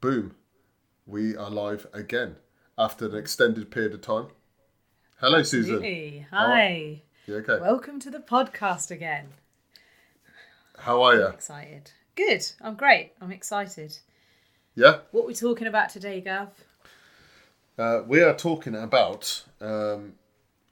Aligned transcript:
boom, 0.00 0.34
we 1.06 1.36
are 1.36 1.50
live 1.50 1.86
again 1.92 2.36
after 2.76 3.06
an 3.06 3.16
extended 3.16 3.70
period 3.70 3.94
of 3.94 4.00
time. 4.00 4.26
Hello, 5.20 5.42
Susan. 5.42 5.76
Absolutely. 5.76 6.26
Hi. 6.30 7.02
You 7.26 7.36
okay? 7.36 7.58
Welcome 7.60 7.98
to 8.00 8.10
the 8.10 8.20
podcast 8.20 8.90
again. 8.90 9.28
How 10.78 11.02
are 11.02 11.14
you? 11.16 11.26
Excited. 11.26 11.90
Good. 12.14 12.46
I'm 12.60 12.74
great. 12.74 13.12
I'm 13.20 13.32
excited. 13.32 13.98
Yeah. 14.76 14.98
What 15.10 15.26
we 15.26 15.34
talking 15.34 15.66
about 15.66 15.88
today, 15.88 16.20
Gav? 16.20 16.50
Uh, 17.76 18.02
we 18.06 18.22
are 18.22 18.34
talking 18.34 18.76
about 18.76 19.44
um, 19.60 20.14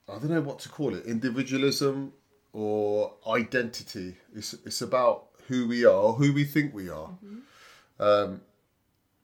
I 0.09 0.19
don't 0.19 0.31
know 0.31 0.41
what 0.41 0.61
to 0.61 0.69
call 0.69 0.95
it, 0.95 1.05
individualism 1.07 2.13
or 2.53 3.15
identity. 3.27 4.17
It's 4.35 4.55
it's 4.65 4.83
about 4.83 5.27
who 5.49 5.67
we 5.67 5.85
are, 5.85 6.13
who 6.13 6.33
we 6.33 6.45
think 6.45 6.73
we 6.73 6.89
are. 6.89 7.11
Um, 7.99 8.43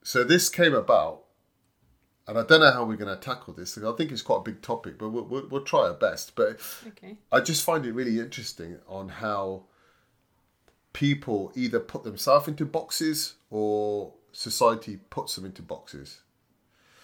so 0.03 0.25
this 0.25 0.48
came 0.48 0.75
about, 0.75 1.24
and 2.27 2.38
I 2.38 2.45
don't 2.45 2.60
know 2.60 2.70
how 2.73 2.84
we're 2.84 2.97
going 2.97 3.15
to 3.15 3.20
tackle 3.20 3.55
this. 3.55 3.77
I 3.79 3.93
think 3.93 4.12
it's 4.12 4.23
quite 4.23 4.38
a 4.38 4.43
big 4.43 4.62
topic, 4.62 4.98
but 4.98 5.10
we'll, 5.10 5.24
we'll, 5.24 5.48
we'll 5.48 5.65
try 5.65 5.80
our 5.88 5.95
best. 5.95 6.34
But 6.34 6.60
Okay. 6.87 7.16
I 7.30 7.41
just 7.41 7.65
find 7.65 7.84
it 7.87 7.93
really 7.93 8.19
interesting 8.19 8.79
on 8.88 9.09
how 9.09 9.65
people 10.93 11.52
either 11.55 11.80
put 11.80 12.05
themselves 12.05 12.48
into 12.48 12.65
boxes 12.65 13.34
or 13.51 14.12
society 14.33 14.98
puts 15.10 15.34
them 15.37 15.45
into 15.45 15.62
boxes. 15.62 16.21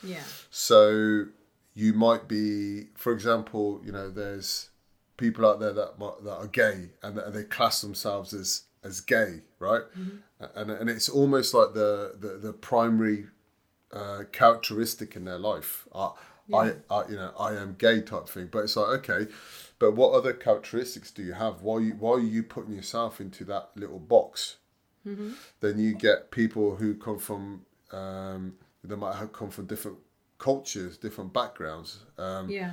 Yeah. 0.03 0.23
So 0.51 1.27
you 1.75 1.93
might 1.93 2.29
be, 2.29 2.89
for 2.95 3.13
example, 3.13 3.81
you 3.85 3.93
know, 3.93 4.11
there's 4.11 4.71
people 5.17 5.45
out 5.47 5.59
there 5.59 5.73
that 5.73 5.99
that 5.99 6.37
are 6.37 6.47
gay 6.47 6.91
and 7.03 7.17
that 7.17 7.33
they 7.33 7.43
class 7.45 7.81
themselves 7.81 8.33
as 8.33 8.63
as 8.85 9.01
gay, 9.01 9.41
right? 9.59 9.83
And 10.55 10.71
and 10.71 10.89
it's 10.91 11.09
almost 11.09 11.55
like 11.55 11.75
the 11.75 12.15
the, 12.19 12.39
the 12.39 12.53
primary 12.53 13.27
uh, 13.93 14.25
characteristic 14.33 15.17
in 15.17 15.25
their 15.25 15.39
life. 15.39 15.87
I, 15.95 16.11
I, 16.53 16.73
I, 16.91 17.09
you 17.09 17.17
know, 17.17 17.33
I 17.39 17.55
am 17.55 17.75
gay 17.79 18.01
type 18.01 18.29
thing. 18.29 18.49
But 18.51 18.61
it's 18.61 18.77
like 18.77 18.89
okay, 19.01 19.31
but 19.79 19.93
what 19.93 20.13
other 20.13 20.33
characteristics 20.33 21.11
do 21.11 21.23
you 21.23 21.35
have? 21.35 21.63
Why 21.63 21.81
you 21.81 21.93
why 21.93 22.13
are 22.13 22.21
you 22.21 22.43
putting 22.43 22.75
yourself 22.75 23.21
into 23.21 23.45
that 23.47 23.71
little 23.77 23.99
box? 23.99 24.57
Then 25.61 25.79
you 25.79 25.95
get 25.95 26.31
people 26.31 26.77
who 26.77 26.95
come 26.95 27.19
from 27.19 27.65
um, 27.93 28.55
they 28.85 28.95
might 28.97 29.17
have 29.17 29.33
come 29.33 29.51
from 29.51 29.67
different 29.67 29.99
cultures, 30.39 30.97
different 30.99 31.33
backgrounds. 31.33 32.05
Um, 32.19 32.49
Yeah. 32.51 32.73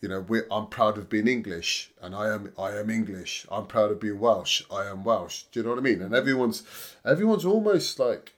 You 0.00 0.08
know, 0.08 0.24
I'm 0.50 0.66
proud 0.68 0.96
of 0.96 1.08
being 1.10 1.28
English, 1.28 1.92
and 2.00 2.14
I 2.14 2.28
am 2.34 2.52
I 2.58 2.72
am 2.72 2.88
English. 2.90 3.46
I'm 3.50 3.66
proud 3.66 3.90
of 3.90 4.00
being 4.00 4.18
Welsh. 4.18 4.62
I 4.70 4.86
am 4.86 5.04
Welsh. 5.04 5.42
Do 5.52 5.60
you 5.60 5.64
know 5.64 5.70
what 5.70 5.78
I 5.78 5.82
mean? 5.82 6.00
And 6.00 6.14
everyone's 6.14 6.62
everyone's 7.04 7.44
almost 7.44 7.98
like 7.98 8.32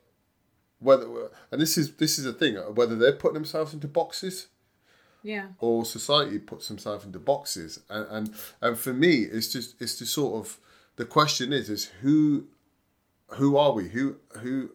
whether 0.80 1.06
and 1.52 1.60
this 1.60 1.78
is 1.78 1.94
this 1.96 2.18
is 2.18 2.24
the 2.24 2.32
thing 2.32 2.56
whether 2.74 2.96
they're 2.96 3.12
putting 3.12 3.34
themselves 3.34 3.72
into 3.72 3.86
boxes 3.86 4.48
Yeah. 5.22 5.46
or 5.60 5.84
society 5.84 6.40
puts 6.40 6.66
themselves 6.66 7.04
into 7.04 7.20
boxes 7.20 7.78
and 7.88 8.06
and, 8.10 8.34
and 8.60 8.76
for 8.76 8.92
me 8.92 9.18
it's 9.22 9.52
just 9.52 9.80
it's 9.80 9.96
to 9.98 10.06
sort 10.06 10.34
of 10.44 10.58
the 10.96 11.04
question 11.04 11.52
is 11.52 11.70
is 11.70 11.84
who 12.02 12.48
who 13.38 13.56
are 13.56 13.70
we 13.72 13.90
who 13.90 14.16
who 14.40 14.72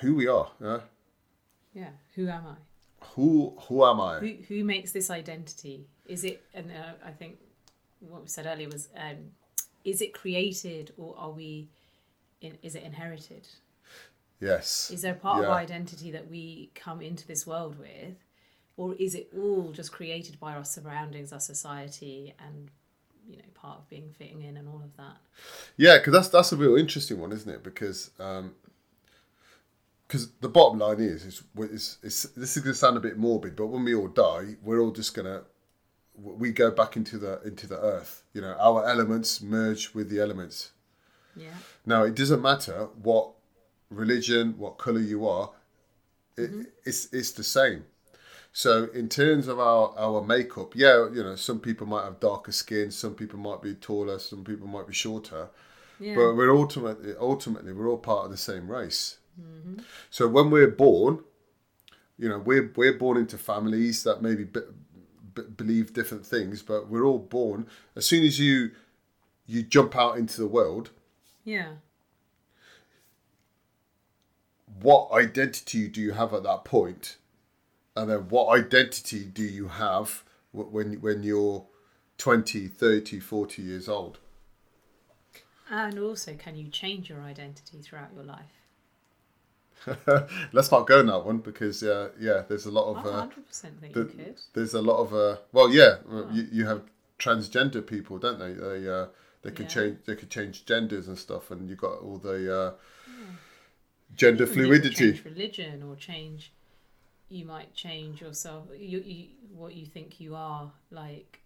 who 0.00 0.14
we 0.14 0.26
are 0.28 0.50
yeah? 0.60 0.80
Yeah. 1.74 1.90
Who 2.14 2.28
am 2.28 2.46
I? 2.46 2.54
Who 3.14 3.56
who 3.68 3.84
am 3.84 4.00
I 4.00 4.18
Who 4.18 4.34
who 4.48 4.64
makes 4.64 4.92
this 4.92 5.10
identity? 5.10 5.86
Is 6.06 6.24
it? 6.24 6.42
And 6.54 6.70
uh, 6.70 6.94
I 7.04 7.10
think 7.10 7.38
what 8.00 8.22
we 8.22 8.28
said 8.28 8.46
earlier 8.46 8.68
was, 8.68 8.88
um, 8.96 9.32
is 9.84 10.00
it 10.00 10.12
created 10.14 10.92
or 10.96 11.14
are 11.18 11.30
we? 11.30 11.68
In, 12.40 12.58
is 12.62 12.74
it 12.74 12.82
inherited? 12.82 13.46
yes 14.40 14.90
Is 14.90 15.02
there 15.02 15.12
a 15.12 15.16
part 15.16 15.38
of 15.38 15.44
Yeah. 15.44 15.50
our 15.50 15.58
identity 15.58 16.10
that 16.10 16.28
we 16.28 16.70
come 16.74 17.00
into 17.00 17.24
this 17.26 17.46
world 17.46 17.78
with, 17.78 18.16
or 18.76 18.94
is 18.96 19.14
it 19.14 19.30
all 19.36 19.70
just 19.72 19.92
created 19.92 20.40
by 20.40 20.54
our 20.54 20.64
surroundings, 20.64 21.32
our 21.32 21.38
society, 21.40 22.34
and 22.44 22.68
you 23.28 23.36
know, 23.36 23.44
part 23.54 23.78
of 23.78 23.88
being 23.88 24.10
fitting 24.18 24.42
in 24.42 24.56
and 24.56 24.66
all 24.68 24.82
of 24.82 24.96
that? 24.96 25.18
Yeah, 25.76 25.98
because 25.98 26.12
that's 26.12 26.28
that's 26.28 26.52
a 26.52 26.56
real 26.56 26.76
interesting 26.76 27.20
one, 27.20 27.30
isn't 27.32 27.48
it? 27.50 27.62
Because 27.62 28.10
because 30.12 30.30
the 30.42 30.48
bottom 30.48 30.78
line 30.78 31.00
is 31.00 31.24
is, 31.24 31.42
is, 31.58 31.98
is 32.02 32.22
this 32.36 32.54
is 32.54 32.62
going 32.62 32.74
to 32.74 32.78
sound 32.78 32.98
a 32.98 33.00
bit 33.00 33.16
morbid, 33.16 33.56
but 33.56 33.68
when 33.68 33.82
we 33.82 33.94
all 33.94 34.08
die, 34.08 34.56
we're 34.62 34.78
all 34.78 34.90
just 34.90 35.14
gonna 35.14 35.40
we 36.14 36.52
go 36.52 36.70
back 36.70 36.98
into 36.98 37.16
the 37.16 37.40
into 37.46 37.66
the 37.66 37.78
earth. 37.78 38.22
You 38.34 38.42
know, 38.42 38.54
our 38.60 38.86
elements 38.86 39.40
merge 39.40 39.94
with 39.94 40.10
the 40.10 40.20
elements. 40.20 40.72
Yeah, 41.34 41.54
Now, 41.86 42.02
it 42.02 42.14
doesn't 42.14 42.42
matter 42.42 42.88
what 43.02 43.30
religion, 43.88 44.58
what 44.58 44.76
color 44.76 45.00
you 45.00 45.26
are, 45.26 45.50
it, 46.36 46.50
mm-hmm. 46.50 46.62
it's 46.84 47.10
it's 47.14 47.32
the 47.32 47.42
same. 47.42 47.86
So 48.52 48.90
in 48.92 49.08
terms 49.08 49.48
of 49.48 49.58
our 49.58 49.94
our 49.96 50.22
makeup, 50.22 50.74
yeah, 50.76 51.08
you 51.10 51.22
know, 51.22 51.36
some 51.36 51.58
people 51.58 51.86
might 51.86 52.04
have 52.04 52.20
darker 52.20 52.52
skin, 52.52 52.90
some 52.90 53.14
people 53.14 53.38
might 53.38 53.62
be 53.62 53.72
taller, 53.72 54.18
some 54.18 54.44
people 54.44 54.66
might 54.66 54.86
be 54.86 54.92
shorter, 54.92 55.48
yeah, 55.98 56.14
but 56.14 56.34
we're 56.34 56.54
ultimately 56.54 57.14
ultimately 57.18 57.72
we're 57.72 57.88
all 57.88 57.96
part 57.96 58.26
of 58.26 58.30
the 58.30 58.36
same 58.36 58.70
race. 58.70 59.16
Mm-hmm. 59.40 59.80
So 60.10 60.28
when 60.28 60.50
we're 60.50 60.70
born, 60.70 61.20
you 62.18 62.28
know, 62.28 62.38
we're 62.38 62.72
we're 62.76 62.98
born 62.98 63.16
into 63.16 63.38
families 63.38 64.04
that 64.04 64.22
maybe 64.22 64.44
be, 64.44 64.60
be, 65.34 65.42
believe 65.42 65.92
different 65.92 66.26
things, 66.26 66.62
but 66.62 66.88
we're 66.88 67.04
all 67.04 67.18
born. 67.18 67.66
As 67.96 68.06
soon 68.06 68.24
as 68.24 68.38
you 68.38 68.72
you 69.46 69.62
jump 69.62 69.96
out 69.96 70.18
into 70.18 70.40
the 70.40 70.46
world, 70.46 70.90
yeah, 71.44 71.72
what 74.80 75.10
identity 75.12 75.88
do 75.88 76.00
you 76.00 76.12
have 76.12 76.32
at 76.32 76.42
that 76.42 76.64
point? 76.64 76.72
point 76.72 77.16
and 77.94 78.08
then 78.08 78.20
what 78.30 78.58
identity 78.58 79.24
do 79.24 79.42
you 79.42 79.68
have 79.68 80.24
when 80.52 80.94
when 81.02 81.22
you're 81.22 81.66
20 82.16 82.66
30 82.68 83.20
40 83.20 83.60
years 83.60 83.86
old 83.86 84.18
and 85.72 85.98
also, 85.98 86.34
can 86.34 86.54
you 86.54 86.68
change 86.68 87.08
your 87.08 87.22
identity 87.22 87.78
throughout 87.80 88.10
your 88.14 88.24
life? 88.24 88.61
let's 90.52 90.70
not 90.70 90.86
go 90.86 91.00
on 91.00 91.06
that 91.06 91.24
one 91.24 91.38
because 91.38 91.82
uh, 91.82 92.10
yeah 92.20 92.42
there's 92.48 92.66
a 92.66 92.70
lot 92.70 92.90
of 92.90 93.04
uh, 93.06 93.12
hundred 93.12 93.46
percent 93.46 93.80
think 93.80 93.94
the- 93.94 94.00
you 94.00 94.06
could. 94.06 94.40
there's 94.54 94.74
a 94.74 94.82
lot 94.82 94.98
of 95.00 95.12
uh, 95.14 95.36
well 95.52 95.72
yeah 95.72 95.96
you, 96.32 96.46
you 96.52 96.66
have 96.66 96.82
transgender 97.18 97.84
people 97.86 98.18
don't 98.18 98.38
they 98.38 98.52
they 98.52 98.88
uh, 98.88 99.06
they 99.42 99.50
could 99.50 99.66
Yeah. 99.66 99.74
change 99.74 99.98
they 100.06 100.16
could 100.16 100.30
change 100.30 100.64
genders 100.66 101.08
and 101.08 101.18
stuff 101.18 101.50
and 101.50 101.68
you 101.68 101.76
got 101.76 101.98
all 102.00 102.18
the 102.18 102.38
uh, 102.60 102.72
gender 104.14 104.44
you 104.44 104.52
fluidity 104.52 104.94
change 105.12 105.24
religion 105.24 105.82
or 105.82 105.96
change. 105.96 106.52
You 107.28 107.46
might 107.46 107.72
change 107.74 108.20
yourself. 108.20 108.66
You, 108.76 108.98
you 109.00 109.28
what 109.54 109.74
you 109.74 109.86
think 109.86 110.20
you 110.20 110.34
are. 110.34 110.70
Like 110.90 111.40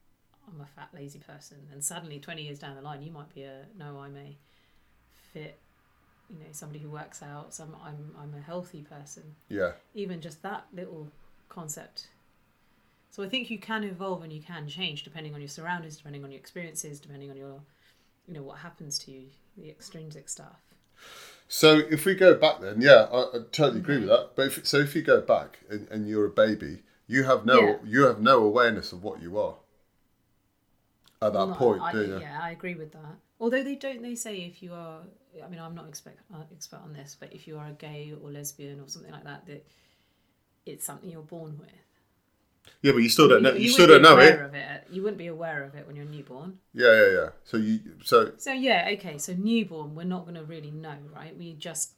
I'm 0.48 0.60
a 0.60 0.66
fat 0.66 0.88
lazy 0.92 1.20
person, 1.20 1.58
and 1.72 1.82
suddenly 1.84 2.18
twenty 2.18 2.42
years 2.42 2.58
down 2.58 2.74
the 2.74 2.82
line, 2.82 3.02
you 3.02 3.12
might 3.12 3.32
be 3.32 3.44
a 3.44 3.66
no. 3.78 3.98
I'm 4.00 4.16
a 4.16 4.36
fit. 5.32 5.60
You 6.30 6.38
know, 6.40 6.46
somebody 6.52 6.80
who 6.80 6.90
works 6.90 7.22
out. 7.22 7.54
Some 7.54 7.76
I'm 7.84 8.14
I'm 8.20 8.34
a 8.34 8.42
healthy 8.42 8.82
person. 8.82 9.34
yeah 9.48 9.72
Even 9.94 10.20
just 10.20 10.42
that 10.42 10.66
little 10.72 11.08
concept. 11.48 12.08
So 13.10 13.22
I 13.22 13.28
think 13.28 13.48
you 13.50 13.58
can 13.58 13.82
evolve 13.84 14.22
and 14.24 14.32
you 14.32 14.42
can 14.42 14.68
change 14.68 15.02
depending 15.02 15.34
on 15.34 15.40
your 15.40 15.48
surroundings, 15.48 15.96
depending 15.96 16.22
on 16.24 16.30
your 16.30 16.38
experiences, 16.38 17.00
depending 17.00 17.30
on 17.30 17.36
your, 17.36 17.62
you 18.26 18.34
know, 18.34 18.42
what 18.42 18.58
happens 18.58 18.98
to 19.00 19.10
you, 19.10 19.28
the 19.56 19.70
extrinsic 19.70 20.28
stuff. 20.28 20.60
So 21.48 21.80
if 21.90 22.04
we 22.04 22.14
go 22.14 22.34
back, 22.34 22.60
then 22.60 22.80
yeah, 22.80 23.06
I, 23.10 23.20
I 23.20 23.38
totally 23.52 23.80
agree 23.80 23.98
with 23.98 24.08
mm-hmm. 24.08 24.22
that. 24.22 24.36
But 24.36 24.46
if, 24.48 24.66
so 24.66 24.78
if 24.78 24.94
you 24.94 25.02
go 25.02 25.20
back 25.20 25.60
and, 25.70 25.88
and 25.88 26.08
you're 26.08 26.26
a 26.26 26.30
baby, 26.30 26.82
you 27.06 27.24
have 27.24 27.46
no 27.46 27.60
Yeah. 27.60 27.76
you 27.84 28.02
have 28.06 28.20
no 28.20 28.42
awareness 28.42 28.92
of 28.92 29.02
what 29.02 29.22
you 29.22 29.38
are 29.38 29.56
at 31.22 31.32
that 31.32 31.46
not- 31.46 31.58
point, 31.58 31.82
I, 31.82 31.92
do 31.92 32.02
you? 32.04 32.18
Yeah, 32.20 32.38
I 32.42 32.50
agree 32.50 32.74
with 32.74 32.92
that. 32.92 33.16
Although 33.38 33.62
they 33.62 33.74
don't, 33.74 34.02
they 34.02 34.14
say 34.14 34.36
if 34.38 34.62
you 34.62 34.72
are, 34.72 35.00
I 35.44 35.48
mean, 35.48 35.60
I'm 35.60 35.74
not 35.74 35.88
expect, 35.88 36.20
uh, 36.34 36.38
expert 36.52 36.80
on 36.82 36.92
this, 36.94 37.16
but 37.18 37.32
if 37.32 37.46
you 37.46 37.58
are 37.58 37.68
a 37.68 37.72
gay 37.72 38.14
or 38.22 38.30
lesbian 38.30 38.80
or 38.80 38.88
something 38.88 39.12
like 39.12 39.24
that, 39.24 39.46
that 39.46 39.66
it's 40.64 40.84
something 40.84 41.10
you're 41.10 41.22
born 41.22 41.58
with. 41.58 41.68
Yeah, 42.82 42.92
but 42.92 42.98
you 42.98 43.08
still 43.08 43.28
don't 43.28 43.42
know. 43.42 43.52
You, 43.52 43.68
still 43.68 43.86
wouldn't 43.86 44.04
don't 44.04 44.16
be 44.16 44.22
know 44.22 44.28
aware 44.28 44.42
it. 44.44 44.46
Of 44.46 44.54
it. 44.54 44.86
You 44.90 45.02
wouldn't 45.02 45.18
be 45.18 45.26
aware 45.28 45.62
of 45.64 45.74
it 45.74 45.86
when 45.86 45.96
you're 45.96 46.04
newborn. 46.04 46.58
Yeah, 46.74 46.92
yeah, 46.92 47.10
yeah. 47.12 47.28
So 47.44 47.58
you 47.58 47.80
so 48.02 48.32
So 48.38 48.52
yeah, 48.52 48.88
okay. 48.94 49.18
So 49.18 49.34
newborn, 49.34 49.94
we're 49.94 50.04
not 50.04 50.24
going 50.24 50.34
to 50.34 50.44
really 50.44 50.72
know, 50.72 50.96
right? 51.14 51.36
We 51.36 51.52
just 51.52 51.92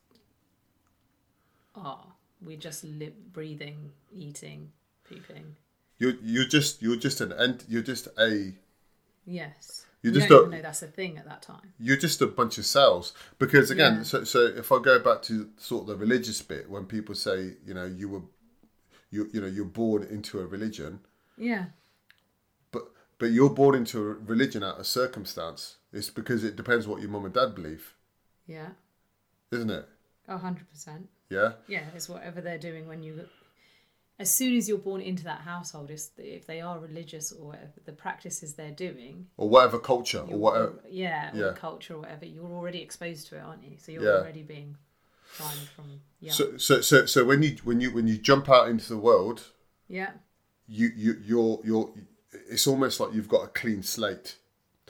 are. 1.74 2.04
We're 2.42 2.56
just 2.58 2.84
lip, 2.84 3.16
breathing, 3.32 3.92
eating, 4.12 4.72
pooping. 5.08 5.56
you 5.98 6.18
you're 6.22 6.44
just 6.46 6.82
you're 6.82 6.96
just 6.96 7.20
an 7.20 7.32
ent 7.32 7.64
you're 7.68 7.82
just 7.82 8.08
a 8.18 8.52
Yes. 9.30 9.84
You 10.02 10.12
just 10.12 10.28
don't 10.28 10.50
know 10.50 10.62
that's 10.62 10.82
a 10.82 10.86
thing 10.86 11.18
at 11.18 11.24
that 11.26 11.42
time. 11.42 11.72
you're 11.78 11.96
just 11.96 12.22
a 12.22 12.26
bunch 12.26 12.56
of 12.56 12.64
cells 12.64 13.12
because 13.38 13.70
again 13.70 13.96
Yeah. 13.96 14.02
so 14.04 14.24
so 14.24 14.46
if 14.46 14.70
i 14.72 14.78
go 14.80 14.98
back 15.00 15.22
to 15.22 15.48
sort 15.58 15.82
of 15.82 15.86
the 15.88 15.96
religious 15.96 16.40
bit 16.40 16.70
when 16.70 16.86
people 16.86 17.14
say 17.16 17.54
you 17.66 17.74
know 17.74 17.84
you 17.84 18.08
were 18.08 18.22
you 19.10 19.28
you 19.32 19.40
know 19.40 19.48
you're 19.48 19.64
born 19.82 20.04
into 20.04 20.38
a 20.38 20.46
religion 20.46 21.00
Yeah. 21.36 21.64
but 22.70 22.84
but 23.18 23.26
you're 23.32 23.50
born 23.50 23.74
into 23.74 23.98
a 23.98 24.14
religion 24.14 24.62
out 24.62 24.78
of 24.78 24.86
circumstance 24.86 25.76
it's 25.92 26.10
because 26.10 26.44
it 26.44 26.54
depends 26.56 26.86
what 26.86 27.00
your 27.02 27.10
mum 27.10 27.24
and 27.24 27.34
dad 27.34 27.54
believe 27.56 27.94
Yeah. 28.46 28.70
isn't 29.50 29.70
it 29.70 29.86
A 30.28 30.38
hundred 30.38 30.70
percent. 30.70 31.08
Yeah. 31.30 31.52
Yeah, 31.66 31.84
it's 31.94 32.08
whatever 32.08 32.40
they're 32.40 32.56
doing 32.70 32.86
when 32.88 33.02
you. 33.02 33.28
As 34.20 34.32
soon 34.34 34.56
as 34.56 34.68
you're 34.68 34.78
born 34.78 35.00
into 35.00 35.22
that 35.24 35.42
household, 35.42 35.90
if 35.90 36.08
if 36.18 36.46
they 36.46 36.60
are 36.60 36.78
religious 36.80 37.30
or 37.32 37.46
whatever, 37.48 37.72
the 37.84 37.92
practices 37.92 38.54
they're 38.54 38.72
doing, 38.72 39.28
Or 39.36 39.48
whatever 39.48 39.78
culture, 39.78 40.20
or 40.28 40.36
whatever. 40.38 40.80
yeah, 40.88 41.30
yeah. 41.34 41.42
or 41.44 41.52
culture 41.52 41.94
or 41.94 42.00
whatever, 42.00 42.26
you're 42.26 42.44
already 42.52 42.80
exposed 42.82 43.28
to 43.28 43.36
it, 43.36 43.40
aren't 43.40 43.62
you? 43.62 43.76
So 43.78 43.92
you're 43.92 44.02
Yeah. 44.02 44.18
already 44.20 44.42
being 44.42 44.76
primed 45.36 45.68
from 45.76 46.00
young. 46.20 46.34
So, 46.34 46.56
so, 46.56 46.80
so, 46.80 47.06
so 47.06 47.24
when 47.24 47.42
you 47.42 47.56
when 47.62 47.80
you 47.80 47.92
when 47.92 48.06
you 48.08 48.18
jump 48.18 48.48
out 48.48 48.68
into 48.68 48.88
the 48.88 48.98
world, 48.98 49.44
yeah, 49.88 50.10
you 50.66 50.90
you 50.96 51.16
you're 51.24 51.60
you're. 51.64 51.92
It's 52.50 52.66
almost 52.66 52.98
like 53.00 53.14
you've 53.14 53.28
got 53.28 53.44
a 53.44 53.48
clean 53.48 53.82
slate. 53.82 54.36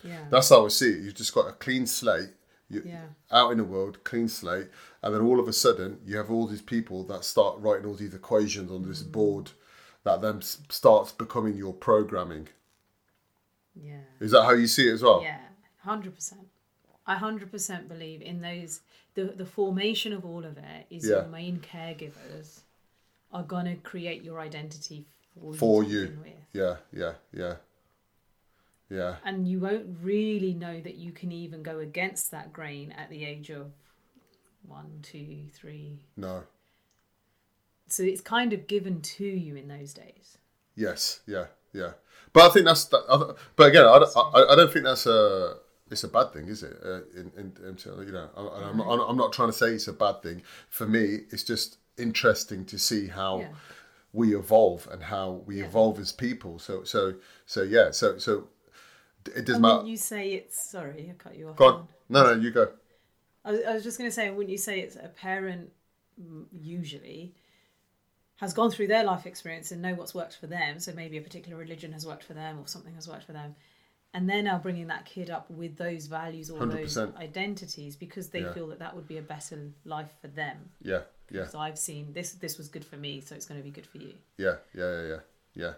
yeah, 0.02 0.24
That's 0.30 0.48
how 0.48 0.64
I 0.64 0.68
see 0.68 0.90
it. 0.90 1.00
You've 1.00 1.14
just 1.14 1.34
got 1.34 1.48
a 1.48 1.52
clean 1.52 1.86
slate. 1.86 2.30
You, 2.70 2.82
yeah, 2.84 3.06
Out 3.30 3.50
in 3.52 3.58
the 3.58 3.64
world, 3.64 4.04
clean 4.04 4.28
slate, 4.28 4.68
and 5.02 5.14
then 5.14 5.22
all 5.22 5.38
of 5.40 5.48
a 5.48 5.52
sudden 5.52 5.98
you 6.04 6.16
have 6.16 6.30
all 6.30 6.46
these 6.46 6.62
people 6.62 7.04
that 7.04 7.24
start 7.24 7.58
writing 7.60 7.86
all 7.86 7.94
these 7.94 8.14
equations 8.14 8.70
on 8.70 8.82
this 8.88 9.02
board, 9.02 9.50
that 10.04 10.20
then 10.22 10.40
starts 10.42 11.12
becoming 11.12 11.56
your 11.56 11.72
programming. 11.72 12.48
yeah. 13.74 14.00
Is 14.20 14.32
that 14.32 14.44
how 14.44 14.52
you 14.52 14.66
see 14.66 14.88
it 14.88 14.94
as 14.94 15.02
well? 15.02 15.22
Yeah, 15.22 15.38
hundred 15.78 16.14
percent. 16.14 16.48
I 17.06 17.14
hundred 17.16 17.50
percent 17.50 17.88
believe 17.88 18.20
in 18.22 18.40
those. 18.40 18.80
The 19.14 19.24
the 19.24 19.46
formation 19.46 20.12
of 20.12 20.24
all 20.24 20.44
of 20.44 20.58
it 20.58 20.86
is 20.90 21.04
Yeah. 21.04 21.16
your 21.16 21.26
main 21.26 21.58
caregivers 21.60 22.60
are 23.32 23.42
gonna 23.44 23.76
create 23.76 24.22
your 24.22 24.40
identity 24.40 25.06
for, 25.34 25.54
For 25.54 25.84
to 25.84 25.88
you. 25.90 26.18
with. 26.22 26.32
Yeah, 26.52 26.76
yeah, 26.92 27.14
yeah, 27.32 27.56
yeah. 28.90 29.16
and 29.24 29.46
you 29.46 29.60
won't 29.60 29.98
really 30.02 30.54
know 30.54 30.80
that 30.80 30.94
you 30.96 31.12
can 31.12 31.30
even 31.30 31.62
go 31.62 31.78
against 31.78 32.30
that 32.30 32.52
grain 32.52 32.92
at 32.92 33.10
the 33.10 33.24
age 33.24 33.50
of 33.50 33.70
one, 34.68 35.00
two, 35.02 35.46
three. 35.52 36.00
No. 36.16 36.44
So 37.88 38.02
it's 38.02 38.20
kind 38.20 38.52
of 38.52 38.66
given 38.66 39.00
to 39.00 39.24
you 39.24 39.56
in 39.56 39.68
those 39.68 39.94
days. 39.94 40.38
Yes. 40.76 41.20
Yeah. 41.26 41.46
Yeah. 41.72 41.92
But 42.32 42.50
I 42.50 42.52
think 42.52 42.66
that's. 42.66 42.84
That, 42.86 43.36
but 43.56 43.66
again, 43.68 43.84
I, 43.86 43.98
don't- 43.98 44.16
I, 44.16 44.52
I 44.52 44.56
don't 44.56 44.72
think 44.72 44.84
that's 44.84 45.06
a. 45.06 45.56
It's 45.90 46.04
a 46.04 46.08
bad 46.08 46.34
thing, 46.34 46.48
is 46.48 46.62
it? 46.62 46.76
Uh, 46.84 47.00
in, 47.16 47.32
in, 47.38 47.52
in, 47.66 47.78
you 48.06 48.12
know, 48.12 48.28
I, 48.36 48.68
I'm, 48.68 48.78
I'm, 48.82 49.00
I'm 49.00 49.16
not 49.16 49.32
trying 49.32 49.48
to 49.48 49.54
say 49.54 49.68
it's 49.70 49.88
a 49.88 49.92
bad 49.94 50.22
thing. 50.22 50.42
For 50.68 50.86
me, 50.86 51.20
it's 51.30 51.42
just 51.42 51.78
interesting 51.96 52.66
to 52.66 52.78
see 52.78 53.06
how 53.06 53.40
Yeah. 53.40 53.48
we 54.12 54.36
evolve 54.36 54.86
and 54.92 55.02
how 55.04 55.42
we 55.46 55.60
Yeah. 55.60 55.64
evolve 55.64 55.98
as 55.98 56.12
people. 56.12 56.58
So, 56.58 56.84
so, 56.84 57.14
so, 57.46 57.62
yeah. 57.62 57.90
So, 57.92 58.18
so 58.18 58.48
it 59.34 59.46
doesn't 59.46 59.54
And 59.54 59.62
matter. 59.62 59.86
you 59.86 59.96
say 59.96 60.32
it's 60.34 60.62
sorry, 60.62 61.08
I 61.10 61.14
cut 61.14 61.36
you 61.38 61.48
off. 61.48 61.56
Go 61.56 61.66
on. 61.68 61.88
No, 62.10 62.34
no, 62.34 62.38
you 62.38 62.50
go. 62.50 62.68
I 63.44 63.50
was, 63.52 63.60
I 63.66 63.72
was 63.74 63.82
just 63.84 63.98
going 63.98 64.10
to 64.10 64.14
say, 64.14 64.30
wouldn't 64.30 64.50
you 64.50 64.58
say 64.58 64.80
it's 64.80 64.96
a 64.96 65.08
parent 65.08 65.70
mm, 66.20 66.44
usually 66.52 67.34
has 68.36 68.52
gone 68.52 68.70
through 68.70 68.86
their 68.86 69.04
life 69.04 69.26
experience 69.26 69.72
and 69.72 69.82
know 69.82 69.94
what's 69.94 70.14
worked 70.14 70.36
for 70.36 70.46
them? 70.46 70.78
So 70.80 70.92
maybe 70.92 71.18
a 71.18 71.22
particular 71.22 71.56
religion 71.58 71.92
has 71.92 72.06
worked 72.06 72.24
for 72.24 72.34
them 72.34 72.58
or 72.58 72.66
something 72.66 72.94
has 72.94 73.08
worked 73.08 73.24
for 73.24 73.32
them. 73.32 73.54
And 74.14 74.28
they're 74.28 74.42
now 74.42 74.58
bringing 74.58 74.86
that 74.88 75.04
kid 75.04 75.28
up 75.28 75.50
with 75.50 75.76
those 75.76 76.06
values 76.06 76.50
or 76.50 76.64
those 76.66 76.96
100%. 76.96 77.16
identities 77.18 77.94
because 77.96 78.28
they 78.30 78.40
Yeah. 78.42 78.52
feel 78.52 78.68
that 78.68 78.78
that 78.78 78.94
would 78.96 79.06
be 79.06 79.18
a 79.18 79.22
better 79.22 79.70
life 79.84 80.10
for 80.20 80.28
them. 80.28 80.70
Yeah, 80.80 81.02
yeah, 81.30 81.46
So 81.46 81.58
I've 81.58 81.78
seen 81.78 82.12
this. 82.14 82.32
This 82.32 82.56
was 82.58 82.68
good 82.68 82.84
for 82.84 82.96
me, 82.96 83.20
so 83.20 83.34
it's 83.34 83.44
going 83.46 83.60
to 83.60 83.64
be 83.64 83.70
good 83.70 83.86
for 83.86 83.98
you. 83.98 84.14
yeah, 84.38 84.56
yeah, 84.74 84.90
yeah, 85.02 85.06
yeah, 85.08 85.20
yeah. 85.54 85.72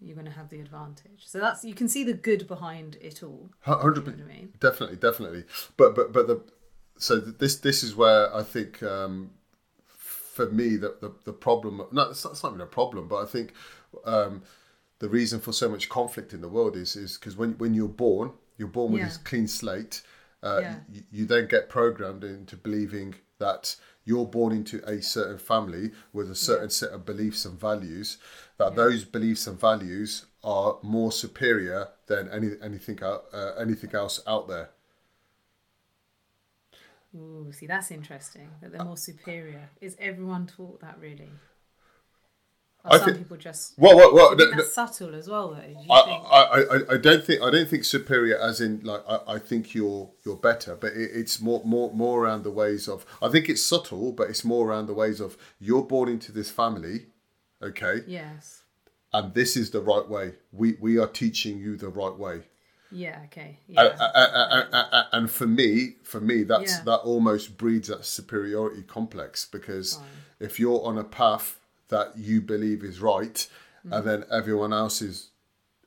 You're 0.00 0.14
going 0.14 0.26
to 0.26 0.32
have 0.32 0.48
the 0.50 0.60
advantage. 0.60 1.26
So 1.26 1.38
that's 1.38 1.64
you 1.64 1.74
can 1.74 1.88
see 1.88 2.04
the 2.04 2.12
good 2.12 2.46
behind 2.46 2.96
it 3.00 3.22
all. 3.22 3.50
Hundred 3.60 4.06
You 4.06 4.12
know 4.12 4.24
I 4.24 4.26
mean? 4.26 4.52
Definitely, 4.60 4.96
definitely. 4.96 5.44
But 5.76 5.94
but 5.94 6.12
but 6.12 6.26
the 6.26 6.40
so 6.98 7.16
this 7.18 7.56
this 7.56 7.82
is 7.82 7.94
where 7.94 8.34
I 8.34 8.42
think 8.42 8.82
um, 8.82 9.30
for 9.86 10.50
me 10.50 10.76
the 10.76 10.96
the, 11.00 11.12
the 11.24 11.32
problem 11.32 11.82
no 11.92 12.02
it's 12.10 12.24
not, 12.24 12.32
it's 12.32 12.42
not 12.42 12.50
even 12.50 12.60
a 12.60 12.66
problem 12.66 13.08
but 13.08 13.16
I 13.16 13.26
think 13.26 13.52
um, 14.04 14.42
the 14.98 15.08
reason 15.08 15.40
for 15.40 15.52
so 15.52 15.68
much 15.68 15.88
conflict 15.88 16.32
in 16.32 16.40
the 16.40 16.48
world 16.48 16.76
is 16.76 16.96
is 16.96 17.18
because 17.18 17.36
when 17.36 17.52
when 17.58 17.74
you're 17.74 17.88
born 17.88 18.32
you're 18.58 18.68
born 18.68 18.92
with 18.92 19.02
Yeah. 19.02 19.08
this 19.08 19.16
clean 19.18 19.48
slate. 19.48 20.02
Uh, 20.42 20.60
Yeah. 20.62 20.74
you, 20.92 21.02
you 21.10 21.26
then 21.26 21.46
get 21.48 21.68
programmed 21.68 22.24
into 22.24 22.56
believing 22.56 23.16
that 23.38 23.76
you're 24.04 24.24
born 24.26 24.52
into 24.52 24.78
a 24.88 25.02
certain 25.02 25.38
family 25.38 25.90
with 26.12 26.30
a 26.30 26.34
certain 26.34 26.70
set 26.70 26.90
of 26.90 27.04
beliefs 27.04 27.44
and 27.44 27.58
values. 27.58 28.18
That 28.58 28.76
those 28.76 29.04
beliefs 29.04 29.46
and 29.46 29.58
values 29.60 30.26
are 30.44 30.78
more 30.82 31.10
superior 31.12 31.88
than 32.06 32.28
any 32.30 32.52
anything 32.62 33.02
out 33.02 33.24
uh, 33.32 33.52
anything 33.58 33.94
else 33.94 34.22
out 34.26 34.48
there. 34.48 34.70
Ooh, 37.16 37.50
see, 37.52 37.66
that's 37.66 37.90
interesting. 37.90 38.48
That 38.60 38.72
they're 38.72 38.80
uh, 38.82 38.84
more 38.84 38.96
superior. 38.96 39.70
Is 39.80 39.96
everyone 39.98 40.46
taught 40.46 40.80
that 40.80 40.98
really? 41.00 41.30
Or 42.84 42.94
I 42.94 42.98
some 42.98 43.06
think- 43.06 43.18
people 43.18 43.36
just. 43.36 43.74
Well, 43.78 43.96
well, 43.96 44.14
well 44.14 44.36
no, 44.36 44.50
that's 44.50 44.74
subtle 44.74 45.14
as 45.14 45.28
well, 45.28 45.50
though. 45.50 45.56
I, 45.56 46.02
think? 46.04 46.24
I, 46.30 46.40
I, 46.92 46.94
I 46.94 46.96
don't 46.98 47.24
think 47.24 47.42
I 47.42 47.50
don't 47.50 47.68
think 47.68 47.84
superior 47.84 48.38
as 48.38 48.60
in 48.60 48.80
like 48.84 49.02
I, 49.08 49.20
I 49.26 49.38
think 49.38 49.74
you're 49.74 50.10
you're 50.24 50.36
better, 50.36 50.76
but 50.76 50.92
it, 50.92 51.10
it's 51.14 51.40
more 51.40 51.62
more 51.64 51.92
more 51.92 52.22
around 52.24 52.44
the 52.44 52.50
ways 52.50 52.86
of 52.88 53.04
I 53.22 53.28
think 53.28 53.48
it's 53.48 53.62
subtle, 53.62 54.12
but 54.12 54.28
it's 54.28 54.44
more 54.44 54.68
around 54.68 54.86
the 54.86 54.94
ways 54.94 55.20
of 55.20 55.36
you're 55.58 55.82
born 55.82 56.08
into 56.08 56.30
this 56.32 56.50
family, 56.50 57.06
okay, 57.62 58.02
Yes. 58.06 58.62
and 59.12 59.34
this 59.34 59.56
is 59.56 59.70
the 59.70 59.80
right 59.80 60.08
way. 60.08 60.34
We 60.52 60.74
we 60.80 60.98
are 60.98 61.08
teaching 61.08 61.58
you 61.58 61.76
the 61.76 61.88
right 61.88 62.16
way. 62.16 62.42
Yeah. 62.90 63.20
Okay. 63.26 63.58
Yeah. 63.68 63.82
uh, 63.82 64.64
uh, 64.72 64.84
uh, 64.92 65.04
and 65.12 65.30
for 65.30 65.46
me, 65.46 65.96
for 66.02 66.20
me, 66.20 66.42
that's 66.44 66.72
Yeah. 66.78 66.82
that 66.84 66.98
almost 66.98 67.56
breeds 67.58 67.88
that 67.88 68.04
superiority 68.04 68.82
complex 68.82 69.44
because 69.44 69.94
Fine. 69.94 70.04
if 70.40 70.58
you're 70.60 70.82
on 70.84 70.96
a 70.98 71.04
path 71.04 71.58
that 71.88 72.16
you 72.16 72.40
believe 72.40 72.82
is 72.84 73.00
right, 73.00 73.48
Mm. 73.86 73.96
and 73.98 74.06
then 74.06 74.24
everyone 74.30 74.72
else 74.72 75.00
is 75.02 75.30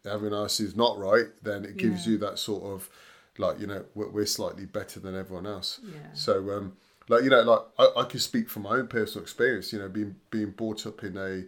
everyone 0.06 0.38
else 0.40 0.60
is 0.62 0.76
not 0.76 0.98
right, 0.98 1.28
then 1.44 1.66
it 1.66 1.76
gives 1.78 2.06
Yeah. 2.06 2.12
you 2.14 2.18
that 2.20 2.40
sort 2.40 2.64
of 2.64 2.90
like 3.38 3.60
you 3.60 3.68
know 3.68 3.86
we're, 3.96 4.10
we're 4.10 4.26
slightly 4.26 4.66
better 4.66 5.00
than 5.00 5.16
everyone 5.16 5.46
else. 5.46 5.80
Yeah. 5.84 6.14
So 6.14 6.52
um, 6.56 6.78
like 7.10 7.24
you 7.24 7.30
know 7.30 7.42
like 7.42 7.62
I, 7.78 8.02
I 8.02 8.04
can 8.06 8.20
speak 8.20 8.50
from 8.50 8.64
my 8.64 8.72
own 8.72 8.88
personal 8.88 9.24
experience. 9.24 9.72
You 9.74 9.80
know, 9.80 9.90
being 9.90 10.16
being 10.32 10.52
brought 10.52 10.86
up 10.86 11.04
in 11.04 11.18
a 11.18 11.44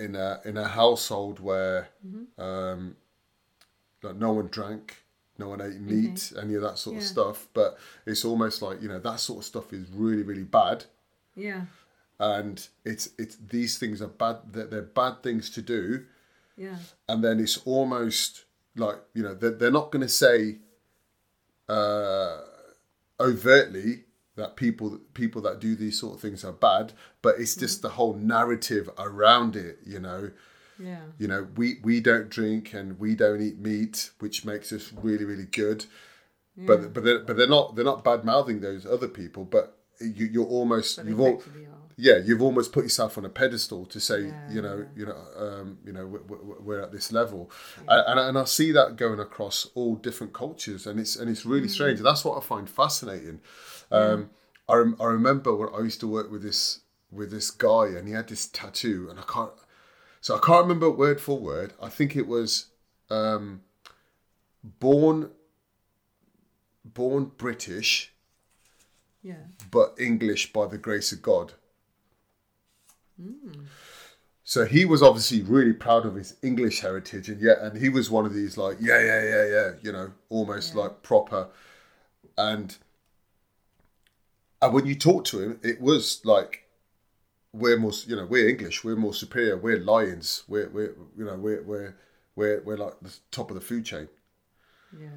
in 0.00 0.14
a 0.16 0.40
in 0.44 0.56
a 0.56 0.68
household 0.68 1.40
where 1.40 1.88
Mm-hmm. 2.06 2.40
um, 2.40 2.96
like 4.02 4.16
no 4.16 4.32
one 4.32 4.48
drank, 4.48 5.02
no 5.38 5.48
one 5.48 5.60
ate 5.60 5.80
meat, 5.80 6.32
any 6.40 6.54
of 6.54 6.62
that 6.62 6.78
sort 6.78 6.96
of 6.96 7.02
stuff. 7.02 7.46
But 7.54 7.78
it's 8.06 8.24
almost 8.24 8.62
like 8.62 8.80
you 8.82 8.88
know 8.88 8.98
that 9.00 9.20
sort 9.20 9.38
of 9.40 9.44
stuff 9.44 9.72
is 9.72 9.86
really 9.90 10.22
really 10.22 10.44
bad, 10.44 10.84
yeah. 11.34 11.62
and 12.18 12.66
it's 12.84 13.10
it's 13.18 13.36
these 13.36 13.78
things 13.78 14.00
are 14.02 14.08
bad. 14.08 14.36
They're, 14.52 14.66
they're 14.66 14.82
bad 14.82 15.22
things 15.22 15.50
to 15.50 15.62
do, 15.62 16.04
Yeah. 16.56 16.76
and 17.08 17.22
then 17.24 17.40
it's 17.40 17.58
almost 17.64 18.44
like 18.76 18.96
you 19.14 19.22
know 19.22 19.34
they're, 19.34 19.50
they're 19.50 19.70
not 19.70 19.90
going 19.90 20.02
to 20.02 20.08
say 20.08 20.58
uh, 21.68 22.40
overtly 23.20 24.04
that 24.36 24.56
people 24.56 24.98
people 25.14 25.40
that 25.42 25.60
do 25.60 25.74
these 25.74 25.98
sort 25.98 26.14
of 26.14 26.20
things 26.20 26.44
are 26.44 26.52
bad, 26.52 26.92
but 27.22 27.36
it's 27.38 27.56
just 27.56 27.82
the 27.82 27.88
whole 27.90 28.14
narrative 28.14 28.90
around 28.98 29.56
it. 29.56 29.78
You 29.84 29.98
know, 30.00 30.30
Yeah. 30.78 31.00
you 31.18 31.26
know 31.26 31.48
we 31.56 31.76
we 31.82 32.00
don't 32.00 32.28
drink 32.28 32.74
and 32.74 32.98
we 32.98 33.14
don't 33.14 33.40
eat 33.40 33.58
meat, 33.58 34.10
which 34.18 34.44
makes 34.44 34.72
us 34.72 34.92
really 35.02 35.24
really 35.24 35.46
good. 35.46 35.86
But 36.58 36.94
but 36.94 37.04
they're, 37.04 37.18
but 37.18 37.36
they're 37.36 37.48
not 37.48 37.76
they're 37.76 37.84
not 37.84 38.02
bad 38.02 38.24
mouthing 38.24 38.60
those 38.60 38.86
other 38.86 39.08
people, 39.08 39.44
but 39.44 39.76
you, 40.00 40.26
you're 40.26 40.46
almost 40.46 40.96
But 40.96 41.06
you've 41.06 41.20
all 41.20 41.42
yeah, 41.98 42.18
you've 42.18 42.42
almost 42.42 42.72
put 42.72 42.84
yourself 42.84 43.16
on 43.16 43.24
a 43.24 43.30
pedestal 43.30 43.86
to 43.86 43.98
say, 43.98 44.26
Yeah, 44.26 44.50
you 44.50 44.62
know, 44.62 44.86
you 44.94 45.06
know, 45.06 45.16
um, 45.38 45.78
you 45.84 45.92
know, 45.92 46.06
we're, 46.06 46.60
we're, 46.60 46.80
at 46.82 46.92
this 46.92 47.10
level, 47.10 47.50
and, 47.88 48.04
and 48.06 48.20
and 48.20 48.38
I 48.38 48.44
see 48.44 48.70
that 48.72 48.96
going 48.96 49.18
across 49.18 49.68
all 49.74 49.96
different 49.96 50.34
cultures, 50.34 50.86
and 50.86 51.00
it's 51.00 51.16
and 51.16 51.30
it's 51.30 51.46
really 51.46 51.68
strange. 51.68 52.00
That's 52.00 52.24
what 52.24 52.36
I 52.36 52.40
find 52.44 52.68
fascinating. 52.68 53.40
Um, 53.90 54.30
I 54.68 54.74
rem- 54.76 54.96
I 55.00 55.04
remember 55.04 55.54
when 55.56 55.70
I 55.74 55.82
used 55.84 56.00
to 56.00 56.06
work 56.06 56.30
with 56.30 56.42
this 56.42 56.80
with 57.10 57.30
this 57.30 57.50
guy, 57.50 57.86
and 57.86 58.06
he 58.06 58.12
had 58.12 58.28
this 58.28 58.46
tattoo, 58.46 59.08
and 59.08 59.18
I 59.18 59.22
can't, 59.22 59.52
so 60.26 60.34
I 60.34 60.40
can't 60.40 60.64
remember 60.64 60.90
word 60.90 61.20
for 61.20 61.38
word. 61.38 61.72
I 61.80 61.88
think 61.88 62.16
it 62.16 62.26
was 62.26 62.66
um, 63.10 63.60
born 64.64 65.30
born 66.84 67.30
British, 67.36 68.12
Yeah. 69.22 69.44
but 69.70 69.94
English 70.00 70.52
by 70.52 70.66
the 70.66 70.78
grace 70.78 71.12
of 71.12 71.22
God. 71.22 71.52
So 74.42 74.64
he 74.64 74.84
was 74.84 75.00
obviously 75.00 75.42
really 75.42 75.72
proud 75.72 76.04
of 76.04 76.16
his 76.16 76.34
English 76.42 76.80
heritage, 76.80 77.28
and 77.28 77.40
yet, 77.40 77.58
and 77.60 77.78
he 77.80 77.88
was 77.88 78.10
one 78.10 78.26
of 78.26 78.34
these 78.34 78.56
like, 78.58 78.78
yeah, 78.80 78.98
yeah, 78.98 79.22
yeah, 79.22 79.46
yeah, 79.46 79.70
you 79.80 79.92
know, 79.92 80.10
almost 80.28 80.74
Yeah. 80.74 80.80
like 80.80 81.04
proper. 81.04 81.46
And 82.36 82.76
and 84.60 84.74
when 84.74 84.86
you 84.86 84.96
talk 84.96 85.24
to 85.26 85.40
him, 85.40 85.60
it 85.62 85.80
was 85.80 86.20
like, 86.24 86.65
we're 87.58 87.78
more, 87.78 87.92
you 88.06 88.16
know, 88.16 88.26
we're 88.26 88.48
English, 88.48 88.84
we're 88.84 88.96
more 88.96 89.14
superior, 89.14 89.56
we're 89.56 89.78
lions, 89.78 90.44
we're, 90.48 90.68
we're, 90.68 90.94
you 91.16 91.24
know, 91.24 91.36
we're, 91.36 91.62
we're, 91.62 91.96
we're, 92.34 92.62
we're 92.62 92.76
like 92.76 92.94
the 93.00 93.14
top 93.30 93.50
of 93.50 93.54
the 93.54 93.60
food 93.60 93.84
chain. 93.84 94.08
Yeah. 94.98 95.08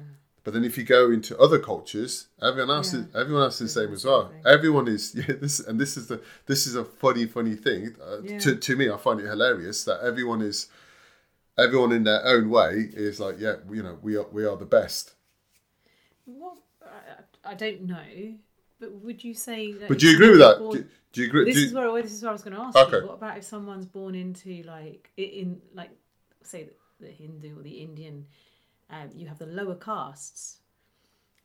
But 0.42 0.54
then 0.54 0.64
if 0.64 0.78
you 0.78 0.84
go 0.84 1.10
into 1.10 1.38
other 1.38 1.58
cultures, 1.58 2.28
everyone 2.42 2.70
else 2.74 2.94
is 2.94 3.04
everyone 3.14 3.42
else 3.42 3.60
is 3.60 3.74
the 3.74 3.80
same 3.82 3.92
as 3.92 4.06
well. 4.06 4.32
Everyone 4.46 4.88
is 4.88 5.14
yeah, 5.18 5.34
this 5.38 5.60
and 5.60 5.78
this 5.78 5.98
is 5.98 6.06
the 6.06 6.22
this 6.46 6.66
is 6.66 6.74
a 6.76 6.84
funny 6.84 7.26
funny 7.26 7.54
thing 7.54 7.94
uh, 8.02 8.22
Yeah. 8.22 8.38
to 8.38 8.56
to 8.56 8.76
me. 8.76 8.88
I 8.90 8.96
find 8.96 9.20
it 9.20 9.26
hilarious 9.26 9.84
that 9.84 10.00
everyone 10.02 10.40
is 10.40 10.68
everyone 11.58 11.92
in 11.92 12.04
their 12.04 12.24
own 12.24 12.48
way 12.48 12.88
is 12.94 13.20
like 13.20 13.36
yeah 13.38 13.56
you 13.70 13.82
know 13.82 13.98
we 14.02 14.16
are 14.16 14.26
we 14.32 14.46
are 14.46 14.56
the 14.56 14.64
best. 14.64 15.12
What 16.24 16.56
I, 16.82 17.50
I 17.52 17.54
don't 17.54 17.82
know, 17.82 18.34
but 18.80 18.92
would 18.92 19.22
you 19.22 19.34
say? 19.34 19.72
That 19.72 19.88
But 19.88 19.98
do 19.98 20.08
you 20.08 20.14
agree 20.14 20.30
with 20.30 20.38
that? 20.40 20.56
someone's 20.56 20.80
Do, 20.80 20.88
do 21.12 21.20
you 21.20 21.26
agree? 21.28 21.44
this 21.44 21.56
is 21.56 21.72
where 21.72 22.02
this 22.02 22.12
is 22.12 22.22
what 22.22 22.30
I 22.30 22.32
was 22.32 22.42
going 22.42 22.56
to 22.56 22.62
ask 22.62 22.76
Okay. 22.76 22.96
you. 22.98 23.06
What 23.06 23.14
about 23.14 23.38
if 23.38 23.44
someone's 23.44 23.86
born 23.86 24.14
into 24.14 24.62
like 24.62 25.10
in 25.16 25.60
like 25.74 25.90
say 26.42 26.64
the, 26.64 27.06
the 27.06 27.12
Hindu 27.12 27.58
or 27.58 27.62
the 27.62 27.78
Indian? 27.82 28.26
Um, 28.90 29.10
you 29.14 29.28
have 29.28 29.38
the 29.38 29.46
lower 29.46 29.76
castes 29.76 30.58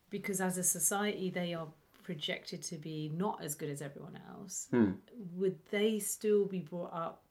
because 0.09 0.41
as 0.41 0.57
a 0.57 0.63
society 0.63 1.29
they 1.29 1.53
are 1.53 1.67
projected 2.01 2.63
to 2.63 2.77
be 2.77 3.11
not 3.15 3.43
as 3.43 3.53
good 3.55 3.69
as 3.69 3.81
everyone 3.81 4.19
else. 4.31 4.67
Hmm. 4.71 4.91
Would 5.35 5.59
they 5.69 5.99
still 5.99 6.45
be 6.45 6.59
brought 6.59 6.93
up 6.93 7.21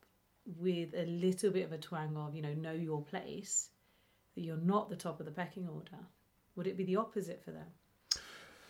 with 0.58 0.94
a 0.94 1.06
little 1.06 1.50
bit 1.50 1.64
of 1.64 1.72
a 1.72 1.78
twang 1.78 2.16
of 2.16 2.34
you 2.34 2.42
know 2.42 2.54
know 2.54 2.72
your 2.72 3.02
place 3.02 3.70
that 4.34 4.42
you're 4.42 4.56
not 4.56 4.90
the 4.90 4.96
top 4.96 5.18
of 5.20 5.26
the 5.26 5.32
pecking 5.32 5.68
order? 5.68 5.98
Would 6.56 6.66
it 6.66 6.76
be 6.76 6.84
the 6.84 6.96
opposite 6.96 7.42
for 7.44 7.50
them? 7.50 7.66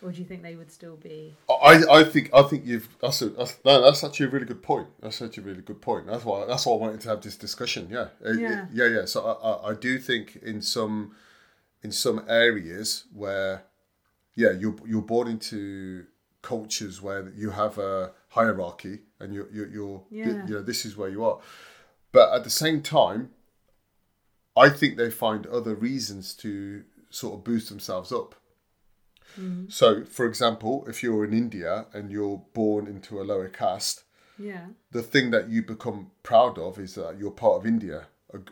Or 0.01 0.11
do 0.11 0.19
you 0.19 0.25
think 0.25 0.43
they 0.43 0.55
would 0.55 0.71
still 0.71 0.97
be? 0.97 1.35
I, 1.49 1.83
I 1.89 2.03
think 2.03 2.29
I 2.33 2.43
think 2.43 2.65
you've 2.65 2.87
that's 3.01 3.21
a, 3.21 3.29
that's, 3.29 3.57
no, 3.65 3.81
that's 3.81 4.03
actually 4.03 4.27
a 4.27 4.29
really 4.29 4.45
good 4.45 4.61
point. 4.61 4.87
That's 5.01 5.21
actually 5.21 5.43
a 5.43 5.47
really 5.47 5.61
good 5.61 5.81
point. 5.81 6.05
That's 6.07 6.23
why 6.25 6.45
that's 6.45 6.65
why 6.65 6.73
I 6.73 6.77
wanted 6.77 7.01
to 7.01 7.09
have 7.09 7.21
this 7.21 7.35
discussion. 7.37 7.87
Yeah, 7.89 8.07
Uh, 8.25 8.33
Yeah. 8.33 8.65
yeah, 8.71 8.87
yeah. 8.87 9.05
So 9.05 9.25
I, 9.25 9.49
I, 9.49 9.71
I 9.71 9.73
do 9.75 9.97
think 9.99 10.35
in 10.43 10.61
some 10.61 11.15
in 11.81 11.91
some 11.91 12.23
areas 12.27 13.05
where 13.13 13.63
yeah 14.35 14.51
you're 14.51 14.75
you're 14.85 15.01
born 15.01 15.27
into 15.27 16.05
cultures 16.41 17.01
where 17.01 17.29
you 17.35 17.49
have 17.51 17.77
a 17.79 18.11
hierarchy 18.29 18.99
and 19.19 19.33
you 19.33 19.47
you 19.51 19.69
you're 19.73 20.03
Yeah. 20.11 20.45
you 20.45 20.53
know 20.55 20.61
this 20.61 20.85
is 20.85 20.95
where 20.97 21.09
you 21.09 21.23
are, 21.23 21.39
but 22.11 22.33
at 22.33 22.43
the 22.43 22.49
same 22.51 22.81
time, 22.81 23.31
I 24.55 24.69
think 24.69 24.97
they 24.97 25.09
find 25.09 25.47
other 25.47 25.73
reasons 25.73 26.33
to 26.35 26.83
sort 27.09 27.33
of 27.35 27.43
boost 27.43 27.69
themselves 27.69 28.11
up. 28.11 28.35
Mm. 29.39 29.71
So, 29.71 30.05
for 30.05 30.25
example, 30.25 30.85
if 30.87 31.03
you're 31.03 31.25
in 31.25 31.33
India 31.33 31.85
and 31.93 32.11
you're 32.11 32.41
born 32.53 32.87
into 32.87 33.21
a 33.21 33.23
lower 33.23 33.49
caste, 33.49 34.03
Yeah. 34.37 34.67
the 34.91 35.01
thing 35.01 35.31
that 35.31 35.49
you 35.49 35.61
become 35.63 36.11
proud 36.23 36.57
of 36.57 36.77
is 36.79 36.95
that 36.95 37.17
you're 37.19 37.31
part 37.31 37.57
of 37.57 37.65
India. 37.65 38.07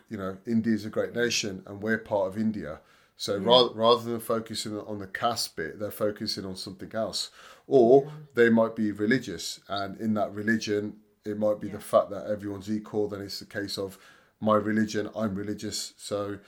You 0.08 0.16
know, 0.16 0.38
India 0.46 0.72
is 0.74 0.84
a 0.86 0.90
great 0.90 1.14
nation 1.14 1.62
and 1.66 1.82
we're 1.82 1.98
part 1.98 2.28
of 2.28 2.38
India. 2.38 2.80
So 3.16 3.38
mm. 3.38 3.46
rather, 3.46 3.74
rather 3.74 4.10
than 4.10 4.20
focusing 4.20 4.78
on 4.78 4.98
the 4.98 5.06
caste 5.06 5.56
bit, 5.56 5.78
they're 5.78 5.90
focusing 5.90 6.44
on 6.44 6.56
something 6.56 6.90
else. 6.94 7.30
Or 7.66 8.10
they 8.34 8.50
might 8.50 8.76
be 8.76 8.92
religious, 8.92 9.60
and 9.68 9.98
in 10.00 10.14
that 10.14 10.34
religion, 10.34 10.96
it 11.24 11.38
might 11.38 11.60
be 11.60 11.68
the 11.68 11.80
fact 11.80 12.10
that 12.10 12.26
everyone's 12.26 12.70
equal. 12.70 13.08
Then 13.08 13.22
it's 13.22 13.38
the 13.38 13.46
case 13.46 13.78
of 13.78 13.98
my 14.40 14.56
religion, 14.56 15.08
I'm 15.16 15.34
religious. 15.34 15.94
So 15.96 16.38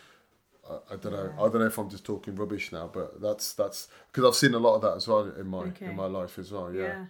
I, 0.70 0.94
I 0.94 0.96
don't 0.96 1.12
know. 1.12 1.32
I 1.38 1.42
don't 1.48 1.58
know 1.60 1.66
if 1.66 1.78
I'm 1.78 1.88
just 1.90 2.04
talking 2.04 2.34
rubbish 2.36 2.72
now, 2.72 2.90
but 2.92 3.20
that's 3.20 3.52
that's 3.54 3.88
because 4.12 4.24
I've 4.28 4.34
seen 4.34 4.54
a 4.54 4.58
lot 4.58 4.74
of 4.76 4.82
that 4.82 4.96
as 4.96 5.06
well 5.08 5.20
in 5.38 5.46
my 5.46 5.58
Okay. 5.64 5.86
in 5.86 5.96
my 5.96 6.06
life 6.06 6.38
as 6.38 6.52
well. 6.52 6.72
Yeah. 6.72 6.82
Yeah. 6.82 7.04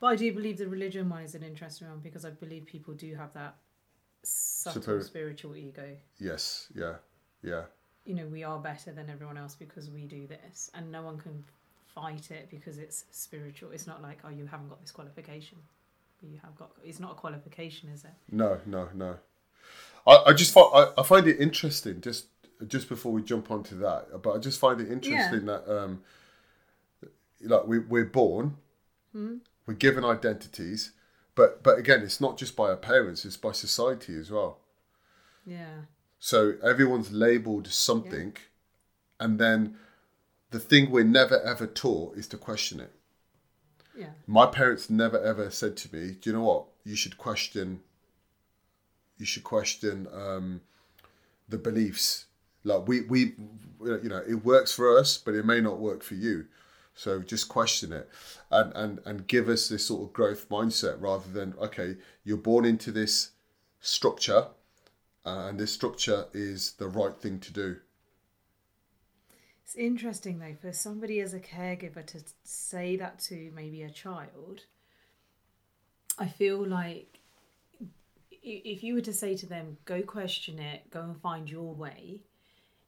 But 0.00 0.06
I 0.08 0.16
do 0.16 0.32
believe 0.32 0.58
the 0.58 0.66
religion 0.68 1.08
one 1.10 1.22
is 1.22 1.34
an 1.34 1.42
interesting 1.42 1.88
one 1.88 1.98
because 2.00 2.24
I 2.24 2.30
believe 2.30 2.64
people 2.66 2.94
do 2.94 3.14
have 3.16 3.32
that 3.34 3.56
subtle 4.22 4.82
Superior- 4.82 5.02
spiritual 5.04 5.56
ego. 5.56 5.96
Yes. 6.18 6.68
Yeah. 6.74 6.94
Yeah. 7.42 7.64
You 8.04 8.14
know, 8.14 8.26
we 8.26 8.44
are 8.44 8.58
better 8.58 8.92
than 8.92 9.10
everyone 9.10 9.36
else 9.36 9.54
because 9.54 9.90
we 9.90 10.06
do 10.06 10.26
this, 10.26 10.70
and 10.74 10.90
no 10.90 11.02
one 11.02 11.18
can 11.18 11.44
fight 11.94 12.30
it 12.30 12.48
because 12.50 12.78
it's 12.78 13.04
spiritual. 13.10 13.72
It's 13.72 13.86
not 13.86 14.00
like, 14.02 14.18
oh, 14.24 14.30
you 14.30 14.46
haven't 14.46 14.68
got 14.68 14.80
this 14.80 14.90
qualification. 14.90 15.58
You 16.22 16.38
have 16.42 16.56
got. 16.56 16.70
It's 16.84 16.98
not 17.00 17.12
a 17.12 17.14
qualification, 17.14 17.88
is 17.90 18.04
it? 18.04 18.10
No, 18.30 18.58
no, 18.66 18.88
no. 18.94 19.16
I, 20.06 20.22
I 20.28 20.32
just 20.32 20.52
find 20.52 20.68
I, 20.74 20.88
I 20.98 21.02
find 21.02 21.26
it 21.26 21.38
interesting 21.40 22.00
just 22.00 22.26
just 22.66 22.88
before 22.88 23.12
we 23.12 23.22
jump 23.22 23.50
onto 23.50 23.78
that, 23.78 24.22
but 24.22 24.32
I 24.32 24.38
just 24.38 24.58
find 24.60 24.80
it 24.80 24.90
interesting 24.90 25.46
that 25.46 25.68
um 25.68 26.02
like 27.42 27.66
we 27.66 27.78
we're 27.78 28.04
born, 28.04 28.56
we're 29.66 29.74
given 29.74 30.04
identities, 30.04 30.92
but 31.34 31.62
but 31.62 31.78
again, 31.78 32.02
it's 32.02 32.20
not 32.20 32.36
just 32.36 32.56
by 32.56 32.70
our 32.70 32.76
parents; 32.76 33.24
it's 33.24 33.36
by 33.36 33.52
society 33.52 34.16
as 34.18 34.30
well. 34.30 34.58
Yeah. 35.46 35.82
So 36.18 36.54
everyone's 36.62 37.12
labelled 37.12 37.68
something, 37.68 38.36
and 39.18 39.38
then 39.38 39.76
the 40.50 40.60
thing 40.60 40.90
we're 40.90 41.04
never 41.04 41.40
ever 41.42 41.66
taught 41.66 42.16
is 42.16 42.26
to 42.28 42.36
question 42.36 42.80
it. 42.80 42.92
Yeah. 43.96 44.10
My 44.26 44.46
parents 44.46 44.90
never 44.90 45.22
ever 45.22 45.50
said 45.50 45.76
to 45.78 45.94
me, 45.94 46.12
"Do 46.20 46.30
you 46.30 46.36
know 46.36 46.44
what? 46.44 46.66
You 46.84 46.96
should 46.96 47.16
question. 47.16 47.80
You 49.18 49.26
should 49.26 49.44
question 49.44 50.06
um, 50.12 50.62
the 51.48 51.58
beliefs. 51.58 52.26
Like 52.64 52.86
we 52.86 53.02
we, 53.02 53.34
you 53.80 54.08
know, 54.08 54.22
it 54.28 54.44
works 54.44 54.72
for 54.72 54.98
us, 54.98 55.16
but 55.16 55.34
it 55.34 55.44
may 55.44 55.60
not 55.60 55.78
work 55.78 56.02
for 56.02 56.14
you. 56.14 56.46
So 56.94 57.20
just 57.20 57.48
question 57.48 57.92
it, 57.92 58.08
and 58.50 58.72
and 58.74 59.00
and 59.06 59.26
give 59.26 59.48
us 59.48 59.68
this 59.68 59.86
sort 59.86 60.02
of 60.02 60.12
growth 60.12 60.48
mindset 60.48 61.00
rather 61.00 61.30
than 61.30 61.54
okay, 61.58 61.96
you're 62.24 62.36
born 62.36 62.64
into 62.64 62.92
this 62.92 63.30
structure, 63.80 64.48
and 65.24 65.58
this 65.58 65.72
structure 65.72 66.26
is 66.34 66.72
the 66.72 66.88
right 66.88 67.16
thing 67.16 67.38
to 67.40 67.52
do. 67.52 67.76
It's 69.64 69.76
interesting 69.76 70.40
though 70.40 70.56
for 70.60 70.72
somebody 70.72 71.20
as 71.20 71.32
a 71.32 71.40
caregiver 71.40 72.04
to 72.04 72.20
say 72.42 72.96
that 72.96 73.20
to 73.20 73.52
maybe 73.54 73.82
a 73.82 73.90
child. 73.90 74.66
I 76.18 76.26
feel 76.26 76.66
like 76.66 77.20
if 78.42 78.82
you 78.82 78.94
were 78.94 79.00
to 79.00 79.12
say 79.12 79.36
to 79.36 79.46
them, 79.46 79.78
"Go 79.84 80.02
question 80.02 80.58
it, 80.58 80.90
go 80.90 81.02
and 81.02 81.20
find 81.20 81.48
your 81.48 81.72
way," 81.72 82.20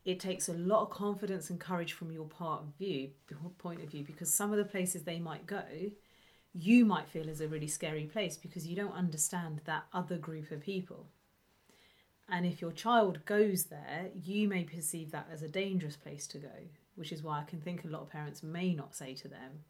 it 0.05 0.19
takes 0.19 0.49
a 0.49 0.55
lot 0.55 0.83
of 0.83 0.91
confidence 0.91 1.49
and 1.49 1.61
courage 1.61 1.93
from 1.93 2.11
your 2.11 2.27
part 2.27 2.63
of 2.63 2.75
view 2.79 3.11
point 3.59 3.83
of 3.83 3.91
view 3.91 4.05
because 4.05 4.33
some 4.33 4.51
of 4.51 4.59
the 4.59 4.65
places 4.65 5.03
they 5.03 5.19
might 5.19 5.47
go, 5.47 5.63
you 6.53 6.85
might 6.85 7.09
feel 7.09 7.29
is 7.29 7.41
a 7.41 7.49
really 7.49 7.69
scary 7.69 8.05
place 8.05 8.37
because 8.37 8.67
you 8.67 8.77
don't 8.77 8.95
understand 8.95 9.61
that 9.65 9.85
other 9.93 10.19
group 10.19 10.51
of 10.51 10.61
people. 10.61 11.07
And 12.29 12.47
if 12.47 12.61
your 12.61 12.73
child 12.73 13.25
goes 13.25 13.65
there, 13.65 14.09
you 14.15 14.49
may 14.49 14.65
perceive 14.65 15.11
that 15.13 15.29
as 15.33 15.43
a 15.43 15.49
dangerous 15.49 15.97
place 15.97 16.27
to 16.29 16.39
go, 16.39 16.49
which 16.95 17.13
is 17.13 17.23
why 17.23 17.41
I 17.41 17.45
can 17.45 17.61
think 17.61 17.85
a 17.85 17.89
lot 17.89 18.03
of 18.03 18.11
parents 18.11 18.43
may 18.43 18.75
not 18.75 18.95
say 18.95 19.15
to 19.15 19.29
them, 19.29 19.65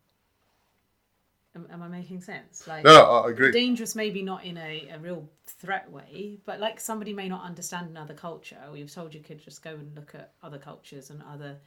Am, 1.54 1.66
am 1.70 1.82
I 1.82 1.88
making 1.88 2.22
sense? 2.22 2.66
Like, 2.66 2.84
No, 2.84 3.04
I 3.04 3.30
agree. 3.30 3.52
dangerous 3.52 3.94
maybe 3.94 4.22
not 4.22 4.44
in 4.44 4.56
a, 4.56 4.88
a 4.94 4.98
real 4.98 5.28
threat 5.46 5.90
way, 5.90 6.38
but 6.46 6.60
like 6.60 6.80
somebody 6.80 7.12
may 7.12 7.28
not 7.28 7.44
understand 7.44 7.90
another 7.90 8.14
culture, 8.14 8.58
or 8.70 8.76
you've 8.76 8.92
told 8.92 9.12
your 9.12 9.22
kid 9.22 9.40
just 9.44 9.62
go 9.62 9.70
and 9.70 9.94
look 9.94 10.14
at 10.14 10.32
other 10.42 10.58
cultures 10.58 11.10
and 11.10 11.22
other. 11.30 11.58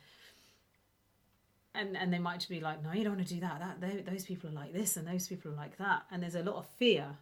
And, 1.75 1.95
and 1.97 2.11
they 2.11 2.19
might 2.19 2.37
just 2.37 2.49
be 2.49 2.61
like, 2.61 2.81
no, 2.83 2.93
you 2.93 3.03
don't 3.03 3.17
want 3.17 3.27
to 3.27 3.33
do 3.33 3.41
that. 3.41 3.59
That 3.59 3.81
they, 3.81 4.01
those 4.01 4.23
people 4.25 4.49
are 4.49 4.53
like 4.53 4.73
this, 4.73 4.97
and 4.97 5.07
those 5.07 5.27
people 5.27 5.51
are 5.51 5.55
like 5.55 5.77
that. 5.77 6.03
And 6.09 6.23
there's 6.23 6.35
a 6.35 6.41
lot 6.43 6.55
of 6.55 6.65
fear 6.77 7.17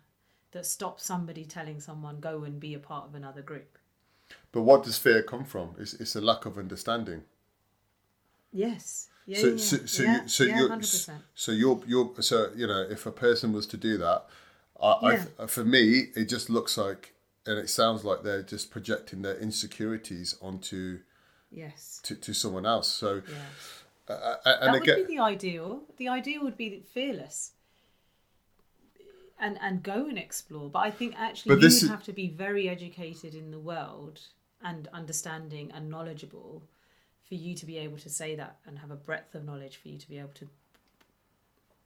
that 0.52 0.66
stops 0.66 1.04
somebody 1.04 1.44
telling 1.44 1.80
someone 1.80 2.20
go 2.20 2.44
and 2.44 2.60
be 2.60 2.76
a 2.76 2.80
part 2.80 3.08
of 3.08 3.16
another 3.16 3.42
group. 3.42 3.78
But 4.52 4.62
what 4.62 4.84
does 4.84 4.98
fear 4.98 5.24
come 5.24 5.44
from? 5.44 5.76
It's, 5.80 5.96
it's 5.96 6.16
a 6.16 6.22
lack 6.22 6.46
of 6.46 6.58
understanding. 6.58 7.24
Yes. 8.54 9.10
Yeah. 9.26 9.40
so 9.40 9.48
yeah, 9.48 9.58
so 9.58 9.78
so 9.86 10.04
yeah, 10.04 10.22
you 10.24 10.28
so 10.28 10.44
yeah, 10.44 10.60
you're 10.60 10.70
100%. 10.70 11.10
so 11.34 11.52
you're 11.54 11.82
you're 11.88 12.14
so 12.22 12.52
you 12.56 12.68
know 12.68 12.82
if 12.90 13.06
a 13.06 13.12
person 13.12 13.54
was 13.54 13.66
to 13.68 13.78
do 13.78 13.98
that 13.98 14.26
I, 14.82 15.12
Yeah. 15.14 15.26
I 15.40 15.46
for 15.48 15.64
me 15.64 16.08
it 16.16 16.26
just 16.26 16.50
looks 16.50 16.78
like 16.78 17.14
and 17.46 17.58
it 17.58 17.70
sounds 17.70 18.04
like 18.04 18.24
they're 18.24 18.44
just 18.44 18.70
projecting 18.70 19.22
their 19.22 19.38
insecurities 19.38 20.36
onto 20.42 21.00
Yes. 21.50 22.02
to, 22.04 22.16
to 22.16 22.34
someone 22.34 22.66
else 22.66 22.90
so 22.90 23.22
Yeah. 23.30 24.14
uh, 24.14 24.36
uh, 24.46 24.58
and 24.62 24.74
that 24.76 24.82
again 24.82 24.98
would 25.00 25.08
be 25.08 25.16
the 25.16 25.22
ideal. 25.24 25.84
The 25.98 26.10
ideal 26.10 26.44
would 26.44 26.58
be 26.58 26.84
fearless. 26.94 27.52
And 29.40 29.58
and 29.62 29.84
go 29.84 30.08
and 30.08 30.18
explore. 30.18 30.70
But 30.70 30.80
I 30.80 30.92
think 30.92 31.16
actually 31.18 31.60
you 31.62 31.68
is- 31.68 31.88
have 31.88 32.04
to 32.04 32.14
be 32.14 32.28
very 32.30 32.70
educated 32.70 33.34
in 33.36 33.52
the 33.52 33.60
world 33.60 34.20
and 34.62 34.88
understanding 34.94 35.72
and 35.72 35.90
knowledgeable 35.90 36.64
for 37.28 37.36
you 37.36 37.56
to 37.56 37.66
be 37.66 37.78
able 37.78 37.98
to 37.98 38.10
say 38.10 38.36
that 38.36 38.58
and 38.66 38.78
have 38.80 38.92
a 38.92 38.96
breadth 38.96 39.36
of 39.36 39.46
knowledge 39.46 39.78
for 39.78 39.88
you 39.88 39.98
to 39.98 40.10
be 40.10 40.18
able 40.18 40.34
to 40.36 40.48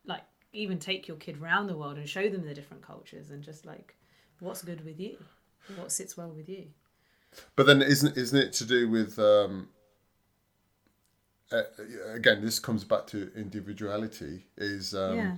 like 0.05 0.23
even 0.53 0.79
take 0.79 1.07
your 1.07 1.17
kid 1.17 1.39
round 1.39 1.69
the 1.69 1.77
world 1.77 1.97
and 1.97 2.09
show 2.09 2.29
them 2.29 2.45
the 2.45 2.53
different 2.53 2.81
cultures 2.81 3.29
and 3.29 3.43
just 3.43 3.65
like 3.65 3.95
what's 4.39 4.61
good 4.61 4.83
with 4.83 4.99
you 4.99 5.17
what 5.75 5.91
sits 5.91 6.15
well 6.15 6.29
with 6.29 6.47
you. 6.47 6.67
But 7.55 7.65
then 7.65 7.81
isn't 7.81 8.17
isn't 8.17 8.37
it 8.37 8.53
to 8.53 8.65
do 8.65 8.89
with 8.89 9.19
um 9.19 9.69
uh, 11.51 11.63
again 12.13 12.41
this 12.41 12.59
comes 12.59 12.83
back 12.83 13.07
to 13.07 13.31
individuality 13.35 14.45
is 14.57 14.93
um 14.95 15.17
yeah. 15.17 15.35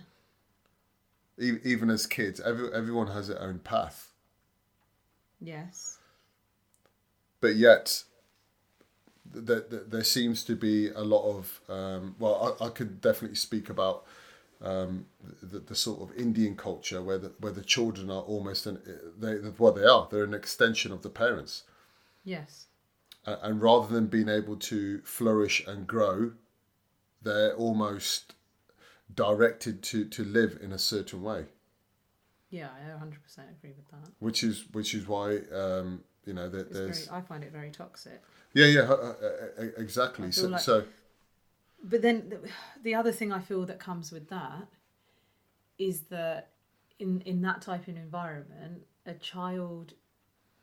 e- 1.39 1.59
even 1.63 1.89
as 1.89 2.05
kids 2.05 2.39
every, 2.39 2.71
everyone 2.73 3.07
has 3.07 3.27
their 3.27 3.41
own 3.41 3.59
path. 3.59 4.11
Yes. 5.41 5.97
But 7.41 7.55
yet 7.55 8.03
that, 9.33 9.69
that 9.69 9.91
there 9.91 10.03
seems 10.03 10.43
to 10.45 10.55
be 10.55 10.89
a 10.89 11.01
lot 11.03 11.29
of 11.37 11.61
um, 11.69 12.15
well, 12.19 12.57
I, 12.59 12.65
I 12.65 12.69
could 12.69 13.01
definitely 13.01 13.35
speak 13.37 13.69
about 13.69 14.05
um, 14.61 15.05
the, 15.41 15.59
the 15.59 15.75
sort 15.75 16.01
of 16.01 16.17
Indian 16.17 16.55
culture 16.55 17.01
where 17.01 17.17
the 17.17 17.31
where 17.39 17.51
the 17.53 17.63
children 17.63 18.09
are 18.09 18.21
almost 18.23 18.65
an 18.65 18.79
they 19.17 19.37
well 19.57 19.71
they 19.71 19.85
are 19.85 20.07
they're 20.11 20.23
an 20.23 20.33
extension 20.33 20.91
of 20.91 21.01
the 21.01 21.09
parents, 21.09 21.63
Yes. 22.23 22.67
A- 23.25 23.37
and 23.43 23.61
rather 23.61 23.87
than 23.93 24.07
being 24.07 24.29
able 24.29 24.55
to 24.57 24.99
flourish 25.03 25.65
and 25.67 25.85
grow, 25.87 26.31
they're 27.21 27.53
almost 27.55 28.33
directed 29.13 29.81
to 29.83 30.05
to 30.05 30.23
live 30.23 30.57
in 30.61 30.71
a 30.71 30.77
certain 30.79 31.21
way, 31.23 31.45
Yeah, 32.49 32.69
I 32.69 32.89
100% 33.05 33.49
agree 33.49 33.73
with 33.75 33.87
that. 33.91 34.11
which 34.19 34.43
is 34.43 34.65
which 34.71 34.93
is 34.93 35.07
why 35.07 35.37
um, 35.53 36.03
you 36.25 36.33
know 36.33 36.49
that 36.49 36.67
It's 36.67 36.77
there's 36.77 37.07
very, 37.07 37.17
I 37.19 37.21
find 37.21 37.43
it 37.43 37.51
very 37.51 37.71
toxic. 37.71 38.21
Yeah 38.53 38.65
yeah 38.65 38.81
uh, 38.81 38.93
uh, 38.93 39.23
uh, 39.59 39.63
exactly 39.77 40.31
so 40.31 40.47
like- 40.47 40.61
so 40.61 40.83
But 41.83 42.01
then 42.01 42.17
the, 42.29 42.37
the 42.83 42.93
other 42.95 43.11
thing 43.11 43.31
I 43.31 43.39
feel 43.39 43.65
that 43.65 43.79
comes 43.79 44.11
with 44.11 44.27
that 44.29 44.67
is 45.77 46.01
that 46.15 46.49
in 46.99 47.21
in 47.21 47.41
that 47.41 47.61
type 47.61 47.87
of 47.87 47.95
environment, 47.95 48.83
a 49.05 49.13
child 49.13 49.93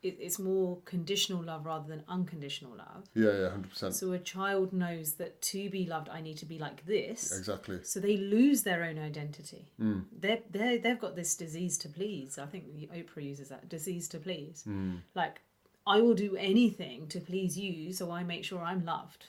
it, 0.03 0.15
it's 0.19 0.37
more 0.37 0.77
conditional 0.85 1.41
love 1.41 1.65
rather 1.65 1.87
than 1.87 2.03
unconditional 2.07 2.73
love. 2.77 3.03
yeah 3.15 3.31
yeah 3.41 3.49
hundred 3.49 3.71
percent 3.71 3.95
So 3.95 4.11
a 4.11 4.19
child 4.19 4.71
knows 4.71 5.13
that 5.13 5.41
to 5.53 5.69
be 5.71 5.87
loved, 5.87 6.07
I 6.17 6.21
need 6.21 6.37
to 6.37 6.45
be 6.45 6.59
like 6.59 6.85
this. 6.85 7.19
exactly 7.35 7.79
So 7.83 7.99
they 7.99 8.15
lose 8.17 8.61
their 8.61 8.83
own 8.83 8.99
identity. 8.99 9.63
Hmm. 9.79 10.01
They're, 10.23 10.41
they're, 10.51 10.77
they've 10.77 10.99
got 10.99 11.15
this 11.15 11.35
disease 11.35 11.75
to 11.79 11.89
please. 11.89 12.37
I 12.37 12.45
think 12.45 12.65
Oprah 12.99 13.23
uses 13.33 13.49
that 13.49 13.69
disease 13.69 14.07
to 14.09 14.19
please. 14.19 14.61
Hmm. 14.65 14.97
Like, 15.15 15.41
I 15.87 16.01
will 16.01 16.13
do 16.13 16.35
anything 16.35 17.07
to 17.07 17.19
please 17.19 17.57
you 17.57 17.93
so 17.93 18.11
I 18.11 18.23
make 18.23 18.43
sure 18.43 18.61
I'm 18.61 18.85
loved. 18.85 19.25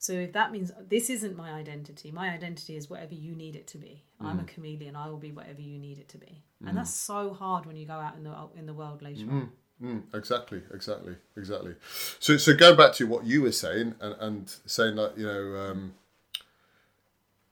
So 0.00 0.12
if 0.12 0.32
that 0.32 0.52
means 0.52 0.70
this 0.88 1.10
isn't 1.10 1.36
my 1.36 1.52
identity, 1.52 2.10
my 2.12 2.30
identity 2.30 2.76
is 2.76 2.88
whatever 2.88 3.14
you 3.14 3.34
need 3.34 3.56
it 3.56 3.66
to 3.68 3.78
be. 3.78 4.04
Hmm. 4.20 4.26
I'm 4.26 4.40
a 4.40 4.44
chameleon. 4.44 4.94
I 4.94 5.08
will 5.08 5.18
be 5.18 5.32
whatever 5.32 5.60
you 5.60 5.78
need 5.78 5.98
it 5.98 6.08
to 6.10 6.18
be. 6.18 6.42
And 6.66 6.76
that's 6.76 6.92
so 6.92 7.32
hard 7.32 7.66
when 7.66 7.76
you 7.76 7.86
go 7.86 7.94
out 7.94 8.16
in 8.16 8.24
the 8.24 8.34
in 8.56 8.66
the 8.66 8.74
world 8.74 9.00
later 9.00 9.22
on. 9.30 9.52
Mm, 9.82 10.02
exactly, 10.12 10.62
exactly, 10.74 11.14
exactly. 11.36 11.76
So, 12.18 12.36
so 12.36 12.56
going 12.56 12.76
back 12.76 12.94
to 12.94 13.06
what 13.06 13.26
you 13.26 13.42
were 13.42 13.52
saying, 13.52 13.94
and, 14.00 14.16
and 14.18 14.54
saying 14.66 14.96
that 14.96 15.16
you 15.16 15.24
know, 15.24 15.56
um, 15.56 15.94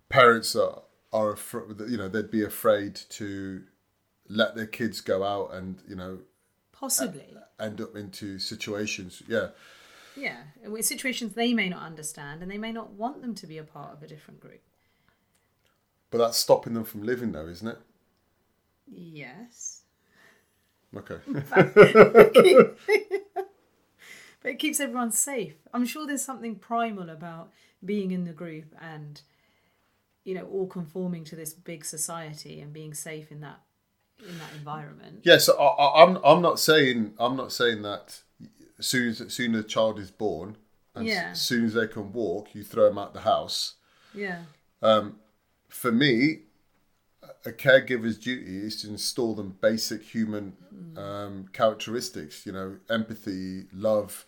parents 0.09 0.57
are 0.57 0.83
are 1.13 1.33
afraid, 1.33 1.81
you 1.89 1.97
know, 1.97 2.09
they'd 2.09 2.31
be 2.31 2.43
afraid 2.43 2.97
to 3.11 3.63
let 4.29 4.57
their 4.57 4.67
kids 4.67 5.01
go 5.01 5.23
out 5.23 5.55
and 5.55 5.79
you 5.89 5.95
know 5.95 6.19
Possibly. 6.79 7.35
end 7.59 7.81
up 7.81 7.97
into 7.97 8.39
situations. 8.39 9.23
Yeah, 9.27 9.49
Yeah, 10.17 10.43
with 10.65 10.85
situations 10.85 11.35
they 11.35 11.53
may 11.55 11.69
not 11.69 11.83
understand 11.83 12.43
and 12.43 12.51
they 12.51 12.59
may 12.59 12.73
not 12.73 12.93
want 12.93 13.23
them 13.23 13.35
to 13.35 13.47
be 13.47 13.59
a 13.59 13.65
part 13.65 13.93
of 13.93 14.03
a 14.03 14.07
different 14.07 14.41
group. 14.41 14.63
but 16.11 16.19
that's 16.19 16.37
stopping 16.39 16.75
them 16.75 16.85
from 16.85 17.03
living, 17.03 17.33
though, 17.33 17.49
isn't 17.49 17.69
it? 17.69 17.79
Yes. 18.87 19.83
Okay. 20.95 21.19
But 24.43 24.53
it 24.53 24.59
keeps 24.61 24.79
everyone 24.79 25.11
safe. 25.11 25.57
I'm 25.75 25.85
sure 25.87 26.07
there's 26.07 26.23
something 26.23 26.55
primal 26.55 27.11
about 27.11 27.51
being 27.85 28.13
in 28.13 28.25
the 28.25 28.33
group 28.33 28.77
and, 28.81 29.21
you 30.23 30.35
know, 30.35 30.45
all 30.45 30.69
conforming 30.69 31.25
to 31.25 31.35
this 31.35 31.53
big 31.53 31.85
society 31.85 32.61
and 32.61 32.73
being 32.73 32.95
safe 32.95 33.33
in 33.33 33.41
that 33.41 33.61
in 34.21 34.39
that 34.39 34.53
environment. 34.57 35.21
Yeah, 35.23 35.39
so 35.39 35.57
I, 35.59 35.67
I, 35.67 36.03
I'm 36.05 36.19
I'm 36.25 36.43
not 36.43 36.59
saying 36.59 37.15
I'm 37.19 37.37
not 37.37 37.53
saying 37.53 37.83
that 37.83 38.21
as 38.79 38.87
soon 38.87 39.09
as, 39.09 39.21
as 39.21 39.33
soon 39.35 39.55
as 39.55 39.65
a 39.65 39.69
child 39.69 39.99
is 39.99 40.11
born 40.11 40.57
and 40.95 41.07
Yeah. 41.07 41.31
as 41.33 41.41
soon 41.41 41.65
as 41.65 41.75
they 41.75 41.87
can 41.87 42.13
walk, 42.13 42.55
you 42.55 42.63
throw 42.63 42.85
them 42.89 42.99
out 42.99 43.15
the 43.15 43.21
house. 43.21 43.75
Yeah. 44.15 44.43
for 45.69 45.93
me, 45.93 46.41
a 47.45 47.53
caregiver's 47.53 48.19
duty 48.19 48.59
is 48.67 48.81
to 48.83 48.89
install 48.89 49.35
them 49.35 49.57
basic 49.61 50.03
human 50.03 50.55
um, 50.97 51.47
characteristics. 51.53 52.47
You 52.47 52.53
know, 52.53 52.77
empathy, 52.91 53.67
love. 53.73 54.25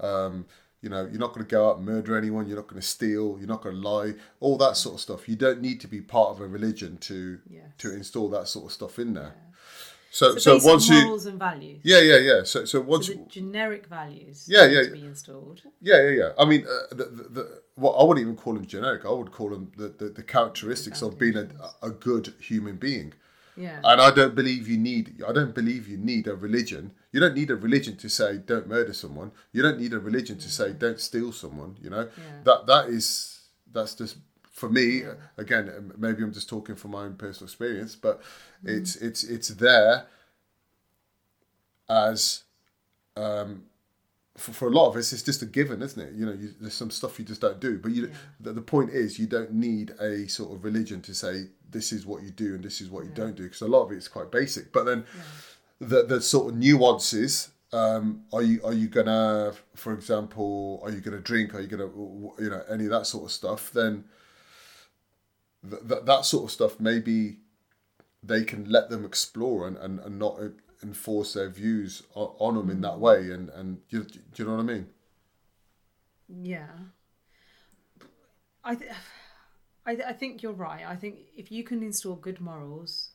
Um, 0.00 0.46
you 0.84 0.90
know, 0.90 1.02
you're 1.10 1.18
not 1.26 1.32
going 1.34 1.44
to 1.46 1.50
go 1.50 1.70
out 1.70 1.78
and 1.78 1.86
murder 1.86 2.16
anyone. 2.16 2.46
You're 2.46 2.58
not 2.62 2.68
going 2.68 2.80
to 2.80 2.86
steal. 2.86 3.36
You're 3.38 3.48
not 3.48 3.62
going 3.62 3.76
to 3.80 3.88
lie. 3.92 4.14
All 4.40 4.56
that 4.58 4.76
sort 4.76 4.94
of 4.96 5.00
stuff. 5.00 5.28
You 5.28 5.36
don't 5.36 5.60
need 5.60 5.80
to 5.80 5.88
be 5.88 6.00
part 6.00 6.28
of 6.32 6.40
a 6.40 6.46
religion 6.46 6.98
to 7.08 7.38
Yes. 7.48 7.64
to 7.78 7.92
install 8.00 8.28
that 8.36 8.46
sort 8.48 8.66
of 8.66 8.72
stuff 8.72 8.98
in 8.98 9.14
there. 9.14 9.34
So, 10.10 10.32
So, 10.32 10.38
so, 10.38 10.54
basic 10.54 10.68
once 10.72 10.88
you, 10.90 11.02
morals 11.04 11.26
and 11.26 11.38
values. 11.38 11.80
yeah, 11.82 11.98
yeah, 12.10 12.18
yeah. 12.18 12.40
So, 12.44 12.64
so 12.66 12.80
once, 12.80 13.06
So 13.08 13.14
the 13.14 13.24
generic 13.40 13.86
values 13.86 14.44
Yeah, 14.46 14.66
yeah. 14.66 14.84
to 14.84 14.90
be 14.92 15.04
installed. 15.04 15.62
yeah, 15.80 16.00
yeah, 16.06 16.10
yeah. 16.20 16.30
I 16.38 16.44
mean, 16.44 16.64
uh, 16.74 16.94
the, 16.94 17.04
the, 17.18 17.22
the, 17.36 17.62
well, 17.76 17.96
I 17.98 18.04
wouldn't 18.04 18.22
even 18.24 18.36
call 18.36 18.54
them 18.54 18.66
generic. 18.66 19.04
I 19.04 19.10
would 19.10 19.32
call 19.32 19.48
them 19.50 19.72
the, 19.76 19.88
the, 19.88 20.08
the 20.10 20.22
characteristics 20.22 21.02
of 21.02 21.18
being 21.18 21.36
a, 21.36 21.48
a 21.82 21.90
good 21.90 22.34
human 22.38 22.76
being. 22.76 23.12
Yeah. 23.56 23.78
And 23.84 24.00
I 24.00 24.10
don't 24.10 24.34
believe 24.34 24.68
you 24.68 24.78
need. 24.78 25.22
I 25.26 25.32
don't 25.32 25.54
believe 25.54 25.86
you 25.88 25.96
need 25.96 26.26
a 26.26 26.34
religion. 26.34 26.92
You 27.12 27.20
don't 27.20 27.34
need 27.34 27.50
a 27.50 27.56
religion 27.56 27.96
to 27.98 28.08
say 28.08 28.38
don't 28.38 28.68
murder 28.68 28.92
someone. 28.92 29.30
You 29.52 29.62
don't 29.62 29.78
need 29.80 29.92
a 29.92 29.98
religion 30.00 30.38
to 30.38 30.48
say 30.50 30.72
don't 30.72 30.98
steal 31.00 31.30
someone. 31.32 31.76
You 31.80 31.90
know 31.90 32.08
Yeah. 32.16 32.42
that 32.44 32.66
that 32.66 32.88
is 32.88 33.40
that's 33.72 33.94
just 33.94 34.16
for 34.50 34.68
me. 34.68 35.02
Again, 35.36 35.68
um, 35.76 35.92
maybe 35.96 36.22
I'm 36.22 36.32
just 36.32 36.48
talking 36.48 36.74
from 36.76 36.92
my 36.92 37.04
own 37.04 37.14
personal 37.16 37.46
experience, 37.46 37.94
but 37.96 38.20
it's 38.64 38.96
it's 38.96 39.22
it's 39.24 39.48
there 39.48 40.06
as 41.88 42.44
um, 43.16 43.64
for, 44.36 44.52
for 44.52 44.68
a 44.68 44.70
lot 44.70 44.88
of 44.88 44.96
us, 44.96 45.12
it's 45.12 45.22
just 45.22 45.42
a 45.42 45.46
given, 45.46 45.82
isn't 45.82 46.00
it? 46.08 46.12
You 46.14 46.26
know, 46.26 46.32
you, 46.32 46.50
there's 46.60 46.74
some 46.74 46.90
stuff 46.90 47.18
you 47.18 47.24
just 47.24 47.40
don't 47.40 47.60
do. 47.60 47.78
But 47.78 47.92
you, 47.92 48.10
the, 48.40 48.52
the 48.52 48.60
point 48.62 48.90
is, 48.90 49.18
you 49.18 49.26
don't 49.26 49.52
need 49.52 49.92
a 50.00 50.26
sort 50.28 50.52
of 50.52 50.64
religion 50.64 51.00
to 51.02 51.14
say 51.14 51.44
this 51.74 51.92
is 51.92 52.06
what 52.06 52.22
you 52.22 52.30
do 52.30 52.54
and 52.54 52.64
this 52.64 52.80
is 52.80 52.88
what 52.88 53.04
you 53.04 53.10
don't 53.10 53.36
do, 53.36 53.42
because 53.42 53.60
a 53.60 53.68
lot 53.68 53.82
of 53.84 53.92
it 53.92 53.98
is 53.98 54.08
quite 54.08 54.30
basic. 54.30 54.72
But 54.72 54.84
then 54.84 55.04
the 55.78 56.04
the 56.04 56.20
sort 56.22 56.52
of 56.52 56.58
nuances. 56.58 57.50
Um, 57.72 58.22
are 58.32 58.42
you 58.42 58.60
are 58.64 58.72
you 58.72 58.88
gonna, 58.88 59.52
for 59.74 59.92
example, 59.92 60.80
are 60.84 60.90
you 60.92 61.00
gonna 61.00 61.18
drink? 61.20 61.54
Are 61.54 61.60
you 61.60 61.66
gonna, 61.66 61.90
you 62.38 62.48
know, 62.50 62.62
any 62.70 62.84
of 62.84 62.90
that 62.90 63.06
sort 63.06 63.24
of 63.24 63.32
stuff? 63.32 63.72
Then 63.72 64.04
th- 65.68 65.82
th- 65.88 66.04
that 66.04 66.24
sort 66.24 66.44
of 66.44 66.50
stuff 66.52 66.78
maybe 66.78 67.38
they 68.22 68.44
can 68.44 68.70
let 68.70 68.88
them 68.90 69.04
explore 69.04 69.66
and, 69.66 69.76
and, 69.76 69.98
and 70.00 70.18
not 70.18 70.38
enforce 70.82 71.32
their 71.34 71.48
views 71.50 72.02
on, 72.14 72.28
on 72.38 72.54
them 72.56 72.70
in 72.70 72.80
that 72.82 72.98
way 73.00 73.30
and 73.30 73.48
and 73.50 73.78
you, 73.88 74.04
do 74.04 74.18
you 74.36 74.44
know 74.44 74.54
what 74.54 74.60
I 74.60 74.74
mean 74.74 74.86
Yeah. 76.28 76.66
I, 78.62 78.74
th- 78.76 78.90
I, 79.86 79.94
th- 79.94 80.06
I 80.08 80.12
think 80.12 80.42
you're 80.42 80.52
right. 80.52 80.82
I 80.86 80.96
think 80.96 81.16
if 81.36 81.52
you 81.52 81.62
can 81.64 81.82
install 81.82 82.14
good 82.16 82.40
morals, 82.40 83.10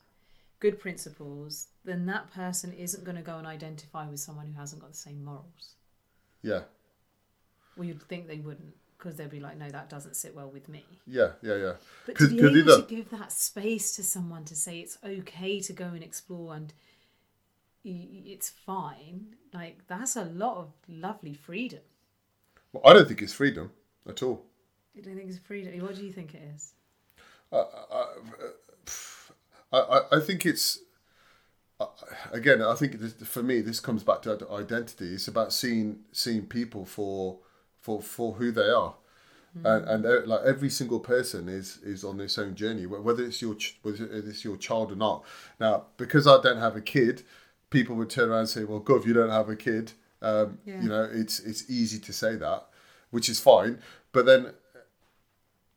good 0.60 0.79
principles, 0.79 1.67
then 1.84 2.05
that 2.05 2.32
person 2.34 2.73
isn't 2.73 3.03
going 3.03 3.17
to 3.17 3.23
go 3.23 3.38
and 3.38 3.47
identify 3.47 4.08
with 4.08 4.19
someone 4.19 4.47
who 4.47 4.60
hasn't 4.60 4.82
got 4.82 4.91
the 4.91 4.97
same 4.97 5.23
morals. 5.25 5.75
yeah 6.43 6.62
Well, 7.75 7.88
you'd 7.88 8.03
think 8.03 8.27
they 8.27 8.38
wouldn't 8.39 8.73
because 8.97 9.15
they'd 9.15 9.29
be 9.29 9.39
like, 9.39 9.58
no, 9.58 9.69
that 9.69 9.89
doesn't 9.89 10.15
sit 10.17 10.36
well 10.36 10.49
with 10.49 10.67
me. 10.67 10.84
yeah 11.08 11.32
yeah 11.41 11.55
yeah 11.55 11.73
But 12.05 12.17
to 12.17 12.27
be 12.27 12.38
able 12.39 12.58
either- 12.58 12.82
to 12.82 12.88
give 12.95 13.10
that 13.12 13.32
space 13.32 13.95
to 13.95 14.03
someone 14.03 14.43
to 14.45 14.55
say 14.55 14.79
it's 14.79 14.97
okay 15.03 15.60
to 15.62 15.73
go 15.73 15.86
and 15.86 16.03
explore 16.03 16.53
and 16.53 16.73
it's 17.86 18.49
fine, 18.49 19.36
like 19.53 19.79
that's 19.88 20.15
a 20.17 20.25
lot 20.25 20.58
of 20.58 20.73
lovely 20.88 21.34
freedom. 21.34 21.79
well, 22.73 22.84
I 22.86 22.93
don't 22.93 23.08
think 23.08 23.21
it's 23.21 23.34
freedom 23.34 23.71
at 24.08 24.21
all 24.21 24.43
You 24.93 25.02
don't 25.02 25.15
think 25.15 25.30
it's 25.30 25.39
freedom? 25.39 25.80
What 25.82 25.95
do 25.95 26.06
you 26.06 26.12
think 26.12 26.34
it 26.34 26.41
is? 26.56 26.73
I, 27.52 27.63
I, 29.71 30.02
I 30.13 30.19
think 30.19 30.45
it's 30.45 30.80
again 32.32 32.62
I 32.62 32.75
think 32.75 32.99
this, 32.99 33.13
for 33.13 33.41
me 33.41 33.62
this 33.62 33.80
comes 33.80 34.04
back 34.04 34.21
to 34.23 34.47
identity 34.52 35.13
it's 35.13 35.28
about 35.28 35.54
seeing 35.54 35.99
seeing 36.12 36.45
people 36.45 36.86
for 36.86 37.39
for 37.80 38.02
for 38.02 38.34
who 38.34 38.52
they 38.52 38.69
are 38.69 38.95
and, 39.63 39.86
and 39.89 40.06
uh, 40.06 40.21
like 40.25 40.41
every 40.45 40.69
single 40.69 40.99
person 40.99 41.49
is 41.49 41.78
is 41.78 42.04
on 42.04 42.17
this 42.17 42.38
own 42.38 42.56
journey 42.56 42.86
whether 42.86 43.23
it's 43.23 43.41
your 43.41 43.56
whether 43.82 44.06
it's 44.12 44.43
your 44.43 44.58
child 44.58 44.91
or 44.91 44.95
not 44.95 45.23
now 45.60 45.86
because 45.97 46.28
I 46.28 46.41
don't 46.41 46.60
have 46.60 46.75
a 46.75 46.82
kid 46.82 47.23
people 47.69 47.95
would 47.95 48.10
turn 48.10 48.30
around 48.30 48.39
and 48.41 48.49
say 48.49 48.63
well 48.65 48.82
Gov 48.82 49.06
you 49.06 49.13
don't 49.13 49.32
have 49.32 49.49
a 49.49 49.56
kid 49.56 49.93
um, 50.21 50.60
Yeah. 50.65 50.82
you 50.82 50.89
know 50.89 51.10
it's 51.12 51.39
it's 51.39 51.69
easy 51.69 51.99
to 51.99 52.13
say 52.13 52.36
that 52.36 52.67
which 53.10 53.30
is 53.30 53.39
fine 53.39 53.80
but 54.12 54.25
then 54.25 54.54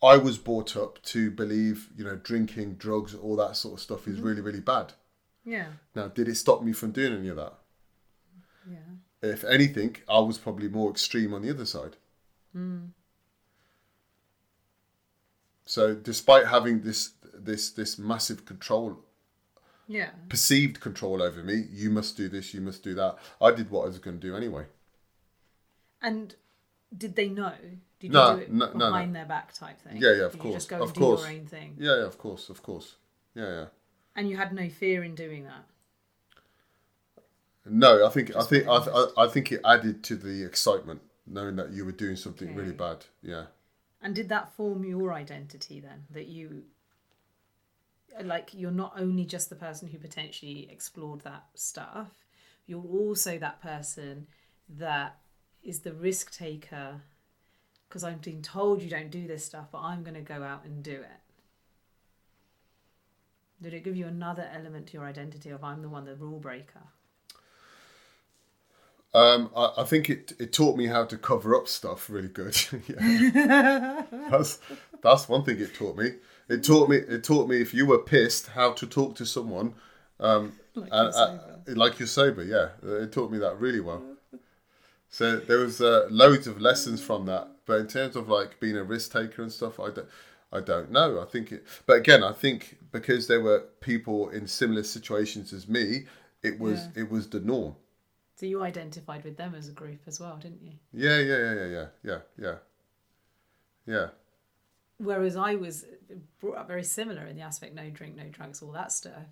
I 0.03 0.17
was 0.17 0.37
brought 0.37 0.77
up 0.77 1.01
to 1.05 1.31
believe, 1.31 1.88
you 1.97 2.05
know, 2.05 2.17
drinking, 2.17 2.75
drugs, 2.75 3.15
all 3.15 3.37
that 3.37 3.57
sort 3.57 3.75
of 3.75 3.81
stuff 3.81 4.09
is 4.09 4.17
mm-hmm. 4.17 4.27
really, 4.27 4.41
really 4.41 4.61
bad. 4.61 4.95
Yeah, 5.45 5.67
Now, 5.95 6.09
did 6.09 6.29
it 6.29 6.37
stop 6.37 6.62
me 6.62 6.73
from 6.73 6.93
doing 6.93 7.15
any 7.19 7.29
of 7.29 7.37
that? 7.37 7.55
yeah. 8.71 8.77
If 9.23 9.45
anything, 9.45 9.97
I 10.09 10.19
was 10.21 10.38
probably 10.38 10.69
more 10.69 10.91
extreme 10.91 11.33
on 11.35 11.43
the 11.43 11.51
other 11.51 11.67
side. 11.67 11.97
Mm. 12.57 12.91
So, 15.65 15.95
despite 15.95 16.47
having 16.47 16.83
this 16.83 17.12
this 17.35 17.71
this 17.71 17.99
massive 17.99 18.45
control, 18.45 18.99
Yeah. 19.88 20.11
perceived 20.29 20.81
control 20.81 21.23
over 21.23 21.43
me, 21.43 21.67
you 21.71 21.91
must 21.91 22.17
do 22.17 22.29
this, 22.29 22.53
you 22.53 22.61
must 22.61 22.83
do 22.83 22.95
that. 22.95 23.17
I 23.41 23.53
did 23.53 23.71
what 23.71 23.83
I 23.83 23.87
was 23.87 23.99
going 23.99 24.21
to 24.21 24.27
do 24.29 24.37
anyway. 24.37 24.67
And 26.01 26.35
did 26.97 27.17
they 27.17 27.29
know? 27.29 27.55
Did 28.03 28.11
No, 28.11 28.31
you 28.33 28.37
do 28.37 28.43
it 28.43 28.53
no, 28.53 28.73
no, 28.73 28.91
no. 29.05 29.12
their 29.12 29.25
back 29.27 29.55
type 29.55 29.81
thing? 29.81 29.97
Yeah, 29.97 30.12
yeah, 30.15 30.25
of 30.25 30.33
Did 30.33 30.41
course, 30.41 30.53
You 30.53 30.57
just 30.57 30.69
go 30.69 30.83
of 30.83 30.93
do 30.93 31.01
course. 31.01 31.21
your 31.21 31.31
own 31.31 31.47
thing, 31.47 31.77
Yeah, 31.79 31.99
yeah, 31.99 32.05
of 32.05 32.19
course, 32.19 32.51
of 32.51 32.61
course. 32.61 32.97
Yeah, 33.35 33.49
yeah. 33.49 33.65
and 34.17 34.29
you 34.29 34.37
had 34.37 34.53
no 34.53 34.69
fear 34.69 35.05
in 35.05 35.15
doing 35.15 35.45
that. 35.45 35.65
No, 37.65 38.05
I 38.05 38.11
think 38.11 38.35
I 38.35 38.43
think 38.43 38.67
I, 38.67 38.77
I, 38.79 39.07
I 39.19 39.29
think 39.29 39.53
it 39.53 39.61
added 39.65 40.03
to 40.05 40.17
the 40.17 40.45
excitement 40.45 41.01
knowing 41.29 41.55
that 41.57 41.71
you 41.71 41.85
were 41.85 41.93
doing 41.93 42.17
something 42.17 42.57
really 42.57 42.73
bad. 42.73 43.07
Yeah. 43.23 43.45
And 44.03 44.17
did 44.17 44.29
that 44.31 44.53
form 44.55 44.85
your 44.85 45.12
identity 45.12 45.79
then? 45.79 46.07
That 46.11 46.27
you, 46.27 46.65
like, 48.21 48.51
you're 48.53 48.73
not 48.73 48.95
only 48.99 49.25
just 49.25 49.49
the 49.49 49.55
person 49.55 49.87
who 49.87 49.99
potentially 49.99 50.69
explored 50.73 51.21
that 51.21 51.45
stuff, 51.55 52.09
you're 52.67 52.83
also 52.85 53.38
that 53.38 53.62
person 53.62 54.27
that 54.69 55.19
is 55.62 55.81
the 55.81 55.93
risk 55.93 56.37
taker 56.37 57.03
because 57.92 58.05
I've 58.05 58.22
been 58.22 58.40
told 58.40 58.81
you 58.81 58.88
don't 58.88 59.11
do 59.11 59.26
this 59.26 59.44
stuff, 59.44 59.66
but 59.70 59.83
I'm 59.83 60.02
going 60.02 60.14
to 60.14 60.22
go 60.22 60.42
out 60.42 60.64
and 60.64 60.83
do 60.83 60.92
it. 60.92 61.20
Did 63.61 63.74
it 63.74 63.85
give 63.85 63.96
you 63.96 64.07
another 64.07 64.48
element 64.50 64.87
to 64.88 64.92
your 64.94 65.05
identity 65.05 65.50
of 65.50 65.62
I'm 65.62 65.83
the 65.83 65.90
one, 65.90 66.07
the 66.07 66.14
rule 66.14 66.38
breaker? 66.38 66.81
Um, 69.12 69.50
I, 69.55 69.72
I 69.76 69.85
think 69.85 70.09
it, 70.09 70.33
it 70.38 70.55
taught 70.55 70.78
me 70.78 70.87
how 70.87 71.05
to 71.05 71.18
cover 71.18 71.55
up 71.55 71.68
stuff 71.68 72.09
really 72.09 72.28
good. 72.28 72.59
yeah. 72.88 74.05
that's 74.31 74.59
that's 75.02 75.28
one 75.28 75.44
thing 75.44 75.61
it 75.61 75.74
taught 75.74 75.98
me. 75.98 76.12
It 76.48 76.64
taught 76.64 76.88
me 76.88 76.96
it 76.96 77.22
taught 77.22 77.46
me 77.46 77.61
if 77.61 77.74
you 77.74 77.85
were 77.85 77.98
pissed 77.98 78.46
how 78.46 78.72
to 78.72 78.87
talk 78.87 79.16
to 79.16 79.26
someone 79.26 79.74
um, 80.18 80.55
Like 80.74 80.88
and- 80.90 81.05
you're 81.05 81.12
sober. 81.12 81.61
uh, 81.68 81.74
like 81.76 81.98
you're 81.98 82.09
sober. 82.09 82.42
Yeah, 82.42 82.68
it 83.02 83.12
taught 83.12 83.31
me 83.31 83.37
that 83.37 83.61
really 83.61 83.81
well. 83.81 84.02
So 85.11 85.37
there 85.37 85.59
was 85.59 85.83
uh, 85.83 86.07
loads 86.11 86.46
of 86.46 86.59
lessons 86.59 87.02
from 87.05 87.26
that. 87.26 87.52
But 87.64 87.81
in 87.81 87.87
terms 87.87 88.16
of 88.16 88.29
like 88.29 88.59
being 88.61 88.77
a 88.77 88.83
risk 88.85 89.12
taker 89.12 89.42
and 89.42 89.53
stuff, 89.53 89.79
I 89.79 89.90
don't, 89.90 90.09
I 90.53 90.61
don't 90.61 90.90
know. 90.90 91.20
I 91.20 91.25
think 91.25 91.53
it. 91.53 91.64
But 91.87 91.98
again, 91.98 92.22
I 92.25 92.33
think 92.33 92.79
because 92.90 93.27
there 93.29 93.40
were 93.40 93.61
people 93.81 94.29
in 94.31 94.46
similar 94.46 94.83
situations 94.83 95.53
as 95.53 95.68
me, 95.68 96.07
it 96.42 96.59
was 96.59 96.81
Yeah. 96.81 97.03
it 97.03 97.11
was 97.11 97.29
the 97.29 97.40
norm. 97.40 97.77
So 98.37 98.46
you 98.46 98.62
identified 98.62 99.22
with 99.25 99.37
them 99.37 99.55
as 99.55 99.68
a 99.68 99.72
group 99.72 100.01
as 100.07 100.18
well, 100.18 100.37
didn't 100.37 100.62
you? 100.62 100.72
Yeah, 100.92 101.18
yeah, 101.20 101.37
yeah, 101.38 101.55
yeah, 101.55 101.66
yeah, 101.66 101.87
yeah, 102.03 102.18
yeah, 102.38 102.55
yeah. 103.87 104.07
Whereas 104.98 105.37
I 105.37 105.55
was 105.55 105.85
brought 106.40 106.57
up 106.59 106.68
very 106.68 106.85
similar 106.85 107.27
in 107.27 107.37
the 107.37 107.42
aspect 107.42 107.75
no 107.75 107.88
drink, 107.90 108.16
no 108.16 108.29
drugs, 108.29 108.62
all 108.62 108.72
that 108.72 108.92
stuff. 108.92 109.27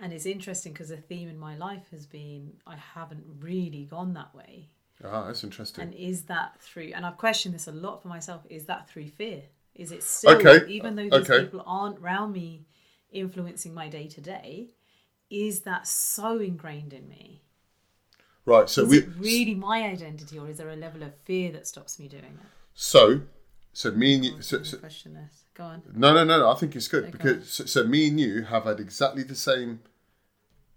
And 0.00 0.12
it's 0.12 0.26
interesting 0.26 0.72
because 0.72 0.90
the 0.90 0.96
theme 0.96 1.28
in 1.28 1.38
my 1.38 1.56
life 1.56 1.88
has 1.90 2.06
been 2.06 2.52
I 2.66 2.76
haven't 2.76 3.24
really 3.40 3.84
gone 3.84 4.14
that 4.14 4.34
way. 4.34 4.68
Ah, 5.04 5.26
that's 5.26 5.44
interesting. 5.44 5.84
And 5.84 5.94
is 5.94 6.22
that 6.24 6.60
through, 6.60 6.92
and 6.94 7.06
I've 7.06 7.16
questioned 7.18 7.54
this 7.54 7.68
a 7.68 7.72
lot 7.72 8.02
for 8.02 8.08
myself, 8.08 8.42
is 8.48 8.64
that 8.64 8.88
through 8.88 9.08
fear? 9.08 9.42
Is 9.74 9.92
it 9.92 10.02
still, 10.02 10.34
Okay, 10.34 10.66
even 10.68 10.96
though 10.96 11.04
these 11.08 11.30
okay. 11.30 11.44
people 11.44 11.62
aren't 11.64 11.98
around 12.00 12.32
me 12.32 12.66
influencing 13.10 13.72
my 13.72 13.88
day 13.88 14.08
to 14.08 14.20
day, 14.20 14.70
is 15.30 15.60
that 15.60 15.86
so 15.86 16.38
ingrained 16.38 16.92
in 16.92 17.08
me? 17.08 17.42
right. 18.44 18.68
So 18.68 18.82
is 18.82 18.88
we 18.88 18.98
it 18.98 19.08
really 19.18 19.54
my 19.54 19.82
identity 19.82 20.38
or 20.38 20.48
is 20.48 20.58
there 20.58 20.70
a 20.70 20.76
level 20.76 21.02
of 21.02 21.14
fear 21.24 21.52
that 21.52 21.66
stops 21.66 21.98
me 21.98 22.08
doing 22.08 22.24
it? 22.24 22.50
so 22.74 23.20
so 23.72 23.92
me 23.92 24.14
and 24.16 24.24
you. 24.24 24.42
So, 24.42 24.62
so, 24.62 24.78
question 24.78 25.14
this. 25.14 25.44
Go 25.54 25.64
on. 25.64 25.82
no, 25.94 26.12
no, 26.12 26.24
no, 26.24 26.40
no. 26.40 26.50
I 26.50 26.54
think 26.56 26.74
it's 26.74 26.88
good 26.88 27.04
Okay. 27.04 27.12
because 27.12 27.48
so, 27.52 27.64
so 27.66 27.84
me 27.84 28.08
and 28.08 28.18
you 28.18 28.42
have 28.44 28.64
had 28.64 28.80
exactly 28.80 29.22
the 29.22 29.36
same 29.36 29.80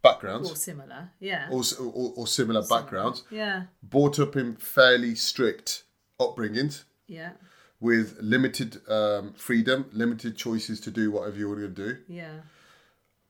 backgrounds 0.02 0.50
Or 0.52 0.56
similar, 0.56 1.12
yeah. 1.20 1.48
or, 1.52 1.64
or, 1.80 2.14
or 2.16 2.28
similar 2.28 2.64
backgrounds, 2.68 3.24
Yeah, 3.30 3.64
brought 3.84 4.20
up 4.20 4.36
in 4.36 4.56
fairly 4.56 5.16
strict 5.16 5.84
upbringings 6.20 6.84
yeah, 7.08 7.32
with 7.80 8.18
limited 8.22 8.82
um, 8.90 9.34
freedom, 9.34 9.86
limited 9.92 10.38
choices 10.38 10.80
to 10.82 10.92
do 10.92 11.12
whatever 11.12 11.38
you 11.38 11.48
going 11.56 11.74
to 11.76 11.94
do. 11.94 11.98
yeah. 12.08 12.42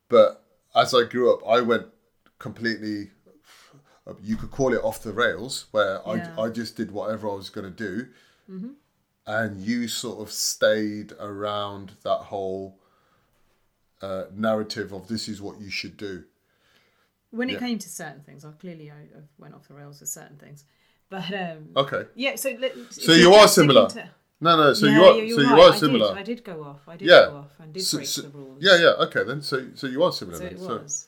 But 0.10 0.44
as 0.76 0.94
I 0.94 1.04
grew 1.04 1.34
up, 1.34 1.40
I 1.48 1.62
went 1.62 1.88
completely. 2.38 3.12
You 4.22 4.36
could 4.36 4.52
call 4.52 4.74
it 4.74 4.82
off 4.84 5.02
the 5.04 5.14
rails, 5.14 5.68
where 5.72 6.02
Yeah. 6.06 6.14
Mm-hmm. 6.18 6.40
I 6.40 6.44
I 6.44 6.50
just 6.50 6.76
did 6.76 6.92
whatever 6.92 7.30
I 7.30 7.36
was 7.36 7.50
going 7.50 7.74
to 7.74 7.78
do, 7.90 8.08
and 9.26 9.62
you 9.62 9.88
sort 9.88 10.20
of 10.20 10.32
stayed 10.34 11.14
around 11.20 11.94
that 12.04 12.18
whole 12.32 12.80
uh, 14.02 14.26
narrative 14.34 14.92
of 14.92 15.08
this 15.08 15.30
is 15.30 15.42
what 15.42 15.62
you 15.62 15.70
should 15.70 15.96
do. 15.96 16.26
When 17.32 17.50
it 17.50 17.54
Yeah. 17.54 17.60
came 17.60 17.80
to 17.80 17.90
certain 17.90 18.22
things, 18.22 18.44
I 18.46 18.52
clearly 18.52 18.92
I, 18.92 18.96
I 18.96 19.22
went 19.38 19.54
off 19.56 19.68
the 19.68 19.74
rails 19.74 20.00
with 20.02 20.10
certain 20.10 20.38
things, 20.38 20.66
but 21.10 21.34
um, 21.34 21.70
Okay, 21.76 22.04
yeah. 22.16 22.36
So 22.36 22.56
let, 22.60 22.74
so 22.94 23.14
you 23.14 23.34
are 23.34 23.48
similar. 23.48 23.90
To, 23.90 24.10
No, 24.42 24.58
no. 24.58 24.74
So 24.74 24.86
yeah, 24.88 24.94
you 24.94 25.04
are 25.04 25.14
so 25.14 25.42
you 25.42 25.50
right, 25.50 25.60
are 25.70 25.74
I 25.74 25.78
similar. 25.78 26.08
Did, 26.10 26.18
I 26.18 26.24
did 26.24 26.44
go 26.44 26.64
off. 26.64 26.82
I 26.88 26.98
did 26.98 27.08
Yeah. 27.08 27.28
go 27.30 27.38
off 27.38 27.52
and 27.60 27.74
did 27.74 27.84
So- 27.84 27.98
break 27.98 28.08
so- 28.08 28.22
the 28.24 28.30
rules. 28.30 28.58
Yeah, 28.62 28.76
yeah. 28.78 29.06
Okay, 29.06 29.24
then. 29.24 29.42
So 29.42 29.68
so 29.76 29.88
you 29.88 30.04
are 30.04 30.12
similar. 30.12 30.38
So 30.38 30.44
then. 30.44 30.54
it 30.54 30.60
was. 30.60 31.08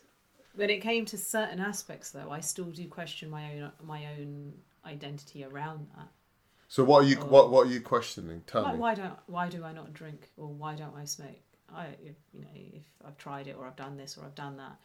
When 0.55 0.69
it 0.69 0.81
came 0.81 1.03
to 1.05 1.17
certain 1.17 1.59
aspects, 1.59 2.11
though, 2.11 2.29
I 2.29 2.39
still 2.39 2.65
do 2.81 2.87
question 2.87 3.29
my 3.29 3.43
own 3.53 3.71
my 3.83 4.05
own 4.17 4.53
identity 4.85 5.43
around 5.43 5.87
that. 5.95 6.09
so 6.67 6.83
what 6.83 7.03
are 7.03 7.07
you 7.07 7.17
Oh. 7.21 7.25
what 7.25 7.49
what 7.51 7.67
are 7.67 7.69
you 7.69 7.81
questioning? 7.81 8.41
Tell 8.47 8.63
Like, 8.63 8.75
me. 8.75 8.79
why 8.79 8.93
don't 8.95 9.17
why 9.27 9.49
do 9.49 9.63
I 9.63 9.73
not 9.73 9.93
drink 9.93 10.29
or 10.37 10.47
why 10.47 10.75
don't 10.75 10.95
I 10.95 11.05
smoke? 11.05 11.41
I 11.73 11.87
you 12.33 12.41
know 12.43 12.47
if 12.53 12.85
I've 13.05 13.17
tried 13.17 13.47
it 13.47 13.55
or 13.57 13.65
I've 13.67 13.75
done 13.85 13.97
this 13.97 14.17
or 14.17 14.25
I've 14.25 14.35
done 14.35 14.57
that, 14.57 14.75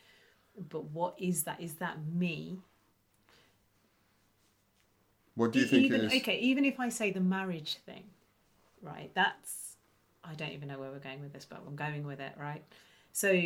but 0.68 0.85
what 0.85 1.14
is 1.18 1.44
that? 1.44 1.61
Is 1.61 1.75
that 1.75 1.97
me? 2.12 2.59
What 5.35 5.53
do 5.53 5.61
you 5.61 5.66
think 5.66 5.85
even 5.85 6.07
okay, 6.07 6.38
even 6.40 6.64
if 6.64 6.81
I 6.81 6.88
say 6.88 7.12
the 7.12 7.21
marriage 7.21 7.79
thing, 7.87 8.05
right? 8.83 9.11
That's 9.14 9.77
I 10.25 10.35
don't 10.35 10.51
even 10.51 10.68
know 10.68 10.79
where 10.79 10.90
we're 10.90 10.99
going 10.99 11.21
with 11.21 11.33
this, 11.33 11.47
but 11.49 11.62
I'm 11.66 11.77
going 11.77 12.05
with 12.05 12.21
it, 12.21 12.33
right? 12.38 12.62
So 13.12 13.40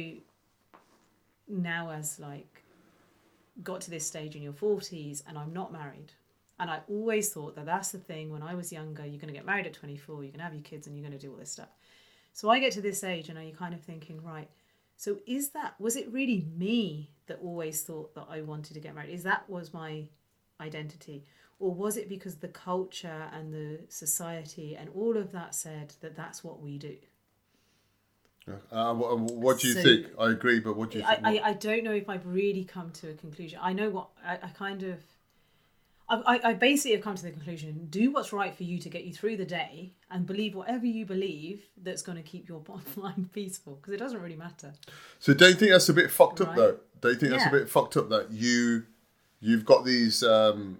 now 1.48 1.90
as 1.90 2.18
like 2.18 2.62
got 3.62 3.80
to 3.82 3.90
this 3.90 4.06
stage 4.06 4.34
in 4.34 4.42
your 4.42 4.52
40s 4.52 5.22
and 5.28 5.36
I'm 5.36 5.52
not 5.52 5.72
married. 5.72 6.12
And 6.58 6.70
I 6.70 6.80
always 6.88 7.30
thought 7.30 7.56
that 7.56 7.66
that's 7.66 7.90
the 7.90 7.98
thing 7.98 8.30
when 8.30 8.42
I 8.42 8.54
was 8.54 8.72
younger, 8.72 9.02
you're 9.02 9.20
going 9.20 9.32
to 9.32 9.34
get 9.34 9.44
married 9.44 9.66
at 9.66 9.74
24, 9.74 10.14
you're 10.16 10.30
going 10.30 10.38
to 10.38 10.44
have 10.44 10.54
your 10.54 10.62
kids 10.62 10.86
and 10.86 10.96
you're 10.96 11.06
going 11.06 11.18
to 11.18 11.24
do 11.24 11.32
all 11.32 11.38
this 11.38 11.50
stuff. 11.50 11.68
So 12.32 12.48
I 12.50 12.58
get 12.58 12.72
to 12.72 12.80
this 12.80 13.04
age 13.04 13.28
and 13.28 13.38
are 13.38 13.42
you 13.42 13.52
kind 13.52 13.74
of 13.74 13.80
thinking, 13.80 14.22
right, 14.22 14.48
so 14.96 15.18
is 15.26 15.50
that, 15.50 15.74
was 15.80 15.96
it 15.96 16.12
really 16.12 16.46
me 16.56 17.10
that 17.26 17.40
always 17.42 17.82
thought 17.82 18.14
that 18.14 18.26
I 18.30 18.42
wanted 18.42 18.74
to 18.74 18.80
get 18.80 18.94
married? 18.94 19.10
Is 19.14 19.22
that 19.24 19.48
was 19.48 19.72
my 19.74 20.04
identity? 20.60 21.24
Or 21.58 21.72
was 21.72 21.96
it 21.96 22.08
because 22.08 22.36
the 22.36 22.48
culture 22.48 23.28
and 23.32 23.52
the 23.52 23.80
society 23.88 24.76
and 24.76 24.90
all 24.94 25.16
of 25.16 25.32
that 25.32 25.54
said 25.54 25.94
that 26.00 26.16
that's 26.16 26.42
what 26.42 26.60
we 26.60 26.78
do? 26.78 26.96
Uh, 28.72 28.92
what, 28.94 29.18
what 29.20 29.60
do 29.60 29.68
you 29.68 29.74
So- 29.74 29.82
think? 29.82 30.06
I 30.18 30.30
agree, 30.30 30.58
but 30.58 30.76
what 30.76 30.90
do 30.90 30.98
you 30.98 31.04
I, 31.04 31.14
think? 31.14 31.26
I, 31.44 31.50
I 31.50 31.52
don't 31.52 31.84
know 31.84 31.92
if 31.92 32.08
I've 32.08 32.26
really 32.26 32.64
come 32.64 32.90
to 32.92 33.10
a 33.10 33.14
conclusion. 33.14 33.60
I 33.62 33.72
know 33.72 33.90
what 33.90 34.08
I, 34.24 34.34
I 34.34 34.48
kind 34.48 34.82
of. 34.82 34.98
I, 36.26 36.40
I- 36.50 36.52
basically 36.54 36.92
have 36.92 37.02
come 37.02 37.14
to 37.16 37.22
the 37.22 37.30
conclusion 37.30 37.86
do 37.90 38.10
what's 38.12 38.32
right 38.32 38.54
for 38.54 38.64
you 38.64 38.78
to 38.78 38.88
get 38.88 39.04
you 39.04 39.12
through 39.12 39.36
the 39.38 39.44
day 39.46 39.92
and 40.10 40.26
believe 40.26 40.54
whatever 40.54 40.86
you 40.86 41.06
believe 41.06 41.62
that's 41.82 42.02
going 42.02 42.16
to 42.16 42.22
keep 42.22 42.48
your 42.48 42.60
bottom 42.70 43.02
line 43.02 43.30
peaceful 43.32 43.76
because 43.76 43.94
it 43.94 43.98
doesn't 43.98 44.20
really 44.20 44.36
matter. 44.36 44.72
So 45.20 45.32
don't 45.34 45.50
you 45.50 45.56
think 45.56 45.72
that's 45.72 45.88
a 45.88 45.94
bit 45.94 46.10
fucked 46.10 46.40
up 46.40 46.48
Right. 46.48 46.56
though? 46.56 46.76
Don't 47.00 47.12
you 47.14 47.18
think 47.18 47.32
that's 47.32 47.46
a 47.46 47.50
bit 47.50 47.68
fucked 47.68 47.96
up 47.96 48.08
that 48.10 48.30
you 48.30 48.84
you've 49.40 49.64
got 49.64 49.84
these 49.84 50.22
um 50.22 50.78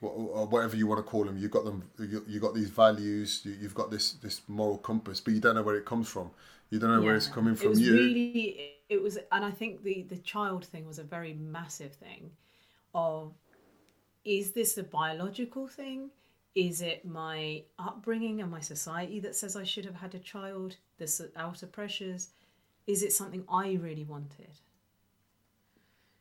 whatever 0.00 0.76
you 0.76 0.86
want 0.86 0.98
to 0.98 1.02
call 1.10 1.24
them, 1.24 1.36
you've 1.36 1.50
got 1.50 1.64
them 1.64 1.82
you 1.98 2.24
you 2.28 2.40
got 2.40 2.54
these 2.54 2.70
values, 2.70 3.42
you, 3.44 3.56
you've 3.60 3.74
got 3.74 3.90
this 3.90 4.12
this 4.14 4.42
moral 4.48 4.78
compass, 4.78 5.20
but 5.20 5.34
you 5.34 5.40
don't 5.40 5.54
know 5.56 5.62
where 5.62 5.76
it 5.76 5.84
comes 5.84 6.08
from. 6.08 6.30
You 6.70 6.78
don't 6.78 6.90
know 6.94 7.00
where 7.02 7.16
it's 7.16 7.28
Yeah. 7.28 7.34
coming 7.34 7.54
It 7.54 7.58
from 7.60 7.70
was 7.70 7.80
you. 7.80 7.94
Really, 7.94 8.74
it 8.88 9.02
was, 9.02 9.18
and 9.32 9.44
I 9.44 9.50
think 9.50 9.82
the 9.82 10.02
the 10.08 10.18
child 10.18 10.64
thing 10.66 10.86
was 10.86 10.98
a 10.98 11.02
very 11.02 11.34
massive 11.34 11.92
thing. 11.94 12.30
Of, 12.94 13.32
is 14.28 14.52
this 14.52 14.76
a 14.76 14.82
biological 14.82 15.66
thing? 15.66 16.10
Is 16.54 16.82
it 16.82 17.06
my 17.06 17.62
upbringing 17.78 18.42
and 18.42 18.50
my 18.50 18.60
society 18.60 19.20
that 19.20 19.34
says 19.34 19.56
I 19.56 19.64
should 19.64 19.86
have 19.86 19.94
had 19.94 20.14
a 20.14 20.18
child? 20.18 20.76
This 20.98 21.22
outer 21.34 21.66
pressures. 21.66 22.28
Is 22.86 23.02
it 23.02 23.12
something 23.12 23.44
I 23.48 23.78
really 23.80 24.04
wanted? 24.04 24.50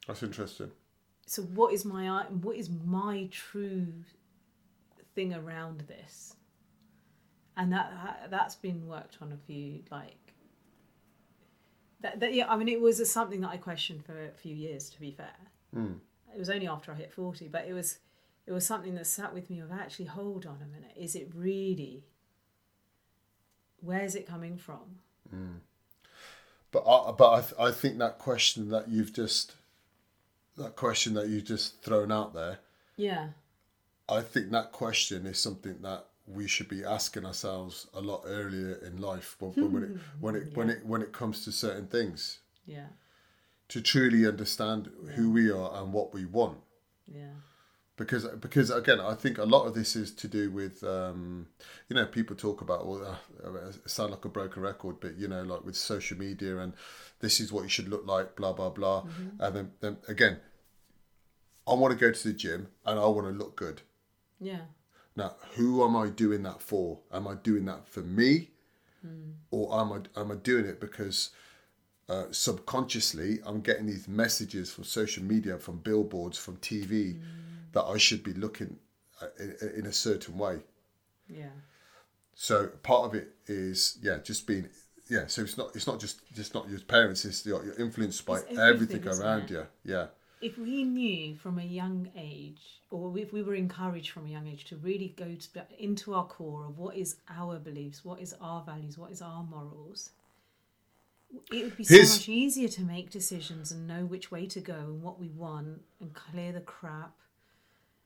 That's 0.08 0.24
interesting. 0.24 0.72
So 1.26 1.42
what 1.42 1.74
is 1.74 1.84
my 1.84 2.08
uh, 2.08 2.24
what 2.28 2.56
is 2.56 2.70
my 2.70 3.28
true 3.30 3.88
thing 5.14 5.34
around 5.34 5.82
this? 5.82 6.36
And 7.58 7.74
that 7.74 8.28
that's 8.30 8.56
been 8.56 8.88
worked 8.88 9.18
on 9.22 9.34
a 9.34 9.38
few 9.38 9.84
like 9.92 10.34
that, 12.00 12.22
that 12.22 12.34
yeah, 12.34 12.48
I 12.48 12.56
mean 12.56 12.70
it 12.70 12.80
was 12.80 13.02
a, 13.02 13.06
something 13.06 13.42
that 13.42 13.50
I 13.50 13.58
questioned 13.58 14.06
for 14.06 14.14
a 14.14 14.32
few 14.32 14.56
years 14.56 14.90
to 14.92 15.00
be 15.02 15.12
fair. 15.12 15.36
Hmm. 15.74 15.94
It 16.34 16.40
was 16.40 16.50
only 16.50 16.68
after 16.68 16.92
I 16.92 16.96
hit 16.96 17.12
40, 17.14 17.48
but 17.48 17.66
it 17.68 17.74
was 17.74 18.00
it 18.46 18.52
was 18.52 18.66
something 18.66 18.96
that 18.96 19.08
sat 19.08 19.34
with 19.34 19.50
me 19.50 19.60
of 19.60 19.72
actually 19.72 20.06
hold 20.06 20.46
on 20.46 20.60
a 20.62 20.68
minute, 20.68 20.96
is 20.96 21.16
it 21.16 21.30
really 21.34 22.04
where's 23.82 24.16
it 24.16 24.28
coming 24.28 24.58
from? 24.58 25.00
Mm. 25.34 25.60
But 26.72 26.84
I, 26.88 27.12
but 27.12 27.32
I, 27.32 27.42
th- 27.42 27.54
I 27.60 27.72
think 27.72 27.98
that 28.00 28.18
question 28.20 28.70
that 28.70 28.88
you've 28.90 29.14
just 29.14 29.54
that 30.58 30.76
question 30.76 31.14
that 31.14 31.28
you've 31.30 31.46
just 31.46 31.82
thrown 31.82 32.12
out 32.12 32.34
there 32.34 32.60
Yeah. 32.96 33.30
I 34.10 34.22
think 34.22 34.52
that 34.52 34.72
question 34.72 35.26
is 35.28 35.38
something 35.40 35.78
that 35.82 36.06
we 36.26 36.48
should 36.48 36.68
be 36.68 36.84
asking 36.84 37.26
ourselves 37.26 37.88
a 37.94 38.02
lot 38.02 38.24
earlier 38.26 38.74
in 38.86 39.00
life 39.00 39.36
when, 39.40 39.72
when 39.72 39.84
it 39.84 39.90
when 40.20 40.36
it 40.36 40.56
when 40.56 40.70
it 40.70 40.86
when 40.86 41.02
it 41.02 41.12
comes 41.14 41.44
to 41.46 41.52
certain 41.52 41.88
things 41.88 42.40
Yeah. 42.66 42.88
To 43.70 43.82
truly 43.82 44.26
understand 44.26 44.90
who 45.16 45.32
we 45.32 45.52
are 45.52 45.72
and 45.82 45.92
what 45.94 46.14
we 46.14 46.26
want. 46.26 46.60
Yeah. 47.08 47.36
because 47.98 48.26
because 48.40 48.70
again 48.70 49.00
I 49.00 49.14
think 49.16 49.38
a 49.38 49.44
lot 49.44 49.66
of 49.66 49.74
this 49.74 49.96
is 49.96 50.12
to 50.16 50.28
do 50.28 50.52
with 50.52 50.84
um, 50.84 51.48
you 51.90 51.96
know 51.96 52.06
people 52.06 52.36
talk 52.36 52.62
about 52.62 52.86
well 52.86 53.20
uh, 53.44 53.72
sound 53.86 54.12
like 54.12 54.26
a 54.26 54.30
broken 54.30 54.62
record 54.62 55.00
but 55.00 55.18
you 55.18 55.28
know 55.28 55.42
like 55.44 55.64
with 55.66 55.76
social 55.76 56.18
media 56.18 56.58
and 56.58 56.74
this 57.22 57.40
is 57.40 57.52
what 57.52 57.64
you 57.64 57.70
should 57.70 57.88
look 57.90 58.06
like 58.06 58.36
blah 58.36 58.54
blah 58.54 58.70
blah. 58.70 59.04
And 59.40 59.56
then, 59.56 59.72
then 59.80 59.98
again 60.08 60.40
I 61.66 61.74
want 61.74 61.92
to 61.98 62.00
go 62.06 62.12
to 62.12 62.28
the 62.28 62.34
gym 62.34 62.68
and 62.86 63.00
I 63.00 63.06
want 63.06 63.28
to 63.28 63.34
look 63.34 63.56
good. 63.56 63.82
Yeah. 64.40 64.66
now 65.16 65.36
who 65.56 65.84
am 65.84 65.96
I 65.96 66.10
doing 66.10 66.44
that 66.44 66.62
for? 66.62 67.00
Am 67.12 67.28
I 67.28 67.36
doing 67.36 67.66
that 67.66 67.88
for 67.88 68.02
me? 68.02 68.52
Or 69.52 69.80
am 69.80 69.92
I 69.94 70.20
am 70.20 70.32
I 70.32 70.36
doing 70.36 70.66
it 70.66 70.80
because 70.82 71.30
uh, 72.10 72.26
subconsciously 72.32 73.40
I'm 73.46 73.62
getting 73.62 73.86
these 73.86 74.08
messages 74.08 74.72
from 74.72 74.84
social 74.86 75.24
media 75.24 75.58
from 75.58 75.78
billboards 75.78 76.38
from 76.38 76.58
TV 76.58 77.20
that 77.74 77.84
I 77.84 77.98
should 77.98 78.24
be 78.24 78.34
looking 78.34 78.78
uh, 79.22 79.28
in, 79.40 79.56
in 79.80 79.86
a 79.88 79.94
certain 79.94 80.38
way. 80.38 80.60
Yeah. 81.28 81.48
so 82.34 82.68
part 82.84 83.06
of 83.08 83.16
it 83.16 83.34
is 83.48 83.98
yeah 84.02 84.18
just 84.24 84.48
being 84.48 84.70
yeah 85.10 85.28
so 85.28 85.42
it's 85.42 85.58
not 85.58 85.76
it's 85.76 85.88
not 85.88 86.00
just 86.00 86.22
just 86.34 86.54
not 86.54 86.70
your 86.70 86.80
parents 86.80 87.26
it's 87.26 87.46
you're, 87.46 87.64
you're 87.66 87.76
influenced 87.76 88.26
by 88.26 88.38
It's 88.38 88.58
everything, 88.58 88.98
everything, 89.06 89.22
around 89.26 89.50
you 89.50 89.68
yeah. 89.84 90.08
If 90.40 90.58
we 90.58 90.84
knew 90.84 91.36
from 91.36 91.58
a 91.58 91.64
young 91.64 92.12
age, 92.16 92.62
or 92.92 93.18
if 93.18 93.34
we 93.34 93.42
were 93.42 93.56
encouraged 93.56 94.12
from 94.12 94.28
a 94.28 94.30
young 94.30 94.48
age 94.48 94.66
to 94.66 94.76
really 94.78 95.16
go 95.18 95.26
to, 95.36 95.66
into 95.80 96.14
our 96.14 96.26
core 96.28 96.66
of 96.68 96.78
what 96.78 96.96
is 96.96 97.18
our 97.28 97.58
beliefs, 97.58 98.06
what 98.06 98.22
is 98.22 98.36
our 98.40 98.64
values, 98.64 99.00
what 99.00 99.12
is 99.12 99.22
our 99.22 99.44
morals, 99.44 100.12
it 101.52 101.64
would 101.64 101.78
be 101.78 101.84
so 101.84 101.96
His- 101.96 102.18
much 102.20 102.30
easier 102.30 102.68
to 102.70 102.82
make 102.82 103.10
decisions 103.10 103.72
and 103.72 103.88
know 103.88 104.06
which 104.06 104.32
way 104.32 104.46
to 104.48 104.60
go 104.60 104.76
and 104.76 105.02
what 105.02 105.20
we 105.20 105.30
want 105.30 105.82
and 106.00 106.14
clear 106.14 106.52
the 106.54 106.62
crap. 106.62 107.16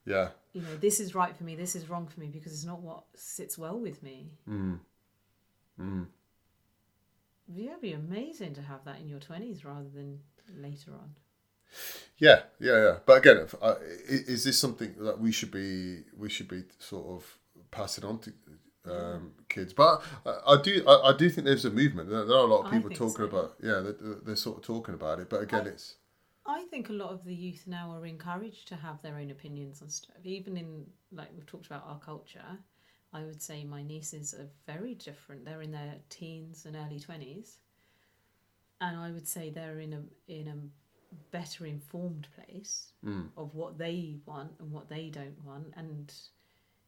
yeah 0.06 0.30
You 0.54 0.62
know, 0.62 0.76
this 0.78 1.00
is 1.00 1.14
right 1.16 1.36
for 1.36 1.44
me, 1.44 1.56
this 1.56 1.76
is 1.76 1.90
wrong 1.90 2.08
for 2.08 2.20
me 2.20 2.28
because 2.28 2.54
it's 2.54 2.66
not 2.66 2.82
what 2.82 3.04
sits 3.16 3.58
well 3.58 3.80
with 3.80 4.02
me. 4.04 4.32
Mm. 4.48 4.80
Mm. 5.80 6.08
Yeah, 7.54 7.72
it'd 7.72 7.82
be 7.82 7.94
amazing 7.94 8.54
to 8.56 8.62
have 8.62 8.84
that 8.86 9.00
in 9.00 9.10
your 9.10 9.20
20s 9.20 9.64
rather 9.66 9.90
than 9.90 10.20
later 10.58 10.92
on. 10.94 11.16
Yeah, 12.18 12.42
yeah, 12.60 12.78
yeah. 12.84 12.98
But 13.06 13.18
again, 13.20 13.38
if, 13.38 13.56
uh, 13.62 13.76
is 14.08 14.44
this 14.44 14.60
something 14.60 14.94
that 15.00 15.20
we 15.20 15.32
should 15.32 15.52
be 15.52 16.04
we 16.18 16.30
should 16.30 16.48
be 16.50 16.64
sort 16.80 17.08
of 17.08 17.38
passing 17.72 18.04
on 18.04 18.20
to 18.20 18.34
um, 18.90 19.32
kids? 19.50 19.74
But 19.74 20.04
I, 20.26 20.54
I 20.54 20.62
do 20.62 20.84
I, 20.88 21.10
I 21.10 21.18
do 21.18 21.30
think 21.30 21.46
there's 21.46 21.66
a 21.66 21.72
movement. 21.72 22.10
There, 22.10 22.26
there 22.26 22.38
are 22.38 22.46
a 22.46 22.54
lot 22.54 22.66
of 22.66 22.72
people 22.72 22.90
talking 22.90 23.16
so. 23.16 23.24
about 23.24 23.56
yeah 23.62 23.80
they're, 23.80 24.16
they're 24.26 24.36
sort 24.36 24.58
of 24.58 24.64
talking 24.64 24.94
about 24.94 25.20
it. 25.20 25.30
But 25.30 25.44
again, 25.44 25.68
I- 25.68 25.70
it's 25.70 25.96
I 26.46 26.64
think 26.64 26.90
a 26.90 26.94
lot 26.94 27.12
of 27.12 27.24
the 27.24 27.36
youth 27.36 27.66
now 27.68 27.92
are 27.92 28.06
encouraged 28.06 28.68
to 28.70 28.76
have 28.76 29.02
their 29.02 29.18
own 29.18 29.30
opinions 29.30 29.82
on 29.82 29.90
stuff. 29.90 30.16
Even 30.24 30.58
in, 30.58 30.86
like 31.12 31.30
we've 31.36 31.46
talked 31.46 31.68
about 31.68 31.86
our 31.86 32.00
culture, 32.00 32.58
I 33.14 33.24
would 33.24 33.42
say 33.42 33.64
my 33.64 33.84
nieces 33.84 34.34
are 34.34 34.50
very 34.66 34.96
different. 34.96 35.46
They're 35.46 35.62
in 35.62 35.72
their 35.72 35.96
teens 36.10 36.66
and 36.66 36.76
early 36.76 37.00
20s. 37.00 37.58
And 38.80 38.98
I 38.98 39.12
would 39.12 39.28
say 39.28 39.52
they're 39.52 39.80
in 39.80 39.94
a 39.94 40.02
in 40.32 40.48
a 40.48 40.58
better 41.32 41.66
informed 41.66 42.28
place 42.36 42.94
of 43.38 43.54
what 43.54 43.78
they 43.78 44.16
want 44.26 44.54
and 44.60 44.72
what 44.72 44.90
they 44.90 45.10
don't 45.10 45.44
want 45.44 45.74
and 45.76 46.12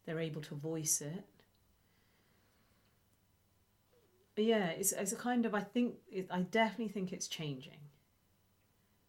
they're 0.06 0.20
able 0.20 0.42
to 0.42 0.54
voice 0.54 1.00
it. 1.00 1.24
But 4.34 4.44
yeah, 4.44 4.66
it's, 4.70 4.92
it's 4.92 5.12
a 5.12 5.16
kind 5.16 5.46
of 5.46 5.54
I 5.54 5.60
think 5.60 5.94
it, 6.10 6.26
I 6.30 6.40
definitely 6.40 6.88
think 6.88 7.12
it's 7.12 7.28
changing. 7.28 7.78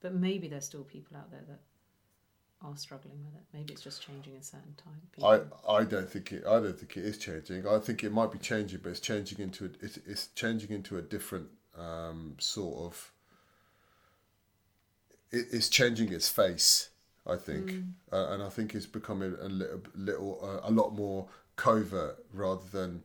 But 0.02 0.14
maybe 0.14 0.48
there's 0.48 0.66
still 0.66 0.84
people 0.84 1.18
out 1.18 1.32
there 1.32 1.44
that 1.48 1.60
are 2.62 2.78
struggling 2.78 3.18
with 3.26 3.36
it. 3.36 3.44
Maybe 3.54 3.74
it's 3.74 3.82
just 3.82 4.02
changing 4.06 4.36
in 4.36 4.42
certain 4.42 4.76
time. 4.76 5.02
I, 5.68 5.72
I 5.80 5.84
don't 5.84 6.10
think 6.10 6.32
it 6.32 6.44
I 6.48 6.60
don't 6.60 6.78
think 6.78 6.96
it 6.98 7.06
is 7.06 7.18
changing. 7.18 7.68
I 7.68 7.80
think 7.80 8.04
it 8.04 8.12
might 8.12 8.32
be 8.32 8.38
changing, 8.38 8.82
but 8.84 8.90
it's 8.90 9.00
changing 9.00 9.40
into 9.40 9.66
a, 9.66 9.70
it's, 9.82 9.98
it's 10.06 10.28
changing 10.36 10.72
into 10.72 10.98
a 10.98 11.02
different 11.02 11.48
um, 11.78 12.36
sort 12.40 12.78
of. 12.86 13.12
It, 15.32 15.48
it's 15.52 15.70
changing 15.70 16.12
its 16.14 16.30
face, 16.30 16.90
I 17.26 17.36
think, 17.36 17.72
Mm. 17.72 17.92
uh, 18.12 18.28
and 18.30 18.44
I 18.44 18.50
think 18.50 18.76
it's 18.76 18.86
becoming 18.86 19.36
a 19.42 19.50
little 19.50 19.82
little 19.96 20.40
uh, 20.44 20.70
a 20.70 20.72
lot 20.72 20.92
more 20.94 21.28
covert 21.56 22.24
rather 22.34 22.68
than 22.72 23.04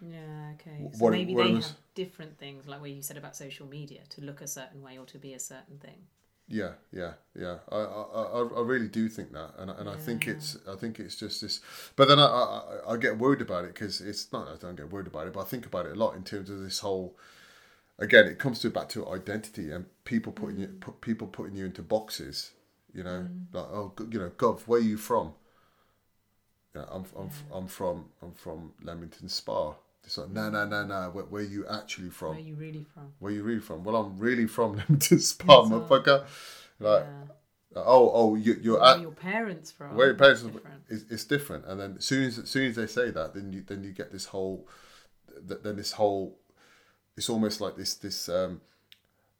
yeah, 0.00 0.52
okay. 0.54 0.90
So 0.92 1.04
what- 1.04 1.12
maybe 1.12 1.34
what 1.34 1.46
they 1.46 1.54
have 1.54 1.76
different 1.94 2.38
things, 2.38 2.66
like 2.66 2.80
what 2.80 2.90
you 2.90 3.02
said 3.02 3.16
about 3.16 3.36
social 3.36 3.66
media, 3.66 4.00
to 4.10 4.20
look 4.22 4.40
a 4.40 4.48
certain 4.48 4.82
way 4.82 4.98
or 4.98 5.06
to 5.06 5.18
be 5.18 5.34
a 5.34 5.38
certain 5.38 5.78
thing. 5.78 6.06
Yeah, 6.52 6.72
yeah, 6.92 7.12
yeah. 7.38 7.58
I, 7.70 7.76
I, 7.76 8.48
I, 8.56 8.60
really 8.62 8.88
do 8.88 9.08
think 9.08 9.30
that, 9.32 9.52
and, 9.56 9.70
and 9.70 9.88
I 9.88 9.94
think 9.94 10.26
it's, 10.26 10.58
I 10.68 10.74
think 10.74 10.98
it's 10.98 11.14
just 11.14 11.40
this. 11.42 11.60
But 11.94 12.08
then 12.08 12.18
I, 12.18 12.24
I, 12.24 12.92
I 12.94 12.96
get 12.96 13.18
worried 13.18 13.40
about 13.40 13.64
it 13.64 13.74
because 13.74 14.00
it's 14.00 14.32
not. 14.32 14.48
I 14.48 14.56
don't 14.56 14.74
get 14.74 14.90
worried 14.90 15.06
about 15.06 15.28
it, 15.28 15.32
but 15.32 15.42
I 15.42 15.44
think 15.44 15.64
about 15.64 15.86
it 15.86 15.92
a 15.92 15.94
lot 15.94 16.16
in 16.16 16.24
terms 16.24 16.50
of 16.50 16.58
this 16.58 16.80
whole. 16.80 17.16
Again, 18.00 18.26
it 18.26 18.40
comes 18.40 18.58
to 18.60 18.70
back 18.70 18.88
to 18.90 19.08
identity 19.10 19.70
and 19.70 19.84
people 20.02 20.32
putting 20.32 20.58
you, 20.58 20.66
mm. 20.66 20.80
put 20.80 21.00
people 21.00 21.28
putting 21.28 21.54
you 21.54 21.66
into 21.66 21.82
boxes. 21.82 22.50
You 22.92 23.04
know, 23.04 23.28
mm. 23.30 23.44
like 23.52 23.66
oh, 23.66 23.92
you 24.10 24.18
know, 24.18 24.30
Gov, 24.30 24.62
where 24.62 24.80
are 24.80 24.82
you 24.82 24.96
from? 24.96 25.34
Yeah, 26.74 26.84
I'm, 26.90 27.04
I'm, 27.16 27.26
f- 27.26 27.44
I'm 27.52 27.66
from, 27.68 28.06
I'm 28.22 28.32
from 28.32 28.72
Leamington 28.82 29.28
Spa. 29.28 29.74
It's 30.04 30.18
like, 30.18 30.30
no, 30.30 30.50
no, 30.50 30.66
no, 30.66 30.84
no. 30.84 31.10
Where, 31.12 31.24
where 31.24 31.42
are 31.42 31.46
you 31.46 31.66
actually 31.68 32.10
from? 32.10 32.30
Where 32.30 32.38
are 32.38 32.40
you 32.40 32.54
really 32.54 32.84
from? 32.92 33.12
Where 33.18 33.32
you 33.32 33.42
really 33.42 33.60
from? 33.60 33.84
Well, 33.84 33.96
I'm 33.96 34.18
really 34.18 34.46
from 34.46 34.72
Leamington 34.76 35.20
Spa, 35.20 35.62
motherfucker. 35.62 36.24
Like, 36.80 37.04
yeah. 37.04 37.82
oh, 37.84 38.10
oh, 38.12 38.34
you, 38.34 38.58
you're 38.62 38.80
Where 38.80 38.94
at 38.94 39.00
your 39.00 39.12
parents 39.12 39.70
from? 39.70 39.94
where 39.94 40.06
your 40.08 40.16
parents 40.16 40.42
It's 40.42 40.52
different. 40.52 40.82
it's, 40.88 41.04
it's 41.10 41.24
different, 41.24 41.64
and 41.66 41.80
then 41.80 41.94
as 41.98 42.04
soon 42.04 42.24
as, 42.24 42.38
as 42.38 42.48
soon 42.48 42.68
as 42.70 42.76
they 42.76 42.86
say 42.86 43.10
that, 43.10 43.34
then 43.34 43.52
you 43.52 43.62
then 43.62 43.84
you 43.84 43.92
get 43.92 44.10
this 44.10 44.26
whole, 44.26 44.66
then 45.40 45.76
this 45.76 45.92
whole, 45.92 46.38
it's 47.16 47.28
almost 47.28 47.60
like 47.60 47.76
this 47.76 47.94
this 47.94 48.28
um, 48.28 48.62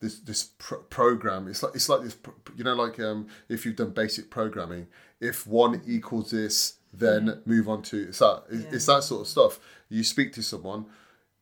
this 0.01 0.21
this 0.21 0.51
pro- 0.59 0.83
program. 0.83 1.49
It's 1.49 1.63
like 1.63 1.75
it's 1.75 1.89
like 1.89 2.03
this, 2.03 2.17
you 2.57 2.63
know, 2.65 2.75
like 2.75 3.01
um, 3.01 3.27
if 3.49 3.65
you've 3.65 3.77
done 3.77 3.91
basic 3.91 4.31
programming, 4.31 4.87
if 5.21 5.47
one 5.47 5.81
equals 5.87 6.31
this, 6.31 6.75
then 6.93 7.41
move 7.47 7.69
on 7.69 7.83
to 7.83 8.09
it's 8.09 8.19
that 8.19 8.45
it's, 8.51 8.73
it's 8.75 8.87
that 8.87 9.05
sort 9.05 9.23
of 9.23 9.29
stuff. 9.29 9.61
You 9.89 10.03
speak 10.05 10.33
to 10.35 10.43
someone, 10.43 10.87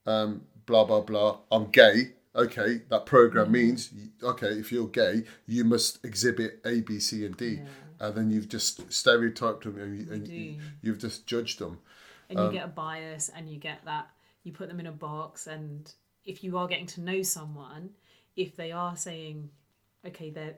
um, 0.06 0.42
blah 0.66 0.84
blah 0.84 1.00
blah. 1.00 1.38
I'm 1.50 1.66
gay. 1.70 2.12
Okay, 2.36 2.82
that 2.90 3.04
program 3.06 3.50
means 3.50 3.90
okay. 4.22 4.48
If 4.48 4.70
you're 4.70 4.86
gay, 4.86 5.24
you 5.46 5.64
must 5.64 6.04
exhibit 6.04 6.60
A, 6.64 6.80
B, 6.82 7.00
C, 7.00 7.24
and 7.26 7.36
D, 7.36 7.60
and 7.98 8.14
then 8.14 8.30
you've 8.30 8.48
just 8.48 8.92
stereotyped 8.92 9.64
them 9.64 9.78
and, 9.78 9.98
you, 9.98 10.12
and 10.12 10.28
you 10.28 10.56
you've 10.82 10.98
just 10.98 11.26
judged 11.26 11.58
them. 11.58 11.78
and 12.28 12.38
Um, 12.38 12.46
you 12.46 12.52
get 12.52 12.64
a 12.66 12.68
bias 12.68 13.30
and 13.34 13.48
you 13.50 13.58
get 13.58 13.84
that 13.86 14.10
you 14.44 14.52
put 14.52 14.68
them 14.68 14.80
in 14.80 14.86
a 14.86 14.92
box 14.92 15.46
and 15.46 15.92
if 16.24 16.44
you 16.44 16.56
are 16.58 16.68
getting 16.68 16.86
to 16.86 17.00
know 17.00 17.22
someone 17.22 17.90
if 18.36 18.54
they 18.56 18.70
are 18.72 18.96
saying 18.96 19.50
okay 20.06 20.30
they're 20.30 20.56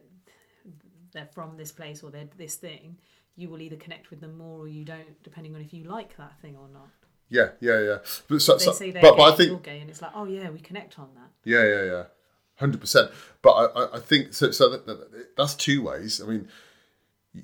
they're 1.13 1.29
from 1.33 1.57
this 1.57 1.73
place 1.73 2.03
or 2.03 2.11
they're 2.11 2.29
this 2.37 2.57
thing 2.57 2.97
you 3.41 3.49
will 3.49 3.61
either 3.61 3.77
connect 3.77 4.11
with 4.11 4.21
them 4.21 4.37
more 4.37 4.61
or 4.61 4.69
you 4.69 4.85
don't 4.85 5.23
depending 5.23 5.55
on 5.55 5.61
if 5.61 5.73
you 5.73 5.85
like 5.85 6.17
that 6.17 6.33
thing 6.41 6.57
or 6.57 6.69
not 6.73 6.89
Yeah, 7.29 7.51
yeah, 7.61 7.81
yeah. 7.81 7.99
But 8.29 8.43
so, 8.43 8.57
they 8.57 8.65
so- 8.65 8.73
say 8.73 8.91
they're 8.91 9.03
but, 9.03 9.13
gay 9.13 9.17
but 9.17 9.23
I 9.23 9.29
and 9.29 9.37
think 9.37 9.63
gay 9.63 9.81
and 9.81 9.91
it's 9.91 10.03
like 10.03 10.13
oh 10.15 10.25
yeah 10.25 10.51
we 10.51 10.61
connect 10.61 10.99
on 10.99 11.09
that 11.15 11.31
Yeah, 11.45 11.65
yeah, 11.65 11.85
yeah, 11.85 12.03
hundred 12.57 12.81
percent. 12.81 13.11
But 13.43 13.51
I, 13.53 13.65
I, 13.65 13.97
I 13.97 14.01
think 14.01 14.35
so. 14.35 14.51
So 14.51 14.69
that, 14.71 14.87
that, 14.87 15.37
that's 15.37 15.55
two 15.55 15.83
ways. 15.83 16.21
I 16.21 16.27
mean, 16.27 16.49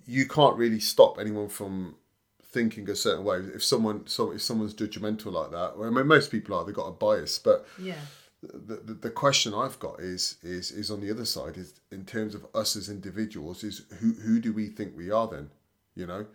you 0.05 0.27
can't 0.29 0.57
really 0.57 0.81
stop 0.81 1.19
anyone 1.19 1.49
from 1.49 1.97
thinking 2.43 2.89
a 2.91 2.97
certain 2.97 3.25
way. 3.25 3.39
If 3.55 3.65
someone, 3.65 4.07
so 4.07 4.33
if 4.33 4.43
someone's 4.43 4.75
judgmental 4.75 5.33
like 5.33 5.51
that, 5.53 5.79
well, 5.79 5.89
I 5.89 5.91
mean, 5.91 6.07
most 6.07 6.31
people 6.31 6.55
are. 6.55 6.65
They've 6.65 6.75
got 6.75 6.89
a 6.89 6.93
bias. 6.93 7.39
But 7.39 7.67
yeah 7.81 8.01
the, 8.43 8.77
the, 8.77 8.95
the 8.95 9.11
question 9.11 9.55
I've 9.55 9.79
got 9.79 10.01
is 10.01 10.37
is 10.43 10.71
is 10.71 10.91
on 10.91 11.01
the 11.01 11.11
other 11.11 11.25
side. 11.25 11.57
Is 11.57 11.75
in 11.91 12.05
terms 12.05 12.35
of 12.35 12.47
us 12.55 12.77
as 12.77 12.89
individuals, 12.89 13.65
is 13.65 13.83
who 14.01 14.13
who 14.13 14.41
do 14.41 14.53
we 14.53 14.69
think 14.69 14.97
we 14.97 15.11
are 15.11 15.29
then? 15.29 15.51
You 15.97 16.07
know, 16.07 16.27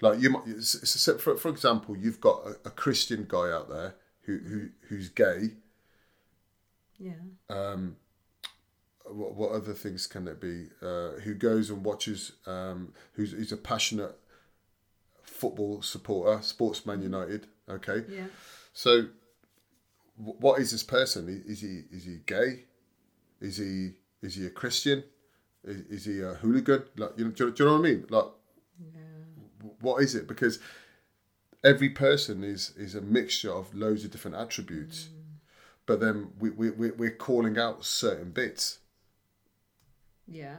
like 0.00 0.20
you 0.20 0.30
might. 0.30 0.44
For 1.20 1.36
for 1.36 1.48
example, 1.48 1.96
you've 1.96 2.20
got 2.20 2.46
a, 2.46 2.68
a 2.68 2.70
Christian 2.70 3.26
guy 3.28 3.50
out 3.50 3.68
there 3.68 3.96
who 4.22 4.38
who 4.38 4.68
who's 4.88 5.08
gay. 5.08 5.54
yeah 6.98 7.12
um, 7.50 7.96
what, 9.06 9.34
what 9.34 9.52
other 9.52 9.72
things 9.74 10.06
can 10.06 10.28
it 10.28 10.40
be? 10.40 10.66
Uh, 10.82 11.12
who 11.24 11.34
goes 11.34 11.70
and 11.70 11.84
watches? 11.84 12.32
Um, 12.46 12.92
who's 13.14 13.32
who's 13.32 13.52
a 13.52 13.56
passionate 13.56 14.16
football 15.22 15.82
supporter, 15.82 16.42
Sportsman 16.42 17.02
United. 17.02 17.46
Okay, 17.68 18.04
yeah 18.08 18.26
so 18.72 19.06
wh- 20.16 20.40
what 20.40 20.60
is 20.60 20.70
this 20.70 20.82
person? 20.82 21.42
Is 21.46 21.60
he 21.60 21.82
is 21.90 22.04
he 22.04 22.18
gay? 22.26 22.64
Is 23.40 23.56
he 23.56 23.92
is 24.22 24.34
he 24.36 24.46
a 24.46 24.50
Christian? 24.50 25.04
Is, 25.64 25.80
is 25.96 26.04
he 26.04 26.20
a 26.20 26.34
hooligan? 26.34 26.84
Like 26.96 27.10
you 27.16 27.24
know, 27.26 27.30
do, 27.30 27.50
do 27.52 27.64
you 27.64 27.68
know 27.70 27.76
what 27.78 27.86
I 27.86 27.90
mean? 27.90 28.06
Like, 28.08 28.24
what 29.80 30.02
is 30.02 30.14
it? 30.14 30.26
Because 30.26 30.58
every 31.64 31.88
person 31.90 32.44
is 32.44 32.72
is 32.76 32.94
a 32.94 33.00
mixture 33.00 33.52
of 33.52 33.74
loads 33.74 34.04
of 34.04 34.10
different 34.10 34.36
attributes, 34.36 35.08
mm. 35.12 35.36
but 35.86 36.00
then 36.00 36.30
we 36.38 36.50
we 36.50 36.70
we- 36.70 36.90
we're 36.92 37.10
calling 37.16 37.58
out 37.58 37.84
certain 37.84 38.30
bits. 38.30 38.78
Yeah. 40.26 40.56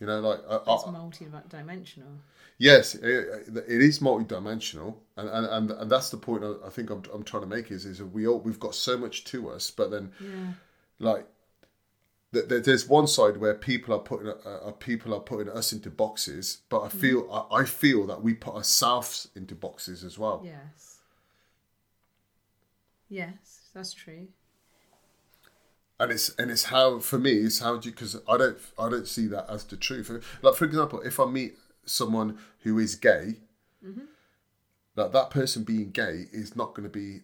You 0.00 0.06
know, 0.06 0.20
like 0.20 0.40
I, 0.48 0.60
It's 0.74 0.84
I, 0.86 0.90
multi-dimensional. 0.90 2.08
yes, 2.58 2.94
it, 2.94 3.48
it 3.68 3.82
is 3.82 3.98
multidimensional, 3.98 4.96
and, 5.16 5.28
and 5.28 5.46
and 5.46 5.70
and 5.72 5.90
that's 5.90 6.08
the 6.10 6.16
point 6.16 6.42
I, 6.42 6.54
I 6.66 6.70
think 6.70 6.88
I'm, 6.90 7.02
I'm 7.12 7.22
trying 7.22 7.42
to 7.42 7.48
make 7.48 7.70
is 7.70 7.84
is 7.84 8.02
we 8.02 8.26
all 8.26 8.40
we've 8.40 8.58
got 8.58 8.74
so 8.74 8.96
much 8.96 9.24
to 9.24 9.50
us, 9.50 9.70
but 9.70 9.90
then 9.90 10.12
Yeah. 10.18 10.52
like 10.98 11.26
there's 12.32 12.88
one 12.88 13.06
side 13.08 13.38
where 13.38 13.54
people 13.54 13.94
are 13.94 13.98
putting 13.98 14.28
uh, 14.28 14.32
uh, 14.66 14.70
people 14.72 15.12
are 15.14 15.20
putting 15.20 15.48
us 15.48 15.72
into 15.72 15.90
boxes, 15.90 16.58
but 16.68 16.82
I 16.82 16.88
feel 16.88 17.28
I, 17.50 17.60
I 17.60 17.64
feel 17.64 18.06
that 18.06 18.22
we 18.22 18.34
put 18.34 18.54
ourselves 18.54 19.28
into 19.34 19.54
boxes 19.54 20.04
as 20.04 20.16
well. 20.18 20.42
Yes. 20.44 20.98
Yes, 23.08 23.68
that's 23.74 23.92
true. 23.92 24.28
and 25.98 26.12
it's 26.12 26.34
and 26.36 26.50
it's 26.50 26.64
how 26.64 27.00
for 27.00 27.18
me 27.18 27.32
it's 27.32 27.58
how 27.58 27.76
do 27.76 27.88
you 27.88 27.92
because 27.94 28.16
I 28.28 28.36
don't 28.38 28.58
I 28.78 28.88
don't 28.88 29.08
see 29.08 29.26
that 29.26 29.46
as 29.50 29.64
the 29.64 29.76
truth. 29.76 30.10
Like 30.42 30.54
for 30.54 30.64
example, 30.64 31.00
if 31.00 31.18
I 31.18 31.26
meet 31.26 31.54
someone 31.84 32.38
who 32.60 32.78
is 32.78 32.94
gay, 32.94 33.40
like 34.94 35.12
that 35.12 35.30
person 35.30 35.64
being 35.64 35.90
gay 35.90 36.26
is 36.32 36.54
not 36.54 36.74
going 36.74 36.84
to 36.88 36.92
be 36.92 37.22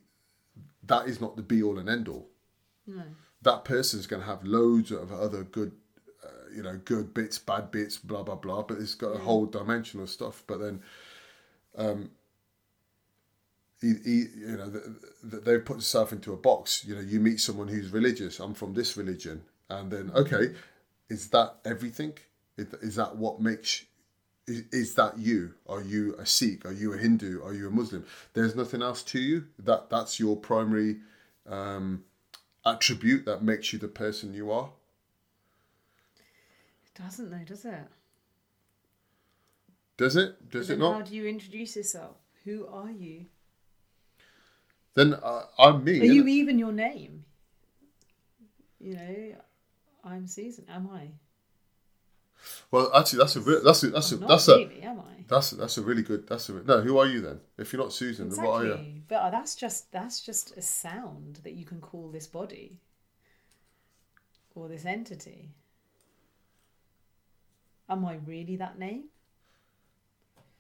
that 0.83 1.07
is 1.07 1.21
not 1.21 1.37
the 1.37 1.43
be 1.43 1.63
all 1.63 1.79
and 1.79 1.89
end 1.89 2.09
all. 2.09 2.27
No. 2.87 3.03
That 3.47 3.65
person 3.65 4.01
is 4.01 4.09
going 4.09 4.23
to 4.23 4.29
have 4.29 4.43
loads 4.45 4.91
of 4.91 5.13
other 5.13 5.43
good, 5.45 5.73
uh, 6.25 6.51
you 6.55 6.63
know, 6.65 6.81
good 6.85 7.15
bits, 7.15 7.39
bad 7.39 7.71
bits, 7.71 7.97
blah 7.97 8.25
blah 8.25 8.35
blah. 8.45 8.63
But 8.69 8.79
it's 8.79 8.97
got 8.97 9.15
a 9.15 9.19
whole 9.19 9.47
dimension 9.47 10.01
of 10.01 10.11
stuff. 10.11 10.43
But 10.49 10.59
then, 10.59 10.83
um, 11.77 12.11
he, 13.81 13.93
he, 14.05 14.17
you 14.37 14.57
know, 14.59 14.71
th 14.75 14.85
th 15.31 15.45
they've 15.45 15.65
put 15.71 15.79
themselves 15.79 16.13
into 16.17 16.33
a 16.33 16.41
box. 16.49 16.85
You 16.87 16.95
know, 16.97 17.05
you 17.13 17.21
meet 17.21 17.41
someone 17.41 17.69
who's 17.69 17.91
religious. 18.01 18.41
I'm 18.41 18.55
from 18.55 18.75
this 18.75 18.97
religion, 18.97 19.43
and 19.69 19.91
then 19.93 20.11
okay, 20.23 20.45
is 21.09 21.29
that 21.29 21.49
everything? 21.65 22.13
Is, 22.59 22.67
is 22.89 22.95
that 22.97 23.17
what 23.23 23.41
makes? 23.41 23.85
Is, 24.49 24.63
is 24.73 24.95
that 24.95 25.19
you? 25.19 25.55
Are 25.69 25.85
you 25.93 26.03
a 26.19 26.27
Sikh? 26.27 26.67
Are 26.67 26.77
you 26.83 26.95
a 26.95 26.99
Hindu? 26.99 27.33
Are 27.47 27.55
you 27.55 27.69
a 27.69 27.75
Muslim? 27.81 28.03
There's 28.35 28.57
nothing 28.63 28.83
else 28.83 29.03
to 29.13 29.21
you. 29.21 29.45
That 29.69 29.91
that's 29.95 30.19
your 30.19 30.37
primary 30.37 30.93
um, 31.59 32.05
attribute 32.67 33.25
that 33.25 33.43
makes 33.43 33.73
you 33.73 33.79
the 33.79 33.89
person 33.89 34.35
you 34.35 34.51
are. 34.51 34.71
It 36.85 37.01
doesn't 37.01 37.31
though, 37.31 37.45
does 37.47 37.65
it? 37.65 37.89
Does 39.97 40.17
it? 40.17 40.51
Does 40.51 40.69
it 40.69 40.79
not? 40.79 40.93
How 40.93 41.03
do 41.03 41.15
you 41.15 41.27
introduce 41.27 41.77
yourself? 41.77 42.17
Who 42.45 42.67
are 42.67 42.91
you? 42.91 43.27
Then 44.95 45.15
uh, 45.15 45.45
I'm 45.59 45.85
me. 45.85 46.01
Are 46.01 46.05
you 46.05 46.25
innit? 46.25 46.29
even 46.29 46.59
your 46.59 46.73
name? 46.73 47.25
You 48.81 48.95
know, 48.95 49.35
I'm 50.05 50.27
Susan. 50.27 50.65
Am 50.69 50.89
I? 50.93 51.09
Well, 52.71 52.91
actually, 52.95 53.21
that's 53.21 53.37
a 53.37 53.41
re- 53.41 53.61
that's 53.65 53.83
a, 53.83 53.91
that's 53.91 54.13
a, 54.13 54.21
not 54.21 54.29
that's 54.29 54.49
a 54.49 54.57
really, 54.57 54.83
am 54.83 55.01
I? 55.01 55.25
that's 55.29 55.53
a, 55.53 55.57
that's 55.57 55.79
a 55.79 55.83
really 55.83 56.03
good. 56.03 56.29
That's 56.29 56.49
a 56.49 56.53
no. 56.53 56.81
Who 56.81 56.99
are 56.99 57.07
you 57.07 57.21
then? 57.21 57.41
If 57.59 57.73
you're 57.73 57.83
not 57.83 57.93
Susan, 57.93 58.29
then 58.29 58.45
what 58.45 58.63
are 58.63 58.67
you? 58.67 59.03
But 59.09 59.17
uh, 59.17 59.31
that's 59.31 59.55
just 59.55 59.93
that's 59.93 60.21
just 60.21 60.57
a 60.57 60.63
sound 60.63 61.41
that 61.45 61.53
you 61.53 61.65
can 61.65 61.81
call 61.81 62.11
this 62.11 62.27
body 62.27 62.81
or 64.55 64.69
this 64.69 64.85
entity. 64.85 65.51
Am 67.89 68.05
I 68.05 68.17
really 68.27 68.57
that 68.57 68.79
name? 68.79 69.05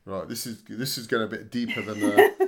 Right. 0.04 0.28
This 0.28 0.46
is 0.46 0.62
this 0.68 0.98
is 0.98 1.06
going 1.06 1.24
a 1.24 1.28
bit 1.28 1.50
deeper 1.50 1.82
than. 1.82 2.02
Uh, 2.02 2.28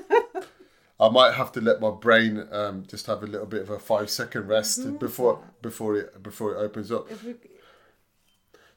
I 1.00 1.08
might 1.10 1.34
have 1.34 1.52
to 1.52 1.60
let 1.60 1.80
my 1.80 1.90
brain 1.90 2.44
um, 2.50 2.84
just 2.88 3.06
have 3.06 3.22
a 3.22 3.26
little 3.26 3.46
bit 3.46 3.62
of 3.62 3.70
a 3.70 3.78
five 3.78 4.10
second 4.10 4.48
rest 4.48 4.98
before 4.98 5.40
before 5.62 5.96
it 5.96 6.22
before 6.22 6.54
it 6.54 6.58
opens 6.58 6.90
up. 6.90 7.10
If 7.10 7.24
we, 7.24 7.34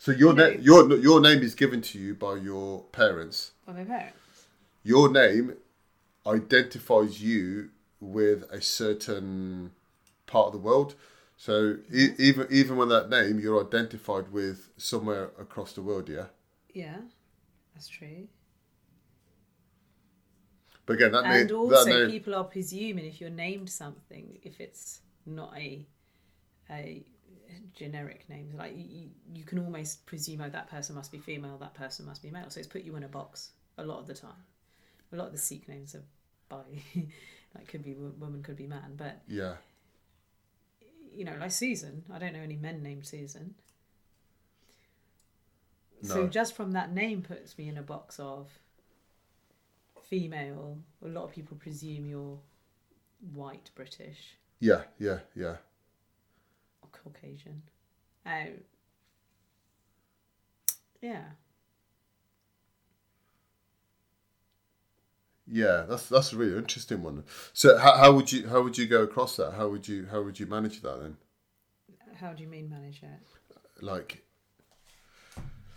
So 0.02 0.12
your 0.12 0.34
No. 0.34 0.50
name 0.50 0.62
your 0.62 0.98
your 0.98 1.22
name 1.22 1.44
is 1.44 1.54
given 1.54 1.80
to 1.84 2.00
you 2.00 2.16
by 2.16 2.38
your 2.38 2.86
parents. 2.86 3.52
by 3.68 3.74
my 3.74 3.84
parents. 3.84 4.48
Your 4.82 5.12
name 5.12 5.58
identifies 6.26 7.22
you 7.22 7.70
with 8.00 8.50
a 8.50 8.62
certain 8.64 9.74
part 10.26 10.48
of 10.48 10.54
the 10.54 10.58
world. 10.58 10.96
So 11.38 11.78
e- 11.94 12.16
even 12.18 12.48
even 12.50 12.78
with 12.78 12.90
that 12.90 13.12
name, 13.12 13.40
you're 13.40 13.64
identified 13.64 14.32
with 14.32 14.72
somewhere 14.76 15.26
across 15.38 15.74
the 15.74 15.84
world. 15.84 16.10
Yeah. 16.10 16.30
Yeah, 16.74 17.02
that's 17.76 17.88
true. 17.88 18.28
But 20.88 20.94
again, 20.94 21.12
that 21.12 21.26
and 21.26 21.48
name 21.48 21.56
also, 21.56 21.86
that 21.86 22.00
name 22.00 22.10
people 22.10 22.34
are 22.34 22.44
presuming 22.46 23.06
if 23.06 23.22
you're 23.22 23.30
named 23.30 23.70
something, 23.70 24.40
if 24.42 24.60
it's 24.60 25.02
not 25.28 25.56
a 25.56 25.86
a 26.72 27.06
generic 27.74 28.26
names. 28.30 28.54
like 28.56 28.74
you, 28.76 29.10
you 29.34 29.44
can 29.44 29.60
almost 29.60 30.06
presume 30.06 30.42
oh 30.42 30.50
that 30.50 30.70
person 30.70 30.96
must 30.96 31.12
be 31.12 31.20
female, 31.20 31.58
that 31.58 31.74
person 31.74 32.06
must 32.06 32.22
be 32.22 32.32
male. 32.32 32.50
So 32.50 32.60
it's 32.60 32.68
put 32.68 32.84
you 32.84 32.96
in 32.96 33.04
a 33.04 33.08
box 33.08 33.52
a 33.78 33.84
lot 33.84 34.00
of 34.00 34.08
the 34.08 34.14
time. 34.14 34.44
A 35.14 35.16
lot 35.16 35.28
of 35.28 35.34
the 35.34 35.38
Sikh 35.38 35.68
names 35.68 35.96
are 35.96 36.04
by, 36.50 36.64
like 37.56 37.68
could 37.68 37.84
be 37.84 37.94
woman, 37.94 38.44
could 38.44 38.56
be 38.56 38.68
man, 38.68 38.94
but 38.96 39.22
yeah. 39.28 39.56
you 41.14 41.26
know, 41.26 41.36
like 41.40 41.52
Susan. 41.52 42.04
I 42.14 42.20
don't 42.20 42.34
know 42.34 42.40
any 42.40 42.56
men 42.56 42.82
named 42.82 43.06
Susan. 43.06 43.56
So 46.04 46.28
just 46.28 46.56
from 46.56 46.72
that 46.72 46.92
name 46.94 47.22
puts 47.22 47.58
me 47.60 47.70
in 47.70 47.78
a 47.78 47.84
box 47.84 48.20
of 48.20 48.48
female. 50.10 50.80
A 51.06 51.08
lot 51.08 51.26
of 51.26 51.32
people 51.32 51.58
presume 51.58 52.06
you're 52.06 52.40
white 53.34 53.70
British 53.76 54.36
Yeah, 54.60 54.82
yeah, 54.98 55.20
yeah. 55.36 55.58
Caucasian. 56.92 57.62
Um, 58.26 58.62
yeah. 61.02 61.24
Yeah, 65.48 65.84
that's 65.88 66.08
that's 66.08 66.32
a 66.32 66.38
really 66.38 66.58
interesting 66.58 67.04
one. 67.04 67.24
So 67.52 67.78
how, 67.78 67.98
how 67.98 68.14
would 68.14 68.32
you 68.32 68.48
how 68.48 68.62
would 68.62 68.78
you 68.78 68.88
go 68.88 69.04
across 69.04 69.36
that? 69.36 69.54
How 69.54 69.68
would 69.68 69.88
you 69.88 70.08
how 70.10 70.22
would 70.22 70.40
you 70.40 70.46
manage 70.46 70.82
that 70.82 71.02
then? 71.02 71.18
How 72.16 72.32
do 72.34 72.44
you 72.44 72.50
mean 72.50 72.70
manage 72.70 73.02
it? 73.04 73.84
Like 73.84 74.24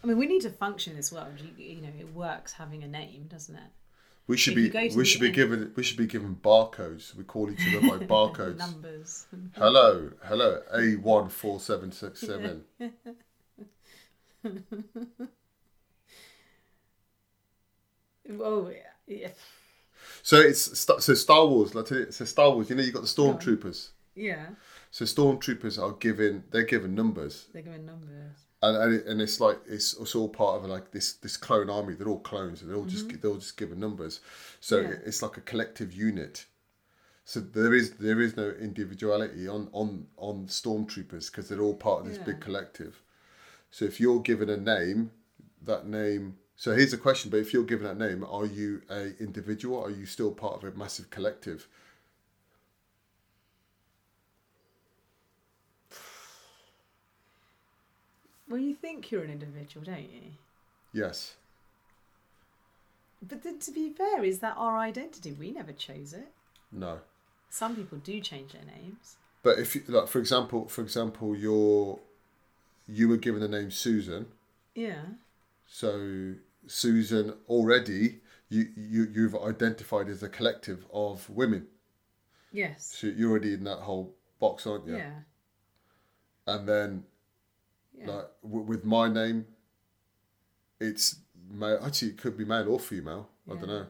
I 0.04 0.06
mean, 0.06 0.18
we 0.18 0.26
need 0.26 0.42
to 0.42 0.50
function 0.50 0.90
in 0.90 0.98
this 0.98 1.10
world. 1.10 1.32
You, 1.38 1.64
you 1.64 1.80
know, 1.80 1.88
it 1.98 2.14
works 2.14 2.52
having 2.52 2.84
a 2.84 2.88
name, 2.88 3.24
doesn't 3.26 3.54
it? 3.54 3.70
We 4.26 4.36
should 4.36 4.56
If 4.58 4.72
be 4.72 4.96
we 4.96 5.04
should 5.04 5.20
be 5.20 5.26
end- 5.26 5.34
given 5.34 5.72
we 5.76 5.82
should 5.82 5.98
be 5.98 6.06
given 6.06 6.36
barcodes. 6.36 7.14
We 7.14 7.24
call 7.24 7.50
each 7.50 7.60
other 7.68 7.80
by 7.98 8.04
barcodes. 8.14 8.58
Numbers. 8.58 9.26
Hello, 9.56 10.10
hello, 10.24 10.62
A 10.72 10.92
one 10.96 11.28
four 11.28 11.60
seven 11.60 11.92
six 11.92 12.20
seven. 12.20 12.64
Oh, 18.40 18.70
yeah. 19.06 19.28
So 20.22 20.40
it's 20.40 20.80
so 21.04 21.14
Star 21.14 21.46
Wars. 21.46 21.74
Like 21.74 21.88
so 21.88 22.24
Star 22.24 22.50
Wars. 22.50 22.70
You 22.70 22.76
know, 22.76 22.82
you 22.82 22.92
got 22.92 23.02
the 23.02 23.08
stormtroopers. 23.08 23.90
Yeah, 24.16 24.46
So 24.92 25.04
stormtroopers 25.04 25.76
are 25.82 25.92
given 25.92 26.44
they're 26.52 26.62
given 26.62 26.94
numbers, 26.94 27.46
they're 27.52 27.62
giving 27.62 27.84
numbers. 27.84 28.36
And 28.68 28.76
and, 28.82 28.94
it, 28.94 29.06
and 29.06 29.20
it's 29.22 29.40
like 29.40 29.58
it's, 29.66 29.94
it's 29.98 30.14
all 30.14 30.28
part 30.28 30.56
of 30.62 30.68
like 30.70 30.90
this 30.92 31.14
this 31.14 31.36
clone 31.36 31.70
army. 31.70 31.94
They're 31.94 32.08
all 32.08 32.20
clones, 32.20 32.60
and 32.62 32.70
they're 32.70 32.76
all 32.76 32.84
Mm-hmm. 32.84 33.08
just 33.08 33.22
they're 33.22 33.30
all 33.30 33.38
just 33.38 33.56
given 33.56 33.78
numbers. 33.80 34.20
So 34.60 34.80
Yeah. 34.80 34.94
it's 35.04 35.22
like 35.22 35.36
a 35.36 35.40
collective 35.42 35.92
unit. 35.92 36.46
So 37.24 37.40
there 37.40 37.72
is 37.72 37.92
there 37.92 38.20
is 38.20 38.36
no 38.36 38.50
individuality 38.50 39.48
on 39.48 39.68
on 39.72 40.06
on 40.16 40.46
stormtroopers 40.46 41.30
because 41.30 41.48
they're 41.48 41.62
all 41.62 41.74
part 41.74 42.00
of 42.02 42.06
this 42.08 42.18
big 42.18 42.40
collective. 42.40 43.02
So 43.70 43.84
if 43.86 43.98
you're 44.00 44.20
given 44.20 44.48
a 44.50 44.56
name, 44.56 45.10
that 45.62 45.86
name. 45.86 46.36
So 46.56 46.72
here's 46.74 46.92
a 46.92 46.98
question: 46.98 47.30
But 47.30 47.40
if 47.40 47.52
you're 47.52 47.64
given 47.64 47.86
that 47.86 47.98
name, 47.98 48.24
are 48.24 48.46
you 48.46 48.82
a 48.90 49.16
individual? 49.18 49.82
Are 49.82 49.90
you 49.90 50.06
still 50.06 50.32
part 50.32 50.54
of 50.56 50.64
a 50.64 50.76
massive 50.76 51.10
collective? 51.10 51.66
Well, 58.48 58.60
you 58.60 58.74
think 58.74 59.10
you're 59.10 59.24
an 59.24 59.30
individual, 59.30 59.84
don't 59.84 60.10
you? 60.10 60.32
Yes. 60.92 61.34
But 63.26 63.42
then, 63.42 63.58
to 63.60 63.70
be 63.72 63.90
fair, 63.90 64.22
is 64.22 64.40
that 64.40 64.54
our 64.56 64.78
identity? 64.78 65.32
We 65.32 65.50
never 65.50 65.72
chose 65.72 66.12
it. 66.12 66.28
No. 66.70 66.98
Some 67.48 67.74
people 67.76 67.98
do 67.98 68.20
change 68.20 68.52
their 68.52 68.64
names. 68.64 69.16
But 69.42 69.58
if 69.58 69.74
you 69.74 69.82
like, 69.88 70.08
for 70.08 70.18
example, 70.18 70.68
for 70.68 70.82
example, 70.82 71.34
you're 71.36 71.98
you 72.86 73.08
were 73.08 73.16
given 73.16 73.40
the 73.40 73.48
name 73.48 73.70
Susan, 73.70 74.26
Yeah. 74.74 75.02
so 75.66 76.34
Susan 76.66 77.34
already 77.48 78.20
you 78.50 78.68
you 78.76 79.04
you've 79.12 79.36
identified 79.36 80.08
as 80.08 80.22
a 80.22 80.28
collective 80.28 80.84
of 80.92 81.28
women. 81.30 81.66
Yes. 82.52 82.94
So 82.98 83.06
you're 83.06 83.30
already 83.30 83.54
in 83.54 83.64
that 83.64 83.78
whole 83.80 84.14
box, 84.38 84.66
aren't 84.66 84.86
you? 84.86 84.96
Yeah. 84.96 85.20
And 86.46 86.68
then 86.68 87.04
Yeah. 87.98 88.06
like 88.10 88.26
w- 88.42 88.64
with 88.64 88.84
my 88.84 89.08
name, 89.08 89.46
it's 90.80 91.16
male. 91.50 91.78
Actually, 91.84 92.08
it 92.12 92.18
could 92.18 92.36
be 92.36 92.44
male 92.44 92.68
or 92.68 92.78
female. 92.80 93.28
I 93.50 93.54
don't 93.54 93.68
know. 93.68 93.86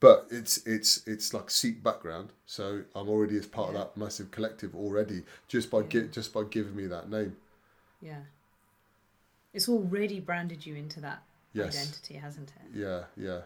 But 0.00 0.28
it's 0.30 0.58
it's 0.66 1.06
it's 1.06 1.34
like 1.34 1.50
Sikh 1.50 1.82
background, 1.82 2.32
so 2.46 2.84
I'm 2.94 3.08
already 3.08 3.36
as 3.36 3.46
part 3.46 3.72
Yeah. 3.72 3.80
of 3.80 3.86
that 3.94 3.96
massive 4.00 4.30
collective 4.30 4.74
already 4.74 5.24
just 5.48 5.70
by 5.70 5.80
Yeah. 5.80 5.88
gi- 5.88 6.08
just 6.08 6.32
by 6.32 6.44
giving 6.44 6.74
me 6.76 6.86
that 6.86 7.10
name. 7.10 7.36
Yeah. 8.00 8.22
It's 9.52 9.68
already 9.68 10.20
branded 10.20 10.64
you 10.64 10.74
into 10.76 11.00
that 11.00 11.22
Yes. 11.52 11.76
identity, 11.76 12.14
hasn't 12.14 12.50
it? 12.50 12.76
Yeah, 12.78 13.04
yeah. 13.16 13.42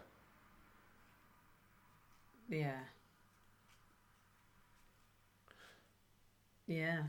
Yeah. 2.47 2.79
Yeah. 6.67 7.03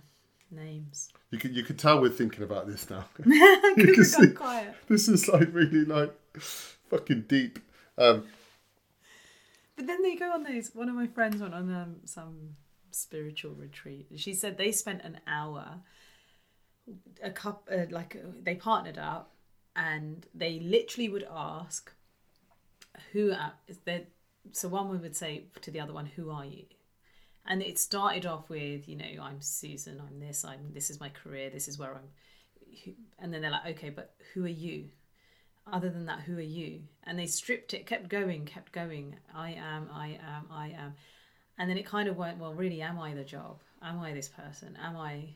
Names. 0.51 1.09
You 1.31 1.39
can 1.39 1.55
you 1.55 1.63
can 1.65 1.77
tell 1.77 2.01
we're 2.01 2.11
thinking 2.11 2.43
about 2.45 2.67
this 2.67 2.89
now. 2.89 3.05
Because 3.77 4.17
we 4.19 4.29
got 4.29 4.37
quiet. 4.37 4.75
this 4.89 5.09
is 5.09 5.29
like 5.29 5.49
really 5.53 5.85
like 5.85 6.15
fucking 6.39 7.23
deep. 7.29 7.59
Um, 7.99 8.25
But 9.77 9.87
then 9.87 10.03
they 10.03 10.15
go 10.15 10.33
on 10.33 10.45
those. 10.45 10.75
One 10.75 10.89
of 10.89 10.95
my 10.95 11.07
friends 11.07 11.41
went 11.41 11.55
on 11.55 11.73
um, 11.75 11.97
some 12.05 12.57
spiritual 12.91 13.55
retreat. 13.55 14.07
She 14.17 14.35
said 14.35 14.57
they 14.57 14.73
spent 14.73 15.03
an 15.03 15.21
hour, 15.27 15.81
a 17.23 17.31
cup, 17.31 17.69
uh, 17.71 17.87
like 17.91 18.17
uh, 18.17 18.29
they 18.43 18.55
partnered 18.55 18.99
up, 18.99 19.33
and 19.75 20.27
they 20.35 20.61
literally 20.61 21.09
would 21.09 21.27
ask, 21.31 21.93
"Who 23.13 23.33
are 23.33 23.55
is 23.67 23.79
there?" 23.85 24.05
So 24.53 24.69
one 24.69 24.89
would 24.89 25.17
say 25.17 25.47
to 25.63 25.71
the 25.71 25.81
other 25.81 25.93
one, 25.93 26.07
"Who 26.07 26.31
are 26.31 26.45
you?" 26.45 26.65
And 27.49 27.63
it 27.63 27.79
started 27.79 28.27
off 28.27 28.49
with, 28.49 28.89
you 28.89 28.97
know, 28.97 29.23
I'm 29.23 29.41
Susan. 29.41 30.01
I'm 30.01 30.19
this. 30.19 30.45
I'm 30.45 30.73
this 30.73 30.91
is 30.91 31.01
my 31.01 31.09
career. 31.11 31.51
This 31.51 31.69
is 31.69 31.79
where 31.79 31.95
I'm. 31.95 32.95
And 33.19 33.33
then 33.33 33.43
they're 33.43 33.51
like, 33.51 33.67
okay, 33.77 33.91
but 33.91 34.15
who 34.35 34.45
are 34.45 34.49
you? 34.49 34.91
other 35.73 35.91
than 35.91 36.07
that, 36.07 36.21
who 36.21 36.37
are 36.37 36.41
you? 36.41 36.83
And 37.05 37.19
they 37.19 37.27
stripped 37.27 37.75
it, 37.75 37.87
kept 37.87 38.09
going, 38.09 38.45
kept 38.45 38.73
going. 38.73 39.17
I 39.35 39.51
am, 39.53 39.89
I 39.93 40.19
am, 40.25 40.47
I 40.51 40.69
am. 40.69 40.95
And 41.59 41.69
then 41.69 41.79
it 41.79 41.87
kind 41.87 42.09
of 42.09 42.17
went, 42.17 42.39
well, 42.39 42.55
really, 42.55 42.83
am 42.83 42.99
I 42.99 43.15
the 43.15 43.25
job? 43.25 43.61
Am 43.83 43.99
I 44.01 44.13
this 44.13 44.29
person? 44.29 44.77
Am 44.83 44.97
I? 44.97 45.35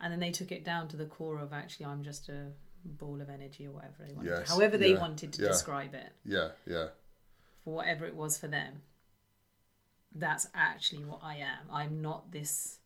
And 0.00 0.12
then 0.12 0.20
they 0.20 0.30
took 0.30 0.52
it 0.52 0.64
down 0.64 0.88
to 0.88 0.96
the 0.96 1.06
core 1.06 1.38
of 1.38 1.52
actually, 1.52 1.86
I'm 1.86 2.02
just 2.02 2.28
a 2.28 2.48
ball 2.84 3.20
of 3.20 3.28
energy 3.28 3.66
or 3.66 3.72
whatever 3.72 3.94
they 4.06 4.12
wanted. 4.12 4.30
Yes, 4.30 4.50
However, 4.50 4.76
they 4.76 4.92
yeah, 4.92 5.00
wanted 5.00 5.32
to 5.34 5.42
yeah. 5.42 5.48
describe 5.48 5.94
it 5.94 6.12
yeah, 6.24 6.48
yeah. 6.66 6.88
for 7.64 7.74
whatever 7.74 8.06
it 8.06 8.14
was 8.14 8.38
for 8.38 8.48
them. 8.48 8.82
That's 10.14 10.46
actually 10.54 11.04
what 11.04 11.20
I 11.22 11.36
am. 11.36 11.70
I'm 11.72 12.02
not 12.02 12.30
this. 12.32 12.78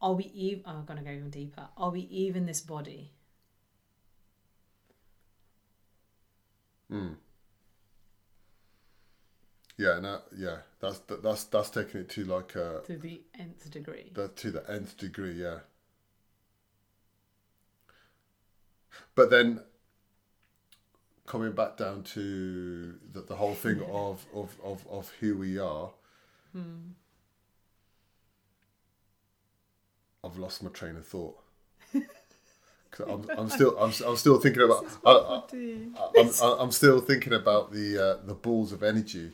Are 0.00 0.12
we 0.14 0.24
even? 0.24 0.62
Oh, 0.66 0.70
I'm 0.70 0.84
gonna 0.84 1.02
go 1.02 1.10
even 1.10 1.30
deeper. 1.30 1.68
Are 1.76 1.90
we 1.90 2.00
even 2.02 2.46
this 2.46 2.60
body? 2.60 3.12
Yeah, 9.80 9.98
no, 9.98 10.20
yeah. 10.36 10.58
That's 10.78 10.98
that, 11.00 11.22
that's 11.22 11.44
that's 11.44 11.70
taking 11.70 12.02
it 12.02 12.10
to 12.10 12.24
like 12.24 12.54
uh 12.54 12.80
to 12.80 12.98
the 12.98 13.22
nth 13.38 13.70
degree. 13.70 14.10
that 14.14 14.36
to 14.36 14.50
the 14.50 14.70
nth 14.70 14.98
degree, 14.98 15.42
yeah. 15.42 15.60
But 19.14 19.30
then 19.30 19.60
coming 21.26 21.52
back 21.52 21.78
down 21.78 22.02
to 22.02 22.94
the, 23.12 23.22
the 23.22 23.36
whole 23.36 23.54
thing 23.54 23.80
of, 23.92 24.26
of, 24.34 24.54
of, 24.62 24.86
of 24.90 25.10
who 25.20 25.36
we 25.38 25.58
are, 25.58 25.90
I've 30.24 30.36
lost 30.38 30.62
my 30.62 30.70
train 30.70 30.96
of 30.96 31.06
thought. 31.06 31.38
I'm, 31.94 33.24
I'm 33.38 33.48
still 33.48 33.76
I'm, 33.78 33.92
I'm 34.06 34.16
still 34.16 34.38
thinking 34.40 34.62
about 34.62 34.84
I, 35.06 35.10
I, 35.12 35.42
I'm, 36.18 36.30
I'm 36.42 36.58
I'm 36.60 36.70
still 36.72 37.00
thinking 37.00 37.32
about 37.32 37.72
the 37.72 37.98
uh, 37.98 38.26
the 38.26 38.34
balls 38.34 38.72
of 38.72 38.82
energy 38.82 39.32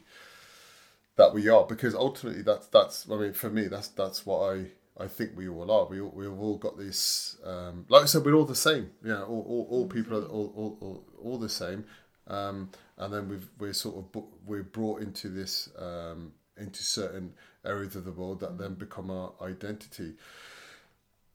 that 1.16 1.32
we 1.34 1.48
are 1.48 1.64
because 1.64 1.94
ultimately 1.94 2.42
that's 2.42 2.66
that's 2.68 3.10
I 3.10 3.16
mean 3.16 3.32
for 3.32 3.50
me 3.50 3.66
that's 3.68 3.88
that's 3.88 4.24
what 4.26 4.54
I 4.54 4.66
I 4.98 5.08
think 5.08 5.32
we 5.36 5.48
all 5.48 5.70
are. 5.70 5.86
We 5.86 6.00
all, 6.00 6.12
we've 6.14 6.40
all 6.40 6.58
got 6.58 6.78
this 6.78 7.36
um, 7.44 7.86
like 7.88 8.02
I 8.02 8.06
said 8.06 8.24
we're 8.24 8.34
all 8.34 8.44
the 8.44 8.54
same. 8.54 8.90
Yeah 9.04 9.22
all, 9.22 9.44
all, 9.48 9.66
all 9.70 9.86
people 9.86 10.16
are 10.18 10.26
all, 10.26 10.52
all, 10.56 10.78
all, 10.80 11.04
all 11.22 11.38
the 11.38 11.48
same. 11.48 11.84
Um, 12.28 12.70
and 12.98 13.12
then 13.12 13.28
we've 13.28 13.48
we're 13.58 13.72
sort 13.72 13.96
of 13.96 14.22
we're 14.44 14.62
brought 14.62 15.00
into 15.02 15.28
this 15.28 15.70
um, 15.78 16.32
into 16.56 16.82
certain 16.82 17.34
areas 17.64 17.96
of 17.96 18.04
the 18.04 18.12
world 18.12 18.40
that 18.40 18.58
then 18.58 18.74
become 18.74 19.10
our 19.10 19.32
identity 19.42 20.14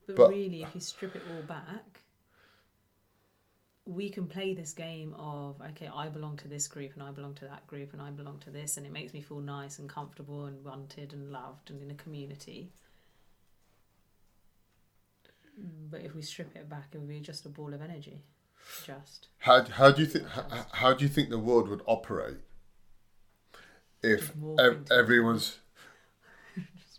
But, 0.08 0.16
But- 0.16 0.30
really, 0.32 0.64
if 0.64 0.74
you 0.76 0.82
strip 0.82 1.16
it 1.16 1.22
all 1.34 1.44
back, 1.44 2.02
we 3.86 4.10
can 4.10 4.28
play 4.28 4.54
this 4.54 4.74
game 4.74 5.14
of 5.16 5.60
okay, 5.72 5.88
I 5.94 6.08
belong 6.10 6.38
to 6.38 6.48
this 6.48 6.68
group 6.68 6.94
and 6.94 7.04
I 7.04 7.12
belong 7.12 7.34
to 7.36 7.46
that 7.46 7.66
group 7.68 7.94
and 7.94 8.02
I 8.02 8.12
belong 8.12 8.40
to 8.40 8.52
this, 8.52 8.78
and 8.78 8.86
it 8.86 8.92
makes 8.92 9.14
me 9.14 9.22
feel 9.22 9.40
nice 9.40 9.80
and 9.80 9.90
comfortable 9.90 10.46
and 10.46 10.64
wanted 10.64 11.14
and 11.14 11.32
loved 11.32 11.70
and 11.72 11.82
in 11.82 11.90
a 11.92 11.96
community. 11.96 12.72
But 15.90 16.02
if 16.02 16.16
we 16.16 16.22
strip 16.22 16.56
it 16.56 16.70
back, 16.70 16.90
it 16.94 16.98
would 17.00 17.08
be 17.10 17.20
just 17.20 17.46
a 17.46 17.50
ball 17.50 17.74
of 17.74 17.82
energy. 17.82 18.24
Just 18.86 19.28
How, 19.40 19.64
how 19.64 19.92
do 19.92 20.02
you 20.02 20.08
think 20.08 20.28
how, 20.28 20.66
how 20.72 20.94
do 20.94 21.04
you 21.04 21.10
think 21.10 21.30
the 21.30 21.40
world 21.40 21.68
would 21.68 21.82
operate 21.88 22.38
if 24.04 24.32
ev- 24.60 24.86
everyone's 24.92 25.58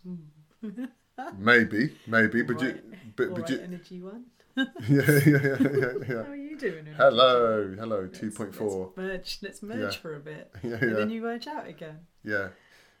maybe 1.37 1.95
maybe 2.07 2.41
but 2.41 2.61
you 2.61 2.79
but, 3.15 3.27
all 3.29 3.35
but 3.35 3.41
right, 3.41 3.49
you, 3.51 3.59
energy 3.61 4.01
one. 4.01 4.25
yeah, 4.55 4.65
yeah 4.87 5.01
yeah 5.25 5.57
yeah 5.59 5.93
yeah 6.07 6.23
How 6.23 6.31
are 6.31 6.35
you 6.35 6.57
doing? 6.57 6.85
Hello 6.95 7.75
hello 7.77 8.07
two 8.07 8.31
point 8.31 8.53
four 8.55 8.91
Let's 8.95 8.97
merge. 8.97 9.39
Let's 9.41 9.63
merge 9.63 9.79
Yeah. 9.95 9.99
for 10.01 10.15
a 10.15 10.19
bit, 10.19 10.51
yeah 10.63 10.71
and 10.75 10.81
yeah 10.91 10.97
then 10.97 11.09
you 11.09 11.21
merge 11.21 11.47
out 11.47 11.67
again. 11.67 11.99
yeah 12.23 12.49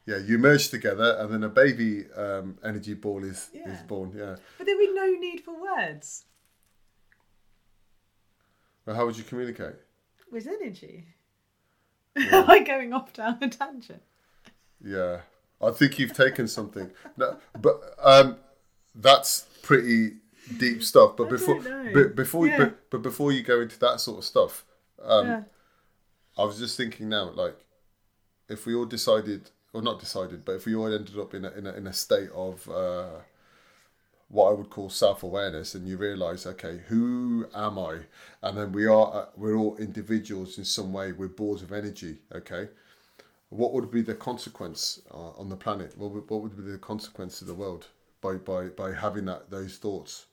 yeah 0.05 0.17
you 0.17 0.37
merge 0.37 0.69
together 0.69 1.15
and 1.19 1.31
then 1.33 1.43
a 1.43 1.49
baby 1.49 2.05
um, 2.17 2.57
energy 2.63 2.93
ball 2.95 3.23
is 3.23 3.49
is 3.53 3.81
born 3.87 4.11
yeah 4.17 4.35
But 4.57 4.65
there'd 4.65 4.79
be 4.79 4.91
no 4.93 5.05
need 5.13 5.41
for 5.41 5.53
words. 5.61 6.25
well 8.85 8.95
how 8.95 9.05
would 9.05 9.17
you 9.17 9.23
communicate 9.23 9.75
with 10.31 10.47
energy. 10.47 11.05
Am 12.15 12.49
I 12.49 12.59
going 12.59 12.93
off 12.93 13.13
down 13.13 13.37
a 13.41 13.49
tangent? 13.49 14.01
Yeah, 14.83 15.21
I 15.61 15.71
think 15.71 15.97
you've 15.99 16.13
taken 16.13 16.47
something. 16.47 16.91
No, 17.17 17.37
but 17.59 17.81
um, 18.03 18.37
that's 18.95 19.45
pretty 19.61 20.15
deep 20.57 20.83
stuff. 20.83 21.15
But 21.17 21.27
I 21.27 21.29
before, 21.29 21.61
but 21.93 22.15
before, 22.15 22.47
Yeah. 22.47 22.57
but, 22.57 22.89
but 22.89 23.01
before 23.01 23.31
you 23.31 23.41
go 23.43 23.61
into 23.61 23.79
that 23.79 23.99
sort 23.99 24.19
of 24.19 24.25
stuff, 24.25 24.65
um, 25.01 25.25
yeah. 25.27 25.43
I 26.37 26.43
was 26.43 26.59
just 26.59 26.75
thinking 26.77 27.09
now, 27.09 27.31
like, 27.31 27.57
if 28.49 28.65
we 28.65 28.75
all 28.75 28.85
decided, 28.85 29.49
or 29.71 29.81
not 29.81 29.99
decided, 29.99 30.43
but 30.45 30.55
if 30.55 30.65
we 30.65 30.75
all 30.75 30.93
ended 30.93 31.17
up 31.17 31.33
in 31.33 31.45
a 31.45 31.51
in 31.51 31.65
a, 31.67 31.73
in 31.73 31.87
a 31.87 31.93
state 31.93 32.29
of 32.35 32.67
uh, 32.69 33.19
what 34.33 34.49
I 34.49 34.53
would 34.53 34.71
call 34.71 34.89
self 34.89 35.21
awareness, 35.21 35.75
and 35.75 35.87
you 35.87 35.95
realise, 35.95 36.47
okay, 36.47 36.81
who 36.87 37.45
am 37.53 37.77
I? 37.77 37.99
And 38.41 38.57
then 38.57 38.71
we 38.71 38.87
are 38.87 39.13
uh, 39.13 39.25
we're 39.37 39.55
all 39.55 39.77
individuals 39.77 40.57
in 40.57 40.65
some 40.65 40.91
way. 40.91 41.11
We're 41.11 41.27
balls 41.27 41.61
of 41.61 41.71
energy. 41.71 42.17
Okay, 42.33 42.69
what 43.49 43.73
would 43.73 43.91
be 43.91 44.01
the 44.01 44.15
consequence 44.15 45.01
uh, 45.11 45.29
on 45.37 45.49
the 45.49 45.55
planet? 45.55 45.95
What 45.97 46.11
would, 46.11 46.27
what 46.29 46.41
would 46.41 46.57
be 46.57 46.71
the 46.71 46.79
consequence 46.79 47.41
of 47.41 47.47
the 47.47 47.53
world 47.53 47.87
by 48.21 48.33
by 48.33 48.69
by 48.69 48.93
having 48.93 49.25
that 49.25 49.51
those 49.51 49.77
thoughts? 49.77 50.25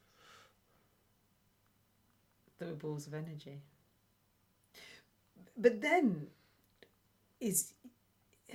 That 2.59 2.69
were 2.69 2.75
balls 2.75 3.07
of 3.07 3.13
energy. 3.13 3.61
But 5.59 5.83
then, 5.83 6.29
is 7.39 7.75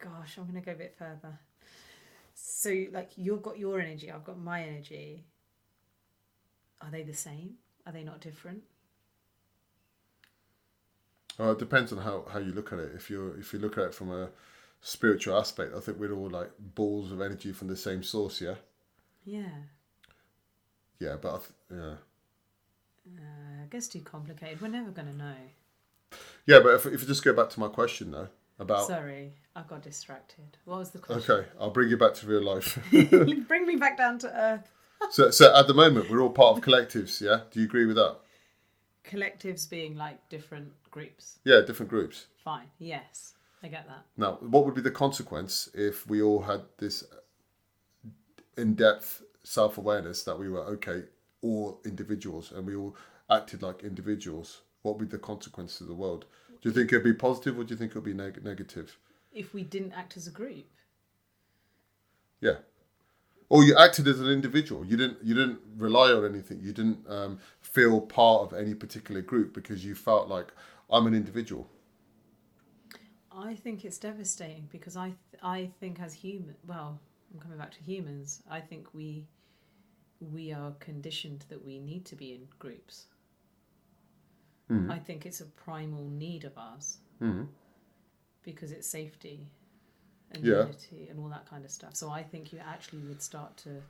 gosh, 0.00 0.38
I'm 0.38 0.44
going 0.44 0.60
to 0.60 0.60
go 0.60 0.72
a 0.72 0.74
bit 0.74 0.96
further. 0.98 1.38
So, 2.62 2.86
like, 2.92 3.10
you've 3.16 3.42
got 3.42 3.58
your 3.58 3.80
energy, 3.80 4.10
I've 4.10 4.24
got 4.24 4.38
my 4.38 4.62
energy. 4.62 5.24
Are 6.82 6.90
they 6.90 7.02
the 7.02 7.14
same? 7.14 7.56
Are 7.86 7.92
they 7.92 8.04
not 8.04 8.20
different? 8.20 8.64
Uh, 11.38 11.50
it 11.52 11.58
depends 11.58 11.92
on 11.92 11.98
how, 11.98 12.24
how 12.30 12.38
you 12.38 12.52
look 12.52 12.72
at 12.72 12.78
it. 12.78 12.92
If 12.94 13.10
you 13.10 13.28
if 13.38 13.52
you 13.52 13.58
look 13.58 13.76
at 13.78 13.84
it 13.84 13.94
from 13.94 14.10
a 14.10 14.30
spiritual 14.80 15.36
aspect, 15.38 15.74
I 15.74 15.80
think 15.80 15.98
we're 15.98 16.12
all 16.12 16.30
like 16.30 16.50
balls 16.58 17.10
of 17.12 17.20
energy 17.20 17.52
from 17.52 17.68
the 17.68 17.76
same 17.76 18.02
source. 18.02 18.40
Yeah, 18.40 18.56
Yeah. 19.24 19.62
yeah, 20.98 21.16
but 21.20 21.34
I 21.34 21.38
th- 21.38 21.50
yeah, 21.70 21.94
Uh, 23.06 23.62
I 23.62 23.66
guess 23.70 23.86
too 23.88 24.00
complicated. 24.00 24.60
We're 24.60 24.66
never 24.68 24.90
going 24.90 25.06
to 25.08 25.14
know. 25.14 25.36
yeah. 26.46 26.60
But 26.60 26.74
if 26.74 26.86
if 26.86 27.00
you 27.02 27.06
just 27.06 27.24
go 27.24 27.32
back 27.32 27.50
to 27.50 27.60
my 27.60 27.68
question 27.68 28.10
though 28.10 28.28
about 28.62 28.86
Sorry, 28.86 29.34
I 29.54 29.62
got 29.62 29.82
distracted. 29.82 30.56
What 30.64 30.78
was 30.78 30.90
the 30.90 30.98
question? 30.98 31.34
okay, 31.34 31.48
I'll 31.60 31.70
bring 31.70 31.90
you 31.90 31.96
back 31.96 32.14
to 32.14 32.26
real 32.26 32.42
life. 32.42 32.78
Bring 32.90 33.66
me 33.66 33.76
back 33.76 33.98
down 33.98 34.18
to 34.20 34.28
earth. 34.34 34.72
so 35.10 35.30
so 35.30 35.54
at 35.54 35.66
the 35.66 35.74
moment 35.74 36.10
we're 36.10 36.22
all 36.22 36.30
part 36.30 36.56
of 36.56 36.64
collectives. 36.64 37.20
Yeah, 37.20 37.40
do 37.50 37.60
you 37.60 37.66
agree 37.66 37.86
with 37.86 37.96
that? 37.96 38.18
Collectives 39.04 39.68
being 39.68 39.96
like 39.96 40.28
different 40.28 40.72
groups. 40.90 41.38
Yeah, 41.44 41.60
different 41.66 41.90
groups. 41.90 42.26
Fine. 42.42 42.68
Yes, 42.78 43.34
I 43.62 43.68
get 43.68 43.86
that. 43.88 44.04
Now, 44.16 44.38
what 44.40 44.64
would 44.64 44.74
be 44.74 44.80
the 44.80 44.90
consequence 44.90 45.68
if 45.74 46.08
we 46.08 46.22
all 46.22 46.42
had 46.42 46.62
this 46.78 47.04
in-depth 48.56 49.22
self-awareness 49.42 50.22
that 50.22 50.38
we 50.38 50.48
were 50.48 50.60
okay, 50.60 51.02
all 51.42 51.80
individuals, 51.84 52.52
and 52.52 52.64
we 52.64 52.76
all 52.76 52.96
acted 53.28 53.62
like 53.62 53.82
individuals? 53.82 54.60
what 54.82 54.98
would 54.98 55.08
be 55.08 55.16
the 55.16 55.18
consequence 55.18 55.78
to 55.78 55.84
the 55.84 55.94
world? 55.94 56.26
Do 56.62 56.68
you 56.68 56.74
think 56.74 56.92
it'd 56.92 57.04
be 57.04 57.12
positive, 57.12 57.58
or 57.58 57.64
do 57.64 57.74
you 57.74 57.76
think 57.78 57.90
it'd 57.90 58.04
be 58.04 58.14
neg- 58.14 58.44
negative? 58.44 58.98
If 59.32 59.52
we 59.52 59.62
didn't 59.64 59.92
act 59.92 60.16
as 60.16 60.26
a 60.26 60.30
group, 60.30 60.66
Yeah. 62.40 62.58
Or 63.48 63.62
you 63.62 63.76
acted 63.76 64.08
as 64.08 64.18
an 64.20 64.28
individual. 64.28 64.84
You 64.86 64.96
didn't. 64.96 65.18
You 65.22 65.34
didn't 65.34 65.58
rely 65.76 66.10
on 66.12 66.24
anything. 66.24 66.60
You 66.62 66.72
didn't 66.72 67.06
um, 67.08 67.38
feel 67.60 68.00
part 68.00 68.42
of 68.44 68.58
any 68.58 68.74
particular 68.74 69.20
group 69.20 69.52
because 69.52 69.84
you 69.84 69.94
felt 69.94 70.28
like 70.28 70.52
I'm 70.90 71.06
an 71.06 71.14
individual. 71.14 71.68
I 73.30 73.54
think 73.54 73.84
it's 73.84 73.98
devastating 73.98 74.68
because 74.70 74.96
I 74.96 75.06
th- 75.06 75.42
I 75.42 75.70
think 75.80 76.00
as 76.00 76.14
human, 76.14 76.54
well, 76.66 76.98
I'm 77.32 77.40
coming 77.40 77.58
back 77.58 77.72
to 77.72 77.82
humans. 77.82 78.42
I 78.50 78.60
think 78.60 78.86
we 78.94 79.26
we 80.20 80.52
are 80.52 80.72
conditioned 80.80 81.44
that 81.48 81.62
we 81.64 81.78
need 81.78 82.04
to 82.06 82.16
be 82.16 82.32
in 82.32 82.48
groups. 82.58 83.06
I 84.90 84.98
think 84.98 85.26
it's 85.26 85.40
a 85.40 85.46
primal 85.46 86.04
need 86.08 86.44
of 86.44 86.56
ours 86.56 86.98
Mm-hmm. 87.20 87.44
because 88.42 88.70
it's 88.72 88.86
safety 88.88 89.48
and 90.32 90.44
Yeah. 90.44 90.62
unity 90.66 91.06
and 91.10 91.18
all 91.20 91.28
that 91.28 91.46
kind 91.48 91.64
of 91.64 91.70
stuff. 91.70 91.94
So 91.94 92.10
I 92.10 92.22
think 92.22 92.52
you 92.52 92.58
actually 92.58 93.02
would 93.08 93.22
start 93.22 93.56
to 93.64 93.82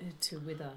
uh, 0.00 0.04
to 0.20 0.38
wither, 0.40 0.72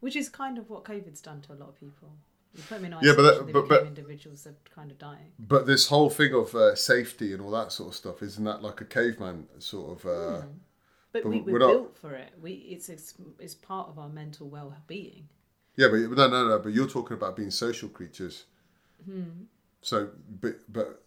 which 0.00 0.16
is 0.16 0.28
kind 0.28 0.58
of 0.58 0.68
what 0.70 0.84
COVID's 0.84 1.20
done 1.20 1.40
to 1.42 1.52
a 1.52 1.58
lot 1.62 1.68
of 1.70 1.80
people. 1.80 2.10
You 2.54 2.62
put 2.62 2.80
them 2.80 2.86
in 2.92 2.98
Yeah, 3.02 3.12
but 3.16 3.22
that- 3.22 3.52
but- 3.52 3.68
but- 3.68 3.86
individuals 3.86 4.46
are 4.46 4.56
kind 4.74 4.90
of 4.90 4.98
dying. 4.98 5.32
But 5.38 5.66
this 5.66 5.88
whole 5.88 6.10
thing 6.10 6.32
of 6.34 6.54
uh, 6.54 6.74
safety 6.74 7.32
and 7.32 7.42
all 7.42 7.50
that 7.52 7.72
sort 7.72 7.90
of 7.90 7.94
stuff 7.94 8.22
isn't 8.22 8.44
that 8.44 8.62
like 8.62 8.80
a 8.80 8.84
caveman 8.84 9.48
sort 9.58 9.98
of? 9.98 10.06
Uh, 10.06 10.46
But, 11.12 11.22
But 11.22 11.30
we, 11.30 11.40
we're 11.40 11.52
we're 11.54 11.58
not- 11.58 11.72
built 11.72 11.96
for 11.96 12.14
it. 12.14 12.32
We 12.40 12.52
it's, 12.52 12.88
it's 12.88 13.14
it's 13.38 13.54
part 13.54 13.88
of 13.88 13.98
our 13.98 14.08
mental 14.10 14.48
well 14.48 14.74
being. 14.86 15.28
Yeah, 15.78 15.86
but 15.90 16.00
no, 16.18 16.28
no, 16.28 16.48
no. 16.48 16.58
But 16.58 16.72
you're 16.72 16.88
talking 16.88 17.16
about 17.16 17.36
being 17.36 17.52
social 17.52 17.88
creatures. 17.88 18.44
Hmm. 19.04 19.44
So, 19.80 20.08
but 20.40 20.54
but 20.68 21.02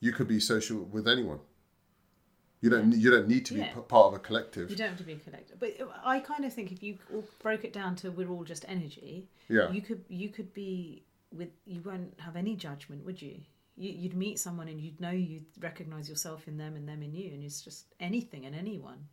you 0.00 0.12
could 0.12 0.26
be 0.28 0.40
social 0.40 0.78
with 0.84 1.06
anyone. 1.06 1.40
You 2.62 2.70
don't. 2.70 2.90
You 2.92 3.10
don't 3.10 3.28
need 3.28 3.44
to 3.46 3.54
be 3.54 3.60
Yeah. 3.60 3.74
p- 3.74 3.80
part 3.82 4.06
of 4.06 4.14
a 4.14 4.18
collective. 4.18 4.70
You 4.70 4.76
don't 4.76 4.88
have 4.88 4.96
to 4.98 5.04
be 5.04 5.12
a 5.12 5.18
collector. 5.18 5.54
But 5.60 5.76
I 6.02 6.20
kind 6.20 6.46
of 6.46 6.54
think 6.54 6.72
if 6.72 6.82
you 6.82 6.96
all 7.12 7.24
broke 7.42 7.64
it 7.64 7.74
down 7.74 7.96
to 7.96 8.10
we're 8.10 8.30
all 8.30 8.44
just 8.44 8.64
energy, 8.66 9.28
Yeah. 9.48 9.70
you 9.70 9.82
could 9.82 10.02
you 10.08 10.30
could 10.30 10.54
be 10.54 11.04
with 11.30 11.50
you 11.66 11.82
won't 11.82 12.18
have 12.20 12.34
any 12.36 12.56
judgment, 12.56 13.04
would 13.04 13.20
you? 13.20 13.42
you? 13.76 13.90
You'd 13.90 14.14
meet 14.16 14.38
someone 14.38 14.68
and 14.68 14.80
you'd 14.80 15.00
know 15.02 15.10
you'd 15.10 15.44
recognize 15.60 16.08
yourself 16.08 16.48
in 16.48 16.56
them 16.56 16.76
and 16.76 16.88
them 16.88 17.02
in 17.02 17.12
you, 17.12 17.30
and 17.34 17.44
it's 17.44 17.60
just 17.60 17.84
anything 18.00 18.46
and 18.46 18.56
anyone, 18.56 19.08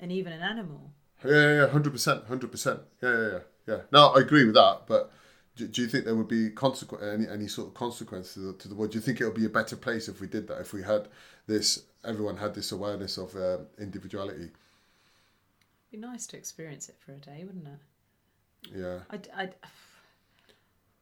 and 0.00 0.10
even 0.10 0.32
an 0.32 0.42
animal. 0.42 0.90
Yeah, 1.24 1.30
yeah, 1.30 1.54
yeah, 1.60 1.66
hundred 1.68 1.92
percent, 1.92 2.24
hundred 2.26 2.50
percent. 2.50 2.80
Yeah, 3.00 3.12
yeah, 3.16 3.30
yeah, 3.34 3.38
yeah. 3.66 3.80
No, 3.92 4.08
I 4.08 4.20
agree 4.20 4.44
with 4.44 4.54
that. 4.54 4.82
But 4.86 5.12
do, 5.56 5.68
do 5.68 5.82
you 5.82 5.88
think 5.88 6.04
there 6.04 6.14
would 6.14 6.28
be 6.28 6.50
consequence 6.50 7.04
any 7.04 7.28
any 7.28 7.48
sort 7.48 7.68
of 7.68 7.74
consequence 7.74 8.34
to 8.34 8.40
the, 8.40 8.52
to 8.54 8.68
the 8.68 8.74
world? 8.74 8.92
Do 8.92 8.98
you 8.98 9.02
think 9.02 9.20
it 9.20 9.24
would 9.24 9.34
be 9.34 9.46
a 9.46 9.50
better 9.50 9.76
place 9.76 10.08
if 10.08 10.20
we 10.20 10.26
did 10.26 10.48
that? 10.48 10.60
If 10.60 10.72
we 10.72 10.82
had 10.82 11.08
this, 11.46 11.84
everyone 12.04 12.36
had 12.36 12.54
this 12.54 12.72
awareness 12.72 13.18
of 13.18 13.34
um, 13.36 13.66
individuality. 13.78 14.50
It'd 14.50 14.52
be 15.90 15.98
nice 15.98 16.26
to 16.28 16.36
experience 16.36 16.88
it 16.88 16.96
for 17.04 17.12
a 17.12 17.18
day, 17.18 17.44
wouldn't 17.44 17.66
it? 17.66 18.72
Yeah. 18.74 19.00
I'd, 19.10 19.28
I'd, 19.36 19.54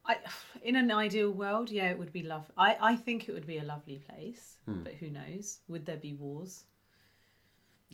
I, 0.05 0.17
in 0.63 0.75
an 0.75 0.91
ideal 0.91 1.31
world, 1.31 1.69
yeah, 1.69 1.89
it 1.91 1.97
would 1.99 2.11
be 2.11 2.23
love. 2.23 2.51
I, 2.57 2.75
I 2.81 2.95
think 2.95 3.29
it 3.29 3.33
would 3.33 3.45
be 3.47 3.59
a 3.59 3.63
lovely 3.63 3.99
place, 3.99 4.57
Hmm. 4.65 4.83
but 4.83 4.93
who 4.93 5.09
knows? 5.09 5.59
Would 5.67 5.85
there 5.85 5.97
be 5.97 6.13
wars? 6.13 6.63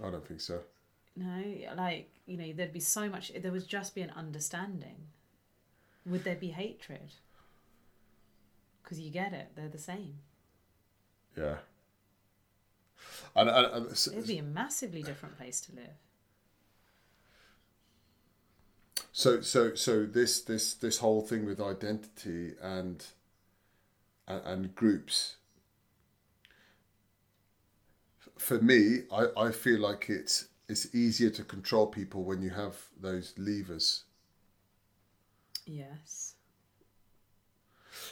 I 0.04 0.10
don't 0.10 0.26
think 0.26 0.42
so. 0.42 0.62
No, 1.18 1.44
like 1.76 2.10
you 2.26 2.38
know, 2.38 2.54
there'd 2.54 2.74
be 2.74 2.80
so 2.80 3.10
much. 3.10 3.32
There 3.34 3.52
would 3.52 3.68
just 3.68 3.96
be 3.96 4.02
an 4.02 4.12
understanding. 4.16 5.08
Would 6.06 6.24
there 6.24 6.36
be 6.36 6.50
hatred? 6.50 7.14
Because 8.84 9.00
you 9.00 9.10
get 9.10 9.34
it; 9.34 9.52
they're 9.56 9.68
the 9.68 9.80
same. 9.80 10.20
Yeah. 11.36 11.58
And, 13.36 13.50
and, 13.50 13.66
and 13.74 13.92
It'd 13.92 14.28
be 14.28 14.38
a 14.38 14.44
massively 14.44 15.04
different 15.04 15.38
place 15.38 15.60
to 15.62 15.76
live. 15.76 15.96
so 19.18 19.42
so 19.42 19.74
so 19.74 20.06
this 20.06 20.42
this 20.42 20.76
this 20.76 21.00
whole 21.00 21.22
thing 21.22 21.44
with 21.44 21.60
identity 21.60 22.54
and 22.62 23.04
and, 24.28 24.42
and 24.46 24.76
groups 24.76 25.38
for 28.38 28.60
me 28.62 29.00
I, 29.12 29.26
I 29.36 29.52
feel 29.52 29.80
like 29.80 30.06
it's 30.08 30.50
it's 30.70 30.94
easier 30.94 31.30
to 31.30 31.44
control 31.44 31.88
people 31.88 32.24
when 32.24 32.42
you 32.42 32.50
have 32.50 32.76
those 33.00 33.34
levers 33.38 34.04
Yes. 35.66 36.36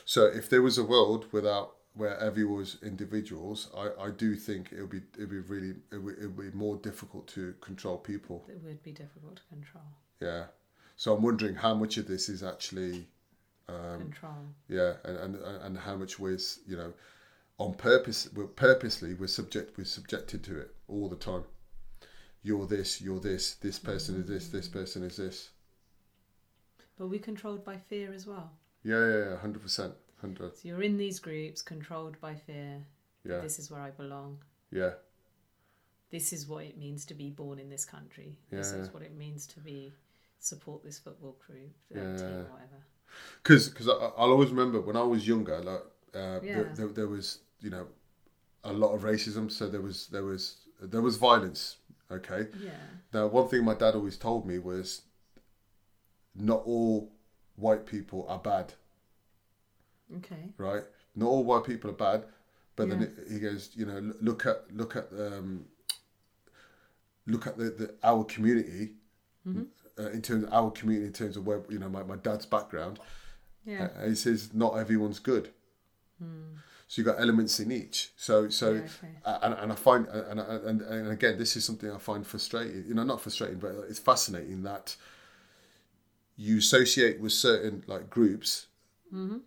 so 0.04 0.26
if 0.26 0.50
there 0.50 0.62
was 0.62 0.78
a 0.78 0.84
world 0.84 1.26
without 1.32 1.76
where 1.94 2.18
everyone 2.20 2.58
was 2.58 2.78
individuals 2.84 3.70
I, 3.76 4.08
I 4.08 4.10
do 4.12 4.36
think 4.36 4.72
it 4.74 4.82
would 4.82 4.90
be 4.90 4.98
it 5.18 5.20
would 5.22 5.30
be 5.30 5.40
really 5.40 5.76
it 5.92 5.98
would, 5.98 6.18
it 6.20 6.28
would 6.28 6.52
be 6.52 6.58
more 6.58 6.76
difficult 6.78 7.28
to 7.30 7.54
control 7.62 7.98
people 7.98 8.44
It 8.50 8.62
would 8.64 8.84
be 8.84 8.92
difficult 8.92 9.38
to 9.38 9.44
control. 9.50 9.84
yeah 10.20 10.46
so 10.98 11.16
I'm 11.16 11.24
wondering 11.24 11.56
how 11.56 11.74
much 11.74 11.98
of 11.98 12.08
this 12.08 12.28
is 12.30 12.44
actually 12.44 13.08
Um, 13.70 14.00
control. 14.00 14.42
yeah 14.68 14.94
and, 15.06 15.18
and 15.18 15.36
and 15.66 15.78
how 15.78 15.96
much 15.96 16.20
we're 16.20 16.40
you 16.68 16.76
know 16.78 16.94
on 17.58 17.74
purpose 17.74 18.28
we're 18.36 18.48
purposely 18.48 19.14
we're 19.14 19.28
subject 19.28 19.78
we're 19.78 19.86
subjected 19.86 20.44
to 20.44 20.60
it 20.60 20.76
all 20.90 21.08
the 21.10 21.16
time 21.16 21.46
you're 22.46 22.68
this 22.68 23.02
you're 23.02 23.20
this 23.20 23.56
this 23.56 23.80
person 23.80 24.22
is 24.22 24.28
this 24.28 24.50
this 24.50 24.68
person 24.68 25.04
is 25.04 25.18
this 25.18 25.50
But 26.98 27.08
we're 27.08 27.20
controlled 27.32 27.64
by 27.66 27.78
fear 27.78 28.14
as 28.14 28.26
well. 28.28 28.50
yeah 28.84 29.00
yeah 29.12 29.24
yeah 29.30 29.38
100% 29.44 29.94
100 30.22 30.56
So 30.58 30.68
you're 30.68 30.84
in 30.84 30.98
these 30.98 31.20
groups 31.20 31.62
controlled 31.62 32.20
by 32.22 32.36
fear. 32.36 32.86
yeah 33.30 33.40
This 33.42 33.58
is 33.60 33.72
where 33.72 33.82
I 33.82 33.92
belong. 33.92 34.38
yeah 34.72 34.94
This 36.12 36.32
is 36.34 36.48
what 36.48 36.64
it 36.70 36.78
means 36.78 37.06
to 37.06 37.14
be 37.24 37.30
born 37.42 37.58
in 37.60 37.70
this 37.70 37.86
country. 37.96 38.38
Yeah. 38.52 38.58
This 38.60 38.72
is 38.74 38.94
what 38.94 39.04
it 39.04 39.16
means 39.18 39.48
to 39.48 39.60
be 39.60 39.94
support 40.40 40.84
this 40.84 41.00
football 41.00 41.36
crew, 41.46 41.68
Yeah. 41.90 42.16
team, 42.18 42.46
whatever. 42.54 42.80
because 43.42 43.70
because 43.70 43.88
I'll 43.90 44.32
always 44.36 44.52
remember 44.56 44.80
when 44.88 44.96
I 45.04 45.04
was 45.14 45.22
younger 45.34 45.58
like 45.72 45.84
uh, 46.22 46.40
Yeah. 46.44 46.56
there, 46.56 46.70
there, 46.78 46.88
there 47.00 47.08
was 47.18 47.40
you 47.66 47.72
know 47.76 47.88
a 48.64 48.74
lot 48.84 48.92
of 48.96 49.02
racism 49.12 49.50
so 49.58 49.64
there 49.74 49.82
was 49.90 49.98
there 50.16 50.24
was 50.32 50.44
there 50.94 51.02
was 51.08 51.16
violence 51.30 51.62
okay 52.12 52.48
Yeah. 52.60 52.72
Now, 53.14 53.28
one 53.28 53.48
thing 53.48 53.64
my 53.64 53.74
dad 53.76 53.96
always 53.96 54.18
told 54.18 54.46
me 54.46 54.60
was 54.60 55.02
not 56.36 56.62
all 56.66 57.12
white 57.56 57.86
people 57.86 58.26
are 58.28 58.40
bad, 58.40 58.74
Okay. 60.18 60.54
right? 60.58 60.84
Not 61.16 61.28
all 61.28 61.44
white 61.46 61.64
people 61.64 61.90
are 61.90 61.94
bad, 61.94 62.26
but 62.76 62.88
Yeah. 62.90 62.96
then 62.96 63.26
he 63.32 63.40
goes, 63.40 63.72
you 63.76 63.86
know, 63.86 64.14
look 64.22 64.46
at 64.46 64.58
look 64.76 64.96
at 64.96 65.08
um, 65.14 65.66
look 67.26 67.48
at 67.48 67.58
the, 67.58 67.66
the 67.70 67.96
our 68.04 68.24
community 68.26 68.96
Mm-hmm. 69.48 69.64
uh, 70.00 70.10
in 70.10 70.24
terms 70.24 70.44
of 70.44 70.52
our 70.52 70.72
community 70.72 71.06
in 71.08 71.14
terms 71.14 71.38
of 71.38 71.46
where 71.46 71.62
you 71.70 71.78
know 71.78 71.88
my, 71.88 72.02
my 72.02 72.16
dad's 72.16 72.48
background. 72.48 73.00
Yeah. 73.64 73.90
Uh, 73.98 74.08
he 74.10 74.16
says 74.16 74.54
not 74.54 74.74
everyone's 74.78 75.20
good. 75.20 75.52
So 76.88 77.02
you 77.02 77.06
got 77.06 77.20
elements 77.20 77.60
in 77.60 77.72
each. 77.72 78.12
So 78.16 78.50
so. 78.50 78.74
Yeah, 78.74 78.82
okay. 78.82 79.40
and, 79.44 79.54
and 79.56 79.72
I 79.72 79.76
find 79.76 80.08
and, 80.08 80.40
and 80.40 80.82
and 80.82 81.12
again 81.12 81.38
this 81.38 81.56
is 81.56 81.66
something 81.66 81.92
I 81.92 81.98
find 81.98 82.26
frustrating. 82.26 82.86
You 82.88 82.94
know, 82.94 83.04
not 83.04 83.22
frustrating, 83.22 83.58
but 83.58 83.74
it's 83.90 84.00
fascinating 84.00 84.64
that 84.64 84.96
you 86.38 86.58
associate 86.60 87.20
with 87.20 87.32
certain 87.32 87.84
like 87.88 88.10
groups. 88.10 88.68
Mm-hmm. 89.14 89.38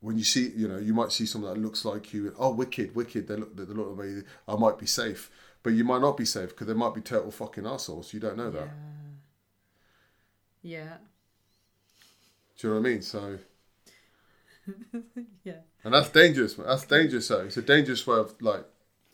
When 0.00 0.18
you 0.18 0.24
see, 0.24 0.52
you 0.54 0.68
know, 0.68 0.78
you 0.78 0.94
might 0.94 1.10
see 1.10 1.26
someone 1.26 1.54
that 1.54 1.60
looks 1.60 1.84
like 1.84 2.12
you. 2.12 2.32
Oh, 2.38 2.52
wicked, 2.52 2.94
wicked! 2.94 3.26
They 3.26 3.36
look, 3.36 3.56
they 3.56 3.64
look 3.64 3.98
like. 3.98 4.24
I 4.46 4.54
might 4.56 4.78
be 4.78 4.86
safe, 4.86 5.30
but 5.62 5.72
you 5.72 5.82
might 5.82 6.02
not 6.02 6.16
be 6.16 6.24
safe 6.24 6.50
because 6.50 6.68
they 6.68 6.74
might 6.74 6.94
be 6.94 7.00
total 7.00 7.32
fucking 7.32 7.66
assholes. 7.66 8.14
You 8.14 8.20
don't 8.20 8.36
know 8.36 8.50
that. 8.50 8.68
Yeah. 10.62 10.98
Do 12.58 12.68
you 12.68 12.74
know 12.74 12.80
what 12.80 12.86
I 12.86 12.90
mean? 12.92 13.02
So. 13.02 13.38
Yeah. 15.44 15.60
and 15.84 15.94
that's 15.94 16.10
dangerous. 16.10 16.54
That's 16.54 16.84
dangerous. 16.86 17.26
So 17.26 17.40
it's 17.40 17.56
a 17.56 17.62
dangerous 17.62 18.06
way 18.06 18.18
of 18.18 18.40
like 18.42 18.64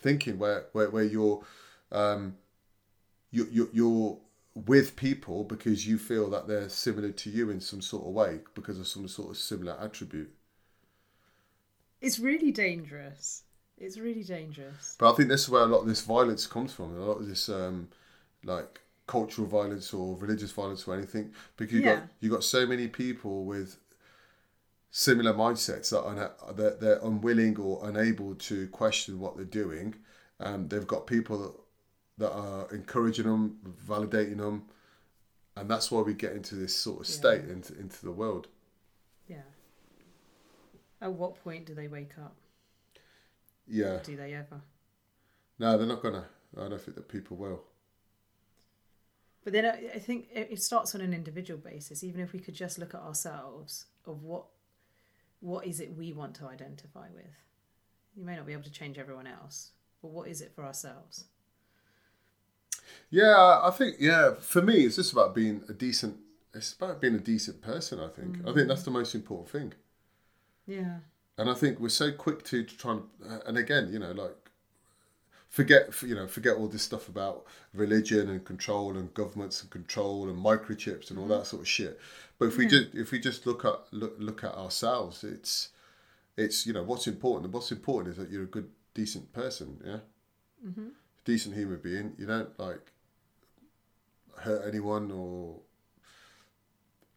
thinking 0.01 0.39
where 0.39 0.67
where, 0.73 0.91
where 0.91 1.05
you're 1.05 1.45
um 1.91 2.37
you 3.31 3.47
you 3.51 3.71
you're 3.73 4.19
with 4.55 4.97
people 4.97 5.45
because 5.45 5.87
you 5.87 5.99
feel 5.99 6.29
that 6.31 6.47
they're 6.47 6.69
similar 6.69 7.11
to 7.11 7.31
you 7.31 7.51
in 7.51 7.61
some 7.61 7.81
sort 7.81 8.07
of 8.07 8.13
way 8.13 8.41
because 8.55 8.79
of 8.79 8.87
some 8.87 9.09
sort 9.09 9.31
of 9.31 9.37
similar 9.37 9.77
attribute. 9.81 10.31
It's 12.01 12.19
really 12.19 12.51
dangerous. 12.51 13.45
It's 13.79 13.99
really 13.99 14.23
dangerous. 14.25 14.97
But 14.99 15.13
I 15.13 15.17
think 15.17 15.29
this 15.29 15.43
is 15.43 15.49
where 15.49 15.63
a 15.63 15.67
lot 15.67 15.81
of 15.81 15.87
this 15.87 16.03
violence 16.03 16.47
comes 16.47 16.73
from. 16.73 16.97
A 16.97 17.05
lot 17.05 17.19
of 17.21 17.27
this 17.29 17.49
um 17.49 17.89
like 18.45 18.81
cultural 19.07 19.47
violence 19.47 19.93
or 19.93 20.17
religious 20.17 20.53
violence 20.53 20.87
or 20.87 20.95
anything 20.97 21.33
because 21.57 21.73
you 21.75 21.81
Yeah. 21.81 21.97
got 21.97 22.09
you 22.21 22.31
got 22.31 22.45
so 22.45 22.67
many 22.67 22.89
people 22.89 23.45
with 23.45 23.77
similar 24.95 25.33
mindsets 25.33 25.89
that 25.91 26.03
are 26.03 26.53
they're, 26.53 26.77
they're 26.77 27.01
unwilling 27.03 27.57
or 27.59 27.89
unable 27.89 28.35
to 28.35 28.69
question 28.69 29.19
what 29.19 29.37
they're 29.37 29.45
doing 29.47 29.95
and 30.39 30.69
they've 30.69 30.87
got 30.87 31.07
people 31.07 31.39
that, 31.39 31.55
that 32.19 32.33
are 32.33 32.69
encouraging 32.73 33.25
them 33.25 33.57
validating 33.89 34.37
them 34.37 34.63
and 35.57 35.69
that's 35.71 35.91
why 35.91 36.03
we 36.03 36.13
get 36.13 36.33
into 36.33 36.55
this 36.55 36.77
sort 36.77 37.01
of 37.01 37.07
state 37.07 37.43
into, 37.49 37.77
into 37.81 38.05
the 38.05 38.13
world 38.13 38.49
Yeah. 39.27 39.39
At 41.01 41.13
what 41.15 41.43
point 41.43 41.65
do 41.67 41.75
they 41.75 41.89
wake 41.89 42.13
up? 42.19 42.37
Yeah. 43.67 43.99
Do 44.05 44.15
they 44.15 44.35
ever? 44.35 44.61
No, 45.59 45.77
they're 45.79 45.87
not 45.87 46.03
gonna. 46.03 46.27
I 46.57 46.69
don't 46.69 46.81
think 46.81 46.97
that 46.97 47.09
people 47.09 47.37
will. 47.37 47.63
But 49.43 49.53
then 49.53 49.65
I 49.67 49.99
think 49.99 50.29
it 50.33 50.61
starts 50.63 50.95
on 50.95 51.01
an 51.01 51.13
individual 51.13 51.59
basis. 51.59 52.05
Even 52.05 52.21
if 52.21 52.33
we 52.33 52.39
could 52.39 52.55
just 52.55 52.79
look 52.79 52.95
at 52.95 53.01
ourselves 53.01 53.87
of 54.07 54.23
what 54.23 54.45
what 55.43 55.67
is 55.67 55.81
it 55.81 55.95
we 55.97 56.13
want 56.13 56.35
to 56.37 56.47
identify 56.47 57.09
with. 57.13 57.35
You 58.17 58.25
may 58.25 58.37
not 58.37 58.47
be 58.47 58.53
able 58.53 58.63
to 58.63 58.73
change 58.73 58.97
everyone 58.97 59.27
else, 59.27 59.73
but 60.01 60.13
what 60.13 60.29
is 60.29 60.41
it 60.41 60.53
for 60.55 60.65
ourselves? 60.65 61.25
Yeah, 63.11 63.61
I 63.63 63.71
think 63.71 63.97
yeah. 63.99 64.35
For 64.39 64.63
me, 64.63 64.85
it's 64.85 64.97
just 64.97 65.13
about 65.13 65.35
being 65.35 65.63
a 65.69 65.73
decent. 65.73 66.17
It's 66.55 66.75
about 66.75 67.01
being 67.01 67.15
a 67.15 67.21
decent 67.21 67.61
person. 67.61 67.99
I 68.01 68.09
think. 68.09 68.39
I 68.43 68.53
think 68.53 68.57
mm. 68.57 68.69
that's 68.69 68.83
the 68.85 68.91
most 68.91 69.15
important 69.15 69.51
thing. 69.51 69.73
Yeah. 70.67 70.99
And 71.39 71.51
I 71.51 71.55
think 71.55 71.81
we're 71.81 71.89
so 71.89 72.13
quick 72.13 72.45
to, 72.45 72.63
to 72.63 72.77
try 72.77 72.93
and 72.93 73.03
and 73.47 73.59
again, 73.59 73.91
you 73.93 73.99
know, 73.99 74.13
like 74.13 74.42
forget 75.53 76.03
you 76.03 76.15
know 76.15 76.27
forget 76.27 76.57
all 76.57 76.67
this 76.67 76.83
stuff 76.83 77.09
about 77.09 77.45
religion 77.75 78.31
and 78.31 78.43
control 78.43 78.97
and 78.97 79.13
governments 79.13 79.61
and 79.61 79.71
control 79.71 80.29
and 80.29 80.43
microchips 80.43 81.11
and 81.11 81.19
all 81.19 81.29
that 81.29 81.47
sort 81.47 81.61
of 81.61 81.69
shit. 81.69 82.01
But 82.39 82.47
if 82.47 82.57
we 82.57 82.67
just 82.67 82.95
if 82.95 83.13
we 83.13 83.21
just 83.21 83.47
look 83.47 83.65
at 83.65 83.79
look 83.93 84.17
look 84.19 84.43
at 84.43 84.55
ourselves, 84.55 85.23
it's 85.23 85.69
it's 86.37 86.67
you 86.67 86.73
know 86.73 86.83
what's 86.83 87.07
important. 87.07 87.45
And 87.45 87.55
what's 87.55 87.71
important 87.71 88.13
is 88.13 88.19
that 88.19 88.31
you're 88.31 88.45
a 88.45 88.55
good 88.57 88.71
decent 88.95 89.33
person. 89.35 89.79
Yeah. 89.85 89.99
Mm-hmm. 90.67 90.89
Decent 91.25 91.55
human 91.55 91.79
being. 91.79 92.15
You 92.19 92.27
don't 92.27 92.59
like 92.59 92.91
hurt 94.39 94.67
anyone 94.67 95.13
or 95.13 95.61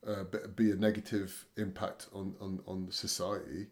uh, 0.05 0.25
be- 0.25 0.47
be 0.55 0.71
a 0.71 0.75
negative 0.75 1.45
impact 1.57 2.07
on, 2.13 2.35
on, 2.39 2.59
on 2.67 2.91
society. 2.91 3.67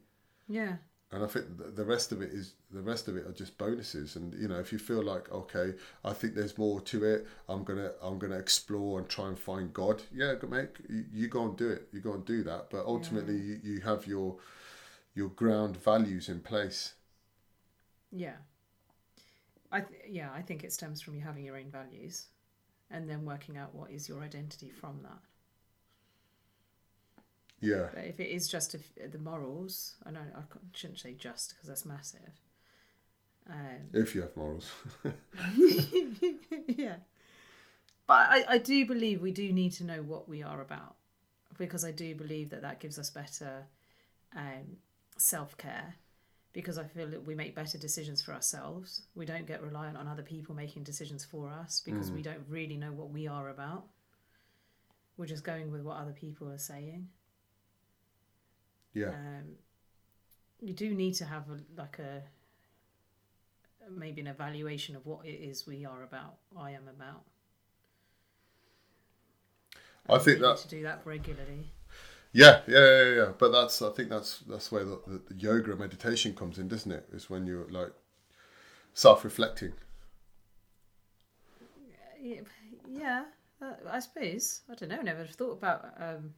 Yeah. 0.47 0.77
And 1.13 1.23
I 1.23 1.27
think 1.27 1.45
the 1.75 1.85
rest 1.85 2.11
of 2.11 2.23
it 2.23 2.31
is 2.31 2.53
the 2.71 2.81
rest 2.81 3.07
of 3.07 3.15
it 3.15 3.27
are 3.27 3.31
just 3.31 3.55
bonuses. 3.59 4.15
And 4.15 4.33
you 4.33 4.47
know, 4.47 4.59
if 4.59 4.73
you 4.73 4.79
feel 4.79 5.03
like 5.03 5.31
okay, 5.31 5.73
I 6.03 6.11
think 6.11 6.33
there's 6.33 6.57
more 6.57 6.81
to 6.81 7.03
it. 7.05 7.27
I'm 7.47 7.63
gonna 7.63 7.91
I'm 8.01 8.17
gonna 8.17 8.39
explore 8.39 8.97
and 8.97 9.07
try 9.07 9.27
and 9.27 9.37
find 9.37 9.71
God. 9.71 10.01
Yeah, 10.11 10.33
mate, 10.49 10.69
you, 10.89 11.05
you 11.13 11.27
go 11.27 11.43
and 11.45 11.55
do 11.55 11.69
it. 11.69 11.87
You 11.93 11.99
go 11.99 12.13
and 12.13 12.25
do 12.25 12.41
that. 12.43 12.71
But 12.71 12.87
ultimately, 12.87 13.35
you, 13.35 13.59
you 13.63 13.81
have 13.81 14.07
your 14.07 14.37
your 15.13 15.29
ground 15.29 15.77
values 15.77 16.29
in 16.29 16.39
place. 16.39 16.95
Yeah. 18.11 18.37
I 19.71 19.81
th- 19.81 20.01
yeah, 20.09 20.29
I 20.33 20.41
think 20.41 20.63
it 20.63 20.73
stems 20.73 20.99
from 20.99 21.15
you 21.15 21.21
having 21.21 21.45
your 21.45 21.57
own 21.57 21.69
values 21.71 22.27
and 22.89 23.09
then 23.09 23.25
working 23.25 23.57
out 23.57 23.73
what 23.75 23.91
is 23.91 24.09
your 24.09 24.21
identity 24.23 24.69
from 24.69 24.99
that. 25.03 25.19
Yeah, 27.63 27.87
But 27.93 28.03
if 28.03 28.19
it 28.19 28.29
is 28.29 28.49
just 28.49 28.75
if, 28.75 29.11
the 29.11 29.17
morals, 29.19 29.95
I 30.05 30.11
know 30.11 30.19
I 30.35 30.41
shouldn't 30.73 30.99
say 30.99 31.13
just 31.13 31.53
because 31.53 31.69
that's 31.69 31.85
massive. 31.85 32.19
Um, 33.49 33.89
if 33.93 34.13
you 34.13 34.21
have 34.21 34.35
morals. 34.35 34.69
yeah. 36.67 36.95
But 38.05 38.27
I, 38.29 38.45
I 38.49 38.57
do 38.57 38.85
believe 38.85 39.21
we 39.21 39.31
do 39.31 39.51
need 39.53 39.71
to 39.73 39.85
know 39.85 40.01
what 40.01 40.27
we 40.27 40.43
are 40.43 40.61
about 40.61 40.95
because 41.57 41.85
I 41.85 41.91
do 41.91 42.13
believe 42.15 42.49
that 42.49 42.61
that 42.63 42.81
gives 42.81 42.99
us 42.99 43.09
better 43.09 43.65
um, 44.35 44.77
self 45.17 45.57
care 45.57 45.95
because 46.51 46.77
I 46.77 46.83
feel 46.83 47.07
that 47.07 47.25
we 47.25 47.33
make 47.33 47.55
better 47.55 47.77
decisions 47.77 48.21
for 48.21 48.33
ourselves. 48.33 49.03
We 49.15 49.25
don't 49.25 49.47
get 49.47 49.63
reliant 49.63 49.97
on 49.97 50.07
other 50.07 50.21
people 50.21 50.53
making 50.53 50.83
decisions 50.83 51.23
for 51.23 51.49
us 51.49 51.81
because 51.83 52.11
we 52.11 52.21
don't 52.21 52.43
really 52.49 52.77
know 52.77 52.91
what 52.91 53.09
we 53.09 53.27
are 53.27 53.49
about. 53.49 53.85
We're 55.17 55.27
just 55.27 55.43
going 55.43 55.71
with 55.71 55.81
what 55.81 55.97
other 55.97 56.11
people 56.11 56.49
are 56.49 56.57
saying. 56.57 57.07
Yeah, 58.93 59.09
Um, 59.09 59.55
you 60.61 60.73
do 60.73 60.93
need 60.93 61.13
to 61.15 61.25
have 61.25 61.49
a, 61.49 61.59
like 61.79 61.99
a 61.99 62.23
maybe 63.89 64.21
an 64.21 64.27
evaluation 64.27 64.95
of 64.95 65.05
what 65.05 65.25
it 65.25 65.39
is 65.49 65.67
we 65.67 65.85
are 65.85 66.03
about. 66.03 66.35
I 66.57 66.71
am 66.71 66.87
about. 66.87 67.23
I 70.09 70.17
think 70.19 70.39
that 70.39 70.57
to 70.57 70.67
do 70.67 70.83
that 70.83 71.01
regularly. 71.05 71.71
Yeah, 72.31 72.61
yeah, 72.67 72.79
yeah, 72.79 73.15
yeah. 73.15 73.31
But 73.37 73.51
that's 73.51 73.81
I 73.81 73.91
think 73.91 74.09
that's 74.09 74.39
that's 74.39 74.71
where 74.71 74.83
the, 74.83 74.99
the, 75.07 75.21
the 75.29 75.35
yoga 75.35 75.71
and 75.71 75.79
meditation 75.79 76.33
comes 76.33 76.57
in, 76.57 76.67
doesn't 76.67 76.91
it? 76.91 77.07
Is 77.13 77.29
when 77.29 77.45
you're 77.45 77.69
like 77.69 77.93
self-reflecting. 78.93 79.73
Yeah, 82.21 82.41
yeah 82.87 83.23
uh, 83.61 83.73
I 83.89 83.99
suppose. 83.99 84.61
I 84.69 84.75
don't 84.75 84.89
know. 84.89 85.01
Never 85.01 85.25
thought 85.25 85.53
about. 85.53 85.93
Um, 85.99 86.33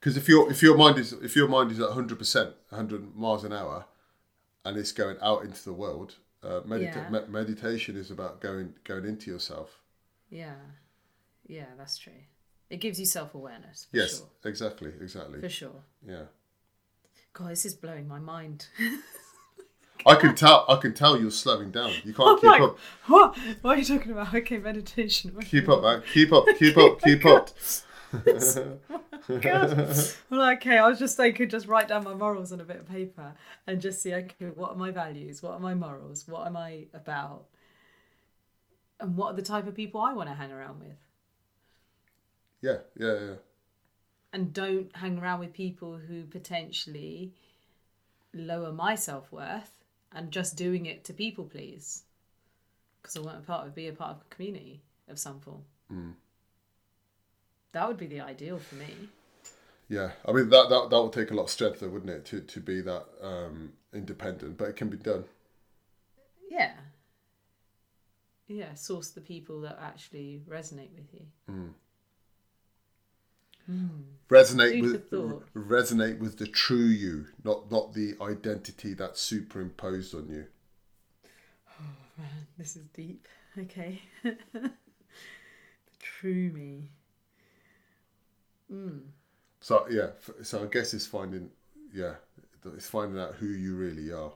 Because 0.00 0.16
if 0.16 0.28
your 0.28 0.50
if 0.50 0.62
your 0.62 0.76
mind 0.76 0.98
is 0.98 1.12
if 1.12 1.34
your 1.36 1.48
mind 1.48 1.70
is 1.72 1.80
at 1.80 1.90
hundred 1.90 2.18
percent, 2.18 2.54
hundred 2.70 3.14
miles 3.16 3.44
an 3.44 3.52
hour, 3.52 3.86
and 4.64 4.76
it's 4.76 4.92
going 4.92 5.16
out 5.22 5.42
into 5.44 5.62
the 5.64 5.72
world, 5.72 6.16
uh, 6.42 6.60
medita- 6.66 6.94
Yeah. 6.94 7.10
me- 7.10 7.26
meditation 7.28 7.96
is 7.96 8.10
about 8.10 8.40
going 8.40 8.74
going 8.84 9.04
into 9.04 9.30
yourself. 9.30 9.80
yeah, 10.30 10.54
yeah, 11.46 11.66
that's 11.78 11.96
true. 11.98 12.12
It 12.68 12.78
gives 12.80 12.98
you 13.00 13.06
self 13.06 13.34
awareness. 13.34 13.86
For 13.90 13.96
Yes, 13.96 14.18
sure. 14.18 14.26
exactly, 14.44 14.92
exactly. 15.00 15.40
For 15.40 15.48
sure. 15.48 15.82
Yeah, 16.06 16.24
God, 17.32 17.50
this 17.52 17.64
is 17.64 17.74
blowing 17.74 18.06
my 18.08 18.18
mind. 18.18 18.66
I 20.04 20.14
can 20.14 20.34
tell. 20.36 20.64
I 20.68 20.76
can 20.76 20.92
tell 20.94 21.18
you're 21.18 21.30
slowing 21.32 21.70
down. 21.72 21.90
You 22.04 22.12
can't 22.14 22.28
I'm 22.28 22.36
keep 22.36 22.44
like, 22.50 22.60
up. 22.60 22.78
what? 23.06 23.36
What 23.62 23.76
are 23.76 23.80
you 23.80 23.84
talking 23.84 24.12
about? 24.12 24.32
Okay, 24.34 24.58
meditation. 24.58 25.36
Keep 25.42 25.68
up, 25.68 25.82
man. 25.82 26.02
Keep 26.12 26.32
up. 26.32 26.44
Keep 26.58 26.76
up. 26.76 27.00
Keep 27.02 27.24
up. 27.26 27.50
God. 29.40 29.98
well, 30.30 30.50
okay, 30.52 30.78
I 30.78 30.88
was 30.88 30.98
just 30.98 31.18
I 31.18 31.32
could 31.32 31.50
just 31.50 31.66
write 31.66 31.88
down 31.88 32.04
my 32.04 32.14
morals 32.14 32.52
on 32.52 32.60
a 32.60 32.64
bit 32.64 32.76
of 32.76 32.88
paper 32.88 33.32
and 33.66 33.80
just 33.80 34.00
see 34.02 34.14
okay, 34.14 34.46
what 34.54 34.70
are 34.70 34.76
my 34.76 34.90
values? 34.90 35.42
What 35.42 35.54
are 35.54 35.60
my 35.60 35.74
morals? 35.74 36.26
What 36.28 36.46
am 36.46 36.56
I 36.56 36.86
about? 36.94 37.46
And 39.00 39.16
what 39.16 39.32
are 39.32 39.36
the 39.36 39.42
type 39.42 39.66
of 39.66 39.74
people 39.74 40.00
I 40.00 40.12
want 40.12 40.28
to 40.28 40.34
hang 40.34 40.52
around 40.52 40.80
with? 40.80 40.96
Yeah, 42.62 42.78
yeah, 42.98 43.20
yeah. 43.20 43.34
And 44.32 44.52
don't 44.52 44.94
hang 44.96 45.18
around 45.18 45.40
with 45.40 45.52
people 45.52 45.96
who 45.96 46.24
potentially 46.24 47.32
lower 48.32 48.72
my 48.72 48.94
self 48.94 49.30
worth 49.32 49.78
and 50.12 50.30
just 50.30 50.56
doing 50.56 50.86
it 50.86 51.04
to 51.04 51.12
people 51.12 51.44
please. 51.44 52.04
Because 53.00 53.16
I 53.16 53.20
want 53.20 53.40
to 53.40 53.46
part 53.46 53.66
of 53.66 53.74
be 53.74 53.88
a 53.88 53.92
part 53.92 54.12
of 54.12 54.22
a 54.22 54.34
community 54.34 54.82
of 55.08 55.18
some 55.18 55.40
form. 55.40 55.62
Mm. 55.92 56.12
That 57.76 57.88
would 57.88 57.98
be 57.98 58.06
the 58.06 58.22
ideal 58.22 58.58
for 58.58 58.76
me. 58.76 59.10
Yeah, 59.90 60.12
I 60.24 60.32
mean 60.32 60.48
that 60.48 60.70
that 60.70 60.88
that 60.88 61.02
would 61.02 61.12
take 61.12 61.30
a 61.30 61.34
lot 61.34 61.42
of 61.42 61.50
strength, 61.50 61.80
though, 61.80 61.90
wouldn't 61.90 62.10
it, 62.10 62.24
to 62.24 62.40
to 62.40 62.58
be 62.58 62.80
that 62.80 63.04
um, 63.20 63.74
independent? 63.92 64.56
But 64.56 64.70
it 64.70 64.76
can 64.76 64.88
be 64.88 64.96
done. 64.96 65.24
Yeah. 66.50 66.72
Yeah, 68.46 68.72
source 68.72 69.10
the 69.10 69.20
people 69.20 69.60
that 69.60 69.78
actually 69.78 70.40
resonate 70.48 70.88
with 70.94 71.12
you. 71.12 71.74
Resonate 74.30 74.80
with 74.80 75.10
resonate 75.54 76.18
with 76.18 76.38
the 76.38 76.46
true 76.46 76.78
you, 76.78 77.26
not 77.44 77.70
not 77.70 77.92
the 77.92 78.14
identity 78.22 78.94
that's 78.94 79.20
superimposed 79.20 80.14
on 80.14 80.30
you. 80.30 80.46
Oh 81.78 81.96
man, 82.16 82.46
this 82.56 82.74
is 82.74 82.86
deep. 82.94 83.28
Okay. 83.58 84.00
the 84.22 84.70
true 86.00 86.50
me. 86.52 86.88
So 89.60 89.86
yeah, 89.90 90.10
so 90.42 90.62
I 90.62 90.66
guess 90.66 90.94
it's 90.94 91.06
finding 91.06 91.50
yeah, 91.92 92.14
it's 92.74 92.88
finding 92.88 93.20
out 93.20 93.34
who 93.36 93.46
you 93.46 93.74
really 93.74 94.12
are. 94.12 94.32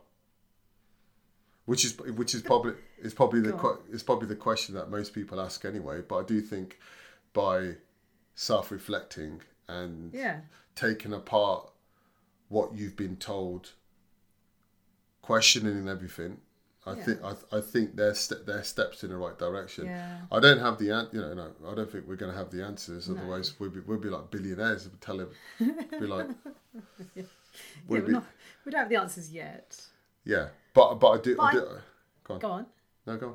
Which 1.66 1.84
is 1.84 1.96
which 1.98 2.34
is 2.34 2.42
probably 2.42 2.74
is 2.98 3.14
probably 3.14 3.40
the 3.40 3.78
is 3.90 4.02
probably 4.02 4.28
the 4.28 4.36
question 4.36 4.74
that 4.74 4.90
most 4.90 5.12
people 5.12 5.40
ask 5.40 5.64
anyway. 5.64 6.00
But 6.06 6.18
I 6.18 6.22
do 6.24 6.40
think 6.40 6.78
by 7.32 7.76
self 8.34 8.70
reflecting 8.70 9.42
and 9.68 10.12
Yeah. 10.12 10.40
taking 10.74 11.12
apart 11.12 11.70
what 12.48 12.74
you've 12.74 12.96
been 12.96 13.16
told, 13.16 13.74
questioning 15.22 15.88
everything. 15.88 16.40
I 16.86 16.94
Yeah. 16.94 17.04
think 17.04 17.22
I, 17.22 17.34
I 17.58 17.60
think 17.60 17.94
they're 17.96 18.14
ste- 18.14 18.46
they're 18.46 18.62
steps 18.64 19.04
in 19.04 19.10
the 19.10 19.16
right 19.16 19.38
direction. 19.38 19.84
Yeah. 19.86 20.20
I 20.32 20.40
don't 20.40 20.58
have 20.60 20.78
the 20.78 20.90
an- 20.90 21.08
you 21.12 21.20
know 21.20 21.34
no 21.34 21.52
I 21.70 21.74
don't 21.74 21.90
think 21.90 22.06
we're 22.08 22.16
going 22.16 22.32
to 22.32 22.38
have 22.38 22.50
the 22.50 22.64
answers. 22.64 23.08
No. 23.08 23.16
Otherwise 23.20 23.58
we'll 23.60 23.70
be 23.70 23.80
we'll 23.80 23.98
be 23.98 24.08
like 24.08 24.30
billionaires. 24.30 24.88
We'll 24.88 24.98
tell 24.98 25.20
him 25.20 25.28
be 25.58 26.06
like 26.06 26.28
Yeah, 27.14 27.22
we're 27.88 28.00
be, 28.02 28.12
not, 28.12 28.24
we 28.64 28.72
don't 28.72 28.80
have 28.80 28.88
the 28.88 28.96
answers 28.96 29.30
yet. 29.30 29.80
yeah. 30.24 30.48
But 30.72 30.94
but 30.94 31.08
I 31.10 31.18
do 31.20 31.32
I 31.40 31.52
Fine. 31.52 31.54
do. 31.54 31.66
Go 32.24 32.34
on. 32.34 32.40
Go 32.40 32.50
on. 32.50 32.66
No 33.06 33.16
go 33.16 33.26
on. 33.28 33.34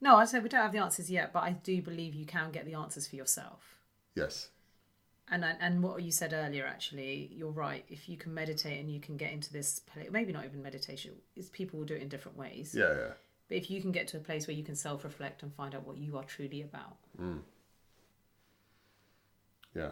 No, 0.00 0.16
I 0.16 0.24
said 0.24 0.42
we 0.42 0.48
don't 0.48 0.60
have 0.62 0.72
the 0.72 0.78
answers 0.78 1.10
yet, 1.10 1.32
but 1.32 1.42
I 1.42 1.52
do 1.52 1.80
believe 1.80 2.14
you 2.14 2.26
can 2.26 2.50
get 2.50 2.64
the 2.66 2.74
answers 2.74 3.06
for 3.06 3.16
yourself. 3.16 3.78
Yes. 4.14 4.48
And 5.28 5.44
and- 5.44 5.82
what 5.82 6.02
you 6.02 6.12
said 6.12 6.32
earlier, 6.32 6.66
actually, 6.66 7.32
you're 7.34 7.50
right. 7.50 7.84
If 7.88 8.08
you 8.08 8.16
can 8.16 8.32
meditate 8.32 8.78
and 8.80 8.90
you 8.90 9.00
can 9.00 9.16
get 9.16 9.32
into 9.32 9.52
this, 9.52 9.80
maybe 10.10 10.32
not 10.32 10.44
even 10.44 10.62
meditation, 10.62 11.12
is 11.34 11.48
people 11.50 11.78
will 11.78 11.86
do 11.86 11.94
it 11.94 12.02
in 12.02 12.08
different 12.08 12.38
ways. 12.38 12.74
Yeah 12.74 12.94
yeah. 12.94 13.12
But 13.48 13.58
if 13.58 13.70
you 13.70 13.80
can 13.80 13.92
get 13.92 14.08
to 14.08 14.16
a 14.16 14.20
place 14.20 14.46
where 14.46 14.56
you 14.56 14.64
can 14.64 14.76
self 14.76 15.04
reflect 15.04 15.42
and 15.42 15.52
find 15.54 15.74
out 15.74 15.86
what 15.86 15.96
you 15.98 16.16
are 16.16 16.24
truly 16.24 16.62
about, 16.62 16.96
yeah. 19.74 19.90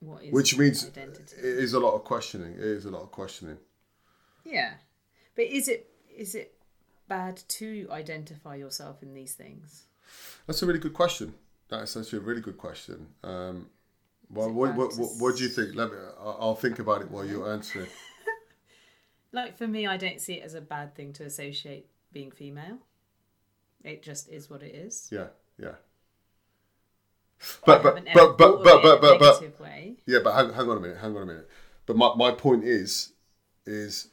What 0.00 0.22
is 0.22 0.32
Which 0.32 0.56
means 0.56 0.84
it 0.84 0.96
identity? 0.96 1.36
is 1.38 1.72
a 1.72 1.80
lot 1.80 1.94
of 1.94 2.04
questioning. 2.04 2.52
It 2.52 2.60
is 2.60 2.84
a 2.84 2.90
lot 2.90 3.02
of 3.02 3.10
questioning. 3.10 3.58
Yeah, 4.44 4.74
but 5.34 5.46
is 5.46 5.68
it 5.68 5.90
is 6.14 6.34
it 6.34 6.54
bad 7.08 7.42
to 7.48 7.88
identify 7.90 8.54
yourself 8.54 9.02
in 9.02 9.14
these 9.14 9.34
things? 9.34 9.86
That's 10.46 10.62
a 10.62 10.66
really 10.66 10.78
good 10.78 10.94
question. 10.94 11.34
That's 11.68 11.96
actually 11.96 12.18
a 12.20 12.22
really 12.22 12.40
good 12.40 12.56
question. 12.56 13.08
Um, 13.24 13.70
well, 14.30 14.52
what, 14.52 14.74
what, 14.74 14.96
what, 14.96 15.10
what 15.18 15.36
do 15.36 15.42
you 15.42 15.48
think? 15.48 15.74
Let 15.74 15.90
me. 15.90 15.96
I'll 16.20 16.38
I'll 16.40 16.54
think 16.54 16.78
about 16.78 17.02
it 17.02 17.10
while 17.10 17.24
you're 17.24 17.52
answering. 17.52 17.88
Like 19.32 19.58
for 19.58 19.66
me, 19.68 19.86
I 19.86 19.96
don't 19.96 20.20
see 20.20 20.34
it 20.34 20.44
as 20.44 20.54
a 20.54 20.60
bad 20.60 20.94
thing 20.94 21.12
to 21.14 21.24
associate 21.24 21.86
being 22.12 22.30
female. 22.30 22.78
It 23.84 24.02
just 24.02 24.28
is 24.28 24.48
what 24.48 24.62
it 24.62 24.74
is. 24.74 25.08
Yeah, 25.12 25.26
yeah. 25.58 25.74
But 27.64 27.82
but 27.82 28.04
but 28.12 28.38
but 28.38 28.62
but 28.62 28.82
but 28.82 29.00
but, 29.00 29.20
but 29.20 29.60
way. 29.60 29.96
yeah. 30.06 30.18
But 30.24 30.34
hang, 30.34 30.52
hang 30.52 30.68
on 30.68 30.78
a 30.78 30.80
minute. 30.80 30.98
Hang 30.98 31.16
on 31.16 31.22
a 31.22 31.26
minute. 31.26 31.48
But 31.86 31.96
my, 31.96 32.14
my 32.16 32.32
point 32.32 32.64
is, 32.64 33.12
is, 33.64 34.08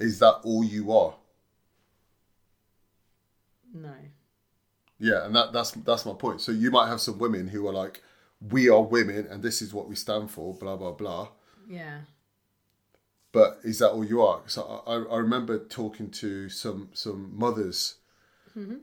is 0.00 0.18
that 0.20 0.40
all 0.42 0.64
you 0.64 0.92
are? 0.92 1.14
No. 3.74 3.94
Yeah, 4.98 5.26
and 5.26 5.34
that 5.36 5.52
that's 5.52 5.72
that's 5.72 6.06
my 6.06 6.14
point. 6.14 6.40
So 6.40 6.52
you 6.52 6.70
might 6.70 6.88
have 6.88 7.00
some 7.00 7.18
women 7.18 7.48
who 7.48 7.66
are 7.68 7.72
like, 7.72 8.02
we 8.50 8.68
are 8.68 8.82
women, 8.82 9.26
and 9.30 9.42
this 9.42 9.62
is 9.62 9.72
what 9.74 9.88
we 9.88 9.94
stand 9.94 10.30
for. 10.30 10.54
Blah 10.54 10.76
blah 10.76 10.92
blah. 10.92 11.28
Yeah. 11.68 12.00
but 13.32 13.60
is 13.64 13.78
that 13.78 13.90
all 13.92 14.04
you 14.04 14.20
are? 14.22 14.42
So 14.46 14.82
I, 14.86 14.94
I 15.14 15.18
remember 15.18 15.58
talking 15.58 16.10
to 16.10 16.48
some 16.48 16.90
some 16.92 17.30
mothers, 17.36 17.96
mm-hmm. 18.56 18.76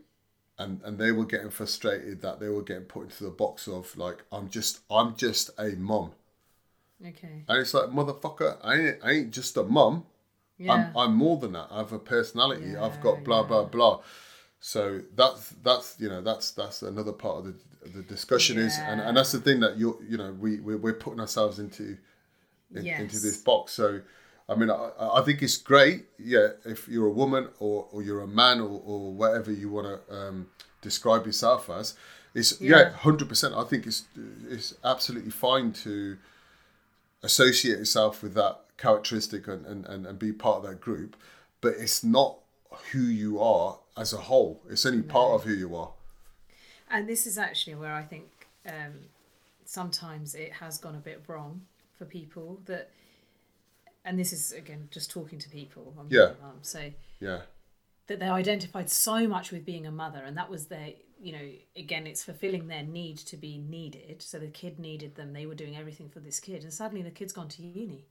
and 0.57 0.82
and 0.84 0.97
they 0.97 1.12
were 1.12 1.26
getting 1.26 1.49
frustrated 1.51 2.22
that 2.22 2.39
they 2.39 2.49
were 2.49 2.64
getting 2.64 2.84
put 2.86 3.03
into 3.03 3.24
the 3.24 3.30
box 3.30 3.68
of 3.68 3.95
like 3.97 4.24
I'm 4.32 4.49
just 4.49 4.80
I'm 4.89 5.16
just 5.16 5.51
a 5.60 5.70
mum, 5.76 6.12
Okay. 7.05 7.43
and 7.47 7.57
it's 7.60 7.74
like 7.74 7.89
motherfucker, 7.89 8.57
I 8.64 8.74
ain't 8.76 8.97
I 9.03 9.12
ain't 9.12 9.32
just 9.32 9.57
a 9.57 9.64
mum. 9.64 10.05
Yeah. 10.57 10.74
I'm 10.74 10.97
I'm 10.97 11.16
more 11.16 11.38
than 11.38 11.53
that. 11.53 11.68
I 11.72 11.78
have 11.80 11.93
a 11.93 11.99
personality. 11.99 12.76
I've 12.76 12.99
got 13.01 13.24
blah 13.24 13.43
blah 13.43 13.66
blah. 13.66 14.01
So 14.60 15.01
that's 15.16 15.49
that's 15.64 15.95
you 15.99 16.10
know 16.10 16.22
that's 16.22 16.51
that's 16.51 16.82
another 16.82 17.14
part 17.14 17.38
of 17.38 17.45
the 17.45 17.55
the 17.93 18.01
discussion 18.03 18.57
is 18.57 18.78
and, 18.78 18.99
and 18.99 19.16
that's 19.16 19.32
the 19.32 19.39
thing 19.39 19.62
that 19.62 19.78
you're 19.78 19.97
you 20.07 20.18
know 20.18 20.34
we 20.34 20.60
we're, 20.60 20.78
we're 20.78 20.93
putting 20.93 21.20
ourselves 21.22 21.60
into 21.60 21.97
in, 22.76 22.84
into 22.86 23.20
this 23.20 23.38
box. 23.38 23.72
So, 23.72 24.01
I 24.47 24.55
mean, 24.55 24.70
I, 24.70 24.91
I 24.99 25.22
think 25.22 25.41
it's 25.41 25.57
great. 25.57 26.05
Yeah, 26.20 26.49
if 26.66 26.88
you're 26.88 27.07
a 27.07 27.12
woman 27.12 27.47
or, 27.60 27.88
or 27.91 28.03
you're 28.03 28.22
a 28.22 28.28
man 28.28 28.60
or, 28.60 28.82
or 28.86 29.14
whatever 29.14 29.51
you 29.51 29.70
want 29.70 29.88
to 29.88 30.14
um, 30.16 30.47
describe 30.82 31.26
yourself 31.26 31.70
as, 31.70 31.95
it's 32.36 32.60
yeah, 32.62 32.78
Yeah. 32.78 32.89
hundred 32.91 33.30
percent. 33.30 33.55
I 33.55 33.64
think 33.64 33.88
it's 33.88 34.03
it's 34.49 34.76
absolutely 34.84 35.32
fine 35.32 35.72
to 35.86 36.18
associate 37.24 37.80
yourself 37.80 38.22
with 38.22 38.34
that 38.36 38.62
characteristic 38.78 39.47
and, 39.47 39.66
and, 39.66 39.86
and, 39.86 40.05
and 40.05 40.20
be 40.20 40.32
part 40.32 40.57
of 40.57 40.64
that 40.70 40.80
group, 40.80 41.16
but 41.60 41.74
it's 41.78 42.03
not 42.03 42.38
who 42.91 43.01
you 43.01 43.39
are 43.41 43.80
as 44.00 44.14
a 44.14 44.18
whole. 44.18 44.62
It's 44.70 44.86
only 44.86 45.04
part 45.04 45.34
of 45.34 45.43
who 45.43 45.54
you 45.54 45.76
are. 45.76 45.91
And 46.89 47.08
this 47.08 47.28
is 47.28 47.38
actually 47.38 47.76
where 47.76 47.93
I 47.93 48.02
think 48.04 48.28
um, 48.66 48.93
sometimes 49.66 50.34
it 50.34 50.54
has 50.54 50.78
gone 50.78 50.95
a 50.95 51.00
bit 51.00 51.22
wrong 51.28 51.62
for 51.97 52.06
people 52.06 52.62
that, 52.66 52.89
and 54.06 54.18
this 54.18 54.34
is 54.34 54.52
again 54.54 54.88
just 54.89 55.12
talking 55.12 55.38
to 55.39 55.50
people. 55.50 55.93
I'm 56.00 56.08
Yeah. 56.10 56.32
a 56.39 56.41
mum, 56.41 56.60
so 56.62 56.91
Yeah, 57.20 57.41
that 58.08 58.20
they 58.20 58.28
identified 58.28 58.89
so 58.89 59.28
much 59.28 59.52
with 59.52 59.66
being 59.66 59.86
a 59.86 59.91
mother, 59.91 60.24
and 60.24 60.36
that 60.38 60.50
was 60.50 60.68
their, 60.68 60.93
you 61.22 61.34
know, 61.34 61.52
again, 61.76 62.08
it's 62.08 62.24
fulfilling 62.24 62.68
their 62.68 62.84
need 62.84 63.18
to 63.18 63.38
be 63.38 63.58
needed. 63.58 64.22
So 64.22 64.39
the 64.39 64.47
kid 64.47 64.80
needed 64.80 65.16
them; 65.16 65.34
they 65.34 65.45
were 65.45 65.56
doing 65.56 65.78
everything 65.78 66.10
for 66.10 66.22
this 66.22 66.39
kid, 66.39 66.64
and 66.64 66.74
suddenly 66.74 67.04
the 67.04 67.12
kid's 67.12 67.34
gone 67.34 67.50
to 67.50 67.62
uni. 67.62 68.06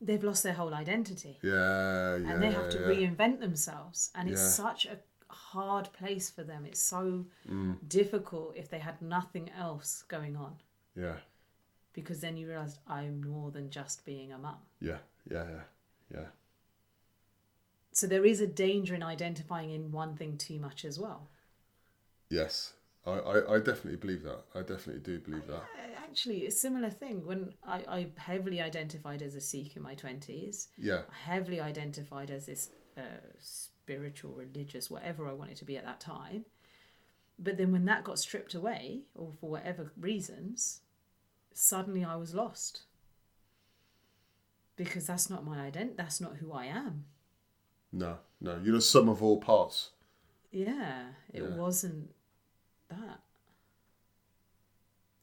They've 0.00 0.22
lost 0.22 0.42
their 0.44 0.52
whole 0.54 0.74
identity 0.74 1.38
yeah, 1.42 2.16
yeah. 2.16 2.30
and 2.30 2.42
they 2.42 2.52
have 2.52 2.68
to 2.70 2.78
yeah. 2.78 2.86
reinvent 2.86 3.40
themselves 3.40 4.10
and 4.14 4.28
it's 4.28 4.40
Yeah. 4.40 4.48
such 4.64 4.86
a 4.86 4.98
hard 5.30 5.92
place 5.92 6.30
for 6.30 6.44
them 6.44 6.64
it's 6.64 6.80
so 6.80 7.26
Mm. 7.48 7.76
difficult 7.88 8.56
if 8.56 8.68
they 8.70 8.78
had 8.78 9.02
nothing 9.02 9.50
else 9.50 10.04
going 10.08 10.36
on 10.36 10.54
yeah, 10.96 11.16
because 11.92 12.20
then 12.20 12.36
you 12.36 12.46
realize 12.48 12.78
i'm 12.86 13.20
more 13.20 13.50
than 13.50 13.70
just 13.70 14.04
being 14.06 14.32
a 14.32 14.38
mum 14.38 14.56
yeah, 14.80 14.98
yeah, 15.30 15.44
yeah, 15.50 15.64
yeah. 16.14 16.26
so 17.92 18.06
there 18.06 18.24
is 18.24 18.40
a 18.40 18.46
danger 18.46 18.94
in 18.94 19.02
identifying 19.02 19.70
in 19.70 19.90
one 19.92 20.14
thing 20.16 20.36
too 20.36 20.58
much 20.58 20.84
as 20.84 20.98
well 20.98 21.28
Yes, 22.30 22.74
I, 23.06 23.12
I, 23.12 23.54
I 23.54 23.58
definitely 23.58 23.96
believe 23.96 24.22
that. 24.22 24.40
I 24.54 24.58
definitely 24.60 25.00
do 25.00 25.18
believe 25.18 25.46
that. 25.46 25.62
Actually 26.08 26.46
a 26.46 26.50
similar 26.50 26.90
thing 26.90 27.24
when 27.26 27.52
I, 27.66 27.84
I 27.88 28.06
heavily 28.16 28.60
identified 28.60 29.22
as 29.22 29.34
a 29.34 29.40
sikh 29.40 29.76
in 29.76 29.82
my 29.82 29.94
20s 29.94 30.68
Yeah, 30.76 31.02
I 31.10 31.30
heavily 31.32 31.60
identified 31.60 32.30
as 32.30 32.46
this 32.46 32.70
uh, 32.96 33.02
spiritual, 33.38 34.32
religious, 34.32 34.90
whatever 34.90 35.28
I 35.28 35.32
wanted 35.32 35.56
to 35.58 35.64
be 35.64 35.76
at 35.76 35.84
that 35.84 36.00
time. 36.00 36.44
But 37.38 37.56
then 37.56 37.70
when 37.72 37.84
that 37.84 38.02
got 38.04 38.18
stripped 38.18 38.54
away, 38.54 39.02
or 39.14 39.32
for 39.40 39.50
whatever 39.50 39.92
reasons, 39.98 40.80
suddenly 41.54 42.04
I 42.04 42.16
was 42.16 42.34
lost. 42.34 42.82
Because 44.76 45.06
that's 45.06 45.28
not 45.30 45.44
my 45.44 45.60
identity, 45.60 45.94
that's 45.96 46.20
not 46.20 46.36
who 46.36 46.52
I 46.52 46.66
am. 46.66 47.04
no, 47.92 48.18
no. 48.40 48.60
You're 48.62 48.74
the 48.76 48.80
sum 48.82 49.08
of 49.08 49.22
all 49.22 49.38
parts. 49.40 49.90
Yeah, 50.50 51.08
it 51.32 51.42
Yeah. 51.42 51.56
wasn't 51.56 52.14
that. 52.88 53.20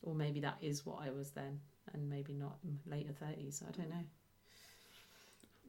Or 0.06 0.16
maybe 0.16 0.40
that 0.42 0.58
is 0.62 0.86
what 0.86 1.00
I 1.02 1.10
was 1.10 1.32
then, 1.32 1.60
and 1.94 2.10
maybe 2.10 2.34
not 2.34 2.58
in 2.64 2.80
later 2.86 3.12
30s, 3.12 3.64
I 3.68 3.72
don't 3.72 3.90
know. 3.90 4.06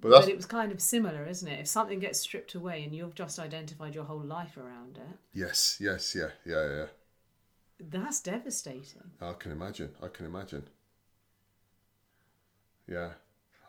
But 0.01 0.11
but 0.11 0.29
it 0.29 0.37
was 0.37 0.47
kind 0.47 0.71
of 0.73 0.81
similar, 0.81 1.27
isn't 1.27 1.49
it? 1.49 1.59
If 1.59 1.67
something 1.67 1.99
gets 1.99 2.21
stripped 2.21 2.55
away 2.55 2.85
and 2.85 2.95
you've 2.95 3.15
just 3.15 3.39
identified 3.39 3.95
your 3.95 4.05
whole 4.05 4.23
life 4.23 4.57
around 4.59 4.99
it, 4.99 5.19
yes, 5.33 5.79
yes, 5.81 6.15
yeah, 6.15 6.29
yeah, 6.45 6.69
yeah. 6.69 6.87
that's 7.81 8.21
devastating. 8.21 9.11
I 9.21 9.33
can 9.33 9.53
imagine. 9.53 9.91
I 10.03 10.09
can 10.09 10.27
imagine. 10.27 10.69
Yeah, 12.87 13.13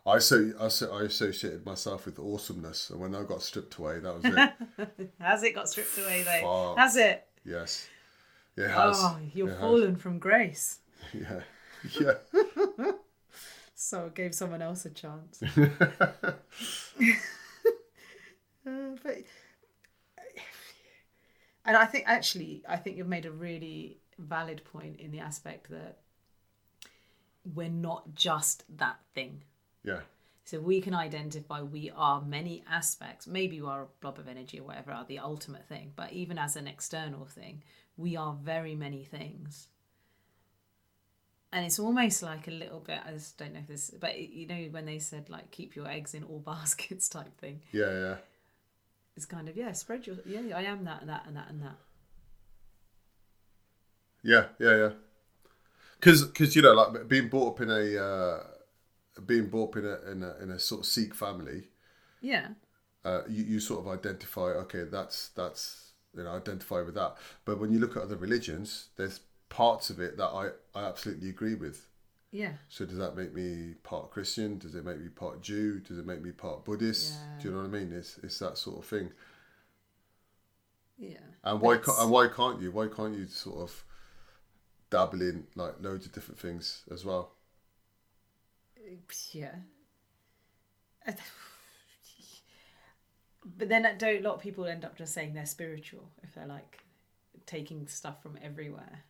I 0.07 0.19
so 0.19 0.51
I, 0.59 0.69
so, 0.69 0.93
I 0.95 1.03
associated 1.03 1.65
myself 1.65 2.05
with 2.05 2.19
awesomeness, 2.19 2.89
and 2.89 2.99
when 2.99 3.15
I 3.15 3.23
got 3.23 3.41
stripped 3.41 3.75
away, 3.75 3.99
that 3.99 4.15
was 4.15 4.25
it. 4.25 5.11
Has 5.19 5.43
it 5.43 5.55
got 5.55 5.69
stripped 5.69 5.97
away 5.97 6.23
though? 6.23 6.73
Fuck. 6.75 6.77
Has 6.77 6.95
it? 6.95 7.25
yes, 7.43 7.87
it 8.57 8.69
has. 8.69 8.97
Oh, 8.99 9.17
you're 9.33 9.47
It 9.49 9.51
has. 9.51 9.59
fallen 9.59 9.95
from 9.95 10.19
grace. 10.19 10.79
Yeah, 11.13 11.41
yeah. 12.01 12.13
So 13.79 14.05
it 14.07 14.15
gave 14.15 14.33
someone 14.33 14.61
else 14.63 14.85
a 14.85 14.89
chance. 14.89 15.41
Uh, 18.65 18.97
but 19.01 19.17
and 21.65 21.77
I 21.77 21.85
think 21.85 22.03
actually 22.07 22.63
I 22.67 22.75
think 22.75 22.97
you've 22.97 23.07
made 23.07 23.25
a 23.25 23.31
really 23.31 23.99
valid 24.19 24.61
point 24.65 24.99
in 24.99 25.11
the 25.11 25.19
aspect 25.19 25.69
that 25.69 25.99
we're 27.55 27.69
not 27.69 28.13
just 28.13 28.63
that 28.77 28.99
thing. 29.13 29.43
yeah, 29.85 30.01
So 30.47 30.61
we 30.61 30.79
can 30.79 30.93
identify 30.93 31.61
we 31.61 31.91
are 31.93 32.21
many 32.21 32.63
aspects. 32.71 33.27
Maybe 33.27 33.57
you 33.57 33.67
are 33.67 33.81
a 33.81 33.87
blob 33.99 34.17
of 34.17 34.29
energy 34.29 34.61
or 34.61 34.63
whatever 34.63 34.93
are 34.93 35.03
the 35.03 35.19
ultimate 35.19 35.67
thing, 35.67 35.91
but 35.97 36.13
even 36.13 36.37
as 36.37 36.55
an 36.55 36.67
external 36.67 37.25
thing, 37.25 37.63
we 37.97 38.15
are 38.15 38.33
very 38.41 38.73
many 38.73 39.03
things. 39.03 39.67
And 41.51 41.65
it's 41.65 41.79
almost 41.79 42.23
like 42.23 42.47
a 42.47 42.51
little 42.51 42.79
bit. 42.79 42.99
I 43.05 43.11
just 43.11 43.37
don't 43.37 43.55
know 43.55 43.59
if 43.59 43.67
this, 43.67 43.91
but 43.99 44.17
you 44.17 44.47
know 44.47 44.69
when 44.71 44.85
they 44.85 44.99
said 44.99 45.29
like 45.29 45.51
keep 45.51 45.75
your 45.75 45.85
eggs 45.85 46.13
in 46.13 46.23
all 46.23 46.39
baskets 46.45 47.09
type 47.09 47.37
thing. 47.41 47.59
yeah, 47.73 47.91
yeah. 47.91 48.15
It's 49.17 49.25
kind 49.25 49.49
of 49.49 49.57
yeah, 49.57 49.73
spread 49.73 50.07
your 50.07 50.15
yeah. 50.25 50.55
I 50.55 50.61
am 50.61 50.85
that 50.85 51.01
and 51.01 51.09
that 51.09 51.25
and 51.27 51.35
that 51.35 51.49
and 51.49 51.61
that. 51.61 51.75
Yeah, 54.23 54.45
yeah, 54.61 54.77
yeah. 54.77 54.89
Because 55.99 56.23
because 56.23 56.55
you 56.55 56.61
know, 56.61 56.71
like 56.71 57.09
being 57.09 57.27
brought 57.27 57.55
up 57.55 57.61
in 57.61 57.69
a 57.69 58.01
uh, 58.01 58.43
being 59.25 59.47
brought 59.49 59.69
up 59.69 59.77
in 59.77 59.85
a 59.85 60.11
in 60.11 60.23
a, 60.23 60.35
in 60.43 60.51
a 60.51 60.59
sort 60.59 60.81
of 60.81 60.85
Sikh 60.87 61.13
family, 61.15 61.69
Yeah, 62.21 62.49
uh, 63.05 63.21
you, 63.29 63.43
you 63.43 63.59
sort 63.59 63.79
of 63.85 63.87
identify. 63.87 64.41
Okay, 64.65 64.83
that's 64.83 65.29
that's 65.29 65.91
you 66.15 66.23
know 66.23 66.31
identify 66.31 66.81
with 66.81 66.95
that. 66.95 67.15
But 67.45 67.59
when 67.59 67.71
you 67.71 67.79
look 67.79 67.95
at 67.95 68.03
other 68.03 68.17
religions, 68.17 68.89
there's 68.97 69.21
parts 69.49 69.89
of 69.89 69.99
it 69.99 70.17
that 70.17 70.27
I 70.27 70.49
I 70.75 70.85
absolutely 70.85 71.29
agree 71.29 71.55
with. 71.55 71.87
yeah, 72.31 72.53
So 72.69 72.85
does 72.85 72.97
that 72.97 73.15
make 73.15 73.33
me 73.33 73.75
part 73.83 74.11
Christian? 74.11 74.57
Does 74.57 74.75
it 74.75 74.85
make 74.85 74.99
me 74.99 75.09
part 75.09 75.41
Jew? 75.41 75.79
Does 75.79 75.97
it 75.97 76.05
make 76.05 76.21
me 76.21 76.31
part 76.31 76.65
Buddhist? 76.65 77.13
Yeah. 77.13 77.39
Do 77.41 77.47
you 77.49 77.53
know 77.55 77.61
what 77.61 77.67
I 77.67 77.79
mean? 77.79 77.93
It's 77.93 78.17
it's 78.23 78.39
that 78.39 78.57
sort 78.57 78.79
of 78.79 78.85
thing. 78.85 79.11
yeah. 80.97 81.17
And 81.43 81.61
why 81.61 81.77
can't 81.77 81.97
and 81.99 82.11
why 82.11 82.27
can't 82.27 82.61
you? 82.61 82.71
Why 82.71 82.87
can't 82.87 83.15
you 83.15 83.27
sort 83.27 83.59
of 83.61 83.83
dabble 84.89 85.21
in 85.21 85.47
like 85.55 85.75
loads 85.81 86.05
of 86.05 86.11
different 86.13 86.39
things 86.39 86.83
as 86.91 87.05
well? 87.05 87.33
Yeah. 89.31 89.55
But 93.57 93.69
then 93.69 93.83
don't 93.97 94.19
a 94.19 94.27
lot 94.27 94.35
of 94.35 94.41
people 94.41 94.65
end 94.65 94.83
up 94.83 94.97
just 94.97 95.13
saying 95.13 95.33
they're 95.33 95.45
spiritual 95.45 96.09
if 96.21 96.35
they're 96.35 96.45
like 96.47 96.79
taking 97.45 97.87
stuff 97.87 98.21
from 98.21 98.37
everywhere. 98.43 99.03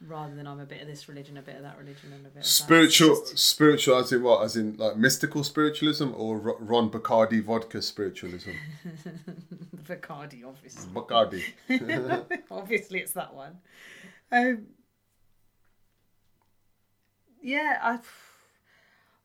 rather 0.00 0.34
than 0.36 0.46
I'm 0.46 0.60
a 0.60 0.64
bit 0.64 0.80
of 0.80 0.86
this 0.86 1.08
religion, 1.08 1.36
a 1.36 1.42
bit 1.42 1.56
of 1.56 1.62
that 1.62 1.76
religion, 1.76 2.12
and 2.12 2.24
a 2.24 2.28
bit 2.30 2.38
of. 2.38 2.46
Spiritual, 2.46 3.20
just- 3.20 3.38
spiritual, 3.38 3.96
as 3.98 4.12
in 4.12 4.22
what? 4.22 4.44
As 4.44 4.56
in 4.56 4.76
like 4.76 4.96
mystical 4.96 5.42
spiritualism 5.42 6.12
or 6.14 6.38
Ron 6.38 6.88
Bacardi 6.88 7.42
vodka 7.42 7.82
spiritualism? 7.82 8.50
Bacardi, 9.88 10.44
obviously. 10.46 10.86
Bacardi. 10.92 11.42
Obviously, 12.50 13.00
it's 13.00 13.12
that 13.12 13.34
one. 13.34 13.58
Um, 14.30 14.66
yeah, 17.42 17.78
I. 17.82 17.98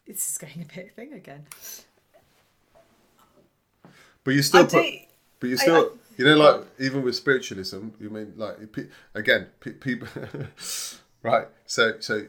This 0.07 0.29
is 0.31 0.37
going 0.37 0.61
a 0.69 0.73
bit 0.75 0.95
thing 0.95 1.13
again. 1.13 1.45
But 4.23 4.33
you 4.33 4.41
still 4.41 4.61
I 4.61 4.67
put, 4.67 4.83
do- 4.83 4.99
but 5.39 5.49
you 5.49 5.57
still, 5.57 5.75
I- 5.93 5.97
you 6.17 6.25
know, 6.25 6.35
like 6.35 6.65
even 6.79 7.03
with 7.03 7.15
spiritualism, 7.15 7.89
you 7.99 8.09
mean 8.09 8.33
like 8.37 8.57
again, 9.13 9.47
people, 9.59 10.07
right? 11.23 11.47
So, 11.65 11.99
so 11.99 12.25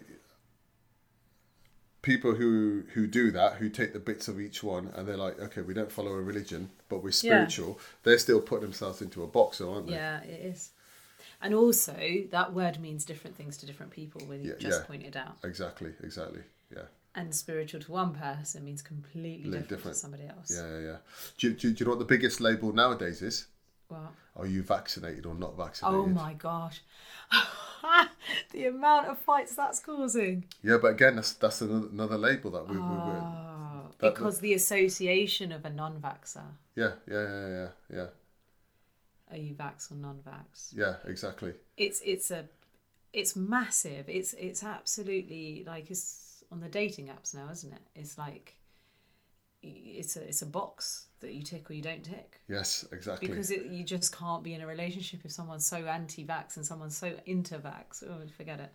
people 2.03 2.35
who 2.35 2.83
who 2.95 3.07
do 3.07 3.31
that, 3.31 3.55
who 3.55 3.69
take 3.69 3.93
the 3.93 3.99
bits 4.01 4.29
of 4.29 4.41
each 4.41 4.63
one, 4.63 4.91
and 4.95 5.07
they're 5.07 5.17
like, 5.17 5.39
okay, 5.41 5.61
we 5.63 5.75
don't 5.75 5.91
follow 5.93 6.13
a 6.13 6.21
religion, 6.23 6.71
but 6.89 7.03
we're 7.03 7.11
spiritual. 7.13 7.79
They're 8.03 8.19
still 8.19 8.41
putting 8.41 8.65
themselves 8.65 9.01
into 9.03 9.23
a 9.23 9.27
box, 9.27 9.61
aren't 9.61 9.87
they? 9.87 9.95
Yeah, 9.95 10.23
it 10.23 10.41
is. 10.47 10.71
And 11.43 11.55
also, 11.55 12.25
that 12.31 12.55
word 12.55 12.81
means 12.81 13.05
different 13.05 13.37
things 13.37 13.57
to 13.59 13.67
different 13.67 13.93
people, 13.93 14.23
when 14.27 14.43
you 14.43 14.51
Yeah, 14.53 14.69
just 14.69 14.81
yeah. 14.81 14.87
pointed 14.87 15.17
out. 15.17 15.37
Exactly, 15.45 15.93
exactly. 16.03 16.41
Yeah, 16.75 16.83
And 17.17 17.35
spiritual 17.35 17.81
to 17.81 17.93
one 17.93 18.13
person 18.15 18.65
means 18.65 18.83
completely 18.83 19.45
different, 19.51 19.69
different. 19.69 19.95
to 19.95 20.01
somebody 20.01 20.25
else. 20.29 20.53
yeah, 20.55 20.69
yeah. 20.79 20.81
yeah. 20.87 20.97
Do, 21.39 21.47
you- 21.49 21.55
do, 21.55 21.69
you- 21.69 21.75
do 21.75 21.79
you 21.81 21.85
know 21.87 21.91
what 21.97 21.99
the 21.99 22.05
biggest 22.05 22.41
label 22.41 22.73
nowadays 22.73 23.23
is? 23.23 23.47
Well, 23.89 24.13
Are 24.37 24.47
you 24.47 24.63
vaccinated 24.63 25.25
or 25.27 25.35
not 25.35 25.57
vaccinated? 25.57 26.01
oh 26.01 26.07
my 26.07 26.35
gosh. 26.35 26.83
the 28.53 28.67
amount 28.67 29.07
of 29.09 29.19
fights 29.19 29.55
that's 29.55 29.81
causing. 29.81 30.45
Yeah, 30.63 30.79
but 30.81 30.89
again, 30.89 31.17
that's 31.17 31.33
that's 31.35 31.61
another, 31.63 31.89
another 31.93 32.19
label 32.19 32.51
that 32.51 32.69
we, 32.69 32.77
we, 32.77 32.83
we 32.83 32.89
Oh, 32.89 33.23
ah, 33.25 33.83
that- 33.99 34.15
because 34.15 34.41
the 34.41 34.55
association 34.55 35.53
of 35.53 35.65
a 35.65 35.71
non 35.71 36.01
vaxxer. 36.01 36.43
yeah, 36.75 36.93
yeah, 37.09 37.23
yeah, 37.23 37.49
yeah, 37.49 37.69
yeah, 37.97 38.07
Are 39.31 39.37
you 39.37 39.55
vax 39.55 39.91
or 39.91 39.95
non 39.95 40.19
vax? 40.27 40.73
yeah, 40.75 40.97
exactly. 41.07 41.55
It's 41.77 42.01
it's 42.05 42.31
a 42.31 42.45
it's 43.13 43.37
massive. 43.37 44.09
It's 44.09 44.35
it's 44.35 44.63
absolutely 44.65 45.65
like 45.67 45.91
it's 45.91 46.26
on 46.53 46.61
the 46.61 46.69
dating 46.69 47.07
apps 47.09 47.35
now, 47.35 47.49
isn't 47.51 47.73
it? 47.73 47.81
It's 47.95 48.17
like 48.19 48.57
it's 49.63 50.17
a 50.17 50.23
it's 50.23 50.43
a 50.43 50.47
box 50.47 51.07
that 51.21 51.33
you 51.33 51.43
tick 51.43 51.71
or 51.71 51.75
you 51.75 51.83
don't 51.83 52.05
tick. 52.05 52.41
Yes, 52.49 52.85
exactly. 52.93 53.29
Because 53.29 53.51
it, 53.51 53.67
you 53.67 53.85
just 53.85 54.17
can't 54.17 54.43
be 54.43 54.55
in 54.55 54.61
a 54.61 54.67
relationship 54.67 55.21
if 55.25 55.33
someone's 55.33 55.67
so 55.67 55.79
anti-vax 55.79 56.57
and 56.57 56.67
someone's 56.67 56.97
so 56.97 57.15
into 57.25 57.59
vax. 57.59 58.05
Oh, 58.07 58.21
forget 58.37 58.61
it. 58.61 58.73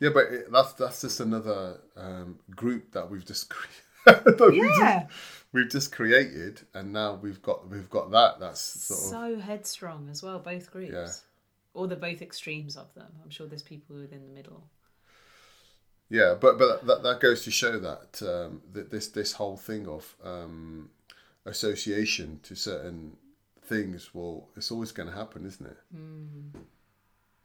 Yeah, 0.00 0.10
but 0.12 0.24
it, 0.26 0.52
that's 0.52 0.72
that's 0.74 1.00
just 1.00 1.20
another 1.20 1.80
um, 1.96 2.38
group 2.54 2.92
that 2.92 3.10
we've 3.10 3.24
just 3.24 3.52
that 4.04 4.24
we've, 4.24 4.62
just, 4.62 4.80
Yeah, 4.80 5.06
we've 5.52 5.70
just 5.70 5.92
created, 5.92 6.62
and 6.74 6.92
now 6.92 7.14
we've 7.14 7.40
got 7.40 7.68
we've 7.70 7.88
got 7.88 8.10
that. 8.10 8.40
That's 8.40 8.60
sort 8.60 9.00
of 9.00 9.36
so 9.36 9.40
headstrong 9.40 10.08
as 10.10 10.22
well. 10.22 10.38
Both 10.38 10.70
groups, 10.70 10.92
Yeah. 10.92 11.08
or 11.72 11.86
the 11.86 11.96
both 11.96 12.20
extremes 12.20 12.76
of 12.76 12.92
them. 12.94 13.08
I'm 13.22 13.30
sure 13.30 13.46
there's 13.46 13.62
people 13.62 13.96
within 13.96 14.26
the 14.26 14.34
middle. 14.34 14.64
Yeah, 16.08 16.34
but 16.40 16.58
but 16.58 16.86
that, 16.86 17.02
that 17.02 17.20
goes 17.20 17.42
to 17.44 17.50
show 17.50 17.78
that 17.78 18.22
um, 18.22 18.62
that 18.72 18.90
this 18.90 19.08
this 19.08 19.32
whole 19.32 19.56
thing 19.56 19.86
of 19.88 20.16
um, 20.24 20.90
association 21.44 22.40
to 22.42 22.54
certain 22.54 23.16
things, 23.62 24.10
well, 24.14 24.48
it's 24.56 24.70
always 24.70 24.92
going 24.92 25.08
to 25.08 25.14
happen, 25.14 25.44
isn't 25.46 25.66
it? 25.66 25.76
Hmm. 25.94 26.58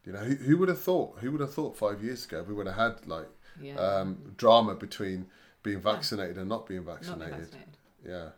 You 0.05 0.13
know, 0.13 0.19
who, 0.19 0.35
who 0.35 0.57
would 0.57 0.69
have 0.69 0.81
thought? 0.81 1.19
Who 1.19 1.31
would 1.31 1.41
have 1.41 1.53
thought 1.53 1.77
five 1.77 2.03
years 2.03 2.25
ago 2.25 2.43
we 2.47 2.53
would 2.53 2.67
have 2.67 2.75
had 2.75 3.07
like 3.07 3.29
Yeah, 3.61 3.75
um, 3.75 4.33
drama 4.37 4.75
between 4.75 5.27
being 5.63 5.79
vaccinated 5.79 6.37
and 6.37 6.49
not 6.49 6.67
being 6.67 6.83
not 6.85 6.95
vaccinated? 6.95 7.39
vaccinated. 7.39 7.77
Yeah. 8.07 8.29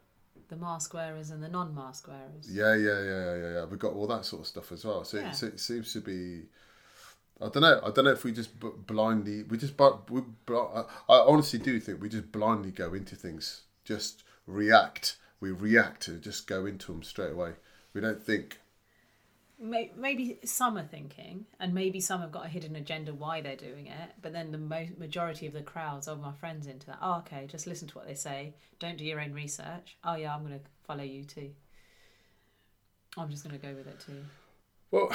The 0.49 0.57
mask 0.57 0.93
wearers 0.93 1.31
and 1.31 1.41
the 1.41 1.47
non-mask 1.47 2.07
wearers. 2.07 2.49
Yeah, 2.51 2.75
yeah, 2.75 3.01
yeah, 3.01 3.35
yeah, 3.35 3.53
yeah. 3.53 3.65
We've 3.65 3.79
got 3.79 3.93
all 3.93 4.07
that 4.07 4.25
sort 4.25 4.41
of 4.41 4.47
stuff 4.47 4.71
as 4.73 4.83
well. 4.85 5.03
So 5.05 5.17
Yeah. 5.17 5.31
it, 5.31 5.43
it 5.43 5.59
seems 5.59 5.93
to 5.93 6.01
be. 6.01 6.43
I 7.43 7.49
don't 7.49 7.61
know. 7.61 7.81
I 7.83 7.91
don't 7.91 8.05
know 8.05 8.11
if 8.11 8.23
we 8.23 8.31
just 8.31 8.59
b- 8.59 8.69
blindly. 8.87 9.43
We 9.43 9.57
just. 9.57 9.75
bu- 9.77 9.99
We, 10.09 10.21
I 10.49 10.83
I 11.09 11.19
honestly 11.19 11.59
do 11.59 11.79
think 11.79 12.01
we 12.01 12.09
just 12.09 12.31
blindly 12.31 12.71
go 12.71 12.93
into 12.93 13.15
things. 13.15 13.63
Just 13.83 14.23
react. 14.47 15.17
We 15.39 15.51
react 15.51 16.07
and 16.07 16.21
just 16.21 16.47
go 16.47 16.65
into 16.65 16.91
them 16.91 17.03
straight 17.03 17.31
away. 17.33 17.53
We 17.93 18.01
don't 18.01 18.23
think. 18.23 18.59
Maybe 19.59 20.39
some 20.43 20.77
are 20.77 20.83
thinking, 20.83 21.45
and 21.59 21.73
maybe 21.73 22.01
some 22.01 22.19
have 22.21 22.31
got 22.33 22.45
a 22.45 22.49
hidden 22.49 22.75
agenda 22.75 23.13
why 23.13 23.39
they're 23.39 23.55
doing 23.55 23.87
it. 23.87 24.09
But 24.21 24.33
then 24.33 24.51
the 24.51 24.57
mo- 24.57 24.87
majority 24.97 25.47
of 25.47 25.53
the 25.53 25.61
crowds, 25.61 26.07
oh, 26.09 26.15
my 26.17 26.33
friends 26.33 26.67
into 26.67 26.87
that. 26.87 26.97
Oh, 27.01 27.19
okay, 27.19 27.47
just 27.47 27.65
listen 27.67 27.87
to 27.89 27.97
what 27.97 28.05
they 28.07 28.13
say. 28.15 28.55
Don't 28.79 28.97
do 28.97 29.05
your 29.05 29.21
own 29.21 29.31
research. 29.31 29.95
Oh, 30.03 30.15
yeah, 30.15 30.35
I'm 30.35 30.45
going 30.45 30.59
to 30.59 30.65
follow 30.85 31.03
you 31.03 31.23
too. 31.23 31.51
I'm 33.15 33.29
just 33.29 33.43
going 33.43 33.57
to 33.57 33.65
go 33.65 33.73
with 33.73 33.87
it 33.87 33.99
too. 34.05 34.25
Well, 34.91 35.09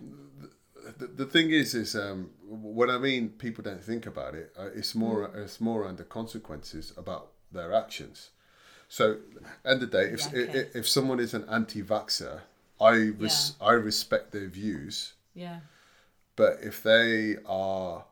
the, 0.98 1.06
the 1.06 1.26
thing 1.26 1.50
is, 1.50 1.74
is 1.74 1.94
um, 1.94 2.30
when 2.48 2.90
I 2.90 2.98
mean 2.98 3.30
people 3.30 3.62
don't 3.64 3.82
think 3.82 4.06
about 4.06 4.34
it, 4.34 4.52
uh, 4.58 4.68
it's 4.74 4.94
more 4.94 5.30
it's 5.34 5.60
more 5.60 5.86
under 5.86 6.04
consequences 6.04 6.92
about 6.96 7.32
their 7.52 7.72
actions. 7.72 8.30
So, 8.88 9.18
end 9.64 9.82
of 9.82 9.90
the 9.90 9.98
day, 9.98 10.04
if 10.12 10.20
Yeah, 10.20 10.42
okay. 10.42 10.58
if, 10.60 10.76
if 10.76 10.88
someone 10.88 11.20
is 11.20 11.32
an 11.34 11.44
anti-vaxxer, 11.48 12.40
I 12.80 12.92
res- 13.18 13.54
I 13.60 13.72
respect 13.72 14.32
their 14.32 14.48
views, 14.48 15.14
Yeah, 15.34 15.60
but 16.36 16.58
if 16.62 16.82
they 16.82 17.36
are 17.46 18.04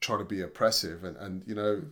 trying 0.00 0.18
to 0.18 0.24
be 0.24 0.40
oppressive 0.40 1.04
and, 1.04 1.16
and 1.16 1.42
you 1.46 1.54
know 1.54 1.82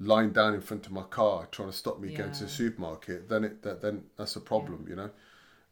lying 0.00 0.32
down 0.32 0.54
in 0.54 0.60
front 0.60 0.86
of 0.86 0.92
my 0.92 1.02
car 1.02 1.46
trying 1.50 1.70
to 1.70 1.76
stop 1.76 2.00
me 2.00 2.08
going 2.10 2.32
to 2.32 2.44
the 2.44 2.50
supermarket 2.50 3.28
then 3.28 3.44
it 3.44 3.62
that, 3.62 3.80
then 3.80 4.04
that's 4.16 4.36
a 4.36 4.40
problem 4.40 4.86
you 4.88 4.96
know? 4.96 5.10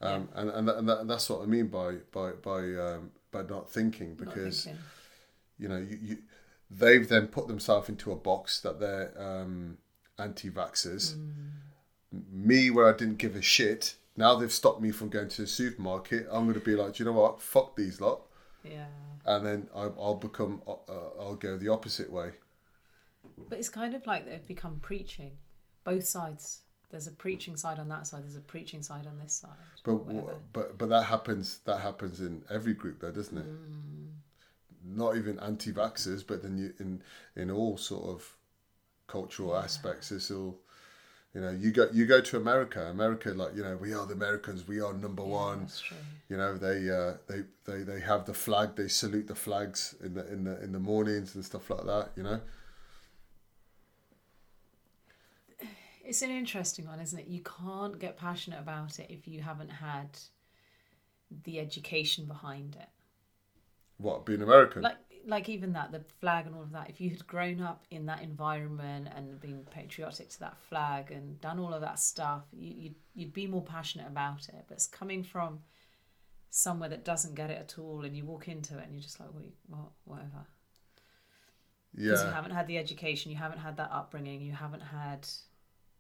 Um, 0.00 0.28
and 0.34 0.50
and, 0.50 0.68
that, 0.68 0.76
and, 0.78 0.88
that, 0.88 0.98
and 1.00 1.10
that's 1.10 1.28
what 1.30 1.42
I 1.42 1.46
mean 1.46 1.68
by 1.68 1.96
by 2.10 2.30
by 2.32 2.58
um, 2.58 3.10
by 3.32 3.42
not 3.42 3.68
thinking 3.70 4.10
not 4.10 4.18
because 4.18 4.64
thinking. 4.64 4.82
you 5.58 5.68
know 5.68 5.78
you, 5.78 5.98
you 6.00 6.18
they've 6.70 7.08
then 7.08 7.26
put 7.26 7.48
themselves 7.48 7.88
into 7.88 8.12
a 8.12 8.16
box 8.16 8.60
that 8.60 8.78
they're 8.78 9.12
um, 9.18 9.78
anti-vaxxers 10.18 11.16
me 12.30 12.70
where 12.70 12.92
I 12.92 12.96
didn't 12.96 13.18
give 13.18 13.34
a 13.36 13.42
shit 13.42 13.96
now 14.16 14.34
they've 14.36 14.52
stopped 14.52 14.80
me 14.80 14.90
from 14.90 15.08
going 15.08 15.28
to 15.30 15.42
the 15.42 15.48
supermarket 15.48 16.26
I'm 16.30 16.44
going 16.44 16.54
to 16.54 16.60
be 16.60 16.76
like 16.76 16.94
do 16.94 17.02
you 17.02 17.10
know 17.10 17.18
what 17.18 17.40
fuck 17.42 17.74
these 17.76 18.00
lot 18.00 18.22
Yeah. 18.62 18.86
and 19.26 19.44
then 19.46 19.68
I, 19.74 19.82
I'll 19.98 20.14
become 20.16 20.62
uh, 20.66 20.72
I'll 21.18 21.36
go 21.36 21.56
the 21.56 21.68
opposite 21.68 22.10
way. 22.12 22.30
But 23.48 23.58
it's 23.58 23.68
kind 23.68 23.94
of 23.94 24.06
like 24.06 24.26
they've 24.26 24.46
become 24.46 24.78
preaching. 24.80 25.32
Both 25.84 26.04
sides. 26.06 26.61
There's 26.92 27.06
a 27.06 27.12
preaching 27.12 27.56
side 27.56 27.78
on 27.78 27.88
that 27.88 28.06
side. 28.06 28.22
There's 28.22 28.36
a 28.36 28.40
preaching 28.40 28.82
side 28.82 29.06
on 29.06 29.18
this 29.18 29.32
side. 29.32 29.50
But 29.82 30.52
but 30.52 30.78
but 30.78 30.88
that 30.90 31.04
happens 31.04 31.60
that 31.64 31.80
happens 31.80 32.20
in 32.20 32.42
every 32.50 32.74
group 32.74 33.00
though, 33.00 33.10
doesn't 33.10 33.38
it? 33.38 33.46
Not 34.84 35.16
even 35.16 35.38
anti-vaxxers, 35.40 36.26
but 36.26 36.42
then 36.42 36.58
you 36.58 36.74
in 36.78 37.02
in 37.34 37.50
all 37.50 37.78
sort 37.78 38.04
of 38.04 38.36
cultural 39.06 39.56
aspects. 39.56 40.12
It's 40.12 40.30
all 40.30 40.58
you 41.34 41.40
know. 41.40 41.50
You 41.50 41.70
go 41.72 41.88
you 41.94 42.04
go 42.04 42.20
to 42.20 42.36
America. 42.36 42.84
America, 42.90 43.30
like 43.30 43.56
you 43.56 43.62
know, 43.62 43.76
we 43.76 43.94
are 43.94 44.04
the 44.04 44.12
Americans. 44.12 44.68
We 44.68 44.82
are 44.82 44.92
number 44.92 45.22
Yeah, 45.22 45.28
one. 45.28 45.60
That's 45.60 45.80
true. 45.80 45.96
You 46.28 46.36
know, 46.36 46.58
they 46.58 46.90
uh, 46.90 47.14
they 47.26 47.44
they 47.64 47.84
they 47.84 48.00
have 48.00 48.26
the 48.26 48.34
flag. 48.34 48.76
They 48.76 48.88
salute 48.88 49.28
the 49.28 49.34
flags 49.34 49.94
in 50.04 50.12
the 50.12 50.30
in 50.30 50.44
the 50.44 50.62
in 50.62 50.72
the 50.72 50.80
mornings 50.80 51.34
and 51.36 51.42
stuff 51.42 51.70
like 51.70 51.86
that. 51.86 52.10
You 52.16 52.24
know. 52.24 52.40
It's 56.04 56.22
an 56.22 56.30
interesting 56.30 56.86
one, 56.86 57.00
isn't 57.00 57.18
it? 57.18 57.28
You 57.28 57.42
can't 57.42 57.98
get 57.98 58.16
passionate 58.16 58.58
about 58.58 58.98
it 58.98 59.06
if 59.08 59.28
you 59.28 59.40
haven't 59.40 59.70
had 59.70 60.18
the 61.44 61.60
education 61.60 62.26
behind 62.26 62.76
it. 62.76 62.88
What 63.98 64.26
being 64.26 64.42
American? 64.42 64.82
Like, 64.82 64.96
like 65.26 65.48
even 65.48 65.72
that, 65.74 65.92
the 65.92 66.04
flag 66.20 66.46
and 66.46 66.54
all 66.54 66.62
of 66.62 66.72
that. 66.72 66.90
If 66.90 67.00
you 67.00 67.10
had 67.10 67.26
grown 67.26 67.60
up 67.60 67.84
in 67.90 68.06
that 68.06 68.22
environment 68.22 69.08
and 69.14 69.40
been 69.40 69.64
patriotic 69.70 70.30
to 70.30 70.40
that 70.40 70.58
flag 70.58 71.12
and 71.12 71.40
done 71.40 71.58
all 71.58 71.72
of 71.72 71.80
that 71.82 71.98
stuff, 71.98 72.42
you, 72.52 72.74
you'd 72.76 72.94
you'd 73.14 73.32
be 73.32 73.46
more 73.46 73.62
passionate 73.62 74.08
about 74.08 74.48
it. 74.48 74.64
But 74.66 74.74
it's 74.74 74.86
coming 74.86 75.22
from 75.22 75.60
somewhere 76.50 76.88
that 76.88 77.04
doesn't 77.04 77.34
get 77.34 77.50
it 77.50 77.58
at 77.58 77.78
all, 77.78 78.04
and 78.04 78.16
you 78.16 78.24
walk 78.24 78.48
into 78.48 78.78
it 78.78 78.84
and 78.84 78.92
you're 78.92 79.02
just 79.02 79.20
like, 79.20 79.30
wait, 79.32 79.54
what, 79.68 79.92
whatever. 80.04 80.46
Yeah. 81.94 82.10
Because 82.10 82.24
you 82.24 82.30
haven't 82.30 82.52
had 82.52 82.66
the 82.66 82.78
education, 82.78 83.30
you 83.30 83.38
haven't 83.38 83.58
had 83.58 83.76
that 83.76 83.90
upbringing, 83.92 84.40
you 84.40 84.52
haven't 84.52 84.80
had 84.80 85.26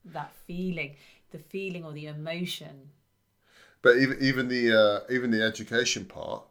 that 0.04 0.32
feeling, 0.46 0.96
the 1.30 1.38
feeling 1.38 1.84
or 1.84 1.92
the 1.92 2.06
emotion. 2.06 2.90
But 3.82 3.96
even 3.98 4.18
even 4.20 4.48
the 4.48 4.72
uh, 4.72 5.00
even 5.12 5.30
the 5.30 5.42
education 5.42 6.04
part, 6.04 6.44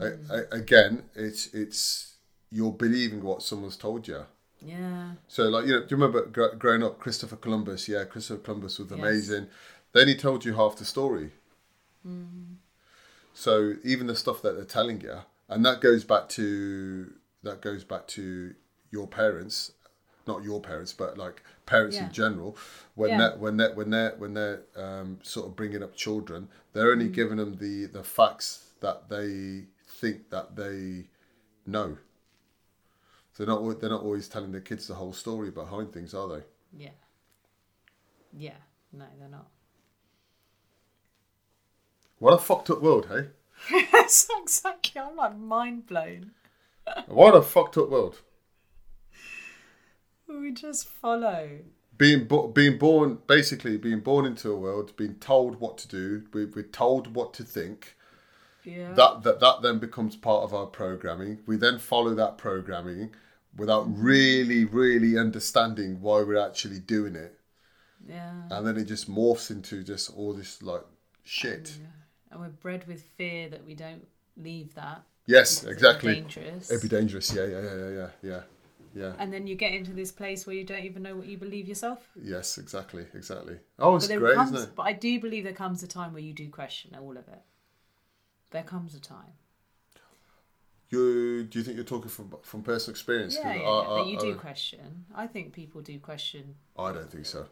a, 0.00 0.12
a, 0.30 0.42
again, 0.52 1.04
it's 1.14 1.52
it's 1.54 2.14
you're 2.50 2.72
believing 2.72 3.22
what 3.22 3.42
someone's 3.42 3.76
told 3.76 4.08
you. 4.08 4.24
Yeah, 4.60 5.10
So 5.28 5.44
like 5.48 5.66
you 5.66 5.72
know, 5.72 5.80
do 5.80 5.86
you 5.90 5.96
remember 6.02 6.26
gr- 6.26 6.56
growing 6.58 6.82
up, 6.82 6.98
Christopher 6.98 7.36
Columbus? 7.36 7.88
Yeah, 7.88 8.04
Christopher 8.04 8.40
Columbus 8.42 8.78
was 8.78 8.90
Yes. 8.90 8.98
amazing. 8.98 9.48
Then 9.92 10.08
he 10.08 10.14
told 10.14 10.44
you 10.44 10.54
half 10.54 10.76
the 10.76 10.84
story. 10.84 11.32
So 13.34 13.74
even 13.84 14.06
the 14.06 14.16
stuff 14.16 14.42
that 14.42 14.56
they're 14.56 14.64
telling 14.64 15.00
you, 15.00 15.18
and 15.48 15.64
that 15.64 15.80
goes 15.80 16.04
back 16.04 16.28
to 16.30 17.12
that 17.42 17.60
goes 17.60 17.84
back 17.84 18.06
to 18.08 18.54
your 18.90 19.06
parents, 19.06 19.72
not 20.26 20.42
your 20.42 20.60
parents, 20.60 20.92
but 20.92 21.16
like 21.16 21.42
parents 21.68 21.96
Yeah. 21.96 22.06
in 22.06 22.12
general. 22.12 22.56
When 22.94 23.10
Yeah. 23.10 23.18
they're 23.18 23.38
when 23.38 23.56
they 23.58 23.68
when 23.78 23.90
they're 23.90 24.14
when 24.22 24.34
they're 24.34 24.62
um, 24.76 25.18
sort 25.22 25.46
of 25.46 25.56
bringing 25.56 25.82
up 25.82 25.94
children, 25.94 26.48
they're 26.72 26.88
Mm. 26.88 26.92
only 26.96 27.08
giving 27.20 27.36
them 27.38 27.56
the 27.64 27.86
the 27.86 28.02
facts 28.04 28.48
that 28.80 29.08
they 29.08 29.66
think 30.00 30.30
that 30.30 30.56
they 30.56 31.08
know. 31.66 31.98
So 33.32 33.44
they're 33.44 33.54
not 33.54 33.80
they're 33.80 33.90
not 33.96 34.02
always 34.02 34.28
telling 34.28 34.52
their 34.52 34.66
kids 34.70 34.86
the 34.88 34.94
whole 34.94 35.12
story 35.12 35.50
behind 35.50 35.92
things, 35.92 36.14
are 36.14 36.28
they? 36.28 36.42
Yeah. 36.84 36.96
Yeah. 38.32 38.56
No, 38.92 39.06
they're 39.18 39.28
not. 39.28 39.48
What 42.18 42.34
a 42.34 42.38
fucked 42.38 42.70
up 42.70 42.80
world, 42.82 43.06
hey? 43.06 43.28
That's 43.92 44.28
exactly. 44.42 45.00
I'm 45.00 45.16
like 45.16 45.36
mind 45.36 45.86
blown. 45.86 46.32
What 47.06 47.34
a 47.36 47.42
fucked 47.42 47.76
up 47.76 47.90
world. 47.90 48.22
We 50.28 50.52
just 50.52 50.88
follow. 50.88 51.60
being 51.96 52.24
bo- 52.26 52.48
being 52.48 52.78
born 52.78 53.18
basically 53.26 53.76
being 53.76 54.00
born 54.00 54.24
into 54.26 54.50
a 54.52 54.56
world 54.56 54.96
being 54.96 55.14
told 55.16 55.58
what 55.60 55.76
to 55.78 55.88
do 55.88 56.24
we, 56.32 56.44
we're 56.44 56.62
told 56.62 57.14
what 57.14 57.34
to 57.34 57.42
think 57.42 57.96
Yeah. 58.64 58.92
that, 58.92 59.22
that 59.24 59.40
that 59.40 59.62
then 59.62 59.78
becomes 59.78 60.14
part 60.16 60.44
of 60.44 60.54
our 60.54 60.66
programming 60.66 61.38
we 61.46 61.56
then 61.56 61.78
follow 61.78 62.14
that 62.14 62.38
programming 62.38 63.10
without 63.56 63.84
really 63.88 64.64
really 64.64 65.18
understanding 65.18 66.00
why 66.00 66.22
we're 66.22 66.36
actually 66.48 66.78
doing 66.78 67.16
it 67.16 67.34
yeah. 68.08 68.42
and 68.50 68.66
then 68.66 68.76
it 68.76 68.84
just 68.84 69.10
morphs 69.10 69.50
into 69.50 69.82
just 69.82 70.10
all 70.16 70.32
this 70.32 70.62
like 70.62 70.84
shit 71.24 71.76
oh, 71.82 71.86
And 72.30 72.40
we're 72.40 72.48
bred 72.50 72.86
with 72.86 73.02
fear 73.16 73.48
that 73.48 73.66
we 73.66 73.74
don't 73.74 74.06
leave 74.36 74.74
that. 74.76 75.02
yes 75.26 75.60
because 75.64 75.64
it'd 75.64 75.68
be 75.68 75.72
exactly 75.72 76.14
Dangerous. 76.14 76.70
it'd 76.70 76.82
be 76.82 76.96
dangerous 76.96 77.34
yeah 77.34 77.44
yeah 77.46 77.60
yeah 77.60 77.88
yeah 77.90 78.08
yeah 78.22 78.40
yeah 78.94 79.12
and 79.18 79.32
then 79.32 79.46
you 79.46 79.54
get 79.54 79.72
into 79.72 79.92
this 79.92 80.10
place 80.12 80.46
where 80.46 80.56
you 80.56 80.64
don't 80.64 80.84
even 80.84 81.02
know 81.02 81.16
what 81.16 81.26
you 81.26 81.36
believe 81.38 81.68
yourself. 81.68 82.08
yes 82.22 82.58
exactly 82.58 83.04
exactly 83.14 83.56
oh 83.78 83.96
it's 83.96 84.06
But 84.08 84.18
great 84.18 84.34
comes, 84.34 84.52
isn't 84.52 84.68
it 84.70 84.74
but 84.76 84.82
I 84.82 84.92
do 84.92 85.20
believe 85.20 85.44
there 85.44 85.52
comes 85.52 85.82
a 85.82 85.88
time 85.88 86.12
where 86.12 86.22
you 86.22 86.32
do 86.32 86.48
question 86.48 86.96
all 87.00 87.16
of 87.16 87.28
it. 87.28 87.42
There 88.50 88.62
comes 88.62 88.94
a 88.94 89.00
time. 89.00 89.32
you 90.90 91.44
do 91.44 91.58
you 91.58 91.64
think 91.64 91.76
you're 91.76 91.84
talking 91.84 92.08
from 92.08 92.34
from 92.42 92.62
personal 92.62 92.92
experience 92.92 93.36
Yeah, 93.36 93.54
yeah, 93.54 93.62
I- 93.62 94.00
I- 94.00 94.04
you 94.06 94.18
do 94.18 94.32
I- 94.32 94.36
question. 94.36 95.04
I 95.14 95.26
think 95.26 95.52
people 95.52 95.80
do 95.82 95.98
question. 95.98 96.54
I 96.78 96.92
don't 96.92 97.10
think 97.10 97.26
so 97.26 97.46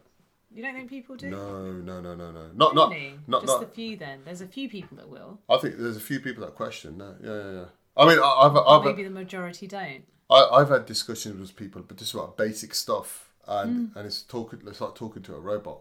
You 0.51 0.63
don't 0.63 0.73
think 0.75 0.89
people 0.89 1.15
do? 1.17 1.29
No, 1.29 1.71
no, 1.89 1.99
no, 2.01 2.15
no, 2.15 2.31
no. 2.31 2.45
Not, 2.55 2.73
not, 2.73 2.89
Really? 2.91 3.19
not, 3.27 3.41
Just 3.41 3.53
not. 3.59 3.61
the 3.61 3.67
few 3.67 3.97
then. 3.97 4.21
There's 4.23 4.39
a 4.41 4.47
few 4.47 4.69
people 4.69 4.95
that 4.97 5.09
will. 5.09 5.39
I 5.49 5.57
think 5.57 5.75
there's 5.77 5.97
a 5.97 6.05
few 6.11 6.19
people 6.21 6.41
that 6.45 6.55
question. 6.55 6.97
No, 6.97 7.15
yeah, 7.21 7.29
yeah, 7.43 7.51
yeah. 7.59 7.65
I 7.97 8.07
mean, 8.07 8.17
I- 8.19 8.37
I've, 8.43 8.55
I've, 8.55 8.85
maybe 8.85 9.03
the 9.03 9.09
majority 9.23 9.67
don't. 9.67 10.05
I, 10.29 10.43
I've 10.53 10.69
had 10.69 10.85
discussions 10.85 11.39
with 11.39 11.55
people, 11.55 11.81
but 11.87 11.97
just 11.97 12.13
about 12.13 12.37
basic 12.37 12.73
stuff, 12.75 13.29
and 13.47 13.89
Hmm. 13.91 13.97
and 13.97 14.07
it's 14.07 14.21
talking. 14.21 14.61
It's 14.67 14.81
like 14.81 14.95
talking 14.95 15.23
to 15.23 15.35
a 15.35 15.39
robot. 15.39 15.79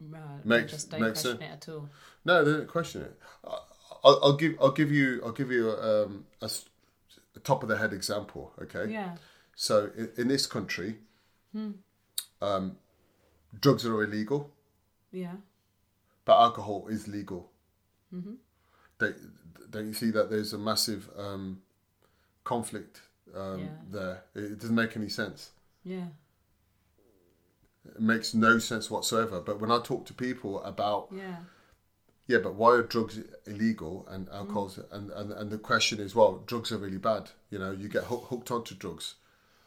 Right. 0.00 0.44
Makes- 0.44 0.72
just 0.72 0.90
don't 0.90 1.00
makes 1.00 1.22
question 1.22 1.38
sense. 1.38 1.64
it 1.64 1.68
at 1.68 1.74
all. 1.74 1.88
No, 2.24 2.44
they 2.44 2.52
don't 2.52 2.68
question 2.68 3.02
it. 3.02 3.18
I, 3.46 3.58
I'll, 4.04 4.20
I'll 4.22 4.36
give, 4.36 4.56
I'll 4.60 4.72
give 4.72 4.90
you, 4.92 5.22
I'll 5.24 5.32
give 5.32 5.50
you 5.50 5.70
um, 5.70 6.26
a, 6.42 6.50
a 7.36 7.40
top 7.40 7.62
of 7.62 7.68
the 7.68 7.78
head 7.78 7.92
example. 7.92 8.52
Okay. 8.62 8.92
Yeah. 8.92 9.16
So 9.56 9.90
in, 9.96 10.10
in 10.18 10.28
this 10.28 10.46
country, 10.46 10.96
Hmm. 11.52 11.70
um, 12.42 12.76
drugs 13.58 13.86
are 13.86 14.02
illegal, 14.02 14.50
Yeah. 15.12 15.36
but 16.24 16.38
alcohol 16.40 16.88
is 16.88 17.06
legal. 17.08 17.50
Mm-hmm. 18.14 18.34
Don't, 18.98 19.16
don't 19.70 19.86
you 19.86 19.94
see 19.94 20.10
that 20.10 20.28
there's 20.30 20.52
a 20.52 20.58
massive 20.58 21.08
um, 21.16 21.62
conflict 22.44 23.02
um, 23.34 23.60
Yeah. 23.60 23.68
there? 23.90 24.24
It, 24.34 24.58
doesn't 24.60 24.74
make 24.74 24.96
any 24.96 25.08
sense. 25.08 25.50
Yeah. 25.82 26.08
It 27.86 28.00
makes 28.00 28.32
no 28.34 28.58
sense 28.58 28.90
whatsoever. 28.90 29.40
But 29.40 29.60
when 29.60 29.70
I 29.70 29.80
talk 29.80 30.06
to 30.06 30.14
people 30.14 30.62
about, 30.62 31.08
Yeah. 31.10 31.44
yeah, 32.26 32.38
but 32.38 32.54
why 32.54 32.70
are 32.72 32.82
drugs 32.82 33.18
illegal 33.46 34.06
and 34.08 34.28
Mm. 34.28 34.92
and, 34.92 35.10
and, 35.10 35.32
and 35.32 35.50
the 35.50 35.58
question 35.58 36.00
is, 36.00 36.14
well, 36.14 36.42
drugs 36.46 36.72
are 36.72 36.78
really 36.78 36.98
bad. 36.98 37.30
You 37.50 37.58
know, 37.58 37.72
you 37.72 37.88
get 37.88 38.04
hook, 38.04 38.24
hooked 38.28 38.50
onto 38.50 38.74
drugs. 38.74 39.16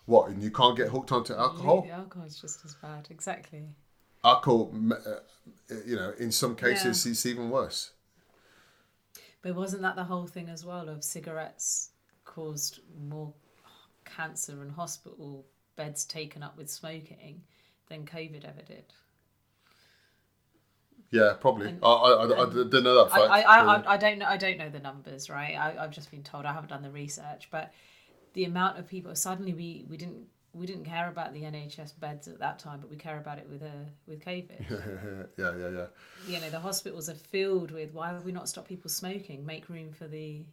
What, 0.06 0.30
and 0.30 0.42
you 0.42 0.52
can't 0.52 0.78
get 0.78 0.90
hooked 0.90 1.12
onto 1.12 1.34
alcohol? 1.34 1.82
The 1.82 1.92
alcohol 1.92 2.26
is 2.26 2.40
just 2.40 2.64
as 2.64 2.74
bad. 2.76 3.08
Exactly. 3.10 3.76
Alcohol, 4.24 4.74
uh, 4.92 5.76
you 5.86 5.96
know, 5.96 6.14
in 6.18 6.32
some 6.32 6.56
cases, 6.56 7.06
it's 7.06 7.26
even 7.26 7.50
worse. 7.50 7.92
But 9.42 9.56
wasn't 9.56 9.82
that 9.84 9.96
the 9.96 10.06
whole 10.06 10.28
thing 10.28 10.50
as 10.50 10.66
well 10.66 10.90
of 10.90 11.04
cigarettes 11.04 11.92
caused 12.28 12.82
more 13.10 13.34
cancer 14.06 14.62
and 14.62 14.72
hospital 14.72 15.46
beds 15.76 16.06
taken 16.06 16.44
up 16.44 16.58
with 16.58 16.70
smoking 16.70 17.42
than 17.90 18.06
COVID 18.06 18.46
ever 18.46 18.62
did? 18.62 18.94
Yeah, 21.10 21.34
probably. 21.40 21.70
And- 21.70 21.80
I, 21.84 21.88
I, 21.88 22.26
I, 22.26 22.44
I 22.44 22.46
didn't 22.50 22.84
know 22.84 23.04
that 23.04 23.12
fact. 23.12 23.32
I. 23.32 23.42
I, 23.42 23.94
I 23.94 23.98
don't 23.98 24.20
know. 24.20 24.26
I 24.26 24.38
don't 24.38 24.58
know 24.58 24.70
the 24.70 24.80
numbers, 24.80 25.30
right? 25.30 25.56
I, 25.56 25.84
I've 25.84 25.92
just 25.92 26.12
been 26.12 26.24
told. 26.24 26.46
I 26.46 26.54
haven't 26.54 26.70
done 26.70 26.84
the 26.84 26.92
research, 26.92 27.48
but 27.50 27.72
the 28.34 28.44
amount 28.44 28.78
of 28.78 28.88
people 28.88 29.16
suddenly 29.16 29.54
we, 29.54 29.86
we 29.90 29.96
didn't 29.96 30.26
we 30.54 30.66
didn't 30.66 30.86
care 30.86 31.08
about 31.08 31.34
the 31.34 31.42
NHS 31.42 31.98
beds 32.00 32.28
at 32.28 32.40
that 32.40 32.60
time, 32.60 32.80
but 32.82 32.90
we 32.90 32.98
care 32.98 33.18
about 33.18 33.38
it 33.38 33.48
with 33.50 33.64
uh, 33.64 33.86
with 34.06 34.24
COVID. 34.24 35.28
yeah, 35.38 35.52
yeah, 35.58 35.70
yeah. 35.70 35.86
you 36.28 36.42
know, 36.42 36.50
the 36.50 36.60
hospitals 36.60 37.10
are 37.10 37.16
filled 37.16 37.72
with 37.72 37.94
why 37.94 38.10
have 38.10 38.26
we 38.26 38.32
not 38.32 38.50
stopped 38.50 38.68
people 38.68 38.90
smoking? 38.90 39.46
Make 39.46 39.70
room 39.70 39.94
for 39.94 40.08
the 40.08 40.44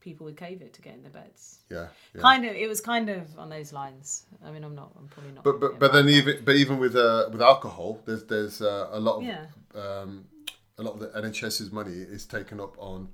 people 0.00 0.24
with 0.26 0.36
COVID 0.36 0.72
to 0.72 0.82
get 0.82 0.94
in 0.94 1.02
their 1.02 1.10
beds. 1.12 1.58
Yeah, 1.70 1.88
yeah. 2.14 2.20
Kind 2.22 2.44
of, 2.44 2.54
it 2.54 2.68
was 2.68 2.80
kind 2.80 3.08
of 3.08 3.38
on 3.38 3.48
those 3.50 3.72
lines. 3.72 4.24
I 4.44 4.50
mean, 4.50 4.64
I'm 4.64 4.74
not, 4.74 4.90
I'm 4.98 5.08
probably 5.08 5.32
not. 5.32 5.44
But 5.44 5.60
but 5.60 5.78
but 5.78 5.92
then 5.92 6.08
even 6.08 6.42
but 6.44 6.56
even 6.56 6.78
with 6.78 6.96
uh 6.96 7.28
with 7.32 7.42
alcohol, 7.42 8.00
there's 8.06 8.24
there's 8.24 8.60
uh, 8.62 8.88
a 8.92 9.00
lot 9.00 9.18
of 9.18 9.24
Yeah. 9.24 9.46
um 9.74 10.24
a 10.78 10.82
lot 10.82 10.94
of 10.94 11.00
the 11.00 11.08
NHS's 11.08 11.70
money 11.70 11.92
is 11.92 12.24
taken 12.24 12.58
up 12.60 12.74
on 12.78 13.08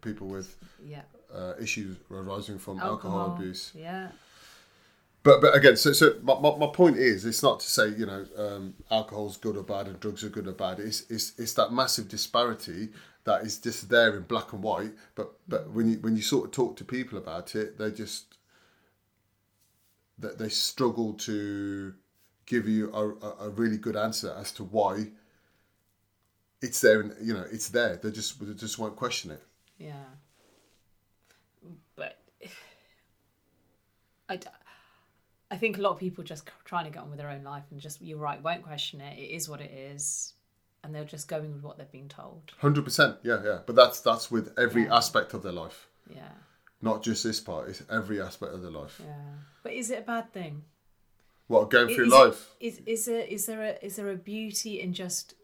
people 0.00 0.28
with 0.28 0.56
yeah, 0.84 1.02
uh, 1.34 1.54
issues 1.60 1.96
arising 2.10 2.58
from 2.58 2.78
alcohol, 2.78 3.18
alcohol, 3.20 3.36
abuse. 3.36 3.72
Yeah, 3.74 4.08
But 5.24 5.40
but 5.40 5.54
again, 5.56 5.76
so 5.76 5.92
so 5.92 6.14
my, 6.22 6.38
my, 6.38 6.56
my 6.56 6.68
point 6.68 6.96
is, 6.96 7.24
it's 7.24 7.42
not 7.42 7.58
to 7.60 7.66
say 7.66 7.88
you 7.88 8.06
know 8.06 8.24
um, 8.36 8.74
alcohol's 8.90 9.36
good 9.36 9.56
or 9.56 9.64
bad 9.64 9.88
and 9.88 9.98
drugs 9.98 10.22
are 10.22 10.28
good 10.28 10.46
or 10.46 10.52
bad. 10.52 10.78
It's 10.78 11.10
it's 11.10 11.32
it's 11.38 11.54
that 11.54 11.72
massive 11.72 12.08
disparity 12.08 12.90
that 13.28 13.42
is 13.42 13.58
just 13.58 13.90
there 13.90 14.16
in 14.16 14.22
black 14.22 14.54
and 14.54 14.62
white. 14.62 14.92
But 15.14 15.32
but 15.46 15.70
when 15.70 15.90
you 15.90 15.98
when 15.98 16.16
you 16.16 16.22
sort 16.22 16.46
of 16.46 16.50
talk 16.52 16.76
to 16.76 16.84
people 16.84 17.18
about 17.18 17.54
it, 17.54 17.78
they 17.78 17.90
just 17.90 18.38
that 20.18 20.38
they 20.38 20.48
struggle 20.48 21.12
to 21.12 21.94
give 22.46 22.66
you 22.66 22.90
a, 22.92 23.44
a, 23.44 23.50
really 23.50 23.76
good 23.76 23.94
answer 23.94 24.34
as 24.36 24.50
to 24.50 24.64
why 24.64 25.06
it's 26.60 26.80
there 26.80 27.00
and 27.00 27.14
you 27.22 27.34
know 27.34 27.44
it's 27.52 27.68
there. 27.68 27.96
They 27.96 28.10
just 28.10 28.44
they 28.44 28.54
just 28.54 28.78
won't 28.78 28.96
question 28.96 29.30
it. 29.30 29.42
yeah. 29.78 30.08
But 31.94 32.18
I, 34.30 34.40
I 35.50 35.56
think 35.58 35.76
a 35.76 35.82
lot 35.82 35.92
of 35.92 35.98
people 35.98 36.24
just 36.24 36.50
trying 36.64 36.86
to 36.86 36.90
get 36.90 37.02
on 37.02 37.10
with 37.10 37.18
their 37.18 37.30
own 37.30 37.44
life 37.44 37.64
and 37.70 37.78
just 37.78 38.00
you're 38.00 38.18
right, 38.18 38.42
won't 38.42 38.62
question 38.62 39.02
it. 39.02 39.18
It 39.18 39.34
is 39.34 39.50
what 39.50 39.60
it 39.60 39.70
is, 39.70 40.32
and 40.88 40.94
they're 40.94 41.04
just 41.04 41.28
going 41.28 41.52
with 41.52 41.62
what 41.62 41.76
they've 41.76 41.92
been 41.92 42.08
told. 42.08 42.40
Hundred 42.60 42.84
percent, 42.84 43.16
yeah, 43.22 43.42
yeah. 43.44 43.58
But 43.66 43.76
that's 43.76 44.00
that's 44.00 44.30
with 44.30 44.58
every 44.58 44.84
Yeah. 44.86 44.96
aspect 44.96 45.34
of 45.34 45.42
their 45.42 45.52
life, 45.52 45.86
Yeah, 46.12 46.30
not 46.80 47.02
just 47.02 47.22
this 47.24 47.40
part. 47.40 47.68
It's 47.68 47.82
every 47.90 48.20
aspect 48.22 48.54
of 48.54 48.62
their 48.62 48.70
life. 48.70 48.98
yeah. 49.04 49.14
But 49.62 49.74
is 49.74 49.90
it 49.90 49.98
a 49.98 50.02
bad 50.02 50.32
thing? 50.32 50.62
What 51.46 51.68
going 51.70 51.94
through 51.94 52.06
Is 52.06 52.12
life, 52.12 52.54
It, 52.60 52.66
is 52.66 52.78
is 52.86 53.04
there 53.06 53.20
is 53.26 53.46
there 53.46 53.62
a 53.62 53.84
is 53.84 53.96
there 53.96 54.10
a 54.10 54.16
beauty 54.16 54.80
in 54.80 54.92
just 54.94 55.34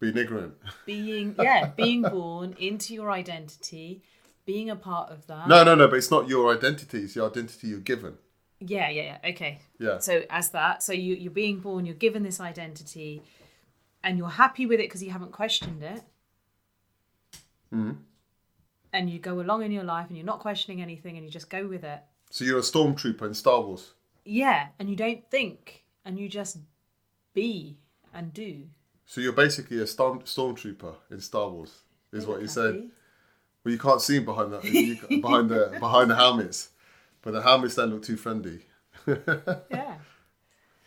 being 0.00 0.16
ignorant? 0.18 0.54
being 0.86 1.34
yeah 1.38 1.66
being 1.76 2.02
born 2.02 2.54
into 2.58 2.92
your 2.94 3.10
identity, 3.10 4.02
being 4.44 4.68
a 4.68 4.76
part 4.76 5.10
of 5.10 5.26
that? 5.28 5.48
No, 5.48 5.64
no, 5.64 5.74
no. 5.74 5.88
But 5.88 5.96
it's 5.96 6.10
not 6.10 6.28
your 6.28 6.54
identity. 6.54 6.98
It's 7.04 7.14
the 7.14 7.24
identity 7.24 7.68
you're 7.68 7.80
given. 7.80 8.18
Yeah, 8.62 8.90
yeah, 8.90 9.18
yeah. 9.22 9.30
Okay. 9.30 9.58
Yeah. 9.78 9.98
So 10.00 10.22
as 10.28 10.50
that, 10.50 10.82
so 10.82 10.92
you 10.92 11.14
you're 11.14 11.30
being 11.32 11.60
born, 11.60 11.86
you're 11.86 11.94
given 11.94 12.22
this 12.22 12.40
identity, 12.40 13.22
and 14.02 14.18
you're 14.18 14.28
happy 14.28 14.66
with 14.66 14.80
it 14.80 14.84
because 14.88 15.02
you 15.02 15.10
haven't 15.10 15.32
questioned 15.32 15.82
it. 15.82 16.02
Mm-hmm. 17.72 17.92
And 18.92 19.08
you 19.08 19.18
go 19.18 19.40
along 19.40 19.62
in 19.62 19.70
your 19.70 19.84
life, 19.84 20.08
and 20.08 20.16
you're 20.16 20.26
not 20.26 20.40
questioning 20.40 20.82
anything, 20.82 21.16
and 21.16 21.24
you 21.24 21.30
just 21.30 21.48
go 21.48 21.66
with 21.66 21.84
it. 21.84 22.00
So 22.30 22.44
you're 22.44 22.58
a 22.58 22.62
stormtrooper 22.62 23.22
in 23.22 23.34
Star 23.34 23.60
Wars. 23.60 23.92
Yeah, 24.24 24.68
and 24.78 24.90
you 24.90 24.96
don't 24.96 25.28
think, 25.30 25.84
and 26.04 26.18
you 26.18 26.28
just 26.28 26.58
be 27.34 27.78
and 28.12 28.32
do. 28.32 28.64
So 29.06 29.20
you're 29.20 29.32
basically 29.32 29.80
a 29.80 29.86
storm 29.86 30.20
stormtrooper 30.20 30.94
in 31.10 31.20
Star 31.20 31.48
Wars. 31.48 31.82
Is 32.12 32.26
what 32.26 32.40
you 32.40 32.48
happy. 32.48 32.90
Well, 33.64 33.72
you 33.72 33.78
can't 33.78 34.00
see 34.00 34.16
'em 34.16 34.24
behind 34.24 34.52
that 34.52 34.62
behind 35.22 35.50
the 35.50 35.76
behind 35.78 36.10
the 36.10 36.16
helmets, 36.16 36.70
but 37.22 37.32
the 37.32 37.42
helmets 37.42 37.76
don't 37.76 37.90
look 37.90 38.02
too 38.02 38.16
friendly. 38.16 38.66
Yeah. 39.06 39.96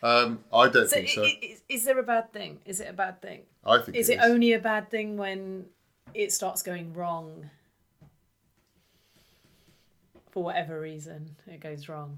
Um, 0.04 0.44
I 0.54 0.68
don't 0.68 0.88
So, 0.90 0.96
think 0.98 1.08
so. 1.10 1.24
is, 1.24 1.62
is 1.70 1.86
there 1.86 1.98
a 1.98 2.04
bad 2.04 2.32
thing? 2.34 2.60
Is 2.66 2.82
it 2.82 2.90
a 2.90 2.94
bad 2.94 3.22
thing? 3.22 3.44
I 3.66 3.80
think 3.80 3.96
Is 3.98 4.10
it 4.10 4.16
it 4.16 4.20
only 4.22 4.52
a 4.52 4.60
bad 4.60 4.92
thing 4.92 5.16
when 5.18 5.66
it 6.14 6.32
starts 6.34 6.62
going 6.62 6.94
wrong? 6.94 7.50
for 10.32 10.44
whatever 10.44 10.82
reason 10.82 11.36
it 11.46 11.60
goes 11.60 11.88
wrong. 11.88 12.18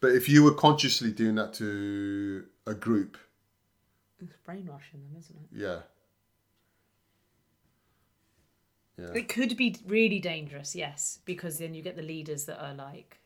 But 0.00 0.12
if 0.12 0.26
you 0.26 0.42
were 0.42 0.54
consciously 0.54 1.12
doing 1.12 1.34
that 1.34 1.52
to 1.54 2.46
a 2.66 2.72
group, 2.72 3.18
It's 4.22 4.36
brainwashing 4.46 5.00
them, 5.02 5.16
isn't 5.18 5.36
it? 5.36 5.48
yeah. 5.52 5.80
Yeah. 8.98 9.12
It 9.14 9.28
could 9.28 9.54
be 9.58 9.76
really 9.86 10.18
dangerous, 10.18 10.74
yes, 10.74 11.18
because 11.26 11.58
then 11.58 11.74
you 11.74 11.82
get 11.82 11.94
the 11.96 12.02
leaders 12.02 12.46
that 12.46 12.58
are 12.58 12.72
like 12.72 13.18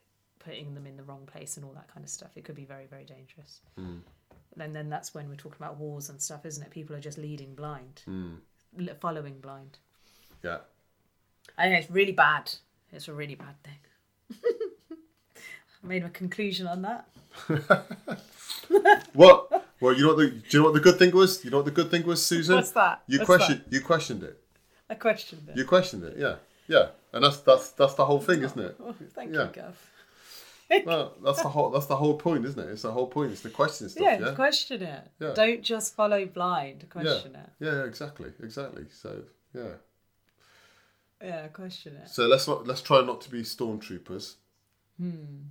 putting 0.46 0.74
them 0.74 0.86
in 0.86 0.96
the 0.96 1.02
wrong 1.02 1.26
place 1.26 1.56
and 1.56 1.64
all 1.66 1.72
that 1.72 1.92
kind 1.92 2.04
of 2.04 2.10
stuff. 2.10 2.30
It 2.36 2.44
could 2.44 2.54
be 2.54 2.64
very, 2.64 2.86
very 2.86 3.04
dangerous. 3.04 3.60
Mm. 3.78 4.00
And 4.58 4.74
then 4.74 4.88
that's 4.88 5.12
when 5.14 5.28
we're 5.28 5.34
talking 5.34 5.58
about 5.60 5.76
wars 5.76 6.08
and 6.08 6.20
stuff, 6.20 6.46
isn't 6.46 6.62
it? 6.62 6.70
People 6.70 6.96
are 6.96 7.00
just 7.00 7.18
leading 7.18 7.54
blind, 7.54 8.02
mm. 8.08 8.36
L- 8.78 8.94
following 9.00 9.38
blind. 9.40 9.78
Yeah. 10.42 10.58
I 11.58 11.64
think 11.64 11.82
it's 11.82 11.90
really 11.90 12.12
bad. 12.12 12.52
It's 12.92 13.08
a 13.08 13.12
really 13.12 13.34
bad 13.34 13.56
thing. 13.64 14.40
I 15.82 15.86
made 15.86 16.04
a 16.04 16.08
conclusion 16.08 16.66
on 16.66 16.82
that. 16.82 17.08
What? 19.12 19.64
Well, 19.80 19.94
you 19.94 20.02
know 20.02 20.08
what 20.14 20.18
the 20.18 20.30
do 20.30 20.42
you 20.50 20.58
know 20.58 20.64
what 20.66 20.74
the 20.74 20.80
good 20.80 20.98
thing 20.98 21.14
was? 21.14 21.44
You 21.44 21.50
know 21.50 21.58
what 21.58 21.66
the 21.66 21.70
good 21.70 21.90
thing 21.90 22.04
was, 22.06 22.24
Susan? 22.24 22.56
What's 22.56 22.70
that? 22.72 23.02
You 23.06 23.18
What's 23.18 23.26
questioned 23.26 23.64
you 23.70 23.80
questioned 23.80 24.22
it. 24.22 24.40
I 24.90 24.94
questioned 24.94 25.48
it. 25.48 25.56
You 25.56 25.64
questioned 25.64 26.04
it, 26.04 26.16
yeah. 26.18 26.36
Yeah. 26.68 26.88
And 27.12 27.24
that's 27.24 27.38
that's 27.38 27.70
that's 27.70 27.94
the 27.94 28.04
whole 28.04 28.20
thing, 28.20 28.42
isn't 28.42 28.58
it? 28.60 28.76
Oh, 28.82 28.94
thank 29.14 29.34
Yeah. 29.34 29.44
you, 29.44 29.50
Gav. 29.52 29.90
Well, 30.84 31.14
that's 31.24 31.42
the 31.42 31.48
whole 31.48 31.70
that's 31.70 31.86
the 31.86 31.96
whole 31.96 32.16
point, 32.18 32.44
isn't 32.44 32.58
it? 32.58 32.70
It's 32.70 32.82
the 32.82 32.90
whole 32.92 33.06
point. 33.06 33.32
It's 33.32 33.42
the 33.42 33.50
question 33.50 33.88
stuff, 33.88 34.02
Yeah, 34.02 34.18
yeah. 34.18 34.34
question 34.34 34.82
it. 34.82 35.04
Yeah. 35.20 35.32
Don't 35.34 35.62
just 35.62 35.94
follow 35.94 36.26
blind. 36.26 36.82
Yeah. 36.82 36.88
Question 36.88 37.36
it. 37.36 37.50
yeah, 37.60 37.72
yeah, 37.72 37.84
exactly, 37.84 38.32
exactly. 38.42 38.84
So 38.90 39.22
yeah. 39.54 39.74
Yeah, 41.22 41.46
question 41.48 41.96
it. 41.96 42.08
So 42.08 42.26
let's 42.26 42.46
not 42.48 42.66
let's 42.66 42.82
try 42.82 43.00
not 43.02 43.20
to 43.22 43.30
be 43.30 43.42
stormtroopers. 43.42 44.34
Hmm. 44.98 45.46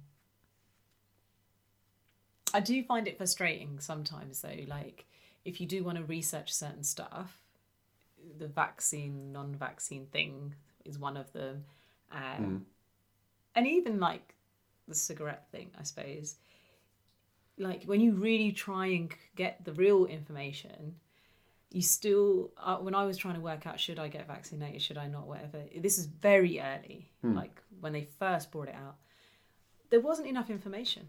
I 2.54 2.60
do 2.60 2.84
find 2.84 3.08
it 3.08 3.18
frustrating 3.18 3.80
sometimes 3.80 4.42
though, 4.42 4.66
like 4.68 5.06
if 5.44 5.60
you 5.60 5.68
do 5.68 5.84
want 5.84 5.98
to 5.98 6.04
research 6.04 6.54
certain 6.54 6.84
stuff, 6.84 7.40
the 8.38 8.48
vaccine, 8.48 9.32
non 9.32 9.56
vaccine 9.56 10.08
thing 10.08 10.56
is 10.84 11.00
one 11.00 11.18
of 11.18 11.32
them. 11.34 11.66
Um, 12.12 12.66
And 13.56 13.68
even 13.68 14.00
like 14.00 14.35
the 14.88 14.96
cigarette 14.96 15.46
thing, 15.52 15.72
I 15.80 15.84
suppose. 15.84 16.36
Like 17.58 17.84
when 17.86 18.02
you 18.02 18.14
really 18.14 18.52
try 18.52 18.88
and 18.88 19.12
get 19.36 19.64
the 19.64 19.74
real 19.74 20.06
information, 20.06 20.96
you 21.72 21.82
still, 21.82 22.52
uh, 22.58 22.78
when 22.78 22.94
I 22.96 23.06
was 23.06 23.18
trying 23.18 23.36
to 23.36 23.42
work 23.42 23.66
out 23.66 23.80
should 23.80 24.00
I 24.00 24.08
get 24.08 24.28
vaccinated, 24.28 24.82
should 24.82 24.98
I 24.98 25.08
not, 25.08 25.28
whatever, 25.28 25.64
this 25.78 25.98
is 25.98 26.06
very 26.06 26.60
early, 26.60 27.12
like 27.24 27.62
when 27.80 27.94
they 27.94 28.04
first 28.20 28.52
brought 28.52 28.68
it 28.68 28.76
out, 28.76 28.96
there 29.90 30.00
wasn't 30.00 30.28
enough 30.28 30.50
information 30.50 31.08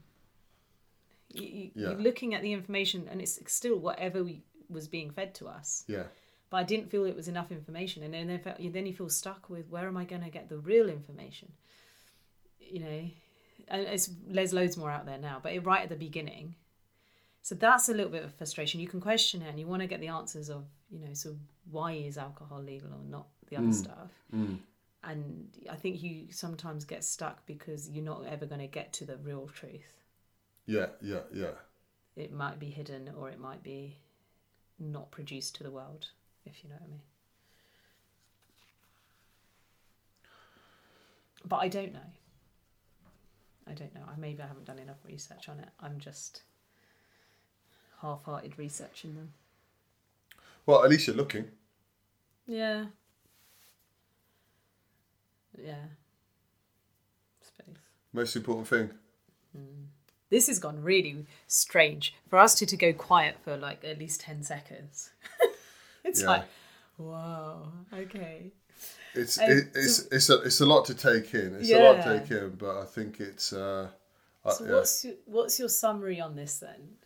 you, 1.30 1.42
you, 1.42 1.70
Yeah. 1.74 1.88
you're 1.90 1.98
looking 1.98 2.34
at 2.34 2.42
the 2.42 2.52
information 2.52 3.08
and 3.10 3.20
it's 3.20 3.38
still 3.52 3.78
whatever 3.78 4.22
we, 4.22 4.42
was 4.68 4.88
being 4.88 5.10
fed 5.10 5.34
to 5.36 5.46
us 5.46 5.84
Yeah. 5.88 6.04
but 6.50 6.56
i 6.58 6.62
didn't 6.62 6.90
feel 6.90 7.04
it 7.04 7.16
was 7.16 7.28
enough 7.28 7.50
information 7.52 8.02
and 8.02 8.12
then, 8.14 8.40
then 8.72 8.86
you 8.86 8.92
feel 8.94 9.08
stuck 9.08 9.48
with 9.50 9.68
where 9.68 9.86
am 9.88 9.96
i 9.96 10.04
going 10.04 10.22
to 10.22 10.30
get 10.30 10.48
the 10.48 10.58
real 10.58 10.88
information 10.88 11.52
you 12.60 12.80
know 12.80 13.10
it's, 13.68 14.10
there's 14.28 14.52
loads 14.52 14.76
more 14.76 14.90
out 14.90 15.06
there 15.06 15.18
now 15.18 15.38
but 15.42 15.52
right 15.64 15.82
at 15.82 15.88
the 15.88 15.96
beginning 15.96 16.54
so 17.42 17.54
that's 17.54 17.88
a 17.88 17.94
little 17.94 18.10
bit 18.10 18.24
of 18.24 18.34
frustration 18.34 18.80
you 18.80 18.88
can 18.88 19.00
question 19.00 19.42
it 19.42 19.48
and 19.48 19.58
you 19.58 19.66
want 19.66 19.82
to 19.82 19.88
get 19.88 20.00
the 20.00 20.08
answers 20.08 20.48
of 20.48 20.64
you 20.90 20.98
know 20.98 21.12
so 21.12 21.34
why 21.70 21.92
is 21.92 22.18
alcohol 22.18 22.62
legal 22.62 22.88
or 22.88 23.04
not 23.10 23.26
the 23.48 23.56
other 23.56 23.66
mm. 23.66 23.74
stuff 23.74 24.10
mm. 24.34 24.58
and 25.04 25.48
i 25.70 25.74
think 25.74 26.02
you 26.02 26.26
sometimes 26.30 26.84
get 26.84 27.02
stuck 27.04 27.44
because 27.46 27.88
you're 27.90 28.04
not 28.04 28.24
ever 28.28 28.46
going 28.46 28.60
to 28.60 28.66
get 28.66 28.92
to 28.92 29.04
the 29.04 29.16
real 29.18 29.48
truth 29.48 30.02
Yeah, 30.66 30.86
yeah, 31.00 31.20
yeah. 31.32 31.54
it 32.16 32.32
might 32.32 32.58
be 32.58 32.66
hidden 32.66 33.10
or 33.16 33.28
it 33.30 33.38
might 33.38 33.62
be 33.62 33.96
not 34.78 35.10
produced 35.10 35.54
to 35.56 35.62
the 35.62 35.70
world, 35.70 36.08
if 36.44 36.62
you 36.62 36.70
know 36.70 36.76
what 36.76 36.86
I 36.86 36.90
mean. 36.90 37.00
But 41.44 41.56
I 41.56 41.68
don't 41.68 41.92
know. 41.92 42.00
I 43.68 43.72
don't 43.72 43.94
know. 43.94 44.02
I 44.06 44.18
maybe 44.18 44.42
I 44.42 44.46
haven't 44.46 44.66
done 44.66 44.78
enough 44.78 44.98
research 45.04 45.48
on 45.48 45.58
it. 45.60 45.68
I'm 45.80 45.98
just 45.98 46.42
half-hearted 48.02 48.58
researching 48.58 49.14
them. 49.14 49.32
Well, 50.66 50.84
at 50.84 50.90
least 50.90 51.06
you're 51.06 51.16
looking. 51.16 51.46
Yeah. 52.46 52.86
Yeah. 55.58 55.84
Space. 57.40 57.76
Most 58.12 58.36
important 58.36 58.68
thing. 58.68 58.90
Hmm. 59.56 59.84
This 60.28 60.48
has 60.48 60.58
gone 60.58 60.82
really 60.82 61.26
strange 61.46 62.14
for 62.28 62.38
us 62.38 62.54
to, 62.56 62.66
to 62.66 62.76
go 62.76 62.92
quiet 62.92 63.36
for 63.44 63.56
like 63.56 63.84
at 63.84 63.98
least 63.98 64.20
10 64.22 64.42
seconds. 64.42 65.10
it's 66.04 66.20
Yeah. 66.22 66.26
like, 66.28 66.44
wow, 66.98 67.68
okay. 67.92 68.50
It's 69.16 69.38
it, 69.38 69.68
it's 69.74 70.06
it's 70.12 70.30
a 70.30 70.40
it's 70.42 70.60
a 70.60 70.66
lot 70.66 70.84
to 70.86 70.94
take 70.94 71.34
in. 71.34 71.54
It's 71.56 71.72
a 71.72 71.78
lot 71.78 72.02
to 72.02 72.18
take 72.20 72.30
in, 72.30 72.50
but 72.56 72.78
I 72.82 72.84
think 72.84 73.20
it's 73.20 73.52
uh, 73.52 73.88
uh, 74.44 74.50
So 74.50 74.64
yeah. 74.64 74.72
what's 74.74 75.04
your, 75.04 75.14
what's 75.24 75.58
your 75.58 75.68
summary 75.68 76.20
on 76.20 76.36
this 76.36 76.58
then? 76.58 76.96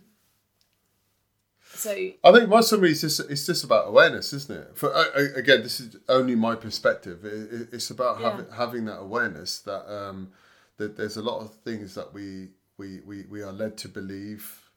So 1.75 1.93
I 2.25 2.33
think 2.33 2.49
my 2.49 2.61
summary 2.63 2.91
is 2.91 3.01
just 3.01 3.21
it's 3.31 3.47
just 3.47 3.63
about 3.65 3.87
awareness, 3.89 4.33
isn't 4.33 4.59
it? 4.61 4.71
For 4.77 4.93
uh, 4.95 5.05
again, 5.37 5.63
this 5.63 5.79
is 5.81 5.97
only 6.09 6.35
my 6.35 6.57
perspective. 6.57 7.25
It, 7.25 7.53
it, 7.53 7.69
it's 7.73 7.91
about 7.91 8.21
Yeah. 8.21 8.31
having 8.31 8.47
having 8.53 8.85
that 8.87 8.99
awareness 8.99 9.61
that 9.61 9.85
um, 9.93 10.33
that 10.79 10.97
there's 10.97 11.17
a 11.17 11.23
lot 11.23 11.41
of 11.41 11.55
things 11.63 11.95
that 11.95 12.13
we 12.13 12.49
we 12.77 13.01
we, 13.07 13.23
we 13.31 13.43
are 13.43 13.53
led 13.53 13.77
to 13.79 13.89
believe. 13.89 14.71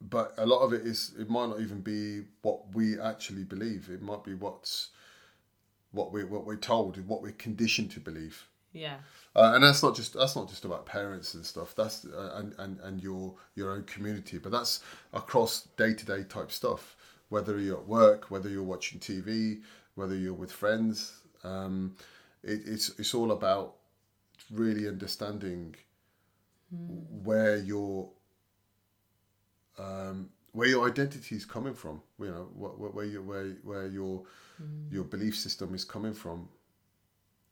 But 0.00 0.32
a 0.38 0.46
lot 0.46 0.60
of 0.60 0.72
it 0.72 0.86
is 0.86 1.12
it 1.18 1.28
might 1.28 1.48
not 1.50 1.60
even 1.60 1.80
be 1.82 2.22
what 2.40 2.74
we 2.74 2.98
actually 2.98 3.44
believe. 3.44 3.90
It 3.90 4.00
might 4.00 4.24
be 4.24 4.32
what's 4.34 4.88
what 5.92 6.12
we 6.12 6.24
what 6.24 6.46
we're 6.46 6.56
told, 6.56 6.96
and 6.96 7.06
what 7.08 7.22
we're 7.22 7.32
conditioned 7.32 7.90
to 7.92 8.00
believe. 8.00 8.48
yeah, 8.72 8.96
Uh, 9.34 9.52
and 9.54 9.64
that's 9.64 9.82
not 9.82 9.96
just 9.96 10.14
that's 10.14 10.36
not 10.36 10.48
just 10.48 10.64
about 10.64 10.86
parents 10.86 11.34
and 11.34 11.44
stuff. 11.44 11.74
That's 11.74 12.04
uh, 12.04 12.32
and, 12.36 12.54
and 12.58 12.80
and 12.80 13.02
your 13.02 13.34
your 13.54 13.72
own 13.72 13.84
community, 13.84 14.38
but 14.38 14.52
that's 14.52 14.80
across 15.12 15.62
day 15.76 15.94
to 15.94 16.06
day 16.06 16.24
type 16.24 16.52
stuff. 16.52 16.96
Whether 17.28 17.58
you're 17.60 17.78
at 17.78 17.86
work, 17.86 18.30
whether 18.30 18.48
you're 18.48 18.64
watching 18.64 18.98
TV, 18.98 19.62
whether 19.94 20.16
you're 20.16 20.34
with 20.34 20.50
friends, 20.52 21.20
um, 21.44 21.96
it, 22.42 22.62
it's 22.66 22.98
it's 22.98 23.14
all 23.14 23.32
about 23.32 23.74
really 24.50 24.88
understanding 24.88 25.76
where 27.22 27.56
your 27.56 28.10
um, 29.78 30.30
where 30.52 30.68
your 30.68 30.86
identity 30.88 31.36
is 31.36 31.44
coming 31.44 31.74
from. 31.74 32.02
You 32.18 32.26
know, 32.26 32.48
wh- 32.60 32.76
wh- 32.80 32.94
where 32.94 33.04
you 33.04 33.22
where 33.22 33.46
where 33.62 33.86
your 33.86 34.24
mm. 34.62 34.92
your 34.92 35.04
belief 35.04 35.36
system 35.36 35.74
is 35.74 35.84
coming 35.84 36.14
from. 36.14 36.48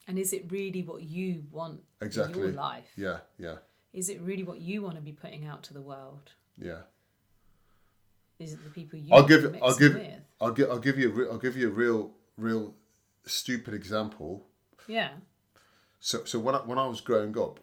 and 0.09 0.19
is 0.19 0.33
it 0.33 0.51
really 0.51 0.83
what 0.83 1.03
you 1.03 1.45
want 1.53 1.81
in 2.01 2.07
Exactly. 2.07 2.41
your 2.41 2.53
life? 2.53 2.91
Yeah, 2.97 3.19
yeah, 3.39 3.57
Is 3.93 4.09
it 4.09 4.21
really 4.23 4.43
what 4.45 4.59
you 4.61 4.83
want 4.83 4.97
to 4.97 5.03
be 5.03 5.13
putting 5.13 5.47
out 5.47 5.63
to 5.65 5.75
the 5.75 5.83
world? 5.83 6.33
yeah. 6.57 6.83
Is 8.39 8.53
it 8.53 8.63
the 8.65 8.71
people 8.71 8.99
you 8.99 9.13
I'll 9.15 9.27
give 9.27 9.45
I'll 9.63 9.77
give 9.77 9.95
with? 9.95 10.21
I'll 10.41 10.53
give 10.53 10.71
I'll 10.71 10.79
give 10.79 10.99
you 10.99 11.09
a 11.11 11.13
re- 11.13 11.29
I'll 11.31 11.39
give 11.47 11.57
you 11.57 11.69
a 11.69 11.73
real 11.73 12.13
real 12.37 12.75
stupid 13.27 13.75
example. 13.75 14.47
Yeah, 14.87 15.11
So 16.01 16.25
so 16.25 16.39
when 16.39 16.55
I, 16.55 16.59
when 16.59 16.79
I 16.79 16.87
was 16.87 17.01
growing 17.01 17.37
up, 17.37 17.59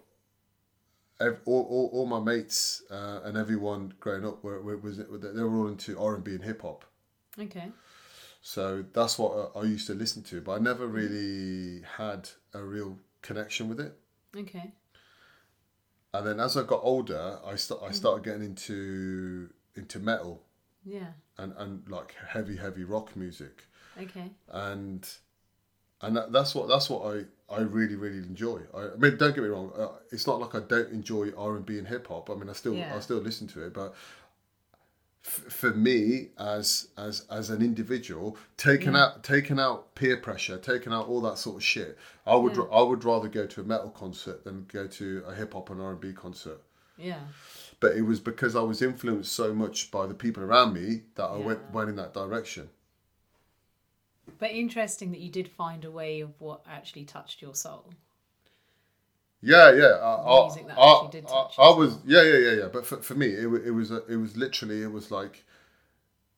all, 1.20 1.36
all, 1.46 1.90
all 1.94 2.06
my 2.06 2.20
mates 2.20 2.84
uh, 2.92 3.22
and 3.24 3.38
everyone 3.38 3.94
growing 4.00 4.26
up 4.26 4.44
were, 4.44 4.62
were 4.62 4.78
was 4.78 4.98
they 4.98 5.04
were 5.44 5.58
all 5.58 5.68
into 5.68 6.00
R 6.00 6.16
and 6.16 6.24
B 6.24 6.32
and 6.36 6.44
hip 6.44 6.62
hop. 6.62 6.84
okay, 7.40 7.72
So 8.42 8.84
that's 8.94 9.18
what 9.18 9.52
I, 9.56 9.60
I 9.60 9.64
used 9.64 9.88
to 9.88 9.94
listen 9.94 10.24
to, 10.24 10.42
but 10.42 10.54
I 10.54 10.60
never 10.60 10.88
really 10.88 11.82
had 11.98 12.30
a 12.54 12.62
real 12.64 13.00
connection 13.22 13.70
with 13.70 13.80
it. 13.80 13.98
okay, 14.38 14.72
And 16.14 16.28
then 16.28 16.40
as 16.40 16.56
I 16.58 16.64
got 16.64 16.82
older, 16.84 17.40
I 17.46 17.56
st- 17.56 17.82
I 17.82 17.92
started 17.92 18.24
getting 18.24 18.44
into 18.44 19.50
into 19.76 20.00
metal 20.00 20.44
yeah, 20.86 21.12
and, 21.38 21.54
and 21.58 21.90
like 21.90 22.16
heavy 22.28 22.56
heavy 22.58 22.84
rock 22.84 23.16
music. 23.16 23.66
okay, 24.02 24.32
and 24.50 25.08
and 26.02 26.16
that, 26.18 26.32
that's 26.32 26.54
what 26.56 26.68
that's 26.70 26.90
what 26.90 27.16
I, 27.16 27.24
I 27.50 27.60
really 27.62 27.96
really 27.96 28.18
enjoy. 28.18 28.62
I, 28.74 28.80
I 28.94 28.96
mean, 28.98 29.18
don't 29.18 29.36
get 29.36 29.44
me 29.44 29.50
wrong. 29.50 29.72
Uh, 29.78 29.90
it's 30.12 30.26
not 30.28 30.40
like 30.40 30.56
I 30.56 30.62
don't 30.62 30.90
enjoy 30.92 31.32
R 31.38 31.56
and 31.56 31.66
B 31.66 31.78
and 31.78 31.88
hip 31.88 32.08
hop. 32.08 32.30
I 32.30 32.34
mean, 32.36 32.50
I 32.50 32.54
still 32.54 32.74
Yeah. 32.74 32.96
I 32.96 33.00
still 33.00 33.18
listen 33.20 33.48
to 33.50 33.66
it, 33.66 33.74
but 33.74 33.94
f- 35.24 35.52
for 35.52 35.72
me 35.72 36.30
as 36.40 36.88
as 36.98 37.26
as 37.30 37.50
an 37.50 37.62
individual, 37.62 38.38
taking 38.58 38.96
out 38.96 39.24
taking 39.24 39.60
out 39.60 39.94
peer 39.96 40.18
pressure, 40.18 40.58
taking 40.58 40.92
out 40.94 41.08
all 41.08 41.22
that 41.22 41.38
sort 41.38 41.58
of 41.58 41.64
shit, 41.64 41.98
I 42.26 42.36
would 42.36 42.56
Yeah. 42.56 42.64
I 42.72 42.82
would 42.82 43.04
rather 43.04 43.28
go 43.28 43.46
to 43.46 43.62
a 43.62 43.64
metal 43.64 43.90
concert 43.92 44.44
than 44.44 44.66
go 44.72 44.88
to 44.88 45.24
a 45.28 45.34
hip 45.36 45.54
hop 45.54 45.70
and 45.70 45.82
R 45.82 45.92
and 45.92 46.00
B 46.02 46.14
concert. 46.14 46.62
yeah, 46.98 47.20
But 47.80 47.96
it 47.98 48.04
was 48.04 48.20
because 48.22 48.56
I 48.56 48.62
was 48.62 48.82
influenced 48.82 49.34
so 49.34 49.54
much 49.54 49.92
by 49.92 50.08
the 50.08 50.14
people 50.14 50.42
around 50.44 50.74
me 50.74 51.04
that 51.16 51.26
I 51.26 51.38
went 51.38 51.60
Yeah. 51.68 51.72
went 51.76 51.90
in 51.90 51.96
that 51.98 52.14
direction. 52.14 52.70
But 54.38 54.52
interesting 54.52 55.12
that 55.12 55.20
you 55.20 55.30
did 55.32 55.48
find 55.50 55.86
a 55.86 55.92
way 55.92 56.22
of 56.22 56.32
what 56.40 56.62
actually 56.70 57.06
touched 57.06 57.42
your 57.42 57.56
soul. 57.56 57.94
Yeah, 59.42 59.72
yeah. 59.74 59.84
Uh, 60.02 60.24
I, 60.26 60.32
I, 60.32 60.40
uh, 60.40 60.44
music 60.46 60.68
that 60.68 60.78
I, 60.78 60.94
actually 60.94 61.22
did 61.22 61.26
uh, 61.26 61.28
I, 61.28 61.44
touch 61.44 61.60
I 61.60 61.70
you. 61.70 61.76
was, 61.76 61.98
yeah, 62.06 62.24
yeah, 62.24 62.38
yeah, 62.38 62.52
yeah. 62.62 62.68
But 62.72 62.86
for, 62.86 62.98
for 63.02 63.16
me, 63.16 63.28
it, 63.28 63.46
it 63.66 63.72
was, 63.72 63.92
a, 63.92 64.04
it 64.08 64.16
was 64.18 64.36
literally, 64.36 64.82
it 64.82 64.92
was 64.92 65.12
like, 65.12 65.44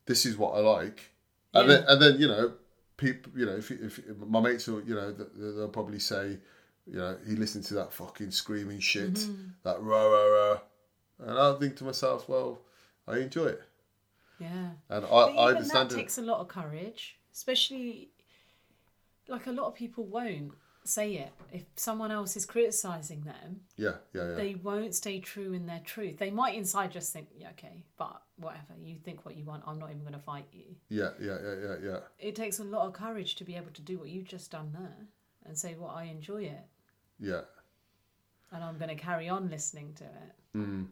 this 0.05 0.25
is 0.25 0.37
what 0.37 0.55
I 0.55 0.59
like, 0.59 1.11
and 1.53 1.69
Yeah. 1.69 1.75
then, 1.77 1.85
and 1.87 2.01
then, 2.01 2.19
you 2.19 2.27
know, 2.27 2.53
people, 2.97 3.31
you 3.35 3.45
know, 3.45 3.57
if, 3.57 3.71
if 3.71 3.99
my 4.25 4.39
mates, 4.39 4.67
will, 4.67 4.81
you 4.81 4.95
know, 4.95 5.11
th- 5.13 5.29
they'll 5.35 5.67
probably 5.67 5.99
say, 5.99 6.37
you 6.85 6.97
know, 6.97 7.17
he 7.27 7.35
listened 7.35 7.65
to 7.65 7.73
that 7.75 7.91
fucking 7.93 8.31
screaming 8.31 8.79
shit, 8.79 9.13
Mm-hmm. 9.15 9.49
that 9.63 9.81
rah 9.81 10.03
rah 10.05 10.25
rah, 10.25 10.59
and 11.19 11.37
I 11.37 11.59
think 11.59 11.75
to 11.77 11.83
myself, 11.83 12.29
well, 12.29 12.59
I 13.07 13.17
enjoy 13.17 13.47
it, 13.47 13.61
Yeah. 14.39 14.69
and 14.89 15.05
I, 15.05 15.09
I 15.09 15.49
understand 15.51 15.89
that 15.89 15.95
it. 15.95 16.01
takes 16.01 16.17
a 16.17 16.21
lot 16.21 16.39
of 16.39 16.47
courage, 16.47 17.16
especially 17.37 18.09
like 19.27 19.45
a 19.45 19.51
lot 19.51 19.67
of 19.67 19.75
people 19.75 20.03
won't 20.05 20.53
say 20.83 21.13
it. 21.15 21.29
If 21.53 21.63
someone 21.75 22.11
else 22.11 22.35
is 22.35 22.45
criticizing 22.47 23.21
them, 23.21 23.61
Yeah, 23.75 23.97
yeah, 24.13 24.29
yeah. 24.29 24.35
they 24.35 24.55
won't 24.55 24.95
stay 24.95 25.19
true 25.19 25.53
in 25.53 25.67
their 25.67 25.81
truth. 25.85 26.17
They 26.17 26.31
might 26.31 26.55
inside 26.55 26.91
just 26.91 27.13
think, 27.13 27.27
yeah, 27.37 27.49
okay, 27.51 27.83
but 27.97 28.21
whatever. 28.37 28.73
You 28.81 28.95
think 28.97 29.23
what 29.23 29.37
you 29.37 29.43
want. 29.43 29.63
I'm 29.67 29.77
not 29.77 29.89
even 29.91 30.01
going 30.01 30.13
to 30.13 30.19
fight 30.19 30.47
you. 30.51 30.63
yeah, 30.89 31.09
yeah, 31.21 31.37
yeah, 31.43 31.55
yeah, 31.61 31.75
yeah. 31.83 31.99
It 32.17 32.35
takes 32.35 32.57
a 32.59 32.63
lot 32.63 32.87
of 32.87 32.93
courage 32.93 33.35
to 33.35 33.43
be 33.43 33.55
able 33.55 33.71
to 33.73 33.81
do 33.83 33.99
what 33.99 34.09
you've 34.09 34.27
just 34.27 34.49
done 34.49 34.71
there 34.73 35.07
and 35.45 35.55
say, 35.57 35.75
well, 35.79 35.91
I 35.91 36.05
enjoy 36.05 36.43
it 36.45 36.65
Yeah. 37.19 37.41
and 38.51 38.63
I'm 38.63 38.77
going 38.77 38.89
to 38.89 39.01
carry 39.09 39.29
on 39.29 39.49
listening 39.49 39.93
to 39.95 40.03
it. 40.05 40.57
Mm. 40.57 40.87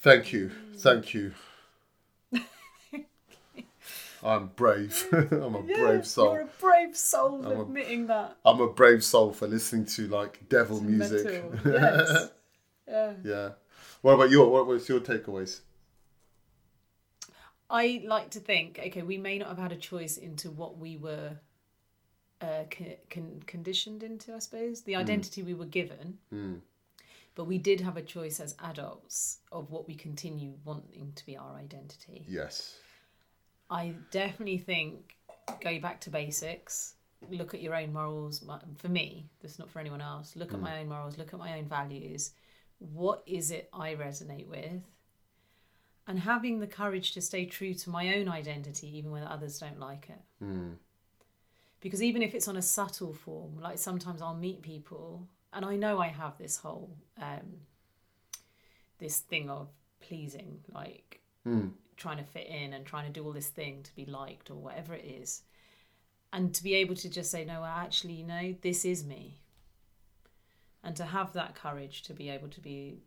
Thank 0.00 0.32
you. 0.32 0.50
Thank 0.76 1.12
you. 1.14 1.32
I'm 4.22 4.48
brave. 4.48 5.06
I'm 5.12 5.54
a 5.54 5.62
brave 5.62 6.06
soul. 6.06 6.32
You're 6.34 6.42
a 6.42 6.46
brave 6.60 6.96
soul 6.96 7.44
I'm 7.46 7.52
a- 7.58 7.62
admitting 7.62 8.06
that. 8.08 8.36
I'm 8.44 8.60
a 8.60 8.68
brave 8.68 9.04
soul 9.04 9.32
for 9.32 9.46
listening 9.46 9.86
to 9.86 10.08
like 10.08 10.48
devil 10.48 10.78
To 10.78 10.84
music. 10.84 11.44
Yes. 11.64 12.30
yeah. 12.88 13.12
yeah. 13.24 13.48
What 14.02 14.14
about 14.14 14.30
your 14.30 14.50
what 14.50 14.66
was 14.66 14.88
your 14.88 15.00
takeaways? 15.00 15.60
I 17.70 18.02
like 18.06 18.30
to 18.30 18.40
think, 18.40 18.80
okay, 18.86 19.02
we 19.02 19.18
may 19.18 19.38
not 19.38 19.48
have 19.48 19.58
had 19.58 19.72
a 19.72 19.76
choice 19.76 20.16
into 20.16 20.50
what 20.50 20.78
we 20.78 20.96
were 20.96 21.32
uh, 22.40 22.64
con- 22.70 22.96
con- 23.10 23.42
conditioned 23.46 24.02
into, 24.02 24.34
I 24.34 24.38
suppose, 24.38 24.82
the 24.82 24.96
identity 24.96 25.42
we 25.42 25.52
were 25.54 25.66
given. 25.66 26.62
But 27.34 27.44
we 27.44 27.58
did 27.58 27.80
have 27.82 27.96
a 27.96 28.02
choice 28.02 28.40
as 28.40 28.56
adults 28.64 29.38
of 29.52 29.70
what 29.70 29.86
we 29.86 29.94
continue 29.94 30.54
wanting 30.64 31.12
to 31.14 31.26
be 31.26 31.36
our 31.36 31.56
identity. 31.56 32.24
Yes. 32.26 32.74
I 33.70 33.94
definitely 34.10 34.58
think 34.58 35.16
go 35.60 35.78
back 35.80 36.00
to 36.02 36.10
basics, 36.10 36.94
look 37.30 37.54
at 37.54 37.62
your 37.62 37.74
own 37.74 37.92
morals. 37.92 38.44
For 38.76 38.88
me, 38.88 39.26
this 39.40 39.52
is 39.52 39.58
not 39.58 39.70
for 39.70 39.78
anyone 39.78 40.00
else. 40.00 40.36
Look 40.36 40.50
at 40.50 40.56
hmm. 40.56 40.64
my 40.64 40.80
own 40.80 40.88
morals, 40.88 41.18
look 41.18 41.32
at 41.32 41.38
my 41.38 41.58
own 41.58 41.66
values. 41.66 42.32
What 42.78 43.22
is 43.26 43.50
it 43.50 43.68
I 43.72 43.94
resonate 43.94 44.46
with? 44.46 44.82
And 46.06 46.20
having 46.20 46.60
the 46.60 46.66
courage 46.66 47.12
to 47.12 47.20
stay 47.20 47.44
true 47.44 47.74
to 47.74 47.90
my 47.90 48.16
own 48.16 48.28
identity, 48.28 48.96
even 48.96 49.10
when 49.10 49.24
others 49.24 49.58
don't 49.58 49.78
like 49.78 50.08
it. 50.08 50.44
Hmm. 50.44 50.72
Because 51.80 52.02
even 52.02 52.22
if 52.22 52.34
it's 52.34 52.48
on 52.48 52.56
a 52.56 52.62
subtle 52.62 53.12
form, 53.12 53.58
like 53.60 53.78
sometimes 53.78 54.22
I'll 54.22 54.34
meet 54.34 54.62
people, 54.62 55.28
and 55.52 55.64
I 55.64 55.76
know 55.76 56.00
I 56.00 56.08
have 56.08 56.36
this 56.38 56.56
whole 56.56 56.96
um, 57.20 57.60
this 58.98 59.18
thing 59.18 59.50
of 59.50 59.68
pleasing, 60.00 60.60
like 60.72 61.20
hmm. 61.44 61.68
Trying 61.98 62.16
to 62.18 62.24
fit 62.24 62.46
in 62.46 62.72
and 62.72 62.86
trying 62.86 63.06
to 63.06 63.12
do 63.12 63.24
all 63.26 63.32
this 63.32 63.48
thing 63.48 63.82
to 63.82 63.94
be 63.94 64.06
liked 64.06 64.50
or 64.50 64.54
whatever 64.54 64.94
it 64.94 65.04
is. 65.04 65.42
And 66.32 66.54
to 66.54 66.62
be 66.62 66.74
able 66.76 66.94
to 66.96 67.08
just 67.10 67.30
say 67.30 67.44
no 67.44 67.64
actually 67.64 68.14
you 68.14 68.24
know 68.24 68.54
this 68.62 68.84
is 68.86 69.04
me. 69.04 69.40
And 70.82 70.96
to 70.96 71.04
have 71.04 71.32
that 71.34 71.54
courage 71.54 72.02
to 72.04 72.14
be 72.14 72.30
able 72.30 72.48
to 72.48 72.60
be 72.60 73.02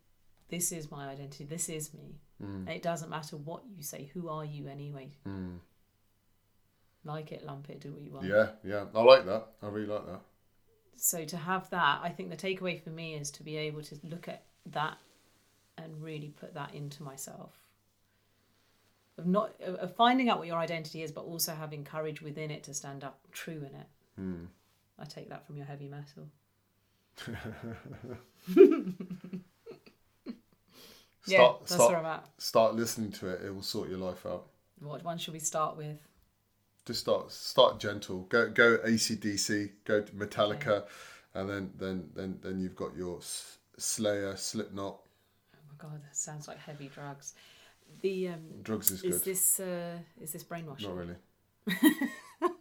this 0.50 0.72
is 0.72 0.92
my 0.92 1.08
identity. 1.08 1.46
This 1.46 1.70
is 1.70 1.94
me. 1.94 2.20
And 2.68 2.70
it 2.70 2.82
doesn't 2.84 3.10
matter 3.10 3.38
what 3.38 3.64
you 3.76 3.84
say. 3.84 4.10
Who 4.14 4.28
are 4.30 4.44
you 4.44 4.68
anyway? 4.68 5.12
Mm. 5.28 5.60
Like 7.06 7.32
it 7.32 7.46
lump 7.46 7.70
it 7.70 7.80
do 7.80 7.92
what 7.94 8.02
you 8.02 8.12
want. 8.12 8.26
Yeah, 8.28 8.50
yeah. 8.64 8.86
I 8.94 9.02
like 9.02 9.26
that. 9.26 9.48
I 9.64 9.68
really 9.68 9.88
like 9.88 10.06
that. 10.08 10.22
so 10.96 11.26
to 11.26 11.38
have 11.38 11.70
that 11.72 12.00
i 12.04 12.10
think 12.10 12.30
the 12.30 12.36
takeaway 12.38 12.80
for 12.82 12.92
me 12.92 13.16
is 13.16 13.32
to 13.32 13.44
be 13.44 13.58
able 13.58 13.82
to 13.82 13.96
look 14.04 14.28
at 14.28 14.44
that 14.68 14.98
and 15.78 16.02
really 16.04 16.30
put 16.40 16.54
that 16.54 16.74
into 16.76 17.02
myself 17.02 17.61
of 19.22 19.28
not 19.28 19.54
of 19.62 19.96
finding 19.96 20.30
out 20.30 20.38
what 20.38 20.48
your 20.48 20.58
identity 20.58 21.04
is 21.04 21.12
but 21.12 21.22
also 21.22 21.54
having 21.54 21.84
courage 21.84 22.22
within 22.22 22.52
it 22.52 22.64
to 22.64 22.74
stand 22.74 23.04
up 23.04 23.20
true 23.32 23.58
in 23.58 23.76
it 23.76 23.88
hmm. 24.18 24.46
i 25.00 25.06
take 25.06 25.30
that 25.30 25.46
from 25.46 25.56
your 25.56 25.66
heavy 25.66 25.88
metal 25.88 26.28
yeah 31.28 31.36
Start 31.36 31.60
that's 31.60 31.74
start 31.74 31.92
where 31.92 32.00
i'm 32.00 32.06
at 32.06 32.26
start 32.38 32.76
listening 32.76 33.12
to 33.12 33.28
it. 33.28 33.42
It 33.46 33.54
will 33.54 33.62
sort 33.62 33.90
your 33.90 34.00
life 34.00 34.26
out. 34.26 34.48
what 34.80 35.04
one 35.04 35.18
should 35.18 35.34
we 35.34 35.40
start 35.40 35.78
with 35.78 36.00
Just 36.86 37.02
start 37.02 37.32
start 37.32 37.80
gentle. 37.80 38.22
Go 38.22 38.50
go 38.50 38.78
ACDC. 38.78 39.72
Go 39.86 40.02
to 40.02 40.12
Metallica, 40.14 40.86
and 41.36 41.50
then 41.50 41.72
then 41.78 42.10
then 42.16 42.40
then 42.42 42.60
you've 42.60 42.76
got 42.76 42.96
your 42.96 43.20
Slayer, 43.78 44.36
Slipknot. 44.36 45.00
oh 45.54 45.60
my 45.70 45.76
god 45.78 46.02
that 46.04 46.16
sounds 46.16 46.48
like 46.48 46.58
heavy 46.58 46.88
drugs 46.88 47.36
the 48.02 48.30
um 48.30 48.40
Drugs 48.64 48.92
is 48.92 49.02
good. 49.02 49.12
is 49.14 49.22
this 49.24 49.60
uh 49.60 49.98
is 50.22 50.32
this 50.32 50.44
brainwashing 50.44 50.88
Not 50.90 50.98
really. 50.98 51.16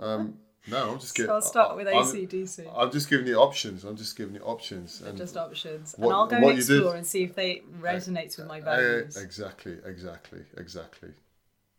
um, 0.00 0.38
no, 0.68 0.92
I'm 0.92 0.98
just 0.98 1.16
so 1.16 1.32
i'll 1.32 1.40
start 1.40 1.76
with 1.76 1.88
I'm- 1.88 2.02
acdc 2.04 2.70
I'm 2.76 2.90
just 2.90 3.08
giving 3.08 3.26
you 3.26 3.36
options. 3.36 3.84
I'm 3.84 3.96
just 3.96 4.16
giving 4.16 4.34
you 4.34 4.42
options. 4.42 5.00
And 5.02 5.16
just 5.16 5.36
options, 5.36 5.94
what- 5.96 6.08
and 6.08 6.16
I'll 6.16 6.26
go 6.26 6.36
and 6.36 6.44
you 6.46 6.52
did- 6.64 6.76
explore 6.76 6.96
and 6.96 7.06
see 7.06 7.22
if 7.24 7.34
they 7.34 7.62
resonates 7.80 8.36
with 8.38 8.46
my 8.46 8.60
Uh, 8.60 8.64
values. 8.64 9.16
exactly, 9.16 9.78
exactly, 9.84 10.40
exactly. 10.56 11.10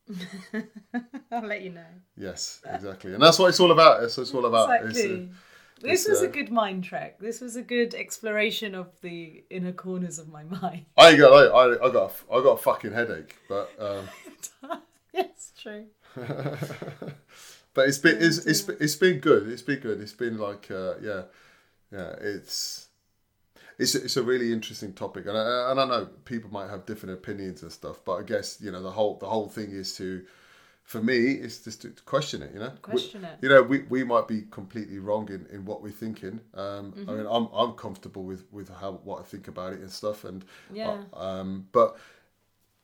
I'll 1.31 1.45
let 1.45 1.61
you 1.61 1.71
know. 1.71 1.85
Yes, 2.17 2.61
exactly. 2.65 3.13
And 3.13 3.21
that's 3.21 3.37
what 3.39 3.47
it's 3.49 3.59
all 3.59 3.71
about. 3.71 4.01
That's 4.01 4.17
what 4.17 4.23
it's 4.23 4.33
all 4.33 4.45
about. 4.45 4.69
It's, 4.71 4.83
uh, 4.83 4.87
Exactly. 4.87 5.29
This 5.81 6.07
was 6.07 6.21
a 6.21 6.27
uh, 6.27 6.31
good 6.31 6.51
mind 6.51 6.83
trek. 6.83 7.19
This 7.19 7.41
was 7.41 7.55
a 7.55 7.61
good 7.61 7.93
exploration 7.93 8.75
of 8.75 8.87
the 9.01 9.43
inner 9.49 9.71
corners 9.71 10.19
of 10.19 10.29
my 10.29 10.43
mind. 10.61 10.85
I 10.97 11.15
got, 11.15 11.31
I, 11.33 11.45
I, 11.47 11.87
I 11.87 11.91
got, 11.91 12.11
a 12.11 12.33
I 12.33 12.43
got 12.43 12.53
a 12.53 12.57
fucking 12.57 12.93
headache, 12.93 13.35
but, 13.49 13.71
um, 13.79 14.09
yes, 15.13 15.53
true. 15.57 15.85
but 16.15 17.87
it's 17.87 17.97
been, 17.97 18.17
it's, 18.21 18.45
it's, 18.45 18.67
it's 18.67 18.95
been 18.95 19.19
good. 19.19 19.47
It's 19.49 19.61
been 19.61 19.79
good. 19.79 20.01
It's 20.01 20.13
been 20.13 20.37
like, 20.37 20.69
uh, 20.71 20.95
yeah, 21.01 21.23
yeah. 21.91 22.15
It's, 22.21 22.87
it's, 23.77 23.95
it's 23.95 24.17
a 24.17 24.23
really 24.23 24.53
interesting 24.53 24.93
topic, 24.93 25.25
and 25.25 25.37
I, 25.37 25.71
and 25.71 25.79
I 25.79 25.85
know 25.85 26.05
people 26.25 26.51
might 26.51 26.69
have 26.69 26.85
different 26.85 27.15
opinions 27.15 27.63
and 27.63 27.71
stuff, 27.71 28.01
but 28.05 28.15
I 28.17 28.23
guess 28.23 28.59
you 28.61 28.71
know 28.71 28.83
the 28.83 28.91
whole, 28.91 29.17
the 29.17 29.27
whole 29.27 29.47
thing 29.47 29.71
is 29.71 29.95
to, 29.97 30.23
for 30.83 31.01
me, 31.01 31.33
it's 31.33 31.63
just 31.63 31.81
to 31.83 31.89
question 32.05 32.41
it. 32.41 32.53
You 32.53 32.59
know, 32.59 32.71
Question 32.81 33.21
we, 33.21 33.27
it. 33.27 33.37
You 33.41 33.49
know, 33.49 33.61
we, 33.63 33.79
we 33.83 34.03
might 34.03 34.27
be 34.27 34.43
completely 34.51 34.99
wrong 34.99 35.29
in, 35.29 35.45
in 35.51 35.65
what 35.65 35.81
we're 35.81 35.91
thinking. 35.91 36.39
Um, 36.53 36.91
Mm-hmm. 36.91 37.09
I 37.09 37.13
mean, 37.13 37.27
I'm 37.29 37.47
I'm 37.53 37.73
comfortable 37.73 38.23
with 38.23 38.45
with 38.51 38.69
how 38.69 38.93
what 39.03 39.19
I 39.21 39.23
think 39.23 39.47
about 39.47 39.73
it 39.73 39.79
and 39.79 39.89
stuff, 39.91 40.25
and 40.25 40.43
Yeah. 40.73 40.97
um, 41.13 41.67
but 41.71 41.97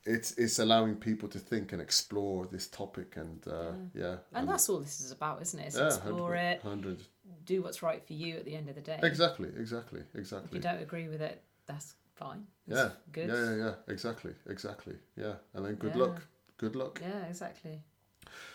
it's 0.05 0.31
it's 0.37 0.59
allowing 0.59 0.95
people 0.95 1.27
to 1.29 1.39
think 1.39 1.73
and 1.73 1.81
explore 1.81 2.45
this 2.45 2.67
topic, 2.67 3.17
and 3.17 3.45
uh, 3.47 3.73
yeah, 3.93 4.17
And 4.33 4.47
that's 4.47 4.69
all 4.69 4.79
this 4.79 5.01
is 5.01 5.11
about, 5.11 5.41
isn't 5.41 5.59
it? 5.59 5.67
It's 5.67 5.77
yeah, 5.77 5.87
explore 5.87 6.35
it, 6.35 6.61
hundred 6.61 7.01
do 7.45 7.61
what's 7.61 7.81
right 7.81 8.05
for 8.05 8.13
you 8.13 8.35
at 8.37 8.45
the 8.45 8.55
end 8.55 8.69
of 8.69 8.75
the 8.75 8.81
day. 8.81 8.99
exactly, 9.03 9.49
exactly, 9.57 10.01
If 10.01 10.15
exactly. 10.15 10.57
you 10.57 10.61
don't 10.61 10.81
agree 10.81 11.07
with 11.07 11.21
it, 11.21 11.41
that's 11.65 11.95
fine. 12.15 12.45
It's 12.67 12.77
Yeah, 12.77 12.89
good. 13.11 13.29
yeah, 13.29 13.43
yeah, 13.51 13.55
yeah, 13.55 13.73
exactly, 13.87 14.33
exactly, 14.49 14.95
yeah, 15.17 15.33
and 15.53 15.65
then 15.65 15.75
good 15.75 15.95
Yeah. 15.95 16.03
luck, 16.03 16.21
good 16.57 16.75
luck, 16.75 16.99
Yeah, 17.01 17.25
exactly. 17.29 17.81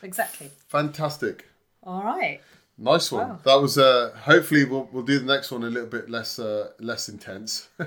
Exactly. 0.02 0.50
fantastic. 0.68 1.46
All 1.82 2.02
right. 2.04 2.40
Nice 2.78 3.12
one. 3.12 3.28
Wow. 3.28 3.38
That 3.44 3.60
was. 3.60 3.78
Uh, 3.78 4.12
hopefully, 4.22 4.64
we'll, 4.64 4.88
we'll 4.92 5.02
do 5.02 5.18
the 5.18 5.26
next 5.26 5.50
one 5.50 5.62
a 5.62 5.66
little 5.66 5.88
bit 5.88 6.08
less 6.08 6.38
uh, 6.38 6.70
less 6.78 7.08
intense. 7.08 7.68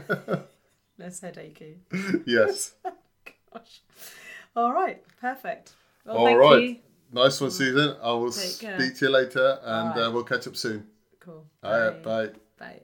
Less 0.98 1.20
headachy. 1.20 1.80
yes. 2.26 2.74
Gosh. 3.54 3.82
All 4.56 4.72
right. 4.72 5.04
Perfect. 5.20 5.74
Well, 6.06 6.18
All 6.18 6.26
thank 6.26 6.40
right. 6.40 6.62
you. 6.62 6.76
Nice 7.12 7.42
one, 7.42 7.52
Susan. 7.52 7.98
I 8.02 8.12
will 8.14 8.32
speak 8.32 8.96
to 8.98 9.06
you 9.06 9.10
later, 9.10 9.60
and 9.64 9.90
right. 9.90 10.06
uh, 10.06 10.12
we'll 10.12 10.24
catch 10.24 10.48
up 10.48 10.56
soon. 10.56 10.88
Cool. 11.20 11.46
All 11.64 11.80
right. 11.80 12.02
Bye. 12.02 12.30
Bye. 12.58 12.80